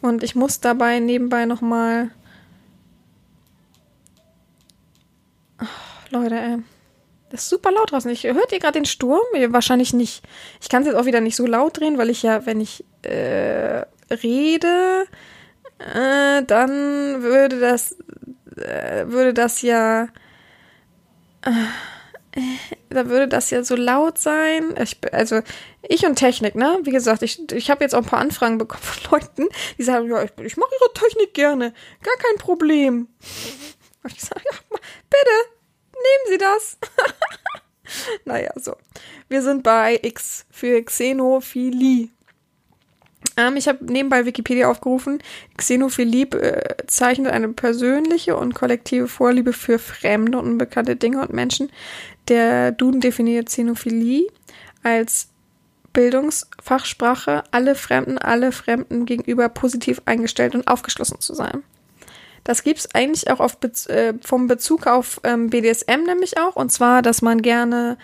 Und 0.00 0.22
ich 0.22 0.34
muss 0.34 0.60
dabei 0.60 1.00
nebenbei 1.00 1.44
nochmal 1.44 2.10
Leute, 6.10 6.34
ey. 6.36 6.58
Das 7.30 7.42
ist 7.42 7.50
super 7.50 7.70
laut 7.70 7.92
draußen. 7.92 8.10
Ich, 8.10 8.24
hört 8.24 8.52
ihr 8.52 8.58
gerade 8.58 8.78
den 8.78 8.86
Sturm? 8.86 9.20
Wahrscheinlich 9.48 9.92
nicht. 9.92 10.22
Ich 10.62 10.68
kann 10.70 10.82
es 10.82 10.88
jetzt 10.88 10.96
auch 10.96 11.04
wieder 11.04 11.20
nicht 11.20 11.36
so 11.36 11.46
laut 11.46 11.78
drehen, 11.78 11.98
weil 11.98 12.08
ich 12.08 12.22
ja, 12.22 12.46
wenn 12.46 12.60
ich 12.60 12.84
äh, 13.02 13.84
rede, 14.10 15.04
äh, 15.78 16.42
dann 16.44 17.22
würde 17.22 17.60
das, 17.60 17.98
äh, 18.56 19.06
würde 19.08 19.34
das 19.34 19.60
ja, 19.60 20.04
äh, 21.42 21.50
da 22.90 23.08
würde 23.08 23.28
das 23.28 23.50
ja 23.50 23.62
so 23.64 23.76
laut 23.76 24.18
sein. 24.18 24.74
Ich, 24.82 24.98
also 25.12 25.40
ich 25.82 26.04
und 26.06 26.16
Technik, 26.16 26.54
ne? 26.54 26.78
Wie 26.82 26.90
gesagt, 26.90 27.22
ich, 27.22 27.40
ich 27.52 27.70
habe 27.70 27.84
jetzt 27.84 27.94
auch 27.94 28.02
ein 28.02 28.04
paar 28.04 28.20
Anfragen 28.20 28.58
bekommen 28.58 28.82
von 28.82 29.20
Leuten, 29.20 29.48
die 29.78 29.82
sagen, 29.82 30.08
ja, 30.08 30.22
ich, 30.22 30.30
ich 30.38 30.56
mache 30.56 30.70
ihre 30.80 30.92
Technik 30.94 31.34
gerne, 31.34 31.72
gar 32.02 32.16
kein 32.16 32.38
Problem. 32.38 33.08
Und 34.02 34.12
ich 34.12 34.20
sage, 34.20 34.42
ja, 34.50 34.58
bitte, 35.10 35.30
nehmen 35.92 36.28
Sie 36.28 36.38
das. 36.38 36.78
naja, 38.24 38.52
so. 38.56 38.76
Wir 39.28 39.42
sind 39.42 39.62
bei 39.62 39.98
X 40.02 40.46
für 40.50 40.82
Xenophilie. 40.82 42.08
Ähm, 43.36 43.56
ich 43.56 43.68
habe 43.68 43.84
nebenbei 43.84 44.26
Wikipedia 44.26 44.70
aufgerufen. 44.70 45.22
Xenophilie 45.56 46.26
bezeichnet 46.26 47.32
eine 47.32 47.48
persönliche 47.48 48.36
und 48.36 48.54
kollektive 48.54 49.08
Vorliebe 49.08 49.52
für 49.52 49.78
fremde 49.78 50.38
und 50.38 50.46
unbekannte 50.46 50.96
Dinge 50.96 51.20
und 51.22 51.32
Menschen. 51.32 51.70
Der 52.28 52.72
Duden 52.72 53.00
definiert 53.00 53.48
Xenophilie 53.48 54.26
als 54.82 55.28
Bildungsfachsprache, 55.92 57.44
alle 57.50 57.74
Fremden, 57.74 58.18
alle 58.18 58.52
Fremden 58.52 59.06
gegenüber 59.06 59.48
positiv 59.48 60.02
eingestellt 60.04 60.54
und 60.54 60.68
aufgeschlossen 60.68 61.20
zu 61.20 61.34
sein. 61.34 61.62
Das 62.44 62.62
gibt 62.62 62.78
es 62.78 62.94
eigentlich 62.94 63.30
auch 63.30 63.40
auf 63.40 63.58
Be 63.58 63.68
äh, 63.88 64.14
vom 64.22 64.46
Bezug 64.46 64.86
auf 64.86 65.20
ähm, 65.24 65.50
BDSM 65.50 66.04
nämlich 66.06 66.38
auch. 66.38 66.56
Und 66.56 66.70
zwar, 66.70 67.02
dass 67.02 67.20
man 67.20 67.42
gerne 67.42 67.98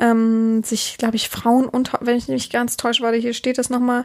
ähm, 0.00 0.62
sich, 0.64 0.96
glaube 0.98 1.16
ich, 1.16 1.28
Frauen 1.28 1.66
und, 1.66 1.92
wenn 2.00 2.16
ich 2.16 2.28
nicht 2.28 2.52
ganz 2.52 2.76
täusche, 2.76 3.02
warte, 3.02 3.18
hier 3.18 3.32
steht 3.32 3.58
das 3.58 3.70
nochmal, 3.70 4.04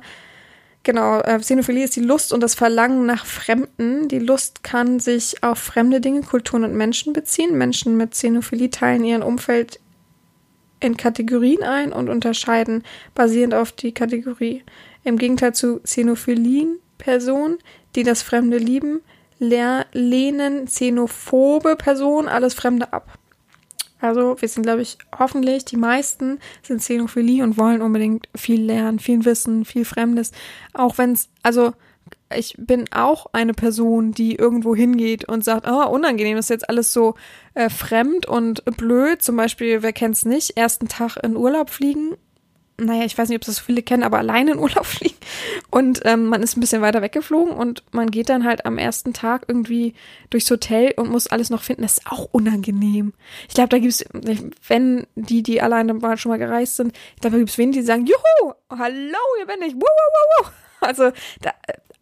Genau, 0.84 1.20
äh, 1.20 1.38
Xenophilie 1.38 1.84
ist 1.84 1.96
die 1.96 2.02
Lust 2.02 2.34
und 2.34 2.42
das 2.42 2.56
Verlangen 2.56 3.06
nach 3.06 3.26
Fremden. 3.26 4.08
Die 4.08 4.20
Lust 4.20 4.64
kann 4.64 5.00
sich 5.00 5.44
auf 5.44 5.60
fremde 5.60 6.02
Dinge, 6.02 6.22
Kulturen 6.22 6.64
und 6.64 6.74
Menschen 6.74 7.14
beziehen. 7.14 7.58
Menschen 7.58 7.98
mit 7.98 8.12
Xenophilie 8.12 8.72
teilen 8.72 9.04
ihren 9.04 9.22
Umfeld 9.22 9.80
in 10.80 10.98
Kategorien 10.98 11.64
ein 11.64 11.94
und 11.94 12.10
unterscheiden 12.10 12.84
basierend 13.14 13.54
auf 13.54 13.72
die 13.72 13.94
Kategorie. 13.94 14.64
Im 15.04 15.18
Gegenteil 15.18 15.54
zu 15.54 15.80
Xenophilien 15.82 16.80
Personen, 16.98 17.60
die 17.96 18.04
das 18.04 18.24
Fremde 18.24 18.58
lieben, 18.58 19.02
lehnen 19.40 20.66
xenophobe 20.66 21.76
Personen 21.76 22.28
alles 22.28 22.54
Fremde 22.54 22.92
ab. 22.94 23.18
Also 24.02 24.36
wir 24.40 24.48
sind, 24.48 24.64
glaube 24.64 24.82
ich, 24.82 24.98
hoffentlich, 25.18 25.66
die 25.66 25.78
meisten 25.78 26.40
sind 26.64 26.80
Xenophilie 26.80 27.44
und 27.44 27.58
wollen 27.58 27.82
unbedingt 27.82 28.28
viel 28.36 28.62
lernen, 28.62 29.00
viel 29.00 29.24
Wissen, 29.26 29.64
viel 29.64 29.86
Fremdes. 29.86 30.32
Auch 30.74 30.98
wenn 30.98 31.14
es, 31.14 31.30
also 31.44 31.74
ich 32.36 32.56
bin 32.58 32.86
auch 32.92 33.28
eine 33.34 33.54
Person, 33.54 34.12
die 34.12 34.36
irgendwo 34.36 34.76
hingeht 34.76 35.28
und 35.28 35.44
sagt, 35.44 35.68
oh, 35.68 35.88
unangenehm, 35.90 36.36
das 36.36 36.46
ist 36.46 36.50
jetzt 36.50 36.70
alles 36.70 36.94
so 36.94 37.16
äh, 37.54 37.70
fremd 37.70 38.26
und 38.26 38.66
blöd. 38.78 39.22
Zum 39.22 39.36
Beispiel, 39.36 39.84
wer 39.84 39.94
kennt's 39.94 40.26
nicht, 40.26 40.58
ersten 40.58 40.88
Tag 40.88 41.18
in 41.24 41.36
Urlaub 41.36 41.70
fliegen 41.70 42.16
naja, 42.86 43.06
ich 43.06 43.18
weiß 43.18 43.30
nicht, 43.30 43.38
ob 43.38 43.46
das 43.46 43.58
so 43.58 43.64
viele 43.64 43.82
kennen, 43.82 44.04
aber 44.04 44.18
alleine 44.18 44.52
in 44.52 44.60
Urlaub 44.60 44.86
fliegen. 44.86 45.18
Und 45.70 46.02
ähm, 46.06 46.26
man 46.26 46.44
ist 46.44 46.58
ein 46.58 46.60
bisschen 46.60 46.82
weiter 46.82 47.02
weggeflogen 47.02 47.54
und 47.54 47.84
man 47.92 48.12
geht 48.12 48.30
dann 48.30 48.46
halt 48.46 48.66
am 48.66 48.78
ersten 48.78 49.14
Tag 49.14 49.46
irgendwie 49.48 49.94
durchs 50.30 50.50
Hotel 50.50 50.94
und 50.98 51.10
muss 51.10 51.28
alles 51.28 51.50
noch 51.50 51.64
finden. 51.64 51.84
Das 51.84 52.00
ist 52.00 52.08
auch 52.08 52.30
unangenehm. 52.32 53.14
Ich 53.48 53.54
glaube, 53.54 53.70
da 53.70 53.80
gibt 53.80 53.94
es, 53.94 54.06
wenn 54.68 55.08
die, 55.16 55.44
die 55.44 55.62
alleine 55.62 56.00
schon 56.18 56.32
mal 56.32 56.38
gereist 56.38 56.78
sind, 56.78 56.96
ich 57.16 57.22
glaube, 57.22 57.36
da 57.36 57.40
gibt 57.40 57.50
es 57.50 57.58
wenige, 57.58 57.80
die 57.80 57.86
sagen, 57.86 58.06
juhu, 58.06 58.54
hallo, 58.70 59.18
hier 59.38 59.48
bin 59.48 59.62
ich, 59.62 59.76
wuh, 59.76 59.80
wuh, 59.80 60.46
wuh. 60.46 60.50
Also, 60.82 61.12
da, 61.42 61.52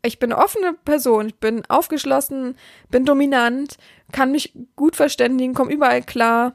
ich 0.02 0.20
bin 0.20 0.32
eine 0.32 0.42
offene 0.42 0.74
Person, 0.74 1.28
ich 1.28 1.36
bin 1.36 1.64
aufgeschlossen, 1.68 2.56
bin 2.90 3.04
dominant, 3.04 3.78
kann 4.12 4.32
mich 4.32 4.54
gut 4.76 4.96
verständigen, 4.96 5.54
komme 5.54 5.74
überall 5.74 6.02
klar 6.02 6.54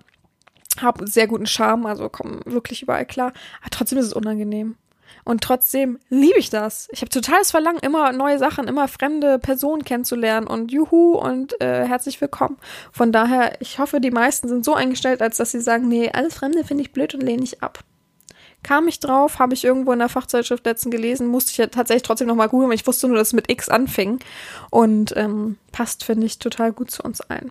habe 0.80 1.06
sehr 1.06 1.26
guten 1.26 1.46
Charme, 1.46 1.86
also 1.86 2.08
komme 2.08 2.40
wirklich 2.44 2.82
überall 2.82 3.06
klar. 3.06 3.32
Aber 3.60 3.70
trotzdem 3.70 3.98
ist 3.98 4.06
es 4.06 4.12
unangenehm. 4.12 4.76
Und 5.24 5.42
trotzdem 5.42 5.98
liebe 6.10 6.38
ich 6.38 6.50
das. 6.50 6.88
Ich 6.92 7.00
habe 7.00 7.08
totales 7.08 7.50
Verlangen, 7.50 7.78
immer 7.80 8.12
neue 8.12 8.38
Sachen, 8.38 8.68
immer 8.68 8.88
fremde 8.88 9.38
Personen 9.38 9.84
kennenzulernen 9.84 10.46
und 10.46 10.70
juhu 10.70 11.12
und 11.12 11.60
äh, 11.62 11.86
herzlich 11.86 12.20
willkommen. 12.20 12.58
Von 12.92 13.10
daher, 13.10 13.60
ich 13.60 13.78
hoffe, 13.78 14.00
die 14.00 14.10
meisten 14.10 14.48
sind 14.48 14.64
so 14.64 14.74
eingestellt, 14.74 15.22
als 15.22 15.38
dass 15.38 15.52
sie 15.52 15.60
sagen, 15.60 15.88
nee, 15.88 16.10
alles 16.12 16.34
Fremde 16.34 16.64
finde 16.64 16.82
ich 16.82 16.92
blöd 16.92 17.14
und 17.14 17.22
lehne 17.22 17.42
ich 17.42 17.62
ab. 17.62 17.80
Kam 18.62 18.88
ich 18.88 19.00
drauf, 19.00 19.38
habe 19.38 19.54
ich 19.54 19.64
irgendwo 19.64 19.92
in 19.92 19.98
der 19.98 20.08
Fachzeitschrift 20.08 20.64
letzten 20.64 20.90
gelesen, 20.90 21.26
musste 21.26 21.50
ich 21.50 21.58
ja 21.58 21.66
tatsächlich 21.66 22.02
trotzdem 22.02 22.28
nochmal 22.28 22.48
googeln, 22.48 22.70
weil 22.70 22.76
ich 22.76 22.86
wusste 22.86 23.08
nur, 23.08 23.16
dass 23.16 23.28
es 23.28 23.34
mit 23.34 23.50
X 23.50 23.68
anfing. 23.68 24.20
Und 24.70 25.14
ähm, 25.16 25.58
passt, 25.72 26.04
finde 26.04 26.26
ich, 26.26 26.38
total 26.38 26.72
gut 26.72 26.90
zu 26.90 27.02
uns 27.02 27.20
ein. 27.22 27.50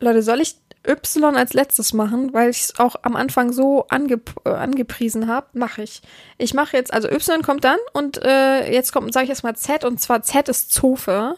Leute, 0.00 0.22
soll 0.22 0.40
ich 0.40 0.56
Y 0.88 1.36
als 1.36 1.52
letztes 1.52 1.92
machen, 1.92 2.32
weil 2.32 2.50
ich 2.50 2.60
es 2.60 2.78
auch 2.78 2.96
am 3.02 3.14
Anfang 3.14 3.52
so 3.52 3.86
ange 3.88 4.20
äh, 4.44 4.50
angepriesen 4.50 5.28
habe, 5.28 5.46
mache 5.52 5.82
ich. 5.82 6.02
Ich 6.38 6.54
mache 6.54 6.76
jetzt, 6.76 6.92
also 6.92 7.08
Y 7.08 7.42
kommt 7.42 7.64
dann 7.64 7.78
und 7.92 8.22
äh, 8.24 8.72
jetzt 8.72 8.92
kommt, 8.92 9.12
sage 9.12 9.24
ich 9.24 9.30
erstmal 9.30 9.56
Z 9.56 9.84
und 9.84 10.00
zwar 10.00 10.22
Z 10.22 10.48
ist 10.48 10.72
Zofe. 10.72 11.36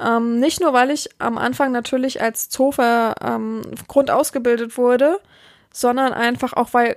Ähm, 0.00 0.40
nicht 0.40 0.60
nur, 0.60 0.72
weil 0.72 0.90
ich 0.90 1.10
am 1.18 1.36
Anfang 1.38 1.70
natürlich 1.72 2.22
als 2.22 2.48
Zofe 2.48 3.14
ähm, 3.22 3.62
Grund 3.88 4.10
ausgebildet 4.10 4.78
wurde, 4.78 5.20
sondern 5.72 6.12
einfach 6.12 6.54
auch, 6.54 6.72
weil 6.72 6.96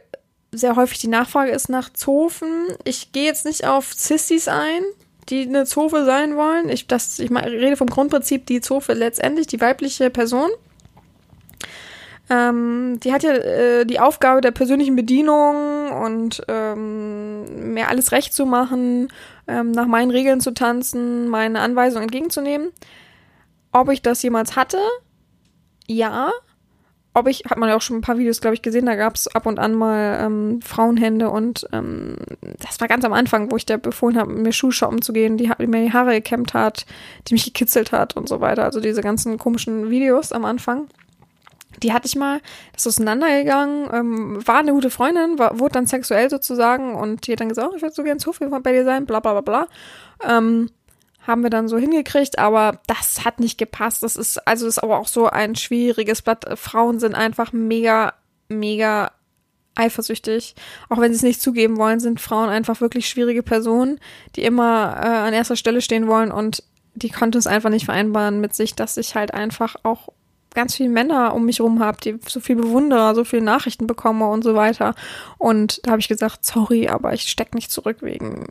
sehr 0.52 0.76
häufig 0.76 1.00
die 1.00 1.08
Nachfrage 1.08 1.52
ist 1.52 1.70
nach 1.70 1.92
Zofen. 1.92 2.68
Ich 2.84 3.12
gehe 3.12 3.26
jetzt 3.26 3.46
nicht 3.46 3.68
auf 3.68 3.94
Sissys 3.94 4.48
ein, 4.48 4.84
die 5.30 5.42
eine 5.42 5.66
Zofe 5.66 6.06
sein 6.06 6.36
wollen. 6.38 6.70
Ich, 6.70 6.88
das, 6.88 7.20
ich 7.20 7.32
rede 7.32 7.78
vom 7.78 7.88
Grundprinzip, 7.88 8.46
die 8.46 8.62
Zofe 8.62 8.94
letztendlich, 8.94 9.48
die 9.48 9.60
weibliche 9.60 10.10
Person. 10.10 10.50
Ähm, 12.30 13.00
die 13.04 13.14
hat 13.14 13.24
ja 13.24 13.34
äh, 13.34 13.86
die 13.86 14.00
Aufgabe 14.00 14.42
der 14.42 14.52
persönlichen 14.52 14.96
Bedienung 14.96 15.92
und 15.92 16.42
ähm, 16.48 17.74
mir 17.74 17.88
alles 17.88 18.12
recht 18.12 18.34
zu 18.34 18.46
machen, 18.46 19.10
ähm, 19.48 19.72
nach 19.72 19.86
meinen 19.86 20.10
Regeln 20.10 20.42
zu 20.42 20.52
tanzen, 20.52 21.28
meine 21.28 21.60
Anweisungen 21.60 22.04
entgegenzunehmen. 22.04 22.72
Ob 23.72 23.92
ich 23.92 24.02
das 24.02 24.24
jemals 24.24 24.56
hatte? 24.56 24.80
Ja. 25.86 26.32
Ob 27.14 27.28
ich, 27.28 27.44
hat 27.46 27.58
man 27.58 27.70
ja 27.70 27.78
auch 27.78 27.82
schon 27.82 27.98
ein 27.98 28.02
paar 28.02 28.18
Videos, 28.18 28.42
glaube 28.42 28.56
ich, 28.56 28.62
gesehen, 28.62 28.88
da 28.88 28.96
gab 28.96 29.16
es 29.16 29.28
ab 29.28 29.46
und 29.46 29.60
an 29.60 29.74
mal 29.74 30.20
ähm, 30.22 30.62
Frauenhände 30.62 31.30
und 31.30 31.66
ähm, 31.72 32.18
das 32.60 32.82
war 32.82 32.90
ganz 32.90 33.06
am 33.06 33.14
Anfang, 33.14 33.52
wo 33.52 33.56
ich 33.56 33.66
da 33.66 33.78
befohlen 33.78 34.18
habe, 34.18 34.34
mir 34.34 34.52
Schuhe 34.52 34.74
shoppen 34.74 35.02
zu 35.02 35.14
gehen, 35.14 35.38
die, 35.38 35.50
die 35.60 35.68
mir 35.68 35.84
die 35.84 35.94
Haare 35.94 36.14
gekämmt 36.14 36.54
hat, 36.54 36.86
die 37.28 37.36
mich 37.36 37.46
gekitzelt 37.46 37.92
hat 37.92 38.18
und 38.18 38.28
so 38.28 38.42
weiter. 38.42 38.66
Also 38.66 38.82
diese 38.82 39.02
ganzen 39.02 39.38
komischen 39.38 39.90
Videos 39.90 40.32
am 40.34 40.44
Anfang 40.44 40.88
die 41.84 41.94
hatte 41.94 42.08
ich 42.08 42.16
mal, 42.16 42.42
ist 42.76 42.88
auseinandergegangen, 42.88 43.90
ähm, 43.94 44.48
war 44.48 44.60
eine 44.60 44.74
gute 44.74 44.90
Freundin, 44.90 45.40
war, 45.40 45.60
wurde 45.60 45.74
dann 45.74 45.88
sexuell 45.88 46.30
sozusagen 46.30 46.96
und 46.96 47.28
die 47.28 47.34
hat 47.34 47.40
dann 47.40 47.50
gesagt, 47.50 47.70
oh, 47.72 47.76
ich 47.76 47.82
würde 47.82 47.96
so 47.96 48.04
gern 48.04 48.20
zu 48.20 48.34
viel 48.34 48.50
bei 48.50 48.72
dir 48.72 48.86
sein, 48.86 49.06
bla 49.06 49.20
bla 49.20 49.40
bla 49.40 49.42
bla. 49.42 49.68
Ähm, 50.28 50.70
haben 51.28 51.42
wir 51.42 51.50
dann 51.50 51.68
so 51.68 51.78
hingekriegt, 51.78 52.38
aber 52.38 52.80
das 52.88 53.26
hat 53.26 53.40
nicht 53.40 53.58
gepasst. 53.58 54.04
Das 54.04 54.16
ist, 54.16 54.48
also 54.48 54.68
ist 54.68 54.78
aber 54.78 55.00
auch 55.00 55.08
so 55.08 55.28
ein 55.28 55.56
schwieriges 55.56 56.22
Blatt. 56.22 56.46
Frauen 56.58 57.00
sind 57.00 57.16
einfach 57.16 57.52
mega, 57.52 58.14
mega 58.48 59.12
eifersüchtig. 59.74 60.56
Auch 60.90 61.00
wenn 61.00 61.12
sie 61.12 61.18
es 61.18 61.24
nicht 61.24 61.42
zugeben 61.42 61.78
wollen, 61.78 62.00
sind 62.00 62.22
Frauen 62.22 62.50
einfach 62.50 62.80
wirklich 62.80 63.10
schwierige 63.10 63.44
Personen, 63.44 64.00
die 64.36 64.44
immer 64.44 64.98
äh, 65.04 65.08
an 65.08 65.34
erster 65.34 65.56
Stelle 65.56 65.82
stehen 65.82 66.08
wollen 66.08 66.32
und 66.32 66.64
die 66.94 67.10
konnte 67.10 67.38
es 67.38 67.48
einfach 67.48 67.70
nicht 67.70 67.86
vereinbaren 67.86 68.40
mit 68.40 68.56
sich, 68.56 68.74
dass 68.74 68.96
ich 68.96 69.16
halt 69.16 69.34
einfach 69.34 69.76
auch 69.84 70.10
ganz 70.56 70.76
viele 70.76 70.90
Männer 70.90 71.34
um 71.34 71.46
mich 71.46 71.62
rum 71.62 71.80
habe, 71.80 71.98
die 72.02 72.18
so 72.28 72.40
viel 72.40 72.56
bewundere, 72.56 73.14
so 73.14 73.24
viele 73.24 73.44
Nachrichten 73.44 73.88
bekomme 73.88 74.28
und 74.28 74.44
so 74.44 74.56
weiter. 74.56 74.96
Und 75.38 75.86
da 75.86 75.92
habe 75.92 76.00
ich 76.00 76.08
gesagt, 76.08 76.44
sorry, 76.46 76.88
aber 76.88 77.14
ich 77.14 77.30
steck 77.30 77.54
nicht 77.54 77.72
zurück 77.72 77.98
wegen 78.02 78.46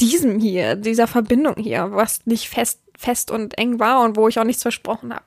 diesem 0.00 0.38
hier, 0.38 0.76
dieser 0.76 1.06
Verbindung 1.06 1.56
hier, 1.56 1.90
was 1.92 2.24
nicht 2.26 2.48
fest, 2.48 2.80
fest 2.96 3.30
und 3.30 3.58
eng 3.58 3.78
war 3.78 4.02
und 4.02 4.16
wo 4.16 4.28
ich 4.28 4.38
auch 4.38 4.44
nichts 4.44 4.62
versprochen 4.62 5.12
habe. 5.12 5.26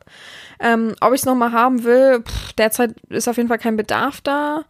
Ähm, 0.59 0.95
ob 1.01 1.13
ich 1.13 1.21
es 1.21 1.25
nochmal 1.25 1.51
haben 1.51 1.83
will, 1.83 2.21
pff, 2.21 2.53
derzeit 2.53 2.95
ist 3.09 3.27
auf 3.27 3.37
jeden 3.37 3.49
Fall 3.49 3.59
kein 3.59 3.77
Bedarf 3.77 4.21
da. 4.21 4.65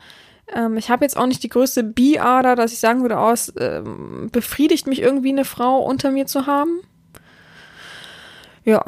Ähm, 0.53 0.77
ich 0.77 0.89
habe 0.89 1.05
jetzt 1.05 1.17
auch 1.17 1.25
nicht 1.25 1.43
die 1.43 1.49
größte 1.49 1.83
Bi-Ader, 1.83 2.55
dass 2.55 2.73
ich 2.73 2.79
sagen 2.79 3.01
würde, 3.01 3.19
aus 3.19 3.53
ähm, 3.57 4.29
befriedigt 4.31 4.87
mich 4.87 5.01
irgendwie 5.01 5.29
eine 5.29 5.45
Frau 5.45 5.79
unter 5.79 6.11
mir 6.11 6.25
zu 6.25 6.47
haben. 6.47 6.81
Ja, 8.63 8.83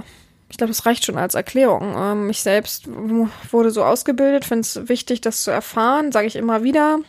ich 0.54 0.58
glaube, 0.58 0.70
das 0.70 0.86
reicht 0.86 1.04
schon 1.04 1.18
als 1.18 1.34
Erklärung. 1.34 1.96
Ähm, 1.98 2.30
ich 2.30 2.44
selbst 2.44 2.84
wurde 2.88 3.72
so 3.72 3.84
ausgebildet, 3.84 4.46
finde 4.46 4.62
es 4.62 4.88
wichtig, 4.88 5.20
das 5.20 5.44
zu 5.44 5.50
erfahren, 5.50 6.12
sage 6.12 6.28
ich 6.28 6.36
immer 6.36 6.62
wieder. 6.62 7.00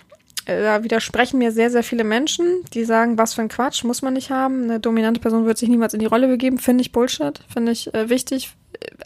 Äh, 0.46 0.62
da 0.62 0.82
widersprechen 0.82 1.36
mir 1.36 1.52
sehr, 1.52 1.70
sehr 1.70 1.82
viele 1.82 2.04
Menschen, 2.04 2.64
die 2.72 2.86
sagen, 2.86 3.18
was 3.18 3.34
für 3.34 3.42
ein 3.42 3.50
Quatsch, 3.50 3.84
muss 3.84 4.00
man 4.00 4.14
nicht 4.14 4.30
haben. 4.30 4.62
Eine 4.62 4.80
dominante 4.80 5.20
Person 5.20 5.44
wird 5.44 5.58
sich 5.58 5.68
niemals 5.68 5.92
in 5.92 6.00
die 6.00 6.06
Rolle 6.06 6.26
begeben, 6.26 6.56
finde 6.56 6.80
ich 6.80 6.90
Bullshit, 6.90 7.38
finde 7.52 7.72
ich 7.72 7.92
äh, 7.92 8.08
wichtig. 8.08 8.50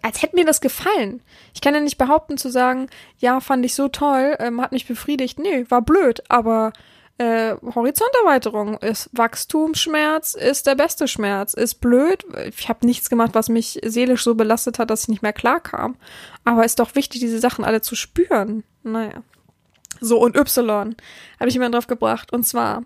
als 0.02 0.22
hätte 0.22 0.36
mir 0.36 0.44
das 0.44 0.60
gefallen. 0.60 1.20
Ich 1.52 1.60
kann 1.60 1.74
ja 1.74 1.80
nicht 1.80 1.98
behaupten 1.98 2.38
zu 2.38 2.48
sagen, 2.48 2.88
ja, 3.18 3.40
fand 3.40 3.64
ich 3.64 3.74
so 3.74 3.88
toll, 3.88 4.36
ähm, 4.38 4.60
hat 4.60 4.70
mich 4.70 4.86
befriedigt. 4.86 5.40
Nee, 5.40 5.66
war 5.68 5.82
blöd, 5.82 6.22
aber 6.28 6.72
äh, 7.18 7.56
Horizonterweiterung 7.74 8.78
ist 8.78 9.10
Wachstumsschmerz, 9.12 10.34
ist 10.34 10.66
der 10.68 10.76
beste 10.76 11.08
Schmerz, 11.08 11.52
ist 11.52 11.80
blöd. 11.80 12.24
Ich 12.46 12.68
habe 12.68 12.86
nichts 12.86 13.10
gemacht, 13.10 13.30
was 13.34 13.48
mich 13.48 13.80
seelisch 13.84 14.22
so 14.22 14.36
belastet 14.36 14.78
hat, 14.78 14.90
dass 14.90 15.02
ich 15.02 15.08
nicht 15.08 15.22
mehr 15.22 15.32
klar 15.32 15.60
kam. 15.60 15.96
Aber 16.44 16.64
ist 16.64 16.78
doch 16.78 16.94
wichtig, 16.94 17.20
diese 17.20 17.40
Sachen 17.40 17.64
alle 17.64 17.80
zu 17.80 17.96
spüren. 17.96 18.62
Naja. 18.84 19.22
So, 20.00 20.20
und 20.20 20.36
Y 20.36 20.94
habe 21.40 21.48
ich 21.48 21.54
jemand 21.54 21.74
drauf 21.74 21.88
gebracht. 21.88 22.32
Und 22.32 22.44
zwar, 22.44 22.84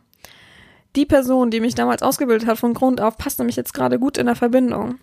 die 0.96 1.04
Person, 1.04 1.50
die 1.50 1.60
mich 1.60 1.74
damals 1.74 2.02
ausgebildet 2.02 2.48
hat 2.48 2.58
von 2.58 2.72
Grund 2.72 3.02
auf, 3.02 3.18
passt 3.18 3.38
nämlich 3.38 3.56
jetzt 3.56 3.74
gerade 3.74 3.98
gut 3.98 4.16
in 4.16 4.26
der 4.26 4.36
Verbindung. 4.36 4.98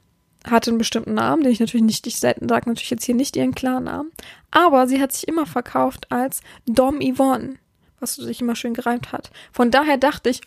Hatte 0.50 0.72
einen 0.72 0.80
bestimmten 0.80 1.14
Namen, 1.14 1.44
den 1.44 1.52
ich 1.52 1.60
natürlich 1.60 1.86
nicht, 1.86 2.08
ich 2.08 2.20
sage 2.20 2.40
natürlich 2.48 2.90
jetzt 2.90 3.04
hier 3.04 3.16
nicht 3.16 3.36
ihren 3.36 3.54
Klarnamen. 3.54 4.12
Aber 4.50 4.88
sie 4.88 5.00
hat 5.00 5.12
sich 5.12 5.28
immer 5.28 5.46
verkauft 5.46 6.12
als 6.12 6.42
Dom 6.66 7.00
Yvonne, 7.00 7.58
was 8.00 8.16
sich 8.16 8.42
immer 8.42 8.56
schön 8.56 8.74
gereimt 8.74 9.12
hat. 9.12 9.32
Von 9.52 9.72
daher 9.72 9.98
dachte 9.98 10.30
ich, 10.30 10.42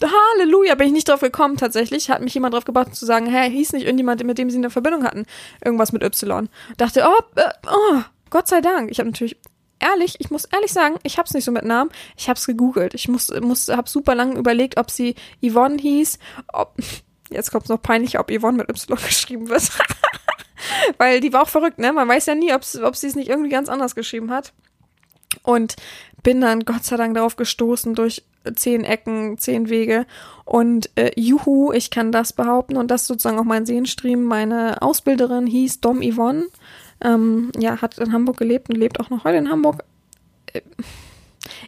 Halleluja, 0.00 0.74
bin 0.74 0.88
ich 0.88 0.92
nicht 0.92 1.08
drauf 1.08 1.20
gekommen 1.20 1.56
tatsächlich. 1.56 2.10
Hat 2.10 2.20
mich 2.20 2.34
jemand 2.34 2.54
drauf 2.54 2.64
gebracht 2.64 2.94
zu 2.94 3.06
sagen, 3.06 3.26
hä, 3.26 3.50
hieß 3.50 3.72
nicht 3.72 3.84
irgendjemand, 3.84 4.22
mit 4.24 4.38
dem 4.38 4.50
sie 4.50 4.58
eine 4.58 4.70
Verbindung 4.70 5.04
hatten, 5.04 5.24
irgendwas 5.64 5.92
mit 5.92 6.02
Y. 6.02 6.48
Dachte, 6.76 7.06
oh, 7.06 7.40
äh, 7.40 7.50
oh 7.66 8.02
Gott 8.30 8.48
sei 8.48 8.60
Dank. 8.60 8.90
Ich 8.90 8.98
habe 8.98 9.08
natürlich 9.08 9.36
ehrlich, 9.78 10.16
ich 10.18 10.30
muss 10.30 10.44
ehrlich 10.44 10.72
sagen, 10.72 10.96
ich 11.02 11.18
hab's 11.18 11.34
nicht 11.34 11.44
so 11.44 11.52
mit 11.52 11.64
Namen. 11.64 11.90
Ich 12.16 12.28
hab's 12.28 12.46
gegoogelt. 12.46 12.94
Ich 12.94 13.08
muss, 13.08 13.32
muss, 13.40 13.68
hab 13.68 13.88
super 13.88 14.14
lange 14.14 14.38
überlegt, 14.38 14.78
ob 14.78 14.90
sie 14.90 15.14
Yvonne 15.42 15.78
hieß, 15.78 16.18
ob, 16.52 16.74
jetzt 17.30 17.50
kommt's 17.50 17.68
noch 17.68 17.80
peinlich, 17.80 18.18
ob 18.18 18.30
Yvonne 18.30 18.58
mit 18.58 18.68
Y 18.68 18.96
geschrieben 19.06 19.48
wird. 19.48 19.70
Weil 20.98 21.20
die 21.20 21.32
war 21.32 21.42
auch 21.42 21.48
verrückt, 21.48 21.78
ne? 21.78 21.92
Man 21.92 22.08
weiß 22.08 22.26
ja 22.26 22.34
nie, 22.34 22.52
ob 22.52 22.64
sie 22.64 23.06
es 23.06 23.14
nicht 23.14 23.28
irgendwie 23.28 23.50
ganz 23.50 23.68
anders 23.68 23.94
geschrieben 23.94 24.30
hat. 24.30 24.52
Und 25.46 25.76
bin 26.22 26.40
dann 26.40 26.64
Gott 26.64 26.84
sei 26.84 26.96
Dank 26.96 27.14
darauf 27.14 27.36
gestoßen 27.36 27.94
durch 27.94 28.24
zehn 28.56 28.84
Ecken, 28.84 29.38
zehn 29.38 29.68
Wege. 29.68 30.06
Und 30.44 30.90
äh, 30.96 31.12
juhu, 31.16 31.72
ich 31.72 31.90
kann 31.90 32.12
das 32.12 32.32
behaupten. 32.32 32.76
Und 32.76 32.90
das 32.90 33.02
ist 33.02 33.08
sozusagen 33.08 33.38
auch 33.38 33.44
mein 33.44 33.64
Sehenstream. 33.64 34.24
Meine 34.24 34.82
Ausbilderin 34.82 35.46
hieß 35.46 35.80
Dom 35.80 36.02
Yvonne. 36.02 36.46
Ähm, 37.00 37.52
ja, 37.58 37.80
hat 37.80 37.98
in 37.98 38.12
Hamburg 38.12 38.38
gelebt 38.38 38.68
und 38.68 38.76
lebt 38.76 39.00
auch 39.00 39.10
noch 39.10 39.24
heute 39.24 39.38
in 39.38 39.50
Hamburg. 39.50 39.84
Äh, 40.52 40.62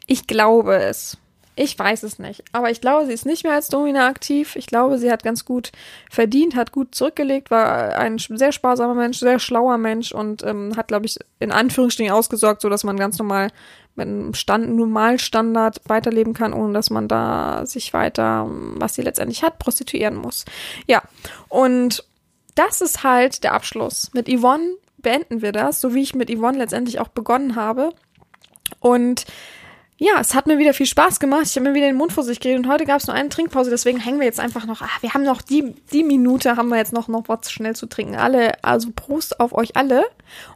ich 0.06 0.26
glaube 0.26 0.76
es. 0.76 1.18
Ich 1.58 1.76
weiß 1.76 2.04
es 2.04 2.20
nicht. 2.20 2.44
Aber 2.52 2.70
ich 2.70 2.80
glaube, 2.80 3.06
sie 3.06 3.12
ist 3.12 3.26
nicht 3.26 3.42
mehr 3.42 3.54
als 3.54 3.66
Domina 3.66 4.06
aktiv. 4.06 4.54
Ich 4.54 4.66
glaube, 4.68 4.98
sie 4.98 5.10
hat 5.10 5.24
ganz 5.24 5.44
gut 5.44 5.72
verdient, 6.08 6.54
hat 6.54 6.70
gut 6.70 6.94
zurückgelegt, 6.94 7.50
war 7.50 7.96
ein 7.96 8.18
sehr 8.18 8.52
sparsamer 8.52 8.94
Mensch, 8.94 9.18
sehr 9.18 9.40
schlauer 9.40 9.76
Mensch 9.76 10.12
und 10.12 10.44
ähm, 10.44 10.76
hat, 10.76 10.88
glaube 10.88 11.06
ich, 11.06 11.18
in 11.40 11.50
Anführungsstrichen 11.50 12.12
ausgesorgt, 12.12 12.60
so 12.60 12.68
dass 12.68 12.84
man 12.84 12.96
ganz 12.96 13.18
normal 13.18 13.48
mit 13.96 14.06
einem 14.06 14.34
Stand, 14.34 14.70
Normalstandard 14.76 15.80
weiterleben 15.86 16.32
kann, 16.32 16.52
ohne 16.52 16.74
dass 16.74 16.90
man 16.90 17.08
da 17.08 17.66
sich 17.66 17.92
weiter, 17.92 18.46
was 18.76 18.94
sie 18.94 19.02
letztendlich 19.02 19.42
hat, 19.42 19.58
prostituieren 19.58 20.14
muss. 20.14 20.44
Ja. 20.86 21.02
Und 21.48 22.04
das 22.54 22.80
ist 22.80 23.02
halt 23.02 23.42
der 23.42 23.54
Abschluss. 23.54 24.10
Mit 24.14 24.28
Yvonne 24.28 24.74
beenden 24.98 25.42
wir 25.42 25.50
das, 25.50 25.80
so 25.80 25.92
wie 25.94 26.02
ich 26.02 26.14
mit 26.14 26.30
Yvonne 26.30 26.58
letztendlich 26.58 27.00
auch 27.00 27.08
begonnen 27.08 27.56
habe. 27.56 27.90
Und 28.78 29.26
ja, 30.00 30.20
es 30.20 30.36
hat 30.36 30.46
mir 30.46 30.58
wieder 30.58 30.74
viel 30.74 30.86
Spaß 30.86 31.18
gemacht. 31.18 31.46
Ich 31.46 31.56
habe 31.56 31.68
mir 31.68 31.74
wieder 31.74 31.88
den 31.88 31.96
Mund 31.96 32.12
vor 32.12 32.22
sich 32.22 32.38
geredet 32.38 32.64
und 32.64 32.70
heute 32.70 32.84
gab 32.84 33.00
es 33.00 33.08
nur 33.08 33.16
eine 33.16 33.30
Trinkpause, 33.30 33.68
deswegen 33.68 33.98
hängen 33.98 34.20
wir 34.20 34.26
jetzt 34.26 34.38
einfach 34.38 34.64
noch. 34.64 34.80
Ah, 34.80 34.88
wir 35.00 35.12
haben 35.12 35.24
noch 35.24 35.42
die, 35.42 35.74
die 35.92 36.04
Minute, 36.04 36.56
haben 36.56 36.68
wir 36.68 36.76
jetzt 36.76 36.92
noch, 36.92 37.08
noch 37.08 37.24
was 37.26 37.50
schnell 37.50 37.74
zu 37.74 37.86
trinken. 37.86 38.14
Alle, 38.14 38.62
also 38.62 38.90
Prost 38.94 39.40
auf 39.40 39.52
euch 39.52 39.76
alle. 39.76 40.04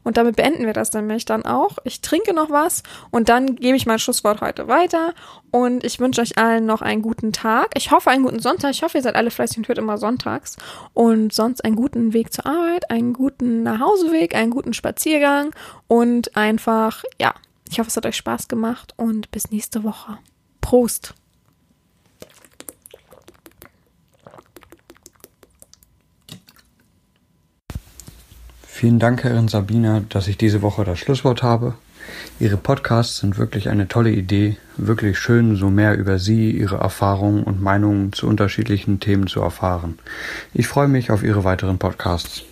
Und 0.05 0.17
damit 0.17 0.37
beenden 0.37 0.65
wir 0.65 0.73
das 0.73 0.93
nämlich 0.93 1.25
dann 1.25 1.45
auch. 1.45 1.79
Ich 1.83 2.03
trinke 2.03 2.35
noch 2.35 2.51
was 2.51 2.85
und 3.11 3.29
dann 3.29 3.57
gebe 3.57 3.77
ich 3.77 3.85
mein 3.85 3.99
Schlusswort 3.99 4.41
heute 4.43 4.69
weiter. 4.69 5.13
Und 5.51 5.83
ich 5.83 5.99
wünsche 5.99 6.21
euch 6.21 6.39
allen 6.39 6.65
noch 6.65 6.81
einen 6.81 7.03
guten 7.03 7.33
Tag. 7.33 7.71
Ich 7.77 7.91
hoffe, 7.91 8.11
einen 8.11 8.23
guten 8.23 8.39
Sonntag. 8.39 8.71
Ich 8.71 8.85
hoffe, 8.85 8.99
ihr 8.99 9.03
seid 9.03 9.17
alle 9.17 9.33
fleißig 9.33 9.59
und 9.59 9.69
hört 9.69 9.79
immer 9.79 9.99
sonntags. 9.99 10.57
Und 10.95 11.33
sonst 11.33 11.65
einen 11.65 11.75
guten 11.75 12.13
Weg 12.13 12.33
zur 12.33 12.47
Arbeit, 12.47 12.91
einen 12.93 13.13
guten 13.13 13.65
Nachhauseweg, 13.65 14.37
einen 14.37 14.51
guten 14.51 14.73
Spaziergang 14.73 15.51
und 15.89 16.37
einfach, 16.37 17.03
ja, 17.21 17.35
ich 17.73 17.79
hoffe, 17.79 17.89
es 17.89 17.97
hat 17.97 18.05
euch 18.05 18.17
Spaß 18.17 18.49
gemacht 18.49 18.93
und 18.99 19.31
bis 19.31 19.51
nächste 19.51 19.83
Woche. 19.83 20.19
Prost! 20.61 21.15
Vielen 28.63 28.99
Dank, 28.99 29.25
Herrin 29.25 29.49
Sabina, 29.49 30.01
dass 30.11 30.29
ich 30.29 30.37
diese 30.37 30.61
Woche 30.61 30.85
das 30.85 30.99
Schlusswort 30.99 31.43
habe. 31.43 31.75
Ihre 32.39 32.59
Podcasts 32.59 33.19
sind 33.19 33.39
wirklich 33.39 33.71
eine 33.71 33.89
tolle 33.89 34.11
Idee, 34.11 34.59
wirklich 34.77 35.19
schön, 35.19 35.57
so 35.57 35.71
mehr 35.71 35.97
über 35.97 36.19
Sie, 36.19 36.51
Ihre 36.51 36.77
Erfahrungen 36.77 37.43
und 37.43 37.63
Meinungen 37.63 38.13
zu 38.13 38.27
unterschiedlichen 38.27 39.01
Themen 39.01 39.29
zu 39.29 39.41
erfahren. 39.41 39.99
Ich 40.53 40.67
freue 40.67 40.89
mich 40.89 41.11
auf 41.11 41.23
Ihre 41.23 41.45
weiteren 41.45 41.79
Podcasts. 41.79 42.45